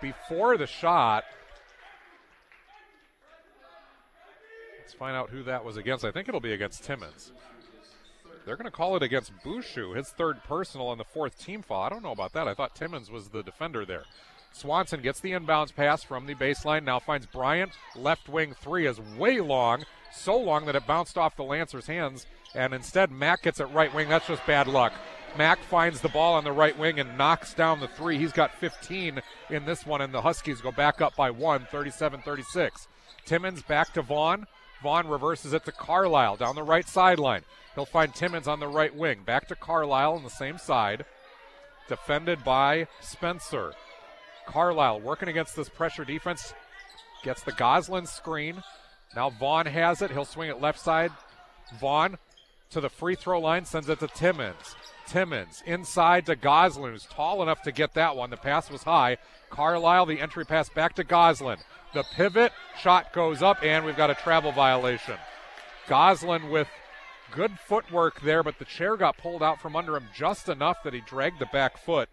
Before 0.00 0.56
the 0.56 0.66
shot, 0.66 1.24
let's 4.80 4.92
find 4.92 5.16
out 5.16 5.30
who 5.30 5.42
that 5.44 5.64
was 5.64 5.76
against. 5.76 6.04
I 6.04 6.10
think 6.10 6.28
it'll 6.28 6.40
be 6.40 6.52
against 6.52 6.84
Timmons. 6.84 7.32
They're 8.44 8.56
going 8.56 8.64
to 8.64 8.70
call 8.70 8.96
it 8.96 9.02
against 9.02 9.32
Bushu, 9.44 9.94
his 9.94 10.08
third 10.08 10.42
personal 10.44 10.90
and 10.90 10.98
the 10.98 11.04
fourth 11.04 11.38
team 11.38 11.62
foul. 11.62 11.82
I 11.82 11.88
don't 11.90 12.02
know 12.02 12.12
about 12.12 12.32
that. 12.32 12.48
I 12.48 12.54
thought 12.54 12.74
Timmons 12.74 13.10
was 13.10 13.28
the 13.28 13.42
defender 13.42 13.84
there. 13.84 14.04
Swanson 14.52 15.02
gets 15.02 15.20
the 15.20 15.32
inbounds 15.32 15.74
pass 15.74 16.02
from 16.02 16.26
the 16.26 16.34
baseline, 16.34 16.84
now 16.84 16.98
finds 16.98 17.26
Bryant. 17.26 17.72
Left 17.94 18.28
wing 18.28 18.54
three 18.60 18.86
is 18.86 19.00
way 19.16 19.40
long, 19.40 19.84
so 20.12 20.36
long 20.36 20.66
that 20.66 20.76
it 20.76 20.86
bounced 20.86 21.16
off 21.16 21.36
the 21.36 21.44
Lancers' 21.44 21.86
hands, 21.86 22.26
and 22.54 22.72
instead 22.72 23.10
Mack 23.10 23.42
gets 23.42 23.60
it 23.60 23.66
right 23.66 23.92
wing. 23.94 24.08
That's 24.08 24.26
just 24.26 24.44
bad 24.46 24.66
luck. 24.66 24.92
Mack 25.36 25.58
finds 25.60 26.00
the 26.00 26.08
ball 26.08 26.34
on 26.34 26.44
the 26.44 26.52
right 26.52 26.76
wing 26.78 26.98
and 26.98 27.18
knocks 27.18 27.54
down 27.54 27.80
the 27.80 27.88
three. 27.88 28.18
He's 28.18 28.32
got 28.32 28.54
15 28.54 29.20
in 29.50 29.64
this 29.64 29.86
one, 29.86 30.00
and 30.00 30.12
the 30.12 30.22
Huskies 30.22 30.60
go 30.60 30.72
back 30.72 31.00
up 31.00 31.14
by 31.16 31.30
one, 31.30 31.66
37 31.70 32.22
36. 32.22 32.88
Timmons 33.24 33.62
back 33.62 33.92
to 33.92 34.02
Vaughn. 34.02 34.46
Vaughn 34.82 35.08
reverses 35.08 35.52
it 35.52 35.64
to 35.64 35.72
Carlisle 35.72 36.36
down 36.36 36.54
the 36.54 36.62
right 36.62 36.88
sideline. 36.88 37.42
He'll 37.74 37.84
find 37.84 38.14
Timmons 38.14 38.48
on 38.48 38.60
the 38.60 38.68
right 38.68 38.94
wing. 38.94 39.22
Back 39.24 39.48
to 39.48 39.54
Carlisle 39.54 40.14
on 40.14 40.24
the 40.24 40.30
same 40.30 40.58
side. 40.58 41.04
Defended 41.88 42.42
by 42.44 42.86
Spencer. 43.00 43.72
Carlisle 44.48 45.00
working 45.00 45.28
against 45.28 45.54
this 45.54 45.68
pressure 45.68 46.04
defense. 46.04 46.54
Gets 47.22 47.42
the 47.42 47.52
Goslin 47.52 48.06
screen. 48.06 48.62
Now 49.14 49.30
Vaughn 49.30 49.66
has 49.66 50.02
it. 50.02 50.10
He'll 50.10 50.24
swing 50.24 50.50
it 50.50 50.60
left 50.60 50.80
side. 50.80 51.12
Vaughn 51.78 52.16
to 52.70 52.80
the 52.80 52.88
free 52.88 53.14
throw 53.14 53.40
line, 53.40 53.64
sends 53.64 53.88
it 53.88 54.00
to 54.00 54.08
Timmons. 54.08 54.74
Timmons 55.06 55.62
inside 55.66 56.26
to 56.26 56.36
Goslin, 56.36 56.92
who's 56.92 57.06
tall 57.06 57.42
enough 57.42 57.62
to 57.62 57.72
get 57.72 57.94
that 57.94 58.16
one. 58.16 58.30
The 58.30 58.36
pass 58.36 58.70
was 58.70 58.82
high. 58.82 59.18
Carlisle, 59.50 60.06
the 60.06 60.20
entry 60.20 60.44
pass 60.44 60.68
back 60.68 60.94
to 60.96 61.04
Goslin. 61.04 61.58
The 61.94 62.04
pivot 62.14 62.52
shot 62.78 63.12
goes 63.12 63.42
up, 63.42 63.62
and 63.62 63.84
we've 63.84 63.96
got 63.96 64.10
a 64.10 64.14
travel 64.14 64.52
violation. 64.52 65.16
Goslin 65.88 66.50
with 66.50 66.68
Good 67.30 67.58
footwork 67.58 68.20
there, 68.22 68.42
but 68.42 68.58
the 68.58 68.64
chair 68.64 68.96
got 68.96 69.18
pulled 69.18 69.42
out 69.42 69.60
from 69.60 69.76
under 69.76 69.96
him 69.96 70.08
just 70.14 70.48
enough 70.48 70.82
that 70.82 70.94
he 70.94 71.00
dragged 71.00 71.38
the 71.38 71.46
back 71.46 71.76
foot. 71.76 72.08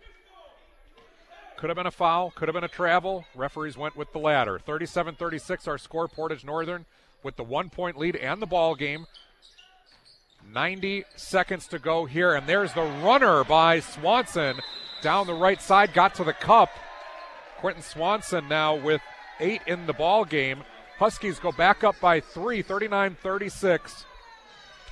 Could 1.57 1.69
have 1.69 1.77
been 1.77 1.87
a 1.87 1.91
foul, 1.91 2.31
could 2.31 2.47
have 2.47 2.53
been 2.53 2.63
a 2.63 2.69
travel. 2.69 3.25
Referees 3.33 3.77
went 3.77 3.95
with 3.95 4.11
the 4.11 4.19
latter. 4.19 4.59
37 4.59 5.15
36, 5.15 5.67
our 5.67 5.77
score, 5.77 6.07
Portage 6.07 6.43
Northern 6.43 6.85
with 7.23 7.37
the 7.37 7.43
one 7.43 7.69
point 7.69 7.97
lead 7.97 8.15
and 8.15 8.41
the 8.41 8.45
ball 8.45 8.75
game. 8.75 9.07
90 10.53 11.05
seconds 11.15 11.67
to 11.67 11.79
go 11.79 12.05
here, 12.05 12.35
and 12.35 12.45
there's 12.45 12.73
the 12.73 12.83
runner 13.03 13.43
by 13.43 13.79
Swanson 13.79 14.59
down 15.01 15.27
the 15.27 15.33
right 15.33 15.61
side, 15.61 15.93
got 15.93 16.13
to 16.15 16.23
the 16.23 16.33
cup. 16.33 16.69
Quentin 17.57 17.81
Swanson 17.83 18.47
now 18.47 18.75
with 18.75 19.01
eight 19.39 19.61
in 19.65 19.87
the 19.87 19.93
ball 19.93 20.25
game. 20.25 20.63
Huskies 20.97 21.39
go 21.39 21.51
back 21.51 21.83
up 21.83 21.99
by 21.99 22.19
three, 22.19 22.61
39 22.61 23.15
36. 23.21 24.05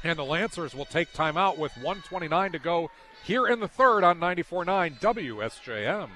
And 0.04 0.20
the 0.20 0.24
Lancers 0.24 0.76
will 0.76 0.86
take 0.86 1.14
timeout 1.14 1.58
with 1.58 1.72
129 1.78 2.52
to 2.52 2.60
go 2.60 2.92
here 3.24 3.48
in 3.48 3.60
the 3.60 3.68
third 3.68 4.04
on 4.04 4.20
94 4.20 4.66
9 4.66 4.98
WSJM. 5.00 6.10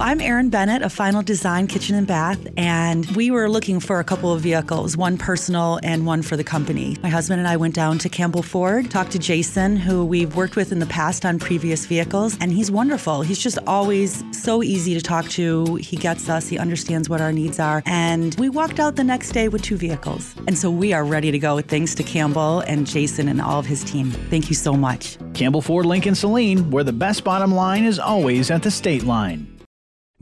I'm 0.00 0.20
Erin 0.20 0.48
Bennett 0.48 0.82
of 0.82 0.92
Final 0.92 1.22
Design 1.22 1.66
Kitchen 1.66 1.94
and 1.94 2.06
Bath, 2.06 2.46
and 2.56 3.06
we 3.16 3.30
were 3.30 3.48
looking 3.48 3.78
for 3.78 4.00
a 4.00 4.04
couple 4.04 4.32
of 4.32 4.40
vehicles, 4.40 4.96
one 4.96 5.16
personal 5.16 5.78
and 5.82 6.06
one 6.06 6.22
for 6.22 6.36
the 6.36 6.44
company. 6.44 6.96
My 7.02 7.08
husband 7.08 7.40
and 7.40 7.48
I 7.48 7.56
went 7.56 7.74
down 7.74 7.98
to 7.98 8.08
Campbell 8.08 8.42
Ford, 8.42 8.90
talked 8.90 9.12
to 9.12 9.18
Jason, 9.18 9.76
who 9.76 10.04
we've 10.04 10.34
worked 10.34 10.56
with 10.56 10.72
in 10.72 10.78
the 10.78 10.86
past 10.86 11.24
on 11.24 11.38
previous 11.38 11.86
vehicles, 11.86 12.36
and 12.40 12.52
he's 12.52 12.70
wonderful. 12.70 13.22
He's 13.22 13.38
just 13.38 13.58
always 13.66 14.24
so 14.32 14.62
easy 14.62 14.94
to 14.94 15.00
talk 15.00 15.28
to. 15.30 15.76
He 15.76 15.96
gets 15.96 16.28
us, 16.28 16.48
he 16.48 16.58
understands 16.58 17.08
what 17.08 17.20
our 17.20 17.32
needs 17.32 17.58
are, 17.60 17.82
and 17.86 18.34
we 18.36 18.48
walked 18.48 18.80
out 18.80 18.96
the 18.96 19.04
next 19.04 19.30
day 19.30 19.48
with 19.48 19.62
two 19.62 19.76
vehicles. 19.76 20.34
And 20.46 20.56
so 20.56 20.70
we 20.70 20.92
are 20.92 21.04
ready 21.04 21.30
to 21.30 21.38
go 21.38 21.60
thanks 21.60 21.94
to 21.96 22.02
Campbell 22.02 22.60
and 22.60 22.86
Jason 22.86 23.28
and 23.28 23.40
all 23.40 23.58
of 23.58 23.66
his 23.66 23.84
team. 23.84 24.10
Thank 24.10 24.48
you 24.48 24.56
so 24.56 24.74
much. 24.74 25.18
Campbell 25.34 25.62
Ford 25.62 25.86
Lincoln 25.86 26.14
Saline, 26.14 26.70
where 26.70 26.84
the 26.84 26.92
best 26.92 27.24
bottom 27.24 27.54
line 27.54 27.84
is 27.84 27.98
always 27.98 28.50
at 28.50 28.62
the 28.62 28.70
state 28.70 29.04
line. 29.04 29.51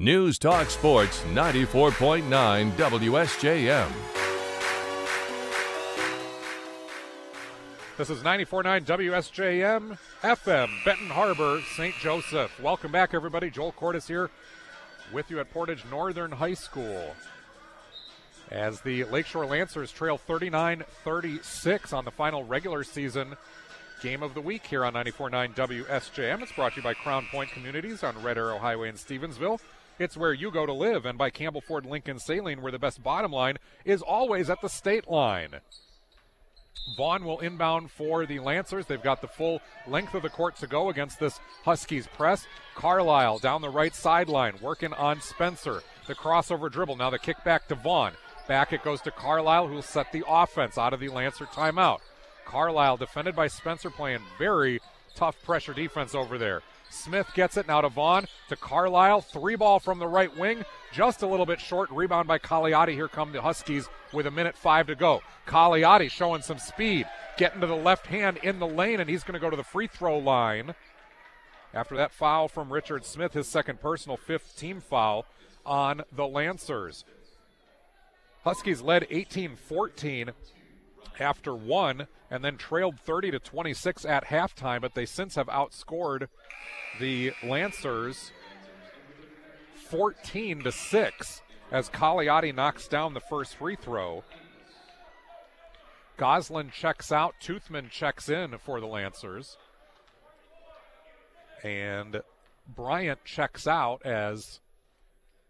News 0.00 0.38
Talk 0.38 0.70
Sports 0.70 1.20
94.9 1.34 2.72
WSJM. 2.72 3.92
This 7.98 8.08
is 8.08 8.22
94.9 8.22 8.86
WSJM 8.86 9.98
FM, 10.22 10.84
Benton 10.86 11.08
Harbor, 11.08 11.60
St. 11.76 11.94
Joseph. 11.96 12.58
Welcome 12.62 12.90
back, 12.90 13.12
everybody. 13.12 13.50
Joel 13.50 13.72
Cordes 13.72 14.08
here 14.08 14.30
with 15.12 15.30
you 15.30 15.38
at 15.38 15.52
Portage 15.52 15.84
Northern 15.90 16.32
High 16.32 16.54
School. 16.54 17.14
As 18.50 18.80
the 18.80 19.04
Lakeshore 19.04 19.44
Lancers 19.44 19.92
trail 19.92 20.16
39 20.16 20.82
36 21.04 21.92
on 21.92 22.06
the 22.06 22.10
final 22.10 22.44
regular 22.44 22.84
season 22.84 23.36
game 24.00 24.22
of 24.22 24.32
the 24.32 24.40
week 24.40 24.66
here 24.66 24.82
on 24.82 24.94
94.9 24.94 25.54
WSJM. 25.54 26.40
It's 26.40 26.52
brought 26.52 26.72
to 26.72 26.76
you 26.76 26.82
by 26.82 26.94
Crown 26.94 27.26
Point 27.30 27.50
Communities 27.50 28.02
on 28.02 28.22
Red 28.22 28.38
Arrow 28.38 28.56
Highway 28.56 28.88
in 28.88 28.94
Stevensville. 28.94 29.60
It's 30.00 30.16
where 30.16 30.32
you 30.32 30.50
go 30.50 30.64
to 30.64 30.72
live, 30.72 31.04
and 31.04 31.18
by 31.18 31.28
Campbell 31.28 31.60
Ford 31.60 31.84
Lincoln 31.84 32.18
Saline, 32.18 32.62
where 32.62 32.72
the 32.72 32.78
best 32.78 33.02
bottom 33.02 33.30
line 33.30 33.58
is 33.84 34.00
always 34.00 34.48
at 34.48 34.62
the 34.62 34.68
state 34.68 35.10
line. 35.10 35.56
Vaughn 36.96 37.22
will 37.22 37.38
inbound 37.40 37.90
for 37.90 38.24
the 38.24 38.38
Lancers. 38.38 38.86
They've 38.86 39.02
got 39.02 39.20
the 39.20 39.28
full 39.28 39.60
length 39.86 40.14
of 40.14 40.22
the 40.22 40.30
court 40.30 40.56
to 40.56 40.66
go 40.66 40.88
against 40.88 41.20
this 41.20 41.38
Huskies 41.66 42.06
press. 42.16 42.46
Carlisle 42.74 43.40
down 43.40 43.60
the 43.60 43.68
right 43.68 43.94
sideline, 43.94 44.54
working 44.62 44.94
on 44.94 45.20
Spencer. 45.20 45.82
The 46.06 46.14
crossover 46.14 46.72
dribble. 46.72 46.96
Now 46.96 47.10
the 47.10 47.18
kick 47.18 47.44
back 47.44 47.68
to 47.68 47.74
Vaughn. 47.74 48.14
Back 48.48 48.72
it 48.72 48.82
goes 48.82 49.02
to 49.02 49.10
Carlisle, 49.10 49.68
who'll 49.68 49.82
set 49.82 50.10
the 50.12 50.24
offense 50.26 50.78
out 50.78 50.94
of 50.94 51.00
the 51.00 51.10
Lancer 51.10 51.44
timeout. 51.44 52.00
Carlisle 52.46 52.96
defended 52.96 53.36
by 53.36 53.48
Spencer 53.48 53.90
playing 53.90 54.22
very 54.38 54.80
tough 55.14 55.36
pressure 55.42 55.74
defense 55.74 56.14
over 56.14 56.38
there. 56.38 56.62
Smith 56.90 57.30
gets 57.34 57.56
it 57.56 57.68
now 57.68 57.80
to 57.80 57.88
Vaughn 57.88 58.26
to 58.48 58.56
Carlisle. 58.56 59.22
Three 59.22 59.56
ball 59.56 59.78
from 59.78 59.98
the 59.98 60.08
right 60.08 60.36
wing, 60.36 60.64
just 60.92 61.22
a 61.22 61.26
little 61.26 61.46
bit 61.46 61.60
short. 61.60 61.90
Rebound 61.90 62.26
by 62.28 62.38
Cagliotti. 62.38 62.92
Here 62.92 63.08
come 63.08 63.32
the 63.32 63.40
Huskies 63.40 63.88
with 64.12 64.26
a 64.26 64.30
minute 64.30 64.56
five 64.56 64.88
to 64.88 64.94
go. 64.94 65.22
Cagliotti 65.46 66.10
showing 66.10 66.42
some 66.42 66.58
speed, 66.58 67.06
getting 67.38 67.60
to 67.60 67.66
the 67.66 67.76
left 67.76 68.06
hand 68.06 68.38
in 68.42 68.58
the 68.58 68.66
lane, 68.66 69.00
and 69.00 69.08
he's 69.08 69.22
going 69.22 69.34
to 69.34 69.40
go 69.40 69.50
to 69.50 69.56
the 69.56 69.64
free 69.64 69.86
throw 69.86 70.18
line. 70.18 70.74
After 71.72 71.96
that 71.96 72.12
foul 72.12 72.48
from 72.48 72.72
Richard 72.72 73.04
Smith, 73.04 73.32
his 73.32 73.46
second 73.46 73.80
personal, 73.80 74.16
fifth 74.16 74.58
team 74.58 74.80
foul 74.80 75.24
on 75.64 76.02
the 76.10 76.26
Lancers. 76.26 77.04
Huskies 78.42 78.80
led 78.80 79.06
18 79.10 79.54
14 79.54 80.32
after 81.18 81.54
one 81.54 82.06
and 82.30 82.44
then 82.44 82.56
trailed 82.56 82.98
30 83.00 83.32
to 83.32 83.38
26 83.38 84.04
at 84.04 84.26
halftime, 84.26 84.80
but 84.80 84.94
they 84.94 85.06
since 85.06 85.34
have 85.34 85.48
outscored 85.48 86.28
the 86.98 87.32
Lancers 87.42 88.32
14 89.88 90.62
to 90.62 90.72
6 90.72 91.42
as 91.72 91.90
Cagliotti 91.90 92.54
knocks 92.54 92.88
down 92.88 93.14
the 93.14 93.20
first 93.20 93.56
free 93.56 93.76
throw. 93.76 94.24
Goslin 96.16 96.70
checks 96.70 97.10
out, 97.10 97.34
Toothman 97.40 97.90
checks 97.90 98.28
in 98.28 98.58
for 98.58 98.80
the 98.80 98.86
Lancers. 98.86 99.56
And 101.62 102.22
Bryant 102.68 103.24
checks 103.24 103.66
out 103.66 104.02
as 104.04 104.60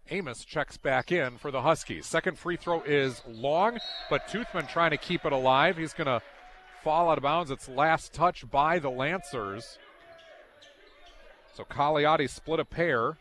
Amos 0.09 0.45
checks 0.45 0.77
back 0.77 1.13
in 1.13 1.39
for 1.39 1.51
the 1.51 1.63
Huskies. 1.63 2.07
Second 2.07 2.39
free 2.39 2.57
throw 2.57 2.83
is 2.83 3.23
long, 3.29 3.79
but 4.09 4.27
Toothman 4.29 4.69
trying 4.69 4.91
to 4.91 4.97
keep 4.97 5.25
it 5.25 5.33
alive. 5.33 5.77
He's 5.77 5.93
going 5.93 6.07
to 6.07 6.21
fall 6.83 7.11
out 7.11 7.19
of 7.19 7.23
bounds. 7.23 7.51
It's 7.51 7.69
last 7.69 8.13
touch 8.13 8.49
by 8.51 8.79
the 8.79 8.91
Lancers. 8.91 9.79
So 11.55 11.65
Cagliotti 11.65 12.29
split 12.29 12.61
a 12.61 12.65
pair. 12.65 13.19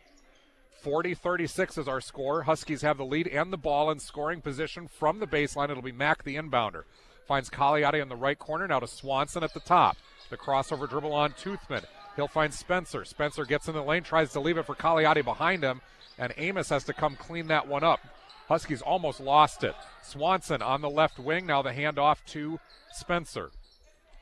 40 0.82 1.14
36 1.14 1.78
is 1.78 1.88
our 1.88 2.00
score. 2.00 2.42
Huskies 2.42 2.82
have 2.82 2.96
the 2.96 3.04
lead 3.04 3.28
and 3.28 3.52
the 3.52 3.58
ball 3.58 3.90
in 3.90 3.98
scoring 3.98 4.40
position 4.40 4.88
from 4.88 5.20
the 5.20 5.26
baseline. 5.26 5.68
It'll 5.70 5.82
be 5.82 5.92
Mack, 5.92 6.24
the 6.24 6.36
inbounder. 6.36 6.84
Finds 7.28 7.50
Cagliotti 7.50 8.00
in 8.00 8.08
the 8.08 8.16
right 8.16 8.38
corner. 8.38 8.66
Now 8.66 8.80
to 8.80 8.88
Swanson 8.88 9.44
at 9.44 9.52
the 9.52 9.60
top. 9.60 9.96
The 10.30 10.38
crossover 10.38 10.88
dribble 10.88 11.12
on 11.12 11.32
Toothman. 11.32 11.84
He'll 12.16 12.28
find 12.28 12.52
Spencer. 12.52 13.04
Spencer 13.04 13.44
gets 13.44 13.68
in 13.68 13.74
the 13.74 13.82
lane, 13.82 14.02
tries 14.02 14.32
to 14.32 14.40
leave 14.40 14.58
it 14.58 14.66
for 14.66 14.74
Cagliotti 14.74 15.24
behind 15.24 15.62
him, 15.62 15.80
and 16.20 16.32
Amos 16.36 16.68
has 16.68 16.84
to 16.84 16.92
come 16.92 17.16
clean 17.16 17.48
that 17.48 17.66
one 17.66 17.82
up. 17.82 18.00
Huskies 18.46 18.82
almost 18.82 19.20
lost 19.20 19.64
it. 19.64 19.74
Swanson 20.02 20.60
on 20.60 20.82
the 20.82 20.90
left 20.90 21.18
wing. 21.18 21.46
Now 21.46 21.62
the 21.62 21.72
handoff 21.72 22.18
to 22.26 22.60
Spencer. 22.92 23.50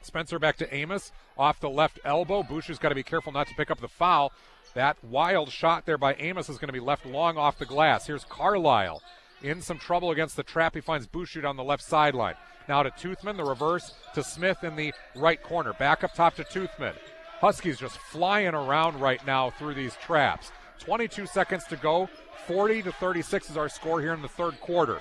Spencer 0.01 0.39
back 0.39 0.57
to 0.59 0.75
Amos 0.75 1.13
off 1.37 1.61
the 1.61 1.69
left 1.69 1.99
elbow. 2.05 2.43
Boucher's 2.43 2.79
got 2.79 2.91
to 2.91 2.95
be 2.95 3.03
careful 3.03 3.33
not 3.33 3.49
to 3.49 3.55
pick 3.55 3.71
up 3.71 3.81
the 3.81 3.89
foul. 3.89 4.33
That 4.75 5.03
wild 5.03 5.51
shot 5.51 5.87
there 5.87 5.99
by 5.99 6.15
Amos 6.15 6.49
is 6.49 6.59
going 6.59 6.69
to 6.69 6.73
be 6.73 6.81
left 6.81 7.05
long 7.05 7.37
off 7.37 7.59
the 7.59 7.67
glass. 7.67 8.07
Here's 8.07 8.25
Carlisle 8.25 9.03
in 9.43 9.61
some 9.61 9.79
trouble 9.79 10.11
against 10.11 10.37
the 10.37 10.43
trap. 10.43 10.75
He 10.75 10.81
finds 10.81 11.07
Boucher 11.07 11.47
on 11.47 11.57
the 11.57 11.65
left 11.65 11.83
sideline. 11.83 12.35
Now 12.69 12.83
to 12.83 12.91
Toothman, 12.91 13.39
the 13.39 13.45
reverse 13.45 13.95
to 14.15 14.23
Smith 14.23 14.63
in 14.63 14.77
the 14.77 14.93
right 15.17 15.43
corner. 15.43 15.73
Back 15.73 16.05
up 16.05 16.15
top 16.15 16.37
to 16.37 16.45
Toothman. 16.45 16.95
Huskies 17.41 17.79
just 17.79 17.97
flying 17.97 18.55
around 18.55 19.01
right 19.01 19.25
now 19.27 19.51
through 19.51 19.75
these 19.75 19.97
traps. 19.97 20.53
22 20.79 21.27
seconds 21.27 21.65
to 21.65 21.77
go. 21.77 22.09
40 22.47 22.83
to 22.83 22.93
36 22.93 23.51
is 23.51 23.57
our 23.57 23.69
score 23.69 24.01
here 24.01 24.15
in 24.15 24.23
the 24.23 24.29
third 24.29 24.59
quarter. 24.61 25.01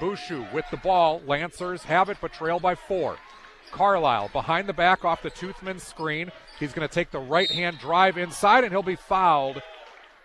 Boucher 0.00 0.48
with 0.52 0.64
the 0.70 0.76
ball. 0.76 1.22
Lancers 1.26 1.82
have 1.84 2.08
it, 2.08 2.18
but 2.20 2.32
trail 2.32 2.58
by 2.58 2.74
four. 2.74 3.16
Carlisle 3.70 4.30
behind 4.32 4.68
the 4.68 4.72
back 4.72 5.04
off 5.04 5.22
the 5.22 5.30
Toothman 5.30 5.80
screen. 5.80 6.30
He's 6.58 6.72
going 6.72 6.88
to 6.88 6.92
take 6.92 7.10
the 7.10 7.18
right 7.18 7.50
hand 7.50 7.78
drive 7.78 8.16
inside, 8.16 8.64
and 8.64 8.72
he'll 8.72 8.82
be 8.82 8.96
fouled. 8.96 9.62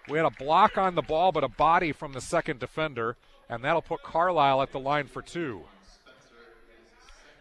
We 0.09 0.17
had 0.17 0.25
a 0.25 0.31
block 0.31 0.77
on 0.77 0.95
the 0.95 1.01
ball, 1.01 1.31
but 1.31 1.43
a 1.43 1.49
body 1.49 1.91
from 1.91 2.13
the 2.13 2.21
second 2.21 2.59
defender, 2.59 3.15
and 3.49 3.63
that'll 3.63 3.81
put 3.81 4.03
Carlisle 4.03 4.61
at 4.61 4.71
the 4.71 4.79
line 4.79 5.07
for 5.07 5.21
two. 5.21 5.63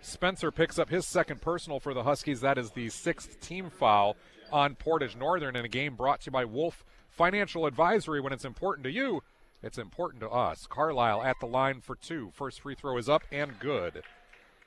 Spencer 0.00 0.50
picks 0.50 0.78
up 0.78 0.90
his 0.90 1.06
second 1.06 1.40
personal 1.40 1.78
for 1.78 1.94
the 1.94 2.02
Huskies. 2.02 2.40
That 2.40 2.58
is 2.58 2.72
the 2.72 2.88
sixth 2.88 3.40
team 3.40 3.70
foul 3.70 4.16
on 4.50 4.74
Portage 4.74 5.16
Northern 5.16 5.56
in 5.56 5.64
a 5.64 5.68
game 5.68 5.94
brought 5.94 6.22
to 6.22 6.26
you 6.26 6.32
by 6.32 6.44
Wolf 6.44 6.84
Financial 7.12 7.66
Advisory. 7.66 8.20
When 8.20 8.32
it's 8.32 8.44
important 8.44 8.84
to 8.84 8.90
you, 8.90 9.22
it's 9.62 9.78
important 9.78 10.20
to 10.22 10.30
us. 10.30 10.66
Carlisle 10.66 11.22
at 11.22 11.36
the 11.40 11.46
line 11.46 11.80
for 11.80 11.94
two. 11.94 12.30
First 12.34 12.60
free 12.60 12.74
throw 12.74 12.96
is 12.96 13.08
up 13.08 13.22
and 13.30 13.58
good. 13.60 14.02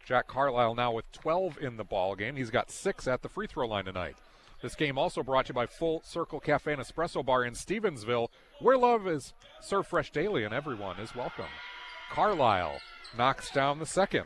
Jack 0.05 0.27
Carlisle 0.27 0.75
now 0.75 0.91
with 0.91 1.11
12 1.11 1.57
in 1.59 1.77
the 1.77 1.83
ball 1.83 2.15
game. 2.15 2.35
He's 2.35 2.51
got 2.51 2.69
six 2.69 3.07
at 3.07 3.23
the 3.23 3.29
free 3.29 3.47
throw 3.47 3.67
line 3.67 3.85
tonight. 3.85 4.15
This 4.61 4.75
game 4.75 4.97
also 4.97 5.23
brought 5.23 5.47
to 5.47 5.49
you 5.49 5.55
by 5.55 5.65
Full 5.65 6.01
Circle 6.05 6.39
Cafe 6.39 6.71
and 6.71 6.81
Espresso 6.81 7.25
Bar 7.25 7.43
in 7.43 7.55
Stevensville, 7.55 8.29
where 8.61 8.77
love 8.77 9.07
is 9.07 9.33
served 9.61 9.89
fresh 9.89 10.11
daily 10.11 10.43
and 10.43 10.53
everyone 10.53 10.99
is 10.99 11.15
welcome. 11.15 11.45
Carlisle 12.11 12.79
knocks 13.17 13.49
down 13.51 13.79
the 13.79 13.85
second. 13.85 14.25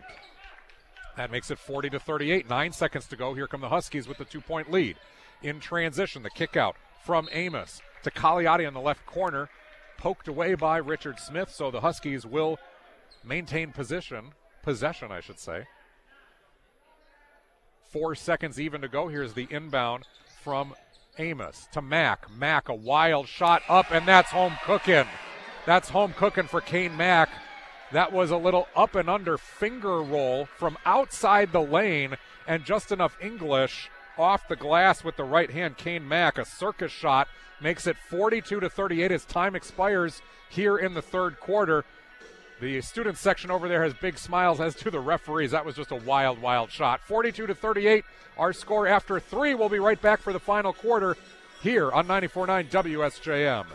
That 1.15 1.31
makes 1.31 1.49
it 1.51 1.57
40 1.57 1.89
to 1.91 1.99
38. 1.99 2.49
Nine 2.49 2.73
seconds 2.73 3.07
to 3.07 3.15
go. 3.15 3.33
Here 3.33 3.47
come 3.47 3.61
the 3.61 3.69
Huskies 3.69 4.07
with 4.07 4.17
the 4.17 4.25
two 4.25 4.41
point 4.41 4.69
lead. 4.69 4.97
In 5.41 5.61
transition, 5.61 6.21
the 6.21 6.29
kick 6.29 6.57
out 6.57 6.75
from 7.05 7.29
Amos 7.31 7.81
to 8.03 8.11
Cagliotti 8.11 8.67
on 8.67 8.73
the 8.73 8.80
left 8.80 9.05
corner, 9.05 9.49
poked 9.97 10.27
away 10.27 10.55
by 10.55 10.77
Richard 10.77 11.19
Smith. 11.19 11.51
So 11.51 11.71
the 11.71 11.81
Huskies 11.81 12.26
will 12.26 12.57
maintain 13.23 13.71
position, 13.71 14.31
possession, 14.63 15.11
I 15.11 15.19
should 15.19 15.39
say. 15.39 15.65
Four 17.89 18.15
seconds 18.15 18.59
even 18.59 18.81
to 18.81 18.88
go. 18.88 19.07
Here's 19.07 19.34
the 19.34 19.47
inbound 19.49 20.05
from 20.43 20.76
Amos 21.17 21.67
to 21.73 21.81
Mack. 21.81 22.30
Mack, 22.31 22.69
a 22.69 22.73
wild 22.73 23.27
shot 23.27 23.63
up, 23.67 23.91
and 23.91 24.07
that's 24.07 24.30
home 24.30 24.57
cooking. 24.63 25.05
That's 25.65 25.89
home 25.89 26.13
cooking 26.13 26.47
for 26.47 26.61
Kane 26.61 26.95
Mack. 26.95 27.30
That 27.91 28.13
was 28.13 28.31
a 28.31 28.38
little 28.38 28.67
up 28.76 28.95
and 28.95 29.09
under 29.09 29.38
finger 29.38 30.01
roll 30.01 30.45
from 30.45 30.77
outside 30.85 31.51
the 31.51 31.61
lane, 31.61 32.15
and 32.47 32.63
just 32.63 32.91
enough 32.91 33.17
English 33.21 33.89
off 34.19 34.47
the 34.47 34.55
glass 34.55 35.03
with 35.03 35.15
the 35.15 35.23
right 35.23 35.49
hand. 35.49 35.77
Kane 35.77 36.07
Mack, 36.07 36.37
a 36.37 36.45
circus 36.45 36.91
shot, 36.91 37.27
makes 37.61 37.87
it 37.87 37.97
42 37.97 38.59
to 38.59 38.69
38 38.69 39.11
as 39.11 39.25
time 39.25 39.55
expires 39.55 40.21
here 40.49 40.77
in 40.77 40.93
the 40.93 41.01
third 41.01 41.39
quarter. 41.39 41.85
The 42.59 42.81
student 42.81 43.17
section 43.17 43.49
over 43.49 43.69
there 43.69 43.83
has 43.83 43.93
big 43.93 44.17
smiles, 44.17 44.59
as 44.59 44.75
do 44.75 44.89
the 44.89 44.99
referees. 44.99 45.51
That 45.51 45.65
was 45.65 45.75
just 45.75 45.91
a 45.91 45.95
wild, 45.95 46.41
wild 46.41 46.69
shot. 46.69 46.99
42 46.99 47.47
to 47.47 47.55
38, 47.55 48.03
our 48.37 48.51
score 48.51 48.85
after 48.85 49.19
three. 49.19 49.55
We'll 49.55 49.69
be 49.69 49.79
right 49.79 50.01
back 50.01 50.19
for 50.19 50.33
the 50.33 50.39
final 50.39 50.73
quarter 50.73 51.15
here 51.63 51.89
on 51.91 52.05
94.9 52.07 52.69
WSJM. 52.69 53.65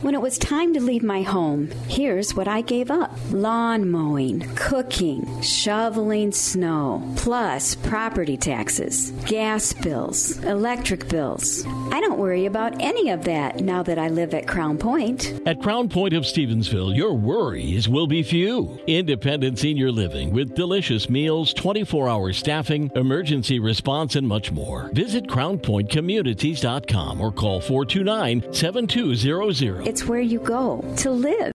When 0.00 0.14
it 0.14 0.22
was 0.22 0.38
time 0.38 0.72
to 0.72 0.80
leave 0.80 1.02
my 1.02 1.20
home, 1.20 1.68
here's 1.86 2.34
what 2.34 2.48
I 2.48 2.62
gave 2.62 2.90
up 2.90 3.10
lawn 3.32 3.90
mowing, 3.90 4.40
cooking, 4.56 5.42
shoveling 5.42 6.32
snow, 6.32 7.02
plus 7.16 7.74
property 7.74 8.38
taxes, 8.38 9.10
gas 9.26 9.74
bills, 9.74 10.38
electric 10.44 11.10
bills. 11.10 11.66
I 11.92 12.00
don't 12.00 12.18
worry 12.18 12.46
about 12.46 12.80
any 12.80 13.10
of 13.10 13.24
that 13.24 13.60
now 13.60 13.82
that 13.82 13.98
I 13.98 14.08
live 14.08 14.32
at 14.32 14.46
Crown 14.48 14.78
Point. 14.78 15.38
At 15.44 15.60
Crown 15.60 15.90
Point 15.90 16.14
of 16.14 16.22
Stevensville, 16.22 16.96
your 16.96 17.12
worries 17.12 17.86
will 17.86 18.06
be 18.06 18.22
few. 18.22 18.80
Independent 18.86 19.58
senior 19.58 19.92
living 19.92 20.32
with 20.32 20.54
delicious 20.54 21.10
meals, 21.10 21.52
24 21.52 22.08
hour 22.08 22.32
staffing, 22.32 22.90
emergency 22.94 23.58
response, 23.58 24.16
and 24.16 24.26
much 24.26 24.50
more. 24.50 24.88
Visit 24.94 25.26
CrownPointCommunities.com 25.26 27.20
or 27.20 27.30
call 27.32 27.60
429 27.60 28.54
7200. 28.54 29.89
It's 29.90 30.04
where 30.04 30.20
you 30.20 30.38
go 30.38 30.84
to 30.98 31.10
live. 31.10 31.50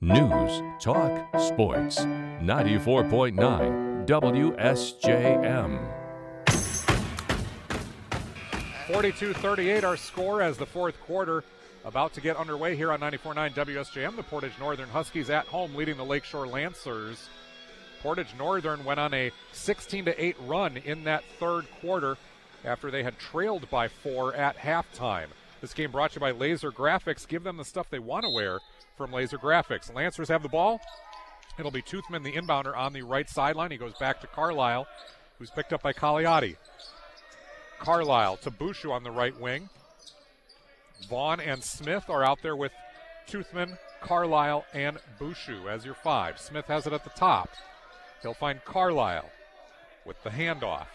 News, 0.00 0.60
talk, 0.80 1.28
sports. 1.38 2.00
94.9 2.00 4.06
WSJM. 4.08 5.78
42 8.88 9.32
38, 9.34 9.84
our 9.84 9.96
score 9.96 10.42
as 10.42 10.58
the 10.58 10.66
fourth 10.66 11.00
quarter 11.02 11.44
about 11.84 12.12
to 12.14 12.20
get 12.20 12.36
underway 12.36 12.74
here 12.74 12.90
on 12.90 12.98
94.9 12.98 13.54
WSJM. 13.54 14.16
The 14.16 14.24
Portage 14.24 14.58
Northern 14.58 14.88
Huskies 14.88 15.30
at 15.30 15.46
home 15.46 15.76
leading 15.76 15.96
the 15.96 16.04
Lakeshore 16.04 16.48
Lancers. 16.48 17.28
Portage 18.02 18.34
Northern 18.36 18.84
went 18.84 18.98
on 18.98 19.14
a 19.14 19.30
16 19.52 20.12
8 20.18 20.36
run 20.40 20.76
in 20.78 21.04
that 21.04 21.22
third 21.38 21.68
quarter 21.80 22.16
after 22.64 22.90
they 22.90 23.04
had 23.04 23.16
trailed 23.20 23.70
by 23.70 23.86
four 23.86 24.34
at 24.34 24.56
halftime. 24.56 25.28
This 25.64 25.72
game 25.72 25.92
brought 25.92 26.10
to 26.10 26.16
you 26.16 26.20
by 26.20 26.32
Laser 26.32 26.70
Graphics. 26.70 27.26
Give 27.26 27.42
them 27.42 27.56
the 27.56 27.64
stuff 27.64 27.88
they 27.88 27.98
want 27.98 28.24
to 28.24 28.28
wear 28.28 28.58
from 28.98 29.14
Laser 29.14 29.38
Graphics. 29.38 29.90
Lancers 29.94 30.28
have 30.28 30.42
the 30.42 30.48
ball. 30.50 30.78
It'll 31.58 31.70
be 31.70 31.80
Toothman, 31.80 32.22
the 32.22 32.32
inbounder, 32.32 32.76
on 32.76 32.92
the 32.92 33.00
right 33.00 33.26
sideline. 33.30 33.70
He 33.70 33.78
goes 33.78 33.94
back 33.94 34.20
to 34.20 34.26
Carlisle, 34.26 34.86
who's 35.38 35.48
picked 35.48 35.72
up 35.72 35.80
by 35.80 35.94
Cagliotti. 35.94 36.56
Carlisle 37.78 38.36
to 38.42 38.50
Bushu 38.50 38.90
on 38.92 39.04
the 39.04 39.10
right 39.10 39.40
wing. 39.40 39.70
Vaughn 41.08 41.40
and 41.40 41.64
Smith 41.64 42.10
are 42.10 42.22
out 42.22 42.42
there 42.42 42.56
with 42.56 42.72
Toothman, 43.26 43.78
Carlisle, 44.02 44.66
and 44.74 44.98
Bushu 45.18 45.66
as 45.66 45.86
your 45.86 45.94
five. 45.94 46.38
Smith 46.38 46.66
has 46.66 46.86
it 46.86 46.92
at 46.92 47.04
the 47.04 47.10
top. 47.16 47.48
He'll 48.20 48.34
find 48.34 48.62
Carlisle 48.66 49.30
with 50.04 50.22
the 50.24 50.30
handoff. 50.30 50.88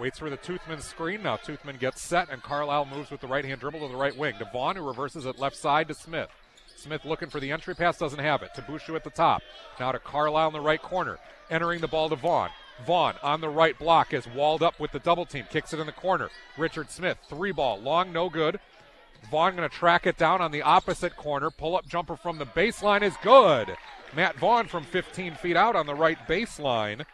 Waits 0.00 0.18
for 0.18 0.30
the 0.30 0.38
Toothman 0.38 0.80
screen. 0.80 1.22
Now 1.22 1.36
Toothman 1.36 1.78
gets 1.78 2.00
set, 2.00 2.30
and 2.30 2.42
Carlisle 2.42 2.86
moves 2.86 3.10
with 3.10 3.20
the 3.20 3.26
right 3.26 3.44
hand 3.44 3.60
dribble 3.60 3.80
to 3.80 3.88
the 3.88 3.96
right 3.96 4.16
wing. 4.16 4.34
Devon, 4.38 4.76
who 4.76 4.86
reverses 4.86 5.26
it 5.26 5.38
left 5.38 5.56
side 5.56 5.88
to 5.88 5.94
Smith. 5.94 6.30
Smith 6.74 7.04
looking 7.04 7.28
for 7.28 7.38
the 7.38 7.52
entry 7.52 7.74
pass, 7.74 7.98
doesn't 7.98 8.18
have 8.18 8.42
it. 8.42 8.54
To 8.54 8.62
Bushu 8.62 8.96
at 8.96 9.04
the 9.04 9.10
top. 9.10 9.42
Now 9.78 9.92
to 9.92 9.98
Carlisle 9.98 10.48
in 10.48 10.52
the 10.54 10.60
right 10.60 10.80
corner. 10.80 11.18
Entering 11.50 11.82
the 11.82 11.88
ball 11.88 12.08
to 12.08 12.16
Vaughn. 12.16 12.48
Vaughn 12.86 13.14
on 13.22 13.42
the 13.42 13.50
right 13.50 13.78
block 13.78 14.14
is 14.14 14.26
walled 14.26 14.62
up 14.62 14.80
with 14.80 14.90
the 14.90 15.00
double 15.00 15.26
team. 15.26 15.44
Kicks 15.50 15.74
it 15.74 15.80
in 15.80 15.86
the 15.86 15.92
corner. 15.92 16.30
Richard 16.56 16.90
Smith, 16.90 17.18
three 17.28 17.52
ball. 17.52 17.78
Long, 17.78 18.10
no 18.10 18.30
good. 18.30 18.58
Vaughn 19.30 19.54
going 19.54 19.68
to 19.68 19.74
track 19.74 20.06
it 20.06 20.16
down 20.16 20.40
on 20.40 20.50
the 20.50 20.62
opposite 20.62 21.14
corner. 21.14 21.50
Pull 21.50 21.76
up 21.76 21.86
jumper 21.86 22.16
from 22.16 22.38
the 22.38 22.46
baseline 22.46 23.02
is 23.02 23.14
good. 23.22 23.76
Matt 24.16 24.38
Vaughn 24.38 24.66
from 24.66 24.84
15 24.84 25.34
feet 25.34 25.56
out 25.56 25.76
on 25.76 25.84
the 25.84 25.94
right 25.94 26.18
baseline. 26.26 27.04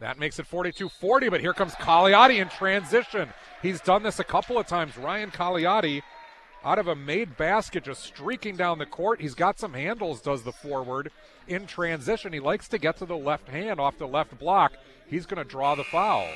That 0.00 0.18
makes 0.18 0.38
it 0.38 0.46
42 0.46 0.88
40, 0.88 1.28
but 1.28 1.40
here 1.40 1.52
comes 1.52 1.74
Cagliotti 1.74 2.40
in 2.40 2.48
transition. 2.48 3.30
He's 3.62 3.80
done 3.80 4.04
this 4.04 4.20
a 4.20 4.24
couple 4.24 4.56
of 4.56 4.66
times. 4.66 4.96
Ryan 4.96 5.30
Cagliotti 5.30 6.02
out 6.64 6.78
of 6.78 6.88
a 6.88 6.94
made 6.94 7.36
basket, 7.36 7.84
just 7.84 8.02
streaking 8.02 8.56
down 8.56 8.78
the 8.78 8.86
court. 8.86 9.20
He's 9.20 9.34
got 9.34 9.58
some 9.58 9.74
handles, 9.74 10.20
does 10.20 10.42
the 10.42 10.52
forward 10.52 11.10
in 11.46 11.66
transition. 11.66 12.32
He 12.32 12.40
likes 12.40 12.68
to 12.68 12.78
get 12.78 12.96
to 12.98 13.06
the 13.06 13.16
left 13.16 13.48
hand 13.48 13.80
off 13.80 13.98
the 13.98 14.06
left 14.06 14.38
block. 14.38 14.74
He's 15.06 15.26
going 15.26 15.42
to 15.42 15.48
draw 15.48 15.74
the 15.74 15.84
foul. 15.84 16.28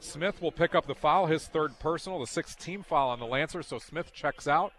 Smith 0.00 0.40
will 0.40 0.52
pick 0.52 0.74
up 0.74 0.86
the 0.86 0.94
foul, 0.94 1.26
his 1.26 1.46
third 1.46 1.78
personal, 1.78 2.20
the 2.20 2.26
sixth 2.26 2.58
team 2.58 2.82
foul 2.82 3.10
on 3.10 3.20
the 3.20 3.26
Lancers. 3.26 3.66
So 3.66 3.78
Smith 3.78 4.12
checks 4.12 4.48
out, 4.48 4.72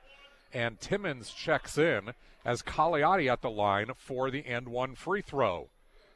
and 0.54 0.80
Timmons 0.80 1.32
checks 1.32 1.78
in 1.78 2.14
as 2.46 2.62
Cagliotti 2.62 3.32
at 3.32 3.42
the 3.42 3.50
line 3.50 3.92
for 3.96 4.32
the 4.32 4.46
end 4.46 4.70
one 4.70 4.96
free 4.96 5.22
throw. 5.22 5.70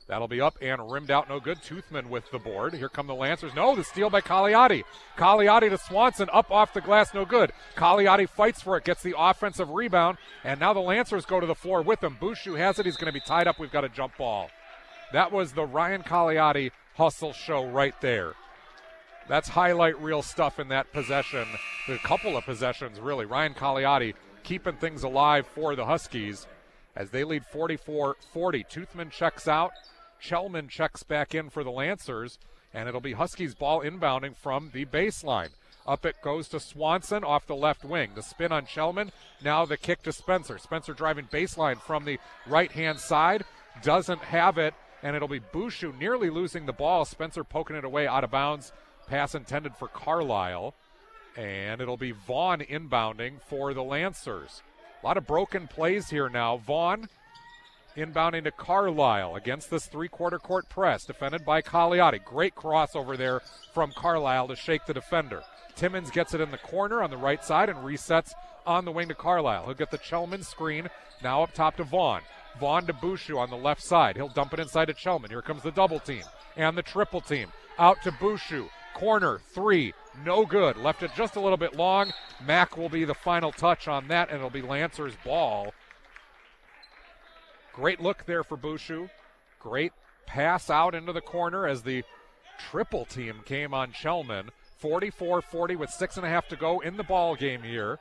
That'll 0.08 0.28
be 0.28 0.42
up 0.42 0.58
and 0.62 0.92
rimmed 0.92 1.12
out, 1.12 1.30
no 1.30 1.40
good. 1.40 1.62
Toothman 1.62 2.10
with 2.10 2.30
the 2.32 2.40
board. 2.40 2.74
Here 2.74 2.90
come 2.90 3.08
the 3.08 3.16
Lancers. 3.16 3.56
No, 3.56 3.76
the 3.76 3.84
steal 3.84 4.10
by 4.10 4.22
Cagliotti. 4.22 4.84
Cagliotti 5.18 5.70
to 5.70 5.78
Swanson, 5.78 6.30
up 6.34 6.52
off 6.52 6.74
the 6.74 6.82
glass, 6.82 7.14
no 7.14 7.24
good. 7.24 7.54
Cagliotti 7.76 8.28
fights 8.28 8.62
for 8.62 8.76
it, 8.76 8.84
gets 8.84 9.02
the 9.02 9.16
offensive 9.18 9.70
rebound, 9.70 10.18
and 10.44 10.60
now 10.60 10.74
the 10.74 10.82
Lancers 10.82 11.26
go 11.26 11.40
to 11.40 11.48
the 11.48 11.56
floor 11.56 11.82
with 11.82 12.04
him. 12.04 12.18
Bushu 12.20 12.58
has 12.58 12.80
it. 12.80 12.86
He's 12.86 12.98
going 12.98 13.12
to 13.12 13.18
be 13.18 13.26
tied 13.26 13.48
up. 13.48 13.60
We've 13.60 13.72
got 13.72 13.86
a 13.86 13.90
jump 13.90 14.18
ball. 14.18 14.50
That 15.14 15.32
was 15.32 15.54
the 15.54 15.66
Ryan 15.66 16.04
Cagliotti 16.04 16.72
hustle 16.96 17.34
show 17.34 17.66
right 17.66 18.00
there. 18.02 18.34
That's 19.30 19.48
highlight 19.48 20.00
reel 20.02 20.22
stuff 20.22 20.60
in 20.60 20.68
that 20.68 20.92
possession. 20.92 21.48
A 21.88 21.98
couple 22.00 22.36
of 22.36 22.44
possessions, 22.44 23.00
really. 23.00 23.26
Ryan 23.26 23.54
Cagliotti 23.54 24.16
keeping 24.44 24.76
things 24.76 25.04
alive 25.04 25.48
for 25.48 25.76
the 25.76 25.86
Huskies 25.86 26.46
as 26.96 27.10
they 27.10 27.24
lead 27.24 27.46
44 27.46 28.18
40. 28.34 28.64
Toothman 28.66 29.12
checks 29.12 29.48
out. 29.48 29.72
Chelman 30.24 30.70
checks 30.70 31.04
back 31.04 31.36
in 31.36 31.50
for 31.50 31.64
the 31.64 31.72
Lancers, 31.72 32.40
and 32.74 32.88
it'll 32.88 33.02
be 33.02 33.14
Huskies 33.14 33.56
ball 33.56 33.82
inbounding 33.82 34.36
from 34.36 34.72
the 34.74 34.86
baseline. 34.86 35.50
Up 35.86 36.06
it 36.06 36.22
goes 36.22 36.48
to 36.50 36.62
Swanson 36.62 37.26
off 37.26 37.46
the 37.46 37.56
left 37.56 37.84
wing. 37.84 38.12
The 38.16 38.24
spin 38.24 38.54
on 38.54 38.66
Chelman. 38.66 39.12
Now 39.44 39.66
the 39.66 39.76
kick 39.76 40.02
to 40.04 40.14
Spencer. 40.14 40.58
Spencer 40.58 40.94
driving 40.94 41.26
baseline 41.26 41.82
from 41.82 42.06
the 42.06 42.20
right 42.48 42.72
hand 42.72 43.00
side. 43.00 43.44
Doesn't 43.82 44.22
have 44.22 44.58
it, 44.58 44.74
and 45.02 45.14
it'll 45.14 45.28
be 45.28 45.42
Bushu 45.42 45.98
nearly 46.00 46.30
losing 46.30 46.66
the 46.66 46.72
ball. 46.72 47.04
Spencer 47.04 47.44
poking 47.44 47.76
it 47.76 47.84
away 47.84 48.08
out 48.08 48.24
of 48.24 48.32
bounds. 48.32 48.72
Pass 49.08 49.36
intended 49.36 49.76
for 49.76 49.90
Carlisle. 49.90 50.74
And 51.36 51.82
it'll 51.82 51.98
be 51.98 52.12
Vaughn 52.12 52.62
inbounding 52.62 53.42
for 53.42 53.74
the 53.74 53.84
Lancers. 53.84 54.62
A 55.02 55.06
lot 55.06 55.18
of 55.18 55.28
broken 55.28 55.68
plays 55.68 56.10
here 56.10 56.30
now. 56.30 56.58
Vaughn 56.58 57.10
inbounding 57.96 58.44
to 58.44 58.52
Carlisle 58.52 59.36
against 59.36 59.70
this 59.70 59.86
three 59.86 60.08
quarter 60.08 60.40
court 60.40 60.68
press, 60.70 61.06
defended 61.06 61.46
by 61.46 61.62
Cagliotti. 61.62 62.24
Great 62.24 62.56
crossover 62.56 63.18
there 63.18 63.42
from 63.74 63.92
Carlisle 63.92 64.48
to 64.50 64.56
shake 64.56 64.86
the 64.86 64.94
defender. 64.94 65.42
Timmons 65.76 66.12
gets 66.12 66.34
it 66.34 66.42
in 66.42 66.52
the 66.52 66.58
corner 66.58 67.02
on 67.02 67.10
the 67.10 67.18
right 67.18 67.44
side 67.44 67.70
and 67.70 67.80
resets 67.80 68.34
on 68.66 68.86
the 68.86 68.92
wing 68.92 69.08
to 69.08 69.16
Carlisle. 69.16 69.66
He'll 69.66 69.74
get 69.74 69.92
the 69.92 69.98
Chelman 69.98 70.44
screen 70.44 70.88
now 71.22 71.44
up 71.44 71.54
top 71.54 71.78
to 71.78 71.84
Vaughn. 71.84 72.22
Vaughn 72.60 72.86
to 72.86 72.94
Bushu 72.94 73.38
on 73.38 73.50
the 73.50 73.58
left 73.58 73.82
side. 73.82 74.16
He'll 74.16 74.30
dump 74.30 74.54
it 74.54 74.60
inside 74.60 74.86
to 74.86 74.94
Chelman. 74.94 75.30
Here 75.30 75.42
comes 75.42 75.64
the 75.64 75.72
double 75.72 76.00
team 76.00 76.24
and 76.56 76.78
the 76.78 76.84
triple 76.84 77.22
team. 77.22 77.48
Out 77.80 78.02
to 78.04 78.12
Bushu. 78.12 78.70
Corner 78.94 79.40
three. 79.54 79.94
No 80.24 80.46
good. 80.46 80.78
Left 80.78 81.02
it 81.02 81.12
just 81.18 81.36
a 81.36 81.40
little 81.40 81.58
bit 81.58 81.76
long. 81.76 82.14
Mack 82.46 82.78
will 82.78 82.90
be 82.90 83.06
the 83.06 83.16
final 83.16 83.52
touch 83.52 83.88
on 83.88 84.08
that, 84.10 84.30
and 84.30 84.38
it'll 84.38 84.52
be 84.52 84.62
Lancer's 84.62 85.16
ball. 85.26 85.74
Great 87.74 88.00
look 88.00 88.26
there 88.26 88.44
for 88.44 88.58
Bushu. 88.58 89.10
Great 89.60 89.94
pass 90.26 90.70
out 90.70 90.96
into 90.96 91.12
the 91.12 91.22
corner 91.22 91.68
as 91.68 91.82
the 91.82 92.04
triple 92.70 93.06
team 93.06 93.42
came 93.46 93.74
on 93.74 93.92
Chelman. 93.92 94.50
44 94.78 95.42
40 95.42 95.76
with 95.76 95.90
six 95.90 96.18
and 96.18 96.26
a 96.26 96.30
half 96.30 96.48
to 96.50 96.56
go 96.56 96.80
in 96.82 96.98
the 96.98 97.04
ball 97.04 97.36
game 97.36 97.64
here. 97.64 98.00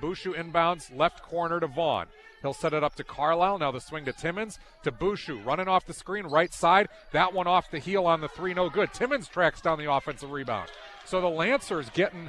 Bushu 0.00 0.34
inbounds 0.34 0.94
left 0.94 1.22
corner 1.22 1.60
to 1.60 1.66
Vaughn. 1.66 2.06
He'll 2.42 2.52
set 2.52 2.74
it 2.74 2.84
up 2.84 2.94
to 2.96 3.04
Carlisle. 3.04 3.60
Now 3.60 3.70
the 3.70 3.80
swing 3.80 4.04
to 4.04 4.12
Timmons 4.12 4.58
to 4.82 4.92
Bushu. 4.92 5.42
Running 5.46 5.68
off 5.68 5.86
the 5.86 5.94
screen, 5.94 6.26
right 6.26 6.52
side. 6.52 6.88
That 7.12 7.32
one 7.32 7.46
off 7.46 7.70
the 7.70 7.78
heel 7.78 8.06
on 8.06 8.20
the 8.20 8.28
three, 8.28 8.52
no 8.52 8.68
good. 8.68 8.92
Timmons 8.92 9.28
tracks 9.28 9.62
down 9.62 9.78
the 9.78 9.90
offensive 9.90 10.30
rebound. 10.30 10.70
So 11.06 11.22
the 11.22 11.28
Lancers 11.28 11.88
getting 11.90 12.28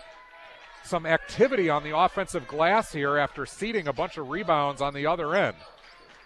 some 0.86 1.06
activity 1.06 1.70
on 1.70 1.84
the 1.84 1.98
offensive 1.98 2.48
glass 2.48 2.94
here 2.94 3.18
after 3.18 3.46
ceding 3.46 3.88
a 3.88 3.94
bunch 3.94 4.18
of 4.18 4.30
rebounds 4.30 4.82
on 4.82 4.94
the 4.94 5.08
other 5.08 5.36
end. 5.36 5.58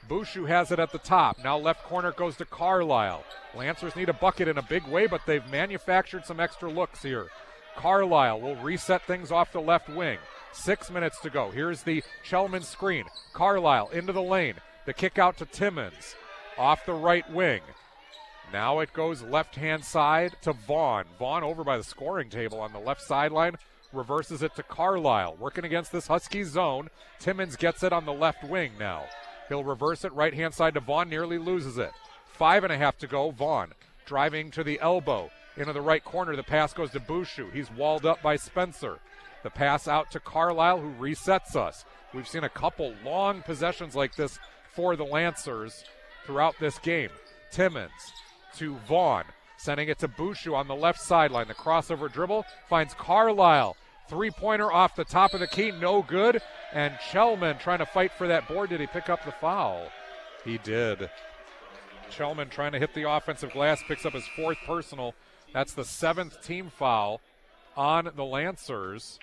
Bushu 0.09 0.47
has 0.47 0.71
it 0.71 0.79
at 0.79 0.91
the 0.91 0.97
top. 0.97 1.37
Now 1.43 1.57
left 1.57 1.83
corner 1.83 2.11
goes 2.11 2.35
to 2.37 2.45
Carlisle. 2.45 3.23
Lancers 3.55 3.95
need 3.95 4.09
a 4.09 4.13
bucket 4.13 4.47
in 4.47 4.57
a 4.57 4.63
big 4.63 4.85
way, 4.87 5.05
but 5.05 5.21
they've 5.25 5.47
manufactured 5.51 6.25
some 6.25 6.39
extra 6.39 6.69
looks 6.69 7.03
here. 7.03 7.27
Carlisle 7.75 8.41
will 8.41 8.55
reset 8.55 9.03
things 9.03 9.31
off 9.31 9.53
the 9.53 9.61
left 9.61 9.87
wing. 9.87 10.17
Six 10.51 10.89
minutes 10.89 11.19
to 11.21 11.29
go. 11.29 11.51
Here's 11.51 11.83
the 11.83 12.03
Chelman 12.27 12.63
screen. 12.63 13.05
Carlisle 13.33 13.89
into 13.89 14.11
the 14.11 14.21
lane. 14.21 14.55
The 14.85 14.93
kick 14.93 15.19
out 15.19 15.37
to 15.37 15.45
Timmons 15.45 16.15
off 16.57 16.85
the 16.85 16.93
right 16.93 17.29
wing. 17.31 17.61
Now 18.51 18.79
it 18.79 18.91
goes 18.93 19.21
left 19.21 19.55
hand 19.55 19.85
side 19.85 20.35
to 20.41 20.53
Vaughn. 20.53 21.05
Vaughn 21.19 21.43
over 21.43 21.63
by 21.63 21.77
the 21.77 21.83
scoring 21.83 22.29
table 22.29 22.59
on 22.59 22.73
the 22.73 22.79
left 22.79 23.01
sideline. 23.01 23.57
Reverses 23.93 24.41
it 24.41 24.55
to 24.55 24.63
Carlisle. 24.63 25.37
Working 25.39 25.65
against 25.65 25.91
this 25.91 26.07
Husky 26.07 26.43
zone. 26.43 26.89
Timmons 27.19 27.55
gets 27.55 27.83
it 27.83 27.93
on 27.93 28.05
the 28.05 28.13
left 28.13 28.43
wing 28.43 28.71
now. 28.79 29.05
He'll 29.49 29.63
reverse 29.63 30.05
it 30.05 30.13
right 30.13 30.33
hand 30.33 30.53
side 30.53 30.75
to 30.75 30.79
Vaughn. 30.79 31.09
Nearly 31.09 31.37
loses 31.37 31.77
it. 31.77 31.91
Five 32.31 32.63
and 32.63 32.71
a 32.71 32.77
half 32.77 32.97
to 32.99 33.07
go. 33.07 33.31
Vaughn 33.31 33.73
driving 34.05 34.51
to 34.51 34.63
the 34.63 34.79
elbow. 34.79 35.29
Into 35.57 35.73
the 35.73 35.81
right 35.81 36.03
corner. 36.03 36.35
The 36.35 36.43
pass 36.43 36.71
goes 36.71 36.91
to 36.91 36.99
Bushu. 36.99 37.51
He's 37.51 37.69
walled 37.71 38.05
up 38.05 38.21
by 38.21 38.37
Spencer. 38.37 38.99
The 39.43 39.49
pass 39.49 39.87
out 39.87 40.11
to 40.11 40.19
Carlisle, 40.19 40.79
who 40.79 40.91
resets 40.91 41.55
us. 41.55 41.83
We've 42.13 42.27
seen 42.27 42.43
a 42.43 42.49
couple 42.49 42.93
long 43.03 43.41
possessions 43.41 43.95
like 43.95 44.15
this 44.15 44.39
for 44.73 44.95
the 44.95 45.03
Lancers 45.03 45.83
throughout 46.25 46.55
this 46.59 46.77
game. 46.79 47.09
Timmons 47.51 47.91
to 48.57 48.75
Vaughn, 48.87 49.23
sending 49.57 49.89
it 49.89 49.99
to 49.99 50.07
Bushu 50.07 50.55
on 50.55 50.67
the 50.67 50.75
left 50.75 50.99
sideline. 51.01 51.47
The 51.47 51.53
crossover 51.53 52.11
dribble 52.11 52.45
finds 52.67 52.93
Carlisle. 52.93 53.75
Three 54.09 54.31
pointer 54.31 54.71
off 54.71 54.95
the 54.95 55.05
top 55.05 55.33
of 55.33 55.39
the 55.39 55.47
key, 55.47 55.71
no 55.71 56.01
good. 56.01 56.41
And 56.73 56.95
Chelman 57.11 57.59
trying 57.59 57.79
to 57.79 57.85
fight 57.85 58.11
for 58.11 58.27
that 58.27 58.47
board. 58.47 58.71
Did 58.71 58.81
he 58.81 58.87
pick 58.87 59.07
up 59.09 59.23
the 59.23 59.31
foul? 59.31 59.87
He 60.43 60.57
did. 60.57 61.09
Chelman 62.09 62.49
trying 62.49 62.71
to 62.71 62.79
hit 62.79 62.93
the 62.95 63.09
offensive 63.09 63.51
glass, 63.51 63.83
picks 63.87 64.05
up 64.05 64.13
his 64.13 64.27
fourth 64.35 64.57
personal. 64.65 65.13
That's 65.53 65.73
the 65.73 65.85
seventh 65.85 66.43
team 66.43 66.71
foul 66.75 67.21
on 67.77 68.09
the 68.15 68.25
Lancers. 68.25 69.19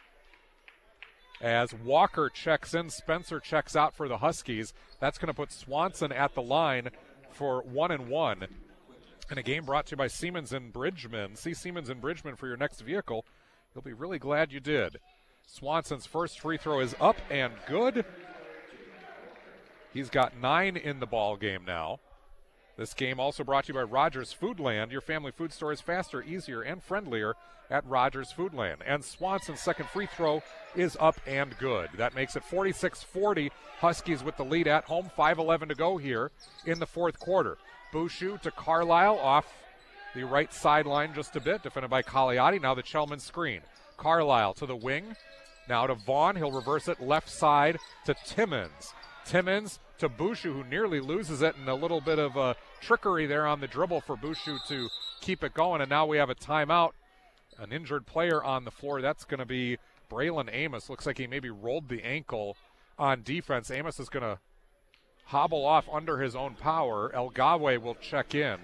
As 1.40 1.74
Walker 1.74 2.30
checks 2.30 2.72
in, 2.72 2.88
Spencer 2.88 3.40
checks 3.40 3.76
out 3.76 3.94
for 3.94 4.08
the 4.08 4.18
Huskies. 4.18 4.72
That's 5.00 5.18
going 5.18 5.28
to 5.28 5.34
put 5.34 5.52
Swanson 5.52 6.12
at 6.12 6.34
the 6.34 6.42
line 6.42 6.90
for 7.32 7.62
one 7.62 7.90
and 7.90 8.08
one. 8.08 8.46
And 9.28 9.38
a 9.38 9.42
game 9.42 9.64
brought 9.64 9.86
to 9.86 9.90
you 9.92 9.96
by 9.96 10.06
Siemens 10.06 10.52
and 10.52 10.72
Bridgman. 10.72 11.36
See 11.36 11.52
Siemens 11.52 11.90
and 11.90 12.00
Bridgman 12.00 12.36
for 12.36 12.46
your 12.46 12.56
next 12.56 12.80
vehicle. 12.80 13.24
You'll 13.77 13.82
be 13.82 13.93
really 13.93 14.19
glad 14.19 14.53
you 14.53 14.61
did. 14.61 15.01
Swanson's 15.47 16.07
first 16.07 16.40
free 16.40 16.57
throw 16.57 16.81
is 16.81 16.97
up 16.98 17.19
and 17.31 17.53
good. 17.66 18.07
He's 19.93 20.09
got 20.09 20.40
nine 20.40 20.78
in 20.78 20.98
the 20.98 21.05
ball 21.05 21.36
game 21.36 21.66
now. 21.66 22.01
This 22.78 22.94
game 22.94 23.20
also 23.20 23.44
brought 23.44 23.65
to 23.65 23.74
you 23.74 23.78
by 23.78 23.82
Rogers 23.82 24.35
Foodland. 24.35 24.93
Your 24.93 25.03
family 25.03 25.31
food 25.31 25.53
store 25.53 25.73
is 25.73 25.82
faster, 25.82 26.23
easier, 26.23 26.62
and 26.62 26.82
friendlier 26.82 27.35
at 27.69 27.86
Rogers 27.86 28.32
Foodland. 28.35 28.77
And 28.86 29.05
Swanson's 29.05 29.61
second 29.61 29.90
free 29.90 30.07
throw 30.07 30.43
is 30.74 30.97
up 30.98 31.20
and 31.27 31.55
good. 31.59 31.90
That 31.98 32.15
makes 32.15 32.35
it 32.35 32.44
46 32.44 33.03
40. 33.03 33.53
Huskies 33.81 34.24
with 34.24 34.39
the 34.39 34.44
lead 34.44 34.69
at 34.69 34.85
home. 34.85 35.11
5 35.15 35.39
11 35.39 35.69
to 35.69 35.74
go 35.74 35.98
here 35.98 36.31
in 36.65 36.78
the 36.78 36.86
fourth 36.86 37.19
quarter. 37.19 37.59
Bushu 37.93 38.40
to 38.40 38.51
Carlisle 38.51 39.19
off 39.19 39.53
the 40.16 40.24
right 40.24 40.52
sideline 40.52 41.12
just 41.14 41.36
a 41.36 41.40
bit, 41.40 41.62
defended 41.62 41.90
by 41.90 42.02
Cagliotti. 42.02 42.60
Now 42.60 42.74
the 42.74 42.82
Chelman 42.82 43.20
screen. 43.20 43.60
Carlisle 43.98 44.55
to 44.55 44.66
the 44.66 44.74
wing. 44.74 45.14
Now 45.68 45.86
to 45.86 45.94
Vaughn. 45.94 46.36
He'll 46.36 46.51
reverse 46.51 46.88
it 46.88 47.01
left 47.01 47.28
side 47.28 47.78
to 48.06 48.14
Timmons. 48.24 48.94
Timmons 49.26 49.78
to 49.98 50.09
Bushu, 50.09 50.52
who 50.52 50.64
nearly 50.64 51.01
loses 51.01 51.43
it, 51.43 51.56
and 51.56 51.68
a 51.68 51.74
little 51.74 52.01
bit 52.01 52.18
of 52.18 52.56
trickery 52.80 53.26
there 53.26 53.47
on 53.47 53.60
the 53.60 53.66
dribble 53.66 54.01
for 54.01 54.16
Bushu 54.16 54.59
to 54.68 54.88
keep 55.20 55.44
it 55.44 55.52
going. 55.52 55.82
And 55.82 55.90
now 55.90 56.06
we 56.06 56.16
have 56.16 56.30
a 56.30 56.34
timeout. 56.34 56.93
An 57.59 57.72
injured 57.72 58.06
player 58.06 58.43
on 58.43 58.64
the 58.64 58.70
floor. 58.70 59.02
That's 59.02 59.24
going 59.24 59.40
to 59.40 59.47
be 59.47 59.76
Braylon 60.10 60.48
Amos. 60.52 60.88
Looks 60.88 61.06
like 61.06 61.18
he 61.18 61.26
maybe 61.26 61.51
rolled 61.51 61.88
the 61.88 62.02
ankle 62.02 62.56
on 62.98 63.22
defense. 63.22 63.70
Amos 63.70 64.01
is 64.01 64.09
going 64.09 64.22
to 64.22 64.38
hobble 65.26 65.66
off 65.66 65.86
under 65.93 66.20
his 66.20 66.36
own 66.36 66.55
power. 66.55 67.10
El 67.14 67.30
Gawe 67.30 67.78
will 67.78 67.97
check 67.97 68.34
in. 68.34 68.60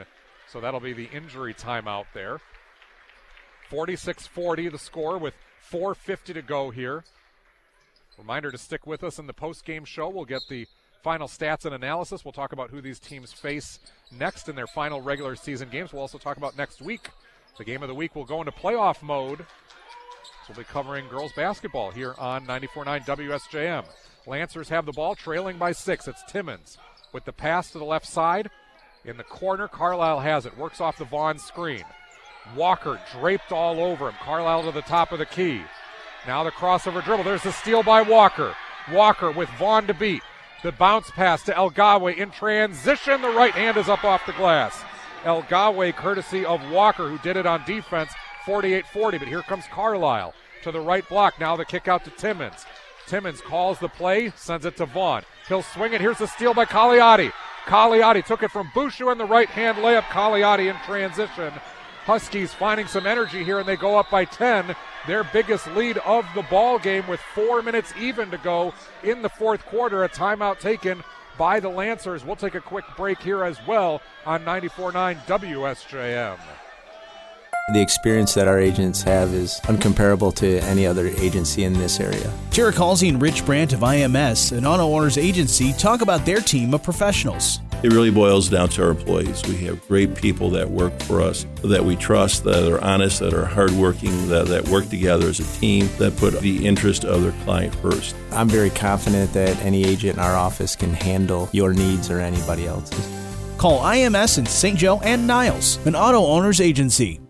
So 0.53 0.61
that'll 0.61 0.81
be 0.81 0.93
the 0.93 1.09
injury 1.15 1.55
timeout 1.55 2.05
there. 2.13 2.39
46 3.71 4.27
40 4.27 4.69
the 4.69 4.79
score 4.79 5.17
with 5.17 5.33
4.50 5.71 6.35
to 6.35 6.43
go 6.43 6.69
here. 6.69 7.05
Reminder 8.19 8.51
to 8.51 8.59
stick 8.59 8.87
with 8.87 9.03
us 9.03 9.19
in 9.19 9.27
the 9.27 9.33
post 9.33 9.65
game 9.65 9.87
show. 9.87 10.11
We'll 10.11 10.27
get 10.27 10.43
the 10.51 10.67
final 11.03 11.27
stats 11.27 11.65
and 11.65 11.75
analysis. 11.75 12.23
We'll 12.23 12.33
talk 12.33 12.53
about 12.53 12.69
who 12.69 12.83
these 12.83 12.99
teams 12.99 13.33
face 13.33 13.79
next 14.17 14.51
in 14.51 14.55
their 14.55 14.67
final 14.67 15.01
regular 15.01 15.37
season 15.37 15.71
games. 15.71 15.91
We'll 15.91 16.03
also 16.03 16.19
talk 16.19 16.37
about 16.37 16.59
next 16.59 16.83
week. 16.83 17.09
The 17.57 17.65
game 17.65 17.83
of 17.83 17.89
the 17.89 17.95
week 17.95 18.15
will 18.15 18.27
go 18.27 18.41
into 18.41 18.53
playoff 18.53 19.03
mode. 19.03 19.47
We'll 20.47 20.59
be 20.59 20.65
covering 20.65 21.09
girls 21.09 21.33
basketball 21.33 21.93
here 21.93 22.15
on 22.19 22.45
94.9 22.47 23.07
WSJM. 23.07 23.87
Lancers 24.27 24.69
have 24.69 24.85
the 24.85 24.93
ball, 24.93 25.15
trailing 25.15 25.57
by 25.57 25.73
six. 25.73 26.07
It's 26.07 26.23
Timmons 26.29 26.77
with 27.15 27.25
the 27.25 27.33
pass 27.33 27.71
to 27.71 27.79
the 27.79 27.85
left 27.87 28.07
side. 28.07 28.51
In 29.05 29.17
the 29.17 29.25
corner, 29.25 29.67
Carlisle 29.67 30.21
has 30.21 30.47
it. 30.47 30.57
Works 30.57 30.81
off 30.81 30.99
the 30.99 31.05
Vaughn 31.05 31.39
screen. 31.39 31.85
Walker 32.55 33.01
draped 33.13 33.51
all 33.51 33.81
over 33.81 34.09
him. 34.09 34.15
Carlisle 34.23 34.65
to 34.65 34.73
the 34.73 34.83
top 34.83 35.11
of 35.11 35.19
the 35.19 35.27
key. 35.27 35.63
Now 36.27 36.45
the 36.45 36.53
crossover 36.53 37.05
dribble. 37.05 37.25
There's 37.25 37.43
the 37.43 37.53
steal 37.53 37.83
by 37.83 38.03
Walker. 38.03 38.55
Walker 38.93 39.33
with 39.33 39.49
Vaughn 39.59 39.89
to 39.89 39.95
beat. 39.95 40.23
The 40.63 40.71
bounce 40.71 41.11
pass 41.11 41.43
to 41.45 41.57
El 41.57 41.71
Gawe 41.71 42.17
in 42.17 42.31
transition. 42.31 43.23
The 43.23 43.31
right 43.31 43.53
hand 43.53 43.77
is 43.77 43.89
up 43.89 44.05
off 44.05 44.25
the 44.27 44.33
glass. 44.35 44.81
El 45.25 45.43
Gawe, 45.43 45.93
courtesy 45.93 46.45
of 46.45 46.71
Walker, 46.71 47.09
who 47.09 47.19
did 47.19 47.37
it 47.37 47.47
on 47.47 47.65
defense, 47.65 48.13
48 48.47 48.87
40. 48.87 49.19
But 49.19 49.29
here 49.29 49.43
comes 49.43 49.65
Carlisle 49.73 50.35
to 50.63 50.71
the 50.71 50.81
right 50.81 51.09
block. 51.09 51.41
Now 51.41 51.57
the 51.57 51.65
kick 51.65 51.89
out 51.89 52.05
to 52.05 52.11
Timmons. 52.11 52.65
Timmons 53.09 53.41
calls 53.41 53.81
the 53.81 53.89
play, 53.89 54.33
sends 54.37 54.65
it 54.65 54.77
to 54.77 54.87
Vaughn. 54.87 55.25
He'll 55.49 55.63
swing 55.63 55.93
it. 55.93 56.01
Here's 56.01 56.19
the 56.19 56.29
steal 56.29 56.55
by 56.55 56.67
Cagliotti. 56.67 57.33
Cagliotti 57.65 58.25
took 58.25 58.43
it 58.43 58.51
from 58.51 58.69
Bushu 58.69 59.11
in 59.13 59.19
the 59.19 59.25
right 59.25 59.49
hand 59.49 59.79
layup. 59.79 60.03
Cagliotti 60.03 60.69
in 60.69 60.77
transition. 60.85 61.53
Huskies 62.05 62.53
finding 62.53 62.89
some 62.89 63.07
energy 63.07 63.45
here, 63.45 63.61
and 63.61 63.69
they 63.69 63.77
go 63.77 63.97
up 63.97 64.11
by 64.11 64.25
10. 64.25 64.75
Their 65.07 65.23
biggest 65.25 65.69
lead 65.69 65.99
of 65.99 66.27
the 66.35 66.43
ball 66.43 66.79
game 66.79 67.07
with 67.07 67.21
four 67.35 67.63
minutes 67.63 67.93
even 67.99 68.31
to 68.33 68.39
go 68.39 68.75
in 69.05 69.23
the 69.23 69.29
fourth 69.29 69.65
quarter. 69.67 70.03
A 70.03 70.09
timeout 70.09 70.59
taken 70.59 71.03
by 71.39 71.61
the 71.61 71.69
Lancers. 71.69 72.25
We'll 72.25 72.37
take 72.37 72.57
a 72.57 72.61
quick 72.61 72.85
break 72.97 73.21
here 73.21 73.45
as 73.45 73.59
well 73.67 74.03
on 74.27 74.45
94.9 74.45 75.17
WSJM. 75.27 76.39
The 77.69 77.81
experience 77.81 78.35
that 78.35 78.49
our 78.49 78.59
agents 78.59 79.03
have 79.05 79.33
is 79.33 79.61
uncomparable 79.65 80.35
to 80.35 80.59
any 80.65 80.85
other 80.85 81.07
agency 81.07 81.63
in 81.63 81.75
this 81.75 82.01
area. 82.01 82.33
Derek 82.51 82.75
Halsey 82.75 83.09
and 83.09 83.23
Rich 83.23 83.47
Brandt 83.47 83.73
of 83.73 83.81
IMS, 83.81 84.51
an 84.51 84.67
auto 84.67 84.83
owners 84.83 85.17
agency, 85.17 85.73
talk 85.75 86.01
about 86.01 86.27
their 86.27 86.41
team 86.41 86.75
of 86.75 86.83
professionals. 86.83 87.61
It 87.85 87.93
really 87.93 88.11
boils 88.11 88.49
down 88.49 88.69
to 88.71 88.83
our 88.83 88.91
employees. 88.91 89.45
We 89.47 89.59
have 89.67 89.87
great 89.87 90.17
people 90.17 90.51
that 90.51 90.69
work 90.69 91.01
for 91.03 91.21
us, 91.21 91.47
that 91.63 91.85
we 91.85 91.95
trust, 91.95 92.43
that 92.45 92.69
are 92.69 92.83
honest, 92.83 93.21
that 93.21 93.33
are 93.33 93.47
hardworking, 93.47 94.29
that, 94.29 94.49
that 94.49 94.69
work 94.69 94.89
together 94.89 95.29
as 95.29 95.39
a 95.39 95.61
team, 95.61 95.89
that 95.99 96.17
put 96.17 96.39
the 96.41 96.67
interest 96.67 97.05
of 97.05 97.23
their 97.23 97.45
client 97.45 97.73
first. 97.77 98.17
I'm 98.33 98.49
very 98.49 98.71
confident 98.71 99.33
that 99.35 99.57
any 99.63 99.85
agent 99.85 100.19
in 100.19 100.23
our 100.23 100.35
office 100.35 100.75
can 100.75 100.93
handle 100.93 101.49
your 101.53 101.73
needs 101.73 102.11
or 102.11 102.19
anybody 102.19 102.67
else's. 102.67 103.09
Call 103.57 103.81
IMS 103.83 104.39
in 104.39 104.47
St. 104.47 104.77
Joe 104.77 105.01
and 105.05 105.29
Niles, 105.29 105.79
an 105.87 105.95
auto 105.95 106.27
owners 106.27 106.61
agency. 106.61 107.22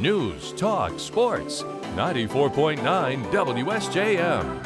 News, 0.00 0.52
talk, 0.52 0.96
sports. 1.00 1.64
94.9 1.96 2.78
WSJM. 3.32 4.62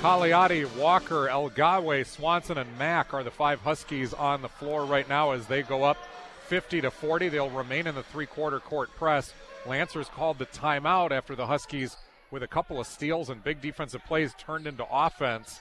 Cagliotti, 0.00 0.76
Walker, 0.76 1.28
El 1.28 1.50
Gawe, 1.50 2.02
Swanson, 2.06 2.56
and 2.56 2.78
Mack 2.78 3.12
are 3.12 3.22
the 3.22 3.30
five 3.30 3.60
Huskies 3.60 4.14
on 4.14 4.40
the 4.40 4.48
floor 4.48 4.86
right 4.86 5.06
now 5.10 5.32
as 5.32 5.46
they 5.46 5.60
go 5.60 5.84
up 5.84 5.98
50 6.46 6.80
to 6.80 6.90
40. 6.90 7.28
They'll 7.28 7.50
remain 7.50 7.86
in 7.86 7.94
the 7.94 8.02
three-quarter 8.02 8.60
court 8.60 8.88
press. 8.96 9.34
Lancers 9.66 10.08
called 10.08 10.38
the 10.38 10.46
timeout 10.46 11.10
after 11.10 11.36
the 11.36 11.48
Huskies, 11.48 11.98
with 12.30 12.42
a 12.42 12.48
couple 12.48 12.80
of 12.80 12.86
steals 12.86 13.28
and 13.28 13.44
big 13.44 13.60
defensive 13.60 14.02
plays, 14.06 14.32
turned 14.38 14.66
into 14.66 14.86
offense. 14.90 15.60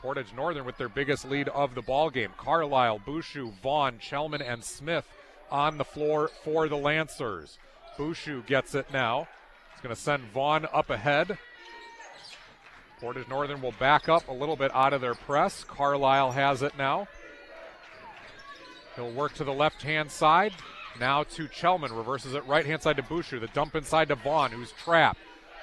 Portage 0.00 0.32
Northern 0.34 0.64
with 0.64 0.78
their 0.78 0.88
biggest 0.88 1.28
lead 1.28 1.50
of 1.50 1.74
the 1.74 1.82
ball 1.82 2.08
game. 2.08 2.30
Carlisle, 2.38 3.02
Bushu, 3.06 3.52
Vaughn, 3.62 3.98
Chelman, 3.98 4.40
and 4.40 4.64
Smith 4.64 5.06
on 5.50 5.78
the 5.78 5.84
floor 5.84 6.30
for 6.44 6.68
the 6.68 6.76
Lancers. 6.76 7.58
Bushu 7.98 8.44
gets 8.46 8.74
it 8.74 8.86
now. 8.92 9.28
He's 9.72 9.82
going 9.82 9.94
to 9.94 10.00
send 10.00 10.24
Vaughn 10.32 10.66
up 10.72 10.90
ahead. 10.90 11.38
Portage 13.00 13.28
Northern 13.28 13.62
will 13.62 13.74
back 13.78 14.08
up 14.08 14.28
a 14.28 14.32
little 14.32 14.56
bit 14.56 14.74
out 14.74 14.92
of 14.92 15.00
their 15.00 15.14
press. 15.14 15.64
Carlisle 15.64 16.32
has 16.32 16.62
it 16.62 16.76
now. 16.76 17.08
He'll 18.96 19.12
work 19.12 19.34
to 19.34 19.44
the 19.44 19.52
left 19.52 19.82
hand 19.82 20.10
side. 20.10 20.52
Now 20.98 21.22
to 21.22 21.48
Chelman. 21.48 21.96
Reverses 21.96 22.34
it 22.34 22.46
right 22.46 22.66
hand 22.66 22.82
side 22.82 22.96
to 22.96 23.02
Bushu. 23.02 23.40
The 23.40 23.46
dump 23.48 23.74
inside 23.74 24.08
to 24.08 24.16
Vaughn, 24.16 24.50
who's 24.50 24.72
trapped. 24.72 25.20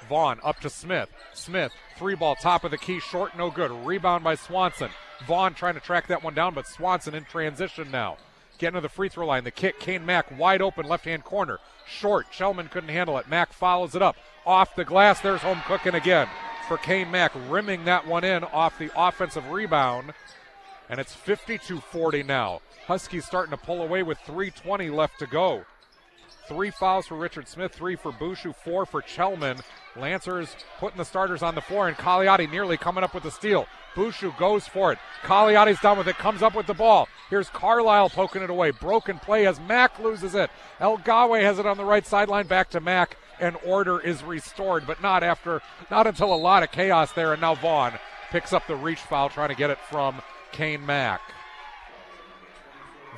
Vaughn 0.08 0.40
up 0.42 0.60
to 0.60 0.70
Smith. 0.70 1.08
Smith, 1.32 1.72
three 1.96 2.14
ball, 2.14 2.34
top 2.36 2.64
of 2.64 2.70
the 2.70 2.78
key, 2.78 3.00
short, 3.00 3.36
no 3.36 3.50
good. 3.50 3.70
Rebound 3.70 4.24
by 4.24 4.34
Swanson. 4.34 4.90
Vaughn 5.26 5.54
trying 5.54 5.74
to 5.74 5.80
track 5.80 6.06
that 6.06 6.22
one 6.22 6.34
down, 6.34 6.54
but 6.54 6.66
Swanson 6.66 7.14
in 7.14 7.24
transition 7.24 7.90
now. 7.90 8.16
Getting 8.58 8.74
to 8.74 8.80
the 8.80 8.88
free 8.88 9.08
throw 9.08 9.26
line. 9.26 9.44
The 9.44 9.50
kick, 9.50 9.78
Kane 9.78 10.04
Mack 10.04 10.36
wide 10.36 10.60
open 10.60 10.86
left 10.86 11.04
hand 11.04 11.24
corner. 11.24 11.58
Short. 11.86 12.26
Chelman 12.30 12.70
couldn't 12.70 12.90
handle 12.90 13.16
it. 13.18 13.28
Mack 13.28 13.52
follows 13.52 13.94
it 13.94 14.02
up. 14.02 14.16
Off 14.44 14.74
the 14.74 14.84
glass. 14.84 15.20
There's 15.20 15.40
home 15.40 15.62
cooking 15.66 15.94
again 15.94 16.28
for 16.68 16.76
Kane 16.76 17.10
Mack, 17.10 17.32
rimming 17.48 17.86
that 17.86 18.06
one 18.06 18.24
in 18.24 18.44
off 18.44 18.78
the 18.78 18.90
offensive 18.94 19.48
rebound. 19.48 20.12
And 20.90 21.00
it's 21.00 21.14
52 21.14 21.80
40 21.80 22.22
now. 22.22 22.60
Huskies 22.86 23.24
starting 23.24 23.50
to 23.50 23.56
pull 23.56 23.82
away 23.82 24.02
with 24.02 24.18
3.20 24.26 24.94
left 24.94 25.18
to 25.18 25.26
go. 25.26 25.64
Three 26.48 26.70
fouls 26.70 27.06
for 27.06 27.16
Richard 27.16 27.46
Smith, 27.46 27.74
three 27.74 27.94
for 27.94 28.10
Bushu, 28.10 28.56
four 28.56 28.86
for 28.86 29.02
Chelman. 29.02 29.60
Lancers 29.94 30.56
putting 30.78 30.96
the 30.96 31.04
starters 31.04 31.42
on 31.42 31.54
the 31.54 31.60
floor, 31.60 31.88
and 31.88 31.96
Cagliotti 31.96 32.50
nearly 32.50 32.78
coming 32.78 33.04
up 33.04 33.12
with 33.12 33.22
the 33.22 33.30
steal. 33.30 33.66
Bushu 33.94 34.36
goes 34.38 34.66
for 34.66 34.90
it. 34.92 34.98
Cagliotti's 35.24 35.80
done 35.80 35.98
with 35.98 36.08
it, 36.08 36.16
comes 36.16 36.42
up 36.42 36.54
with 36.54 36.66
the 36.66 36.72
ball. 36.72 37.06
Here's 37.28 37.50
Carlisle 37.50 38.10
poking 38.10 38.42
it 38.42 38.48
away. 38.48 38.70
Broken 38.70 39.18
play 39.18 39.46
as 39.46 39.60
Mack 39.60 39.98
loses 39.98 40.34
it. 40.34 40.50
El 40.80 40.96
Gawe 40.96 41.38
has 41.42 41.58
it 41.58 41.66
on 41.66 41.76
the 41.76 41.84
right 41.84 42.06
sideline, 42.06 42.46
back 42.46 42.70
to 42.70 42.80
Mack, 42.80 43.18
and 43.38 43.58
order 43.62 44.00
is 44.00 44.22
restored, 44.22 44.86
but 44.86 45.02
not 45.02 45.22
after, 45.22 45.60
not 45.90 46.06
until 46.06 46.32
a 46.32 46.36
lot 46.36 46.62
of 46.62 46.72
chaos 46.72 47.12
there. 47.12 47.32
And 47.34 47.42
now 47.42 47.56
Vaughn 47.56 47.92
picks 48.30 48.54
up 48.54 48.66
the 48.66 48.76
reach 48.76 49.00
foul, 49.00 49.28
trying 49.28 49.50
to 49.50 49.54
get 49.54 49.68
it 49.68 49.78
from 49.90 50.22
Kane 50.52 50.86
Mack. 50.86 51.20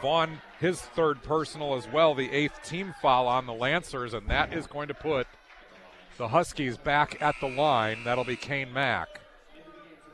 Vaughn, 0.02 0.40
his 0.60 0.80
third 0.80 1.22
personal 1.22 1.74
as 1.74 1.88
well, 1.88 2.14
the 2.14 2.30
eighth 2.30 2.62
team 2.62 2.94
foul 3.00 3.26
on 3.26 3.46
the 3.46 3.52
Lancers, 3.52 4.14
and 4.14 4.28
that 4.28 4.52
is 4.52 4.66
going 4.66 4.88
to 4.88 4.94
put 4.94 5.26
the 6.18 6.28
Huskies 6.28 6.76
back 6.76 7.20
at 7.22 7.34
the 7.40 7.48
line. 7.48 8.04
That'll 8.04 8.24
be 8.24 8.36
Kane 8.36 8.72
Mack. 8.72 9.20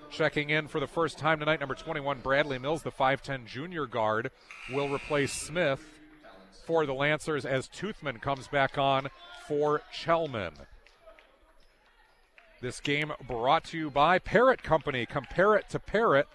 Checking 0.09 0.51
in 0.51 0.68
for 0.68 0.78
the 0.78 0.86
first 0.86 1.18
time 1.18 1.40
tonight, 1.40 1.59
number 1.59 1.74
21, 1.74 2.20
Bradley 2.20 2.59
Mills, 2.59 2.82
the 2.82 2.93
5'10 2.93 3.44
junior 3.44 3.86
guard, 3.86 4.31
will 4.73 4.89
replace 4.89 5.32
Smith 5.32 5.85
for 6.64 6.86
the 6.86 6.94
Lancers 6.94 7.44
as 7.44 7.68
Toothman 7.68 8.20
comes 8.20 8.47
back 8.47 8.78
on 8.78 9.09
for 9.48 9.82
Chelman. 9.93 10.52
This 12.60 12.81
game 12.81 13.12
brought 13.27 13.64
to 13.64 13.78
you 13.78 13.90
by 13.90 14.18
Parrott 14.18 14.62
Company. 14.62 15.06
Compare 15.06 15.56
it 15.56 15.68
to 15.70 15.78
Parrott. 15.78 16.28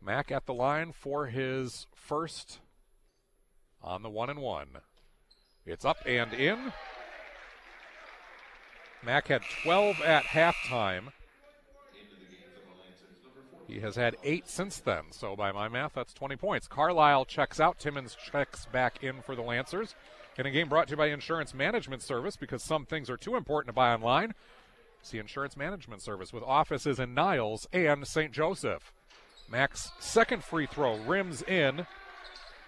Mack 0.00 0.30
at 0.30 0.46
the 0.46 0.54
line 0.54 0.92
for 0.92 1.26
his 1.26 1.86
first 1.94 2.60
on 3.82 4.02
the 4.02 4.10
one 4.10 4.30
and 4.30 4.40
one. 4.40 4.68
It's 5.66 5.84
up 5.84 5.98
and 6.06 6.32
in. 6.32 6.72
Mack 9.04 9.28
had 9.28 9.42
12 9.62 10.00
at 10.00 10.24
halftime. 10.24 11.12
He 13.66 13.80
has 13.80 13.96
had 13.96 14.16
eight 14.24 14.48
since 14.48 14.78
then, 14.78 15.04
so 15.10 15.36
by 15.36 15.52
my 15.52 15.68
math, 15.68 15.92
that's 15.92 16.14
20 16.14 16.36
points. 16.36 16.66
Carlisle 16.66 17.26
checks 17.26 17.60
out. 17.60 17.78
Timmons 17.78 18.16
checks 18.16 18.64
back 18.66 19.04
in 19.04 19.20
for 19.20 19.36
the 19.36 19.42
Lancers. 19.42 19.94
In 20.38 20.46
a 20.46 20.50
game 20.50 20.68
brought 20.68 20.88
to 20.88 20.92
you 20.92 20.96
by 20.96 21.08
Insurance 21.08 21.52
Management 21.52 22.02
Service 22.02 22.36
because 22.36 22.62
some 22.62 22.86
things 22.86 23.10
are 23.10 23.18
too 23.18 23.36
important 23.36 23.68
to 23.68 23.74
buy 23.74 23.92
online. 23.92 24.32
See 25.02 25.18
Insurance 25.18 25.56
Management 25.56 26.00
Service 26.00 26.32
with 26.32 26.42
offices 26.44 26.98
in 26.98 27.12
Niles 27.12 27.68
and 27.72 28.06
St. 28.06 28.32
Joseph. 28.32 28.92
Mack's 29.50 29.90
second 29.98 30.44
free 30.44 30.66
throw 30.66 30.96
rims 30.98 31.42
in. 31.42 31.86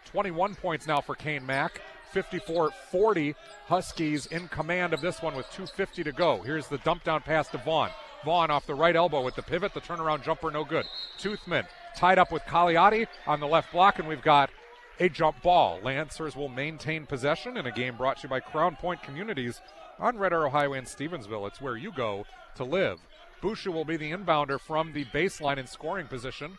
21 0.06 0.54
points 0.54 0.86
now 0.86 1.00
for 1.00 1.14
Kane 1.14 1.44
Mack. 1.44 1.80
54 2.12 2.70
40. 2.90 3.34
Huskies 3.66 4.26
in 4.26 4.48
command 4.48 4.92
of 4.92 5.00
this 5.00 5.22
one 5.22 5.36
with 5.36 5.46
2.50 5.46 6.04
to 6.04 6.12
go. 6.12 6.40
Here's 6.42 6.66
the 6.68 6.78
dump 6.78 7.04
down 7.04 7.20
pass 7.22 7.48
to 7.48 7.58
Vaughn. 7.58 7.90
Vaughn 8.24 8.50
off 8.50 8.66
the 8.66 8.74
right 8.74 8.96
elbow 8.96 9.22
with 9.22 9.36
the 9.36 9.42
pivot. 9.42 9.72
The 9.74 9.80
turnaround 9.80 10.22
jumper, 10.22 10.50
no 10.50 10.64
good. 10.64 10.86
Toothman 11.18 11.66
tied 11.96 12.18
up 12.18 12.32
with 12.32 12.42
Cagliotti 12.42 13.06
on 13.26 13.40
the 13.40 13.46
left 13.46 13.72
block, 13.72 13.98
and 13.98 14.08
we've 14.08 14.22
got 14.22 14.50
a 14.98 15.08
jump 15.08 15.40
ball. 15.42 15.78
Lancers 15.82 16.36
will 16.36 16.48
maintain 16.48 17.06
possession 17.06 17.56
in 17.56 17.66
a 17.66 17.72
game 17.72 17.96
brought 17.96 18.18
to 18.18 18.24
you 18.24 18.28
by 18.28 18.40
Crown 18.40 18.76
Point 18.76 19.02
Communities 19.02 19.60
on 19.98 20.18
Red 20.18 20.32
Arrow 20.32 20.50
Highway 20.50 20.78
in 20.78 20.84
Stevensville. 20.84 21.46
It's 21.46 21.60
where 21.60 21.76
you 21.76 21.92
go 21.92 22.26
to 22.56 22.64
live. 22.64 23.00
Bushu 23.42 23.72
will 23.72 23.84
be 23.84 23.96
the 23.96 24.10
inbounder 24.10 24.60
from 24.60 24.92
the 24.92 25.04
baseline 25.06 25.58
in 25.58 25.66
scoring 25.66 26.06
position. 26.06 26.58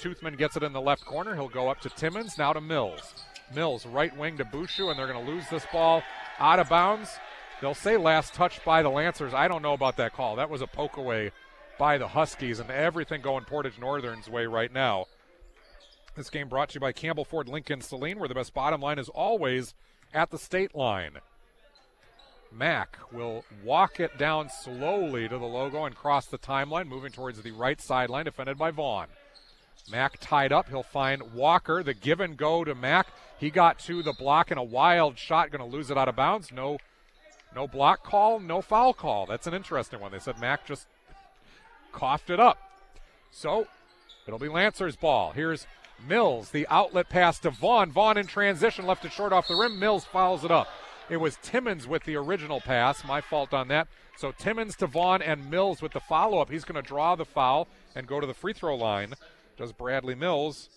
Toothman 0.00 0.36
gets 0.36 0.56
it 0.56 0.62
in 0.62 0.72
the 0.72 0.80
left 0.80 1.04
corner. 1.04 1.34
He'll 1.34 1.48
go 1.48 1.68
up 1.68 1.80
to 1.82 1.90
Timmons, 1.90 2.38
now 2.38 2.52
to 2.52 2.60
Mills. 2.60 3.14
Mills, 3.54 3.86
right 3.86 4.16
wing 4.16 4.38
to 4.38 4.44
Bushu, 4.44 4.90
and 4.90 4.98
they're 4.98 5.06
going 5.06 5.24
to 5.24 5.30
lose 5.30 5.44
this 5.50 5.66
ball 5.72 6.02
out 6.38 6.58
of 6.58 6.68
bounds. 6.68 7.10
They'll 7.60 7.74
say 7.74 7.96
last 7.96 8.34
touch 8.34 8.64
by 8.64 8.82
the 8.82 8.88
Lancers. 8.88 9.34
I 9.34 9.46
don't 9.46 9.62
know 9.62 9.74
about 9.74 9.96
that 9.98 10.14
call. 10.14 10.36
That 10.36 10.50
was 10.50 10.62
a 10.62 10.66
poke 10.66 10.96
away 10.96 11.30
by 11.78 11.98
the 11.98 12.08
Huskies, 12.08 12.58
and 12.58 12.70
everything 12.70 13.20
going 13.20 13.44
Portage 13.44 13.78
Northern's 13.78 14.28
way 14.28 14.46
right 14.46 14.72
now. 14.72 15.06
This 16.14 16.30
game 16.30 16.48
brought 16.48 16.70
to 16.70 16.74
you 16.74 16.80
by 16.80 16.92
Campbell 16.92 17.24
Ford 17.24 17.48
Lincoln 17.48 17.80
Saline, 17.80 18.18
where 18.18 18.28
the 18.28 18.34
best 18.34 18.52
bottom 18.52 18.80
line 18.80 18.98
is 18.98 19.08
always 19.08 19.74
at 20.12 20.30
the 20.30 20.38
state 20.38 20.74
line. 20.74 21.18
Mack 22.54 22.98
will 23.10 23.44
walk 23.64 24.00
it 24.00 24.18
down 24.18 24.48
slowly 24.48 25.28
to 25.28 25.38
the 25.38 25.44
logo 25.44 25.84
and 25.84 25.94
cross 25.94 26.26
the 26.26 26.38
timeline, 26.38 26.86
moving 26.86 27.12
towards 27.12 27.40
the 27.40 27.50
right 27.52 27.80
sideline, 27.80 28.26
defended 28.26 28.58
by 28.58 28.70
Vaughn. 28.70 29.06
Mack 29.90 30.18
tied 30.20 30.52
up. 30.52 30.68
He'll 30.68 30.82
find 30.82 31.34
Walker. 31.34 31.82
The 31.82 31.94
give 31.94 32.20
and 32.20 32.36
go 32.36 32.64
to 32.64 32.74
Mack. 32.74 33.08
He 33.38 33.50
got 33.50 33.78
to 33.80 34.02
the 34.02 34.12
block 34.12 34.50
in 34.50 34.58
a 34.58 34.62
wild 34.62 35.18
shot, 35.18 35.50
going 35.50 35.68
to 35.68 35.76
lose 35.76 35.90
it 35.90 35.98
out 35.98 36.08
of 36.08 36.14
bounds. 36.14 36.52
No, 36.52 36.78
no 37.54 37.66
block 37.66 38.04
call, 38.04 38.38
no 38.38 38.62
foul 38.62 38.94
call. 38.94 39.26
That's 39.26 39.46
an 39.46 39.54
interesting 39.54 40.00
one. 40.00 40.12
They 40.12 40.20
said 40.20 40.38
Mack 40.38 40.66
just 40.66 40.86
coughed 41.92 42.30
it 42.30 42.38
up. 42.38 42.58
So 43.30 43.66
it'll 44.26 44.38
be 44.38 44.48
Lancer's 44.48 44.96
ball. 44.96 45.32
Here's 45.32 45.66
Mills, 46.06 46.50
the 46.50 46.66
outlet 46.68 47.08
pass 47.08 47.38
to 47.40 47.50
Vaughn. 47.50 47.90
Vaughn 47.90 48.16
in 48.16 48.26
transition, 48.26 48.86
left 48.86 49.04
it 49.04 49.12
short 49.12 49.32
off 49.32 49.48
the 49.48 49.56
rim. 49.56 49.78
Mills 49.78 50.04
fouls 50.04 50.44
it 50.44 50.50
up. 50.50 50.68
It 51.08 51.16
was 51.18 51.38
Timmons 51.42 51.86
with 51.86 52.04
the 52.04 52.16
original 52.16 52.60
pass. 52.60 53.04
My 53.04 53.20
fault 53.20 53.52
on 53.52 53.68
that. 53.68 53.88
So 54.16 54.32
Timmons 54.32 54.76
to 54.76 54.86
Vaughn 54.86 55.22
and 55.22 55.50
Mills 55.50 55.82
with 55.82 55.92
the 55.92 56.00
follow 56.00 56.38
up. 56.38 56.50
He's 56.50 56.64
going 56.64 56.80
to 56.80 56.86
draw 56.86 57.16
the 57.16 57.24
foul 57.24 57.68
and 57.94 58.06
go 58.06 58.20
to 58.20 58.26
the 58.26 58.34
free 58.34 58.52
throw 58.52 58.76
line. 58.76 59.14
Does 59.56 59.72
Bradley 59.72 60.14
Mills. 60.14 60.68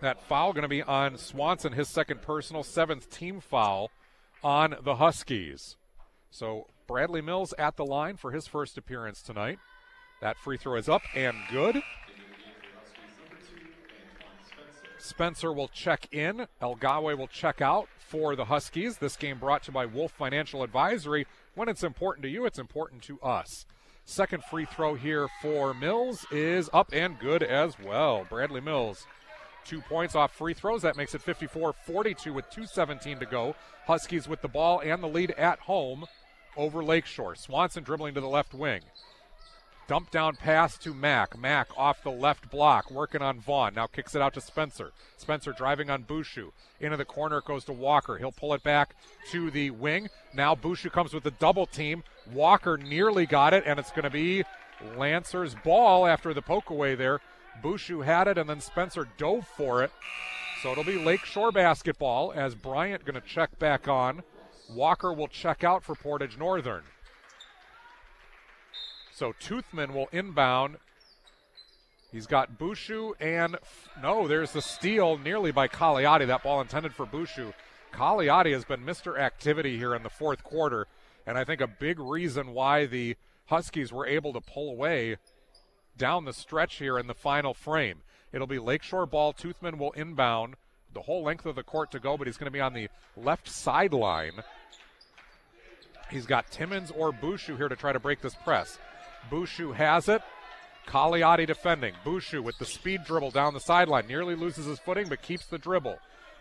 That 0.00 0.22
foul 0.22 0.52
going 0.52 0.62
to 0.62 0.68
be 0.68 0.82
on 0.82 1.16
Swanson, 1.16 1.72
his 1.72 1.88
second 1.88 2.20
personal, 2.22 2.62
seventh 2.62 3.10
team 3.10 3.40
foul 3.40 3.90
on 4.44 4.76
the 4.82 4.96
Huskies. 4.96 5.76
So 6.30 6.66
Bradley 6.86 7.22
Mills 7.22 7.54
at 7.58 7.76
the 7.76 7.86
line 7.86 8.16
for 8.16 8.30
his 8.30 8.46
first 8.46 8.76
appearance 8.76 9.22
tonight. 9.22 9.58
That 10.20 10.36
free 10.36 10.58
throw 10.58 10.76
is 10.76 10.88
up 10.88 11.02
and 11.14 11.36
good. 11.50 11.82
Spencer 14.98 15.52
will 15.52 15.68
check 15.68 16.08
in. 16.12 16.46
Elgawe 16.60 17.16
will 17.16 17.28
check 17.28 17.60
out 17.60 17.88
for 18.06 18.36
the 18.36 18.46
Huskies. 18.46 18.98
This 18.98 19.16
game 19.16 19.38
brought 19.38 19.64
to 19.64 19.70
you 19.70 19.74
by 19.74 19.86
Wolf 19.86 20.12
Financial 20.12 20.62
Advisory. 20.62 21.26
When 21.54 21.68
it's 21.68 21.82
important 21.82 22.22
to 22.22 22.28
you, 22.28 22.46
it's 22.46 22.58
important 22.58 23.02
to 23.02 23.20
us. 23.20 23.66
Second 24.04 24.44
free 24.44 24.64
throw 24.64 24.94
here 24.94 25.28
for 25.42 25.74
Mills 25.74 26.24
is 26.30 26.70
up 26.72 26.90
and 26.92 27.18
good 27.18 27.42
as 27.42 27.76
well. 27.78 28.24
Bradley 28.28 28.60
Mills, 28.60 29.06
two 29.64 29.80
points 29.80 30.14
off 30.14 30.32
free 30.32 30.54
throws. 30.54 30.82
That 30.82 30.96
makes 30.96 31.14
it 31.14 31.22
54 31.22 31.72
42 31.72 32.32
with 32.32 32.48
2.17 32.50 33.18
to 33.18 33.26
go. 33.26 33.56
Huskies 33.86 34.28
with 34.28 34.42
the 34.42 34.48
ball 34.48 34.80
and 34.80 35.02
the 35.02 35.08
lead 35.08 35.32
at 35.32 35.58
home 35.58 36.06
over 36.56 36.84
Lakeshore. 36.84 37.34
Swanson 37.34 37.82
dribbling 37.82 38.14
to 38.14 38.20
the 38.20 38.28
left 38.28 38.54
wing. 38.54 38.82
Dump 39.88 40.10
down 40.10 40.34
pass 40.34 40.76
to 40.78 40.92
Mack. 40.92 41.38
Mack 41.38 41.68
off 41.76 42.02
the 42.02 42.10
left 42.10 42.50
block, 42.50 42.90
working 42.90 43.22
on 43.22 43.38
Vaughn. 43.38 43.74
Now 43.74 43.86
kicks 43.86 44.16
it 44.16 44.22
out 44.22 44.34
to 44.34 44.40
Spencer. 44.40 44.90
Spencer 45.16 45.52
driving 45.52 45.90
on 45.90 46.02
Bushu. 46.02 46.50
Into 46.80 46.96
the 46.96 47.04
corner 47.04 47.38
it 47.38 47.44
goes 47.44 47.64
to 47.66 47.72
Walker. 47.72 48.18
He'll 48.18 48.32
pull 48.32 48.52
it 48.54 48.64
back 48.64 48.96
to 49.30 49.48
the 49.48 49.70
wing. 49.70 50.08
Now 50.34 50.56
Bushu 50.56 50.90
comes 50.90 51.14
with 51.14 51.22
the 51.22 51.30
double 51.30 51.66
team. 51.66 52.02
Walker 52.32 52.76
nearly 52.76 53.26
got 53.26 53.54
it, 53.54 53.62
and 53.64 53.78
it's 53.78 53.92
going 53.92 54.02
to 54.02 54.10
be 54.10 54.42
Lancer's 54.96 55.54
ball 55.54 56.04
after 56.04 56.34
the 56.34 56.42
poke 56.42 56.70
away 56.70 56.96
there. 56.96 57.20
Bushu 57.62 58.04
had 58.04 58.26
it, 58.26 58.38
and 58.38 58.50
then 58.50 58.60
Spencer 58.60 59.06
dove 59.16 59.46
for 59.56 59.84
it. 59.84 59.92
So 60.62 60.72
it'll 60.72 60.84
be 60.84 60.98
Lakeshore 60.98 61.52
basketball 61.52 62.32
as 62.34 62.56
Bryant 62.56 63.04
going 63.04 63.20
to 63.20 63.26
check 63.26 63.56
back 63.60 63.86
on. 63.86 64.24
Walker 64.74 65.12
will 65.12 65.28
check 65.28 65.62
out 65.62 65.84
for 65.84 65.94
Portage 65.94 66.36
Northern. 66.36 66.82
So 69.16 69.32
Toothman 69.40 69.94
will 69.94 70.10
inbound. 70.12 70.76
He's 72.12 72.26
got 72.26 72.58
Bushu 72.58 73.14
and 73.18 73.56
no, 74.02 74.28
there's 74.28 74.52
the 74.52 74.60
steal 74.60 75.16
nearly 75.16 75.52
by 75.52 75.68
Cagliotti. 75.68 76.26
That 76.26 76.42
ball 76.42 76.60
intended 76.60 76.94
for 76.94 77.06
Bushu. 77.06 77.54
Cagliotti 77.94 78.52
has 78.52 78.66
been 78.66 78.84
Mr. 78.84 79.18
Activity 79.18 79.78
here 79.78 79.94
in 79.94 80.02
the 80.02 80.10
fourth 80.10 80.44
quarter, 80.44 80.86
and 81.26 81.38
I 81.38 81.44
think 81.44 81.62
a 81.62 81.66
big 81.66 81.98
reason 81.98 82.52
why 82.52 82.84
the 82.84 83.16
Huskies 83.46 83.90
were 83.90 84.06
able 84.06 84.34
to 84.34 84.40
pull 84.42 84.68
away 84.68 85.16
down 85.96 86.26
the 86.26 86.34
stretch 86.34 86.74
here 86.74 86.98
in 86.98 87.06
the 87.06 87.14
final 87.14 87.54
frame. 87.54 88.02
It'll 88.34 88.46
be 88.46 88.58
Lakeshore 88.58 89.06
ball. 89.06 89.32
Toothman 89.32 89.78
will 89.78 89.92
inbound 89.92 90.56
the 90.92 91.00
whole 91.00 91.22
length 91.22 91.46
of 91.46 91.54
the 91.54 91.62
court 91.62 91.90
to 91.92 92.00
go, 92.00 92.18
but 92.18 92.26
he's 92.26 92.36
going 92.36 92.48
to 92.48 92.50
be 92.50 92.60
on 92.60 92.74
the 92.74 92.88
left 93.16 93.48
sideline. 93.48 94.42
He's 96.10 96.26
got 96.26 96.50
Timmons 96.50 96.90
or 96.90 97.12
Bushu 97.12 97.56
here 97.56 97.70
to 97.70 97.76
try 97.76 97.94
to 97.94 97.98
break 97.98 98.20
this 98.20 98.34
press. 98.34 98.78
Bushu 99.30 99.74
has 99.74 100.08
it. 100.08 100.22
Cagliotti 100.86 101.46
defending. 101.46 101.94
Bushu 102.04 102.42
with 102.42 102.58
the 102.58 102.64
speed 102.64 103.04
dribble 103.04 103.32
down 103.32 103.54
the 103.54 103.60
sideline. 103.60 104.06
Nearly 104.06 104.34
loses 104.34 104.66
his 104.66 104.78
footing, 104.78 105.08
but 105.08 105.22
keeps 105.22 105.46
the 105.46 105.58
dribble. 105.58 105.98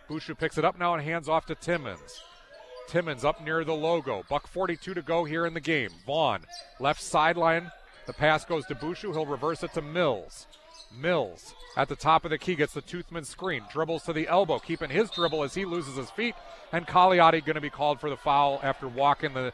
Bushu 0.09 0.37
picks 0.37 0.57
it 0.57 0.65
up 0.65 0.77
now 0.77 0.93
and 0.93 1.03
hands 1.03 1.27
off 1.27 1.45
to 1.47 1.55
Timmons. 1.55 2.21
Timmons 2.87 3.25
up 3.25 3.43
near 3.43 3.63
the 3.63 3.73
logo. 3.73 4.23
Buck 4.29 4.47
42 4.47 4.93
to 4.93 5.01
go 5.01 5.23
here 5.23 5.45
in 5.45 5.55
the 5.55 5.59
game. 5.59 5.89
Vaughn, 6.05 6.41
left 6.79 7.01
sideline. 7.01 7.71
The 8.05 8.13
pass 8.13 8.45
goes 8.45 8.65
to 8.67 8.75
Bushu. 8.75 9.11
He'll 9.11 9.25
reverse 9.25 9.63
it 9.63 9.73
to 9.73 9.81
Mills. 9.81 10.45
Mills 10.95 11.53
at 11.75 11.89
the 11.89 11.95
top 11.95 12.23
of 12.23 12.31
the 12.31 12.37
key 12.37 12.55
gets 12.55 12.73
the 12.73 12.81
Toothman 12.81 13.25
screen, 13.25 13.63
dribbles 13.71 14.03
to 14.03 14.13
the 14.13 14.27
elbow, 14.27 14.59
keeping 14.59 14.89
his 14.89 15.09
dribble 15.09 15.43
as 15.43 15.53
he 15.53 15.65
loses 15.65 15.97
his 15.97 16.11
feet, 16.11 16.35
and 16.71 16.87
Cagliotti 16.87 17.43
going 17.43 17.55
to 17.55 17.61
be 17.61 17.69
called 17.69 17.99
for 17.99 18.09
the 18.09 18.15
foul 18.15 18.59
after 18.63 18.87
walking 18.87 19.33
the 19.33 19.51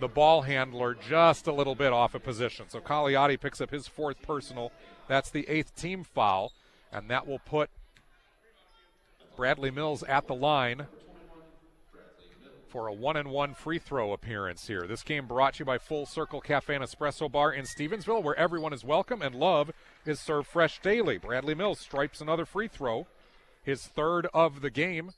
the 0.00 0.08
ball 0.08 0.42
handler 0.42 0.94
just 0.94 1.46
a 1.46 1.52
little 1.52 1.74
bit 1.74 1.92
off 1.92 2.14
of 2.14 2.22
position. 2.22 2.66
So 2.68 2.80
Cagliotti 2.80 3.40
picks 3.40 3.60
up 3.60 3.70
his 3.70 3.86
fourth 3.86 4.22
personal. 4.22 4.72
That's 5.08 5.30
the 5.30 5.48
eighth 5.48 5.74
team 5.74 6.04
foul, 6.04 6.52
and 6.92 7.10
that 7.10 7.26
will 7.26 7.40
put 7.40 7.70
Bradley 9.36 9.70
Mills 9.70 10.02
at 10.02 10.26
the 10.26 10.34
line 10.34 10.86
for 12.68 12.86
a 12.86 12.92
one 12.92 13.16
and 13.16 13.30
one 13.30 13.54
free 13.54 13.78
throw 13.78 14.12
appearance 14.12 14.66
here. 14.66 14.86
This 14.86 15.02
game 15.02 15.26
brought 15.26 15.54
to 15.54 15.60
you 15.60 15.64
by 15.64 15.78
Full 15.78 16.06
Circle 16.06 16.42
Cafe 16.42 16.74
and 16.74 16.84
Espresso 16.84 17.30
Bar 17.30 17.52
in 17.52 17.64
Stevensville, 17.64 18.22
where 18.22 18.38
everyone 18.38 18.72
is 18.72 18.84
welcome 18.84 19.22
and 19.22 19.34
love 19.34 19.70
is 20.04 20.20
served 20.20 20.48
fresh 20.48 20.80
daily. 20.80 21.18
Bradley 21.18 21.54
Mills 21.54 21.80
stripes 21.80 22.20
another 22.20 22.44
free 22.44 22.68
throw, 22.68 23.06
his 23.62 23.86
third 23.86 24.26
of 24.34 24.60
the 24.60 24.70
game, 24.70 25.12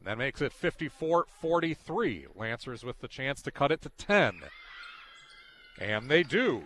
and 0.00 0.08
that 0.08 0.18
makes 0.18 0.40
it 0.40 0.52
54 0.52 1.26
43. 1.40 2.26
Lancers 2.34 2.84
with 2.84 3.00
the 3.00 3.08
chance 3.08 3.42
to 3.42 3.50
cut 3.50 3.70
it 3.70 3.82
to 3.82 3.90
10. 3.90 4.40
And 5.78 6.10
they 6.10 6.22
do. 6.22 6.64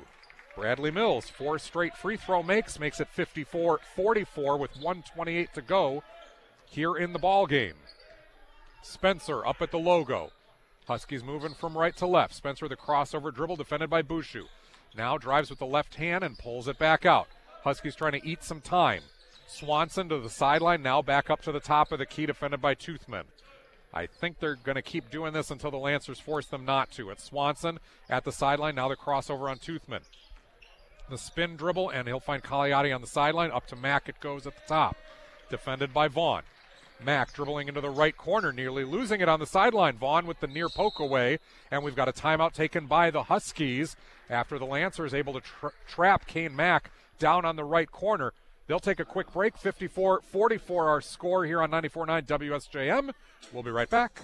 Bradley 0.57 0.93
Mills, 0.93 1.29
four 1.29 1.59
straight 1.59 1.97
free 1.97 2.17
throw 2.17 2.43
makes, 2.43 2.79
makes 2.79 3.01
it 3.01 3.09
54 3.09 3.81
44 3.97 4.57
with 4.57 4.77
128 4.77 5.53
to 5.53 5.63
go 5.63 6.05
here 6.71 6.97
in 6.97 7.13
the 7.13 7.19
ball 7.19 7.47
game. 7.47 7.75
Spencer 8.83 9.45
up 9.45 9.61
at 9.61 9.73
the 9.73 9.79
logo. 9.79 10.31
Huskies 10.87 11.25
moving 11.25 11.55
from 11.55 11.77
right 11.77 11.97
to 11.97 12.07
left. 12.07 12.35
Spencer 12.35 12.69
the 12.69 12.77
crossover 12.77 13.35
dribble 13.35 13.57
defended 13.57 13.91
by 13.91 14.03
Bushu. 14.03 14.45
Now 14.97 15.19
drives 15.19 15.51
with 15.51 15.59
the 15.59 15.67
left 15.67 15.97
hand 15.97 16.23
and 16.23 16.39
pulls 16.39 16.69
it 16.69 16.79
back 16.79 17.05
out. 17.05 17.27
Huskies 17.65 17.97
trying 17.97 18.21
to 18.21 18.27
eat 18.27 18.45
some 18.45 18.61
time. 18.61 19.03
Swanson 19.47 20.09
to 20.09 20.19
the 20.19 20.31
sideline, 20.31 20.83
now 20.83 21.03
back 21.03 21.31
up 21.31 21.43
to 21.43 21.53
the 21.53 21.61
top 21.61 21.93
of 21.93 21.99
the 21.99 22.07
key, 22.07 22.27
defended 22.27 22.61
by 22.61 22.75
Toothman. 22.75 23.25
I 23.93 24.07
think 24.07 24.41
they're 24.41 24.57
going 24.57 24.75
to 24.75 24.83
keep 24.83 25.11
doing 25.11 25.33
this 25.33 25.51
until 25.51 25.71
the 25.71 25.77
Lancers 25.77 26.19
force 26.19 26.47
them 26.47 26.65
not 26.65 26.91
to. 26.93 27.11
It's 27.11 27.25
Swanson 27.25 27.79
at 28.11 28.25
the 28.25 28.33
sideline, 28.33 28.75
now 28.75 28.89
the 28.89 28.97
crossover 28.97 29.49
on 29.49 29.59
Toothman. 29.59 30.03
The 31.09 31.19
spin 31.19 31.57
dribble, 31.57 31.91
and 31.91 32.09
he'll 32.09 32.19
find 32.19 32.43
Cagliotti 32.43 32.95
on 32.95 33.01
the 33.01 33.07
sideline. 33.07 33.53
Up 33.53 33.67
to 33.69 33.77
Mack, 33.77 34.09
it 34.09 34.19
goes 34.21 34.47
at 34.47 34.55
the 34.57 34.63
top. 34.67 34.97
Defended 35.51 35.93
by 35.93 36.09
Vaughn. 36.09 36.43
Mack 37.05 37.35
dribbling 37.35 37.69
into 37.69 37.81
the 37.81 37.91
right 37.91 38.17
corner, 38.17 38.53
nearly 38.53 38.85
losing 38.85 39.21
it 39.21 39.29
on 39.29 39.39
the 39.39 39.47
sideline. 39.47 39.99
Vaughn 39.99 40.27
with 40.27 40.41
the 40.41 40.47
near 40.47 40.69
poke 40.69 40.99
away, 40.99 41.39
and 41.71 41.85
we've 41.85 41.97
got 41.97 42.09
a 42.09 42.13
timeout 42.13 42.53
taken 42.53 42.87
by 42.87 43.11
the 43.11 43.25
Huskies 43.25 43.97
after 44.31 44.59
the 44.59 44.65
Lancers 44.65 45.13
able 45.13 45.35
to 45.35 45.41
tra- 45.41 45.73
trap 45.87 46.27
Kane 46.27 46.57
Mack 46.57 46.91
down 47.19 47.45
on 47.45 47.57
the 47.57 47.65
right 47.65 47.91
corner. 47.91 48.33
They'll 48.67 48.81
take 48.81 49.01
a 49.01 49.05
quick 49.05 49.33
break. 49.33 49.57
54 49.57 50.23
44 50.23 50.89
our 50.89 51.01
score 51.01 51.45
here 51.45 51.63
on 51.63 51.71
94.9 51.71 52.27
WSJM. 52.27 53.13
We'll 53.53 53.63
be 53.63 53.71
right 53.71 53.91
back. 53.91 54.23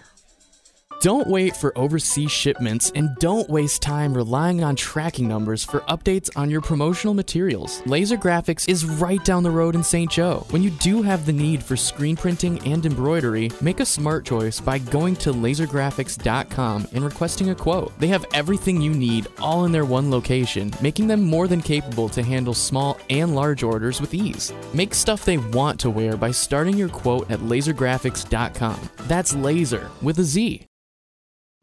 Don't 1.01 1.29
wait 1.29 1.57
for 1.57 1.77
overseas 1.79 2.31
shipments 2.31 2.93
and 2.95 3.17
don't 3.17 3.49
waste 3.49 3.81
time 3.81 4.13
relying 4.13 4.63
on 4.63 4.77
tracking 4.77 5.27
numbers 5.27 5.65
for 5.65 5.81
updates 5.89 6.29
on 6.37 6.51
your 6.51 6.61
promotional 6.61 7.15
materials. 7.15 7.81
Lazer 7.87 8.19
Graphics 8.19 8.69
is 8.69 8.85
right 8.85 9.25
down 9.25 9.43
the 9.43 9.51
road 9.51 9.75
in 9.75 9.83
St. 9.83 10.11
Joe. 10.11 10.45
When 10.51 10.63
you 10.63 10.69
do 10.69 11.01
have 11.01 11.25
the 11.25 11.33
need 11.33 11.63
for 11.63 11.75
screen 11.75 12.17
printing 12.17 12.59
and 12.69 12.85
embroidery, 12.85 13.51
make 13.63 13.81
a 13.81 13.87
smart 13.87 14.27
choice 14.27 14.61
by 14.61 14.79
going 14.79 15.17
to 15.17 15.33
lazergraphics.com 15.33 16.89
and 16.93 17.03
requesting 17.03 17.49
a 17.49 17.55
quote. 17.55 17.99
They 17.99 18.09
have 18.09 18.27
everything 18.35 18.83
you 18.83 18.93
need 18.93 19.27
all 19.39 19.65
in 19.65 19.73
their 19.73 19.87
one 19.87 20.11
location, 20.11 20.71
making 20.83 21.07
them 21.07 21.23
more 21.23 21.49
than 21.49 21.63
capable 21.63 22.11
to 22.11 22.23
handle 22.23 22.53
small 22.53 22.99
and 23.09 23.35
large 23.35 23.63
orders 23.63 24.03
with 24.03 24.13
ease. 24.13 24.53
Make 24.75 24.93
stuff 24.93 25.25
they 25.25 25.39
want 25.39 25.81
to 25.81 25.89
wear 25.89 26.19
by 26.19 26.31
starting 26.31 26.77
your 26.77 26.91
quote 26.91 27.31
at 27.31 27.39
lazergraphics.com. 27.39 28.91
That's 29.09 29.35
laser 29.35 29.91
with 30.03 30.19
a 30.19 30.25
Z. 30.25 30.67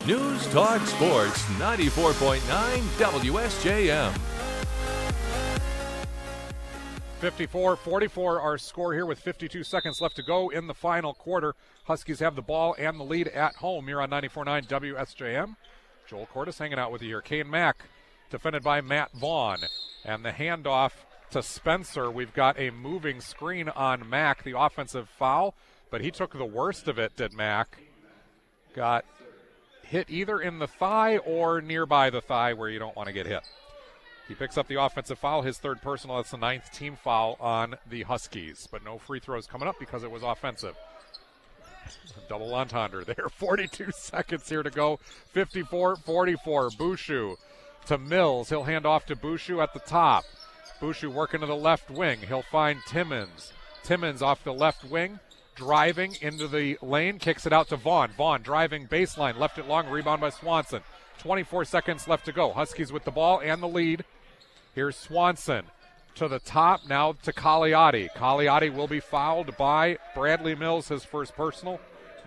News 0.08 0.48
Talk 0.54 0.80
Sports 0.88 1.44
94.9 1.60 2.40
WSJM. 2.98 4.18
54 7.20 7.76
44 7.76 8.40
our 8.40 8.58
score 8.58 8.94
here 8.94 9.06
with 9.06 9.20
52 9.20 9.66
seconds 9.66 10.00
left 10.00 10.16
to 10.16 10.24
go 10.24 10.48
in 10.48 10.68
the 10.68 10.74
final 10.74 11.14
quarter. 11.14 11.56
Huskies 11.84 12.20
have 12.20 12.38
the 12.38 12.42
ball 12.42 12.74
and 12.80 12.98
the 12.98 13.04
lead 13.04 13.28
at 13.28 13.56
home 13.56 13.88
here 13.88 14.00
on 14.00 14.10
94.9 14.10 14.68
WSJM. 14.70 15.58
Joel 16.08 16.28
Cordes 16.28 16.58
hanging 16.58 16.80
out 16.80 16.94
with 16.94 17.02
you 17.02 17.10
here. 17.10 17.22
Kane 17.22 17.50
Mack 17.50 17.90
defended 18.30 18.64
by 18.64 18.80
Matt 18.80 19.12
Vaughn. 19.12 19.58
And 20.06 20.24
the 20.24 20.32
handoff 20.32 20.94
to 21.32 21.44
Spencer. 21.44 22.10
We've 22.10 22.34
got 22.34 22.58
a 22.58 22.70
moving 22.70 23.20
screen 23.20 23.68
on 23.68 24.10
Mack, 24.10 24.44
the 24.44 24.58
offensive 24.58 25.10
foul, 25.10 25.54
but 25.92 26.00
he 26.00 26.12
took 26.12 26.32
the 26.32 26.46
worst 26.46 26.88
of 26.88 26.98
it, 26.98 27.18
did 27.18 27.34
Mack. 27.34 27.78
Got 28.74 29.04
hit 29.90 30.10
either 30.10 30.40
in 30.40 30.60
the 30.60 30.68
thigh 30.68 31.18
or 31.18 31.62
nearby 31.62 32.10
the 32.10 32.22
thigh 32.22 32.54
where 32.54 32.70
you 32.70 32.80
don't 32.80 32.96
want 32.96 33.08
to 33.08 33.14
get 33.14 33.26
hit. 33.26 33.44
He 34.28 34.36
picks 34.36 34.58
up 34.58 34.68
the 34.68 34.82
offensive 34.82 35.18
foul, 35.18 35.42
his 35.42 35.58
third 35.58 35.82
personal. 35.82 36.18
That's 36.18 36.32
the 36.32 36.38
ninth 36.38 36.72
team 36.74 36.98
foul 37.02 37.38
on 37.40 37.76
the 37.90 38.04
Huskies. 38.04 38.68
But 38.70 38.84
no 38.84 38.98
free 38.98 39.20
throws 39.20 39.48
coming 39.48 39.70
up 39.70 39.80
because 39.80 40.04
it 40.04 40.12
was 40.12 40.22
offensive. 40.22 40.76
Double 42.28 42.54
entendre 42.54 43.06
there. 43.06 43.30
42 43.32 43.92
seconds 43.92 44.50
here 44.50 44.64
to 44.64 44.70
go. 44.70 45.00
54 45.32 45.96
44. 45.96 46.70
Bushu 46.72 47.38
to 47.86 47.98
Mills. 47.98 48.50
He'll 48.50 48.64
hand 48.64 48.86
off 48.86 49.06
to 49.06 49.16
Bushu 49.16 49.64
at 49.64 49.74
the 49.74 49.80
top. 49.80 50.26
Bushu 50.82 51.08
working 51.08 51.40
to 51.40 51.46
the 51.46 51.56
left 51.56 51.90
wing. 51.90 52.20
He'll 52.28 52.42
find 52.42 52.82
Timmons. 52.86 53.54
Timmons 53.84 54.22
off 54.22 54.44
the 54.44 54.54
left 54.54 54.84
wing 54.84 55.20
driving 55.58 56.16
into 56.22 56.48
the 56.48 56.78
lane, 56.82 57.20
kicks 57.20 57.46
it 57.46 57.52
out 57.52 57.68
to 57.70 57.76
Vaughn. 57.76 58.12
Vaughn 58.16 58.42
driving 58.42 58.88
baseline, 58.88 59.38
left 59.38 59.58
it 59.58 59.68
long, 59.68 59.90
rebound 59.90 60.22
by 60.22 60.30
Swanson. 60.30 60.82
24 61.18 61.66
seconds 61.66 62.08
left 62.08 62.26
to 62.26 62.32
go. 62.32 62.54
Huskies 62.54 62.94
with 62.94 63.04
the 63.04 63.12
ball 63.12 63.40
and 63.40 63.62
the 63.62 63.68
lead. 63.68 64.06
Here's 64.76 64.96
Swanson 64.96 65.66
to 66.16 66.28
the 66.28 66.40
top, 66.40 66.88
now 66.88 67.14
to 67.24 67.34
Cagliotti. 67.34 68.10
Cagliotti 68.16 68.74
will 68.74 68.88
be 68.88 69.00
fouled 69.00 69.58
by 69.58 69.98
Bradley 70.16 70.56
Mills, 70.56 70.88
his 70.88 71.04
first 71.04 71.36
personal. 71.36 71.80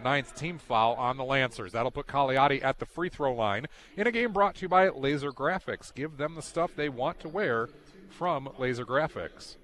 Ninth 0.02 0.34
team 0.34 0.58
foul 0.58 0.94
on 0.94 1.16
the 1.16 1.24
Lancers. 1.24 1.72
That'll 1.72 1.90
put 1.90 2.06
Cagliotti 2.06 2.64
at 2.64 2.78
the 2.78 2.86
free 2.86 3.10
throw 3.10 3.34
line 3.34 3.66
in 3.96 4.06
a 4.06 4.12
game 4.12 4.32
brought 4.32 4.56
to 4.56 4.62
you 4.62 4.68
by 4.68 4.88
Lazer 4.88 5.32
Graphics. 5.32 5.94
Give 5.94 6.16
them 6.16 6.34
the 6.34 6.42
stuff 6.42 6.70
they 6.74 6.88
want 6.88 7.20
to 7.20 7.28
wear 7.28 7.68
from 8.08 8.48
Lazer 8.58 8.86
Graphics. 8.86 9.56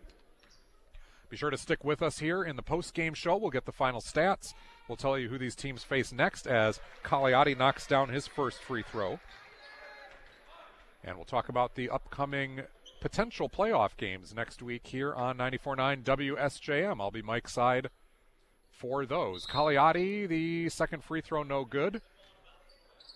Be 1.28 1.36
sure 1.36 1.50
to 1.50 1.58
stick 1.58 1.82
with 1.82 2.02
us 2.02 2.20
here 2.20 2.44
in 2.44 2.56
the 2.56 2.62
post 2.62 2.94
game 2.94 3.14
show. 3.14 3.36
We'll 3.36 3.50
get 3.50 3.64
the 3.64 3.72
final 3.72 4.00
stats. 4.00 4.54
We'll 4.88 4.96
tell 4.96 5.18
you 5.18 5.28
who 5.28 5.38
these 5.38 5.56
teams 5.56 5.82
face 5.82 6.12
next 6.12 6.46
as 6.46 6.80
Cagliotti 7.04 7.58
knocks 7.58 7.86
down 7.86 8.10
his 8.10 8.26
first 8.26 8.62
free 8.62 8.84
throw. 8.84 9.18
And 11.02 11.16
we'll 11.16 11.24
talk 11.24 11.48
about 11.48 11.74
the 11.74 11.90
upcoming 11.90 12.62
potential 13.00 13.48
playoff 13.48 13.96
games 13.96 14.34
next 14.34 14.62
week 14.62 14.86
here 14.86 15.14
on 15.14 15.36
94.9 15.38 16.02
WSJM. 16.04 17.00
I'll 17.00 17.10
be 17.10 17.22
Mike 17.22 17.48
Side 17.48 17.90
for 18.70 19.04
those. 19.06 19.46
Cagliotti, 19.46 20.28
the 20.28 20.68
second 20.68 21.02
free 21.02 21.20
throw, 21.20 21.42
no 21.42 21.64
good. 21.64 22.02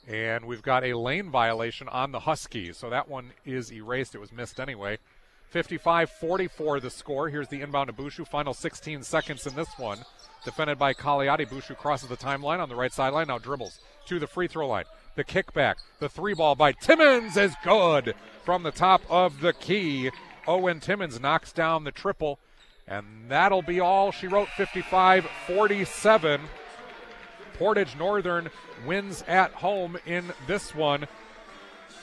And 0.09 0.47
we've 0.47 0.63
got 0.63 0.83
a 0.83 0.95
lane 0.95 1.31
violation 1.31 1.89
on 1.89 2.11
the 2.11 2.21
Huskies, 2.21 2.77
so 2.77 2.91
that 2.91 3.09
one 3.09 3.33
is 3.45 3.73
erased. 3.73 4.15
It 4.15 4.21
was 4.21 4.33
missed 4.33 4.59
anyway. 4.59 4.99
55 5.51 6.11
44 6.11 6.81
the 6.81 6.91
score. 6.91 7.29
Here's 7.29 7.49
the 7.49 7.61
inbound 7.61 7.89
to 7.89 7.93
Bushu. 7.93 8.27
Final 8.27 8.55
16 8.55 9.03
seconds 9.03 9.47
in 9.47 9.55
this 9.57 9.69
one. 9.77 9.99
Defended 10.45 10.79
by 10.79 10.95
Cagliotti. 10.95 11.49
Bushu 11.49 11.77
crosses 11.77 12.09
the 12.09 12.17
timeline 12.17 12.61
on 12.61 12.69
the 12.69 12.77
right 12.77 12.93
sideline. 12.93 13.27
Now 13.27 13.39
dribbles 13.39 13.81
to 14.07 14.19
the 14.19 14.27
free 14.27 14.47
throw 14.47 14.69
line. 14.69 14.85
The 15.17 15.25
kickback. 15.25 15.75
The 15.99 16.09
three 16.09 16.35
ball 16.35 16.55
by 16.55 16.73
Timmons 16.73 17.37
is 17.37 17.55
good 17.65 18.15
from 18.45 18.63
the 18.63 18.71
top 18.71 19.03
of 19.11 19.41
the 19.41 19.53
key. 19.53 20.11
Owen 20.47 20.81
Timmons 20.81 21.21
knocks 21.21 21.53
down 21.53 21.85
the 21.85 21.93
triple. 21.93 22.39
And 22.87 23.05
that'll 23.29 23.63
be 23.63 23.81
all. 23.81 24.13
She 24.13 24.29
wrote 24.29 24.49
55 24.49 25.29
47. 25.47 26.41
Portage 27.59 27.97
Northern 27.97 28.51
wins 28.87 29.23
at 29.29 29.53
home 29.53 29.99
in 30.07 30.33
this 30.47 30.75
one. 30.75 31.07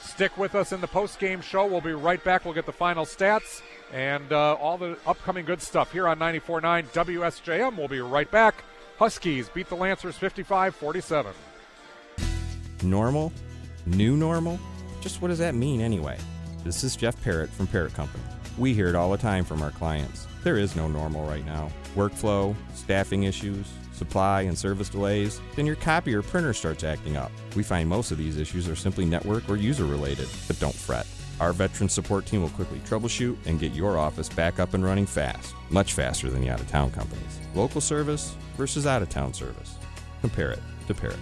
Stick 0.07 0.37
with 0.37 0.55
us 0.55 0.71
in 0.71 0.81
the 0.81 0.87
post 0.87 1.19
game 1.19 1.41
show. 1.41 1.65
We'll 1.65 1.81
be 1.81 1.93
right 1.93 2.23
back. 2.23 2.45
We'll 2.45 2.53
get 2.53 2.65
the 2.65 2.71
final 2.71 3.05
stats 3.05 3.61
and 3.93 4.31
uh, 4.31 4.53
all 4.53 4.77
the 4.77 4.97
upcoming 5.05 5.45
good 5.45 5.61
stuff 5.61 5.91
here 5.91 6.07
on 6.07 6.17
94.9 6.17 6.85
WSJM. 6.87 7.77
We'll 7.77 7.87
be 7.87 7.99
right 7.99 8.29
back. 8.31 8.63
Huskies 8.97 9.49
beat 9.49 9.69
the 9.69 9.75
Lancers 9.75 10.17
55 10.17 10.75
47. 10.75 11.33
Normal? 12.83 13.31
New 13.85 14.17
normal? 14.17 14.59
Just 15.01 15.21
what 15.21 15.27
does 15.27 15.39
that 15.39 15.55
mean 15.55 15.81
anyway? 15.81 16.17
This 16.63 16.83
is 16.83 16.95
Jeff 16.95 17.21
Parrott 17.23 17.49
from 17.49 17.67
Parrott 17.67 17.93
Company. 17.93 18.23
We 18.57 18.73
hear 18.73 18.87
it 18.87 18.95
all 18.95 19.11
the 19.11 19.17
time 19.17 19.45
from 19.45 19.61
our 19.61 19.71
clients. 19.71 20.25
There 20.43 20.57
is 20.57 20.75
no 20.75 20.87
normal 20.87 21.27
right 21.27 21.45
now. 21.45 21.69
Workflow, 21.95 22.55
staffing 22.73 23.23
issues, 23.23 23.67
supply 23.97 24.41
and 24.41 24.57
service 24.57 24.89
delays, 24.89 25.41
then 25.55 25.65
your 25.65 25.75
copy 25.75 26.13
or 26.13 26.21
printer 26.21 26.53
starts 26.53 26.83
acting 26.83 27.17
up. 27.17 27.31
We 27.55 27.63
find 27.63 27.89
most 27.89 28.11
of 28.11 28.17
these 28.17 28.37
issues 28.37 28.69
are 28.69 28.75
simply 28.75 29.05
network 29.05 29.49
or 29.49 29.57
user 29.57 29.85
related, 29.85 30.27
but 30.47 30.59
don't 30.59 30.75
fret. 30.75 31.07
Our 31.39 31.53
veteran 31.53 31.89
support 31.89 32.25
team 32.25 32.41
will 32.41 32.49
quickly 32.49 32.79
troubleshoot 32.79 33.37
and 33.45 33.59
get 33.59 33.73
your 33.73 33.97
office 33.97 34.29
back 34.29 34.59
up 34.59 34.73
and 34.73 34.83
running 34.83 35.05
fast, 35.05 35.53
much 35.69 35.93
faster 35.93 36.29
than 36.29 36.41
the 36.41 36.49
out 36.49 36.59
of 36.59 36.67
town 36.67 36.91
companies. 36.91 37.39
Local 37.53 37.81
service 37.81 38.35
versus 38.55 38.87
out 38.87 39.01
of 39.01 39.09
town 39.09 39.33
service. 39.33 39.75
Compare 40.21 40.51
it 40.51 40.59
to 40.87 40.93
Parrott. 40.93 41.19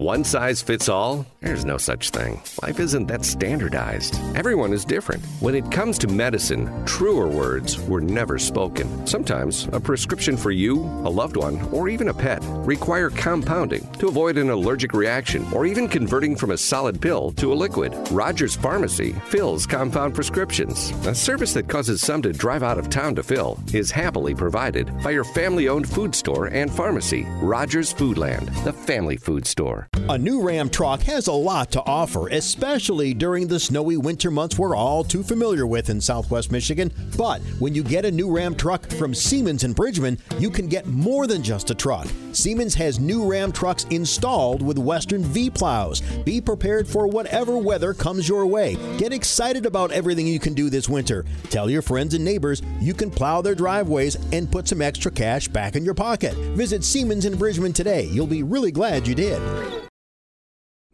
One 0.00 0.22
size 0.22 0.62
fits 0.62 0.88
all? 0.88 1.26
There's 1.40 1.64
no 1.64 1.76
such 1.76 2.10
thing. 2.10 2.40
Life 2.62 2.78
isn't 2.78 3.08
that 3.08 3.24
standardized. 3.24 4.14
Everyone 4.36 4.72
is 4.72 4.84
different. 4.84 5.24
When 5.40 5.56
it 5.56 5.72
comes 5.72 5.98
to 5.98 6.06
medicine, 6.06 6.70
truer 6.86 7.26
words 7.26 7.80
were 7.80 8.00
never 8.00 8.38
spoken. 8.38 9.08
Sometimes 9.08 9.68
a 9.72 9.80
prescription 9.80 10.36
for 10.36 10.52
you, 10.52 10.76
a 11.02 11.10
loved 11.10 11.36
one, 11.36 11.60
or 11.72 11.88
even 11.88 12.10
a 12.10 12.14
pet 12.14 12.38
require 12.64 13.10
compounding 13.10 13.90
to 13.94 14.06
avoid 14.06 14.38
an 14.38 14.50
allergic 14.50 14.92
reaction 14.92 15.44
or 15.52 15.66
even 15.66 15.88
converting 15.88 16.36
from 16.36 16.52
a 16.52 16.58
solid 16.58 17.00
pill 17.02 17.32
to 17.32 17.52
a 17.52 17.60
liquid. 17.64 17.92
Rogers 18.12 18.54
Pharmacy 18.54 19.14
fills 19.26 19.66
compound 19.66 20.14
prescriptions. 20.14 20.90
A 21.08 21.14
service 21.14 21.54
that 21.54 21.68
causes 21.68 22.00
some 22.00 22.22
to 22.22 22.32
drive 22.32 22.62
out 22.62 22.78
of 22.78 22.88
town 22.88 23.16
to 23.16 23.24
fill 23.24 23.58
is 23.74 23.90
happily 23.90 24.32
provided 24.32 24.92
by 25.02 25.10
your 25.10 25.24
family 25.24 25.66
owned 25.66 25.88
food 25.88 26.14
store 26.14 26.46
and 26.46 26.72
pharmacy, 26.72 27.26
Rogers 27.42 27.92
Foodland, 27.92 28.46
the 28.62 28.72
family 28.72 29.16
food 29.16 29.44
store. 29.44 29.87
A 30.08 30.16
new 30.16 30.40
Ram 30.40 30.70
truck 30.70 31.02
has 31.02 31.26
a 31.26 31.32
lot 31.32 31.70
to 31.72 31.82
offer, 31.84 32.28
especially 32.28 33.12
during 33.12 33.46
the 33.46 33.60
snowy 33.60 33.98
winter 33.98 34.30
months 34.30 34.58
we're 34.58 34.74
all 34.74 35.04
too 35.04 35.22
familiar 35.22 35.66
with 35.66 35.90
in 35.90 36.00
southwest 36.00 36.50
Michigan. 36.50 36.90
But 37.18 37.42
when 37.58 37.74
you 37.74 37.82
get 37.82 38.06
a 38.06 38.10
new 38.10 38.34
Ram 38.34 38.54
truck 38.54 38.88
from 38.92 39.14
Siemens 39.14 39.64
and 39.64 39.76
Bridgman, 39.76 40.16
you 40.38 40.48
can 40.48 40.66
get 40.66 40.86
more 40.86 41.26
than 41.26 41.42
just 41.42 41.70
a 41.70 41.74
truck. 41.74 42.06
Siemens 42.32 42.74
has 42.76 42.98
new 42.98 43.30
Ram 43.30 43.52
trucks 43.52 43.84
installed 43.90 44.62
with 44.62 44.78
Western 44.78 45.22
V 45.24 45.50
plows. 45.50 46.00
Be 46.24 46.40
prepared 46.40 46.88
for 46.88 47.06
whatever 47.06 47.58
weather 47.58 47.92
comes 47.92 48.26
your 48.26 48.46
way. 48.46 48.76
Get 48.96 49.12
excited 49.12 49.66
about 49.66 49.92
everything 49.92 50.26
you 50.26 50.40
can 50.40 50.54
do 50.54 50.70
this 50.70 50.88
winter. 50.88 51.26
Tell 51.50 51.68
your 51.68 51.82
friends 51.82 52.14
and 52.14 52.24
neighbors 52.24 52.62
you 52.80 52.94
can 52.94 53.10
plow 53.10 53.42
their 53.42 53.54
driveways 53.54 54.16
and 54.32 54.50
put 54.50 54.68
some 54.68 54.80
extra 54.80 55.10
cash 55.10 55.48
back 55.48 55.76
in 55.76 55.84
your 55.84 55.92
pocket. 55.92 56.32
Visit 56.56 56.82
Siemens 56.82 57.26
and 57.26 57.38
Bridgman 57.38 57.74
today. 57.74 58.04
You'll 58.04 58.26
be 58.26 58.42
really 58.42 58.72
glad 58.72 59.06
you 59.06 59.14
did. 59.14 59.42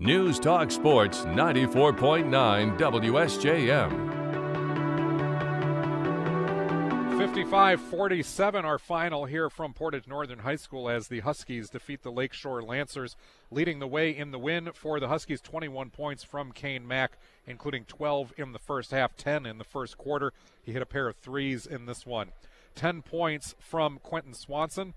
News 0.00 0.40
Talk 0.40 0.72
Sports 0.72 1.20
94.9 1.20 2.76
WSJM. 2.76 4.14
55 7.16 7.80
47, 7.80 8.64
our 8.64 8.80
final 8.80 9.24
here 9.26 9.48
from 9.48 9.72
Portage 9.72 10.08
Northern 10.08 10.40
High 10.40 10.56
School 10.56 10.90
as 10.90 11.06
the 11.06 11.20
Huskies 11.20 11.70
defeat 11.70 12.02
the 12.02 12.10
Lakeshore 12.10 12.60
Lancers, 12.60 13.14
leading 13.52 13.78
the 13.78 13.86
way 13.86 14.10
in 14.10 14.32
the 14.32 14.38
win 14.40 14.70
for 14.74 14.98
the 14.98 15.06
Huskies 15.06 15.40
21 15.40 15.90
points 15.90 16.24
from 16.24 16.50
Kane 16.50 16.88
Mack, 16.88 17.16
including 17.46 17.84
12 17.84 18.32
in 18.36 18.50
the 18.50 18.58
first 18.58 18.90
half, 18.90 19.14
10 19.14 19.46
in 19.46 19.58
the 19.58 19.64
first 19.64 19.96
quarter. 19.96 20.32
He 20.60 20.72
hit 20.72 20.82
a 20.82 20.86
pair 20.86 21.06
of 21.06 21.14
threes 21.14 21.66
in 21.66 21.86
this 21.86 22.04
one. 22.04 22.32
10 22.74 23.02
points 23.02 23.54
from 23.60 24.00
Quentin 24.02 24.34
Swanson. 24.34 24.94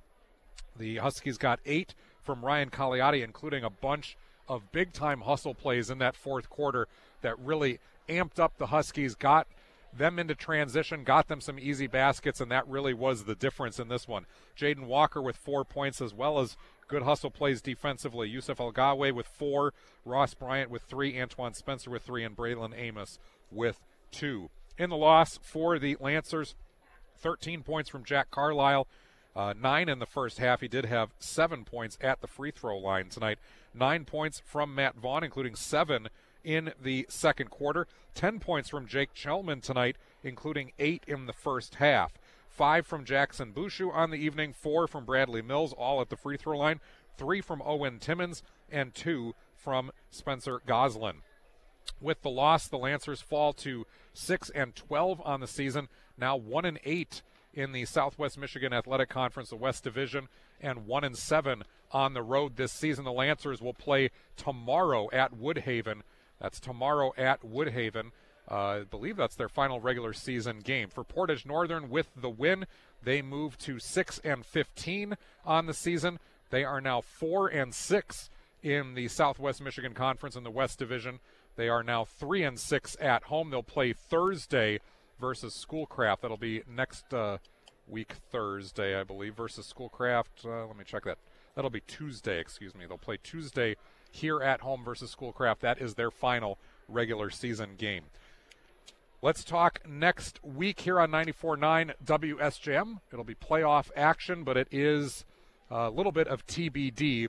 The 0.75 0.97
Huskies 0.97 1.37
got 1.37 1.59
eight 1.67 1.93
from 2.23 2.43
Ryan 2.43 2.71
Cagliotti, 2.71 3.23
including 3.23 3.63
a 3.63 3.69
bunch 3.69 4.17
of 4.47 4.71
big 4.71 4.93
time 4.93 5.21
hustle 5.21 5.53
plays 5.53 5.89
in 5.89 5.97
that 5.99 6.15
fourth 6.15 6.49
quarter 6.49 6.87
that 7.21 7.37
really 7.39 7.79
amped 8.09 8.39
up 8.39 8.57
the 8.57 8.67
Huskies, 8.67 9.15
got 9.15 9.47
them 9.95 10.19
into 10.19 10.35
transition, 10.35 11.03
got 11.03 11.27
them 11.27 11.41
some 11.41 11.59
easy 11.59 11.87
baskets, 11.87 12.39
and 12.39 12.51
that 12.51 12.67
really 12.67 12.93
was 12.93 13.23
the 13.23 13.35
difference 13.35 13.79
in 13.79 13.87
this 13.87 14.07
one. 14.07 14.25
Jaden 14.57 14.85
Walker 14.85 15.21
with 15.21 15.35
four 15.35 15.63
points 15.63 16.01
as 16.01 16.13
well 16.13 16.39
as 16.39 16.57
good 16.87 17.03
hustle 17.03 17.31
plays 17.31 17.61
defensively. 17.61 18.29
Yusuf 18.29 18.57
Elgawe 18.57 19.13
with 19.13 19.27
four, 19.27 19.73
Ross 20.05 20.33
Bryant 20.33 20.69
with 20.69 20.83
three, 20.83 21.19
Antoine 21.19 21.53
Spencer 21.53 21.89
with 21.89 22.03
three, 22.03 22.23
and 22.23 22.35
Braylon 22.35 22.77
Amos 22.77 23.19
with 23.51 23.79
two. 24.11 24.49
In 24.77 24.89
the 24.89 24.97
loss 24.97 25.39
for 25.41 25.79
the 25.79 25.97
Lancers, 25.99 26.55
13 27.17 27.63
points 27.63 27.89
from 27.89 28.03
Jack 28.03 28.29
Carlisle. 28.29 28.87
Uh, 29.35 29.53
nine 29.59 29.87
in 29.87 29.99
the 29.99 30.05
first 30.05 30.39
half. 30.39 30.61
He 30.61 30.67
did 30.67 30.85
have 30.85 31.11
seven 31.19 31.63
points 31.63 31.97
at 32.01 32.21
the 32.21 32.27
free 32.27 32.51
throw 32.51 32.77
line 32.77 33.09
tonight. 33.09 33.37
Nine 33.77 34.05
points 34.05 34.41
from 34.43 34.73
Matt 34.73 34.95
Vaughn, 34.95 35.23
including 35.23 35.55
seven 35.55 36.09
in 36.43 36.73
the 36.81 37.05
second 37.09 37.49
quarter. 37.51 37.87
Ten 38.15 38.39
points 38.39 38.69
from 38.69 38.87
Jake 38.87 39.13
Chelman 39.13 39.61
tonight, 39.61 39.97
including 40.23 40.71
eight 40.79 41.03
in 41.05 41.27
the 41.27 41.33
first 41.33 41.75
half. 41.75 42.13
Five 42.49 42.87
from 42.87 43.05
Jackson 43.05 43.53
Bushu 43.53 43.93
on 43.93 44.09
the 44.09 44.17
evening, 44.17 44.51
four 44.53 44.87
from 44.87 45.05
Bradley 45.05 45.43
Mills, 45.43 45.73
all 45.73 46.01
at 46.01 46.09
the 46.09 46.17
free 46.17 46.37
throw 46.37 46.57
line, 46.57 46.79
three 47.17 47.39
from 47.39 47.61
Owen 47.63 47.99
Timmons, 47.99 48.41
and 48.71 48.95
two 48.95 49.35
from 49.55 49.91
Spencer 50.09 50.59
Goslin. 50.65 51.21
With 52.01 52.23
the 52.23 52.31
loss, 52.31 52.67
the 52.67 52.77
Lancers 52.77 53.21
fall 53.21 53.53
to 53.53 53.85
6 54.13 54.49
and 54.51 54.75
12 54.75 55.21
on 55.23 55.39
the 55.39 55.47
season, 55.47 55.87
now 56.17 56.35
1 56.35 56.65
and 56.65 56.79
8 56.83 57.21
in 57.53 57.71
the 57.71 57.85
Southwest 57.85 58.37
Michigan 58.37 58.73
Athletic 58.73 59.09
Conference, 59.09 59.49
the 59.49 59.55
West 59.55 59.83
Division, 59.83 60.27
and 60.61 60.85
1 60.85 61.03
and 61.03 61.17
7 61.17 61.63
on 61.91 62.13
the 62.13 62.21
road 62.21 62.55
this 62.55 62.71
season. 62.71 63.05
The 63.05 63.11
Lancers 63.11 63.61
will 63.61 63.73
play 63.73 64.11
tomorrow 64.35 65.09
at 65.11 65.33
Woodhaven. 65.33 66.01
That's 66.39 66.59
tomorrow 66.59 67.13
at 67.17 67.41
Woodhaven. 67.43 68.11
Uh, 68.49 68.55
I 68.55 68.83
believe 68.83 69.17
that's 69.17 69.35
their 69.35 69.49
final 69.49 69.79
regular 69.79 70.13
season 70.13 70.59
game. 70.59 70.89
For 70.89 71.03
Portage 71.03 71.45
Northern, 71.45 71.89
with 71.89 72.09
the 72.15 72.29
win, 72.29 72.65
they 73.03 73.21
move 73.21 73.57
to 73.59 73.79
6 73.79 74.19
and 74.23 74.45
15 74.45 75.15
on 75.45 75.65
the 75.65 75.73
season. 75.73 76.19
They 76.49 76.63
are 76.63 76.79
now 76.79 77.01
4 77.01 77.49
and 77.49 77.73
6 77.73 78.29
in 78.63 78.93
the 78.93 79.07
Southwest 79.09 79.61
Michigan 79.61 79.93
Conference 79.93 80.35
in 80.35 80.43
the 80.43 80.51
West 80.51 80.79
Division. 80.79 81.19
They 81.55 81.67
are 81.67 81.83
now 81.83 82.05
3 82.05 82.43
and 82.43 82.59
6 82.59 82.97
at 83.01 83.23
home. 83.23 83.49
They'll 83.49 83.63
play 83.63 83.93
Thursday 83.93 84.79
versus 85.19 85.53
Schoolcraft. 85.53 86.21
That'll 86.21 86.37
be 86.37 86.63
next 86.69 87.13
uh, 87.13 87.39
week 87.87 88.13
Thursday, 88.31 88.99
I 88.99 89.03
believe, 89.03 89.35
versus 89.35 89.65
Schoolcraft. 89.65 90.45
Uh, 90.45 90.67
let 90.67 90.77
me 90.77 90.83
check 90.85 91.05
that. 91.05 91.17
That'll 91.55 91.71
be 91.71 91.81
Tuesday, 91.81 92.39
excuse 92.39 92.75
me. 92.75 92.85
They'll 92.85 92.97
play 92.97 93.17
Tuesday 93.21 93.75
here 94.11 94.41
at 94.41 94.61
home 94.61 94.83
versus 94.83 95.11
Schoolcraft. 95.11 95.61
That 95.61 95.81
is 95.81 95.95
their 95.95 96.11
final 96.11 96.57
regular 96.87 97.29
season 97.29 97.71
game. 97.77 98.05
Let's 99.21 99.43
talk 99.43 99.79
next 99.87 100.39
week 100.43 100.81
here 100.81 100.99
on 100.99 101.09
94.9 101.09 101.93
WSJM. 102.05 102.99
It'll 103.11 103.25
be 103.25 103.33
playoff 103.33 103.89
action, 103.95 104.43
but 104.43 104.57
it 104.57 104.67
is 104.69 105.25
a 105.71 105.89
little 105.89 106.11
bit 106.11 106.27
of 106.27 106.45
TBD. 106.45 107.27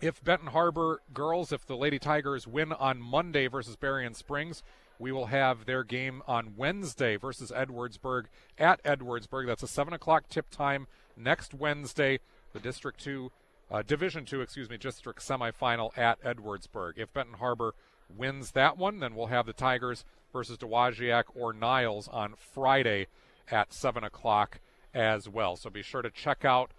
If 0.00 0.24
Benton 0.24 0.48
Harbor 0.48 1.02
girls, 1.12 1.52
if 1.52 1.66
the 1.66 1.76
Lady 1.76 1.98
Tigers 1.98 2.46
win 2.46 2.72
on 2.72 3.00
Monday 3.00 3.46
versus 3.46 3.76
Berrien 3.76 4.14
Springs, 4.14 4.62
we 4.98 5.12
will 5.12 5.26
have 5.26 5.66
their 5.66 5.84
game 5.84 6.22
on 6.26 6.54
Wednesday 6.56 7.16
versus 7.16 7.50
Edwardsburg 7.50 8.26
at 8.58 8.82
Edwardsburg. 8.84 9.46
That's 9.46 9.62
a 9.62 9.68
7 9.68 9.92
o'clock 9.92 10.28
tip 10.28 10.50
time 10.50 10.86
next 11.16 11.54
Wednesday. 11.54 12.20
The 12.52 12.60
District 12.60 12.98
2, 13.02 13.30
uh, 13.70 13.82
Division 13.82 14.24
2, 14.24 14.40
excuse 14.40 14.70
me, 14.70 14.76
District 14.76 15.20
semifinal 15.20 15.96
at 15.98 16.22
Edwardsburg. 16.22 16.92
If 16.96 17.12
Benton 17.12 17.34
Harbor 17.34 17.74
wins 18.14 18.52
that 18.52 18.76
one, 18.76 19.00
then 19.00 19.14
we'll 19.14 19.26
have 19.26 19.46
the 19.46 19.52
Tigers 19.52 20.04
versus 20.32 20.58
Dowagiac 20.58 21.24
or 21.34 21.52
Niles 21.52 22.08
on 22.08 22.34
Friday 22.36 23.08
at 23.50 23.72
7 23.72 24.04
o'clock 24.04 24.60
as 24.92 25.28
well. 25.28 25.56
So 25.56 25.70
be 25.70 25.82
sure 25.82 26.02
to 26.02 26.10
check 26.10 26.44
out 26.44 26.70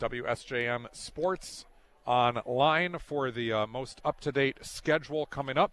WSJM 0.00 0.94
Sports 0.94 1.64
online 2.06 2.98
for 2.98 3.30
the 3.30 3.52
uh, 3.52 3.66
most 3.66 4.00
up 4.04 4.20
to 4.20 4.32
date 4.32 4.58
schedule 4.62 5.26
coming 5.26 5.58
up. 5.58 5.72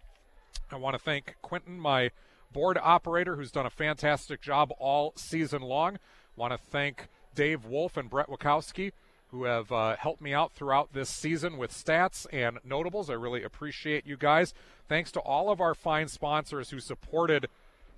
I 0.70 0.76
want 0.76 0.94
to 0.94 1.02
thank 1.02 1.36
Quentin, 1.42 1.78
my 1.78 2.10
board 2.52 2.78
operator, 2.82 3.36
who's 3.36 3.52
done 3.52 3.66
a 3.66 3.70
fantastic 3.70 4.40
job 4.40 4.72
all 4.78 5.12
season 5.16 5.62
long. 5.62 5.98
Want 6.36 6.52
to 6.52 6.58
thank 6.58 7.08
Dave 7.34 7.64
Wolf 7.64 7.96
and 7.96 8.10
Brett 8.10 8.28
Wachowski, 8.28 8.92
who 9.28 9.44
have 9.44 9.70
uh, 9.70 9.96
helped 9.96 10.22
me 10.22 10.32
out 10.32 10.52
throughout 10.52 10.92
this 10.92 11.10
season 11.10 11.58
with 11.58 11.72
stats 11.72 12.26
and 12.32 12.58
notables. 12.64 13.10
I 13.10 13.14
really 13.14 13.42
appreciate 13.42 14.06
you 14.06 14.16
guys. 14.16 14.54
Thanks 14.88 15.12
to 15.12 15.20
all 15.20 15.50
of 15.50 15.60
our 15.60 15.74
fine 15.74 16.08
sponsors 16.08 16.70
who 16.70 16.80
supported 16.80 17.48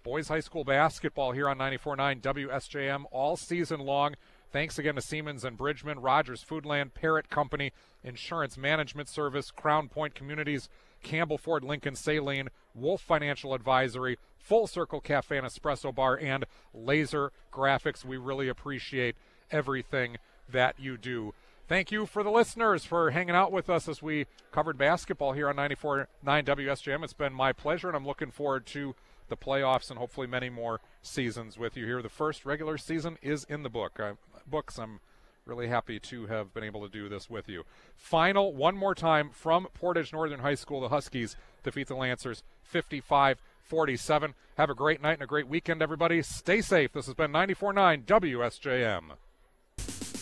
boys 0.02 0.28
high 0.28 0.40
school 0.40 0.64
basketball 0.64 1.32
here 1.32 1.48
on 1.48 1.58
94.9 1.58 2.20
WSJM 2.20 3.04
all 3.10 3.36
season 3.36 3.80
long. 3.80 4.14
Thanks 4.50 4.78
again 4.78 4.94
to 4.94 5.02
Siemens 5.02 5.44
and 5.44 5.58
Bridgman, 5.58 6.00
Rogers 6.00 6.44
Foodland, 6.48 6.94
Parrott 6.94 7.28
Company, 7.28 7.72
Insurance 8.02 8.56
Management 8.56 9.08
Service, 9.08 9.50
Crown 9.50 9.88
Point 9.88 10.14
Communities, 10.14 10.70
Campbell 11.02 11.38
Ford 11.38 11.64
Lincoln 11.64 11.94
Saline, 11.94 12.48
Wolf 12.74 13.00
Financial 13.00 13.54
Advisory, 13.54 14.18
Full 14.38 14.66
Circle 14.66 15.00
Cafe 15.00 15.36
and 15.36 15.46
Espresso 15.46 15.94
Bar, 15.94 16.18
and 16.18 16.44
Lazer 16.74 17.30
Graphics. 17.52 18.04
We 18.04 18.16
really 18.16 18.48
appreciate 18.48 19.16
everything 19.50 20.16
that 20.48 20.78
you 20.78 20.96
do. 20.96 21.34
Thank 21.68 21.92
you 21.92 22.06
for 22.06 22.22
the 22.22 22.30
listeners 22.30 22.86
for 22.86 23.10
hanging 23.10 23.34
out 23.34 23.52
with 23.52 23.68
us 23.68 23.88
as 23.88 24.00
we 24.00 24.26
covered 24.52 24.78
basketball 24.78 25.32
here 25.32 25.50
on 25.50 25.56
94.9 25.56 26.06
WSJM. 26.24 27.04
It's 27.04 27.12
been 27.12 27.34
my 27.34 27.52
pleasure, 27.52 27.88
and 27.88 27.96
I'm 27.96 28.06
looking 28.06 28.30
forward 28.30 28.64
to 28.66 28.94
the 29.28 29.36
playoffs 29.36 29.90
and 29.90 29.98
hopefully 29.98 30.26
many 30.26 30.48
more 30.48 30.80
seasons 31.02 31.58
with 31.58 31.76
you 31.76 31.84
here. 31.84 32.00
The 32.00 32.08
first 32.08 32.46
regular 32.46 32.78
season 32.78 33.18
is 33.20 33.44
in 33.44 33.64
the 33.64 33.68
book. 33.68 34.00
Uh, 34.00 34.14
books. 34.46 34.78
I'm 34.78 35.00
Really 35.48 35.68
happy 35.68 35.98
to 35.98 36.26
have 36.26 36.52
been 36.52 36.62
able 36.62 36.82
to 36.82 36.90
do 36.90 37.08
this 37.08 37.30
with 37.30 37.48
you. 37.48 37.64
Final, 37.96 38.52
one 38.52 38.76
more 38.76 38.94
time 38.94 39.30
from 39.30 39.66
Portage 39.72 40.12
Northern 40.12 40.40
High 40.40 40.54
School. 40.54 40.82
The 40.82 40.90
Huskies 40.90 41.36
defeat 41.62 41.88
the 41.88 41.96
Lancers 41.96 42.42
55 42.64 43.40
47. 43.62 44.34
Have 44.58 44.68
a 44.68 44.74
great 44.74 45.00
night 45.00 45.14
and 45.14 45.22
a 45.22 45.26
great 45.26 45.48
weekend, 45.48 45.80
everybody. 45.80 46.20
Stay 46.20 46.60
safe. 46.60 46.92
This 46.92 47.06
has 47.06 47.14
been 47.14 47.32
94.9 47.32 48.04
WSJM. 48.04 49.12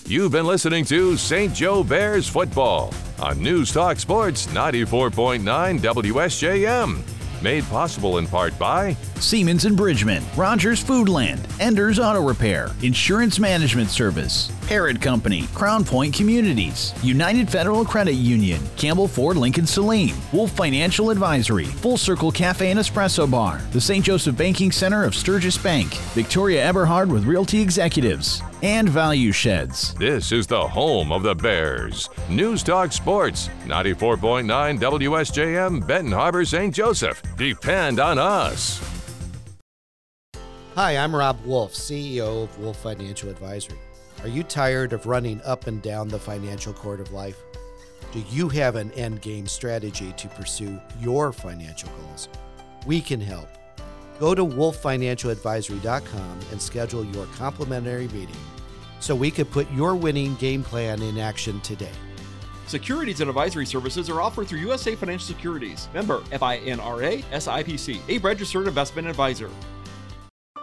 You've 0.06 0.30
been 0.30 0.46
listening 0.46 0.84
to 0.84 1.16
St. 1.16 1.52
Joe 1.52 1.82
Bears 1.82 2.28
football 2.28 2.94
on 3.20 3.40
News 3.40 3.72
Talk 3.72 3.98
Sports 3.98 4.46
94.9 4.46 5.80
WSJM. 5.80 7.15
Made 7.42 7.64
possible 7.64 8.16
in 8.16 8.26
part 8.26 8.58
by 8.58 8.94
Siemens 9.20 9.66
and 9.66 9.76
Bridgman, 9.76 10.24
Rogers 10.36 10.82
Foodland, 10.82 11.38
Enders 11.60 11.98
Auto 11.98 12.26
Repair, 12.26 12.70
Insurance 12.82 13.38
Management 13.38 13.90
Service, 13.90 14.50
Parrott 14.66 15.00
Company, 15.00 15.46
Crown 15.54 15.84
Point 15.84 16.14
Communities, 16.14 16.94
United 17.02 17.48
Federal 17.48 17.84
Credit 17.84 18.14
Union, 18.14 18.60
Campbell 18.76 19.06
Ford 19.06 19.36
Lincoln 19.36 19.66
Saline, 19.66 20.14
Wolf 20.32 20.50
Financial 20.52 21.10
Advisory, 21.10 21.66
Full 21.66 21.98
Circle 21.98 22.32
Cafe 22.32 22.70
and 22.70 22.80
Espresso 22.80 23.30
Bar, 23.30 23.60
the 23.70 23.80
St. 23.80 24.04
Joseph 24.04 24.36
Banking 24.36 24.72
Center 24.72 25.04
of 25.04 25.14
Sturgis 25.14 25.58
Bank, 25.58 25.94
Victoria 26.14 26.64
Eberhard 26.64 27.10
with 27.10 27.24
Realty 27.24 27.60
Executives, 27.60 28.42
and 28.66 28.88
Value 28.88 29.30
Sheds. 29.30 29.94
This 29.94 30.32
is 30.32 30.44
the 30.48 30.66
home 30.66 31.12
of 31.12 31.22
the 31.22 31.36
Bears. 31.36 32.10
News 32.28 32.64
Talk 32.64 32.90
Sports 32.90 33.48
94.9 33.66 34.80
WSJM 34.80 35.86
Benton 35.86 36.10
Harbor 36.10 36.44
St. 36.44 36.74
Joseph. 36.74 37.22
Depend 37.36 38.00
on 38.00 38.18
us. 38.18 38.80
Hi, 40.74 40.96
I'm 40.96 41.14
Rob 41.14 41.38
Wolf, 41.44 41.74
CEO 41.74 42.42
of 42.42 42.58
Wolf 42.58 42.76
Financial 42.78 43.30
Advisory. 43.30 43.78
Are 44.22 44.28
you 44.28 44.42
tired 44.42 44.92
of 44.92 45.06
running 45.06 45.40
up 45.44 45.68
and 45.68 45.80
down 45.80 46.08
the 46.08 46.18
financial 46.18 46.72
court 46.72 46.98
of 46.98 47.12
life? 47.12 47.38
Do 48.10 48.18
you 48.30 48.48
have 48.48 48.74
an 48.74 48.90
end 48.92 49.22
game 49.22 49.46
strategy 49.46 50.12
to 50.16 50.26
pursue 50.30 50.80
your 50.98 51.32
financial 51.32 51.88
goals? 52.00 52.28
We 52.84 53.00
can 53.00 53.20
help. 53.20 53.48
Go 54.18 54.34
to 54.34 54.44
wolffinancialadvisory.com 54.44 56.40
and 56.50 56.60
schedule 56.60 57.04
your 57.04 57.26
complimentary 57.26 58.08
meeting 58.08 58.34
so 59.00 59.14
we 59.14 59.30
could 59.30 59.50
put 59.50 59.70
your 59.72 59.94
winning 59.94 60.34
game 60.36 60.62
plan 60.62 61.02
in 61.02 61.18
action 61.18 61.60
today. 61.60 61.92
Securities 62.66 63.20
and 63.20 63.30
advisory 63.30 63.64
services 63.64 64.10
are 64.10 64.20
offered 64.20 64.48
through 64.48 64.58
USA 64.58 64.96
Financial 64.96 65.26
Securities. 65.26 65.88
Member 65.94 66.20
FINRA 66.32 67.22
SIPC, 67.24 68.00
a 68.08 68.18
registered 68.18 68.66
investment 68.66 69.06
advisor. 69.06 69.50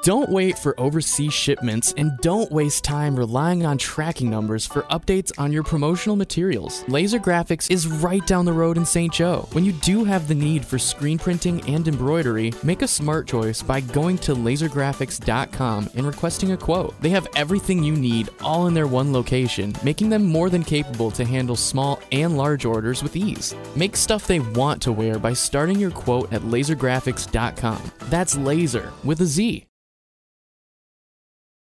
Don't 0.04 0.28
wait 0.28 0.60
for 0.60 0.78
overseas 0.78 1.34
shipments 1.34 1.94
and 1.96 2.18
don't 2.20 2.52
waste 2.52 2.84
time 2.84 3.16
relying 3.16 3.66
on 3.66 3.78
tracking 3.78 4.30
numbers 4.30 4.66
for 4.66 4.82
updates 4.84 5.32
on 5.38 5.54
your 5.54 5.64
promotional 5.64 6.18
materials. 6.18 6.84
Lazer 6.90 7.22
Graphics 7.22 7.72
is 7.72 7.88
right 7.88 8.26
down 8.28 8.44
the 8.44 8.52
road 8.52 8.76
in 8.76 8.86
St. 8.86 9.14
Joe. 9.14 9.48
When 9.54 9.64
you 9.64 9.72
do 9.72 10.04
have 10.04 10.28
the 10.28 10.36
need 10.36 10.66
for 10.66 10.78
screen 10.78 11.18
printing 11.18 11.62
and 11.70 11.88
embroidery, 11.88 12.52
make 12.64 12.82
a 12.82 12.88
smart 12.88 13.30
choice 13.30 13.62
by 13.62 13.80
going 13.80 14.18
to 14.20 14.36
lazergraphics.com 14.36 15.92
and 15.96 16.06
requesting 16.06 16.52
a 16.52 16.58
quote. 16.58 17.02
They 17.02 17.12
have 17.12 17.30
everything 17.38 17.82
you 17.82 17.96
need 17.96 18.28
all 18.42 18.68
in 18.68 18.74
their 18.74 18.88
one 18.88 19.14
location, 19.14 19.74
making 19.86 20.10
them 20.10 20.26
more 20.26 20.50
than 20.50 20.66
capable 20.66 21.12
to 21.12 21.24
handle 21.24 21.56
small 21.56 22.02
and 22.12 22.36
large 22.36 22.66
orders 22.66 23.04
with 23.04 23.16
ease. 23.16 23.56
Make 23.78 23.96
stuff 23.96 24.28
they 24.28 24.42
want 24.42 24.82
to 24.82 24.92
wear 24.92 25.18
by 25.18 25.32
starting 25.32 25.80
your 25.80 25.92
quote 25.92 26.34
at 26.34 26.42
lazergraphics.com. 26.42 27.82
That's 28.10 28.36
laser 28.36 28.92
with 29.06 29.22
a 29.22 29.26
Z. 29.26 29.66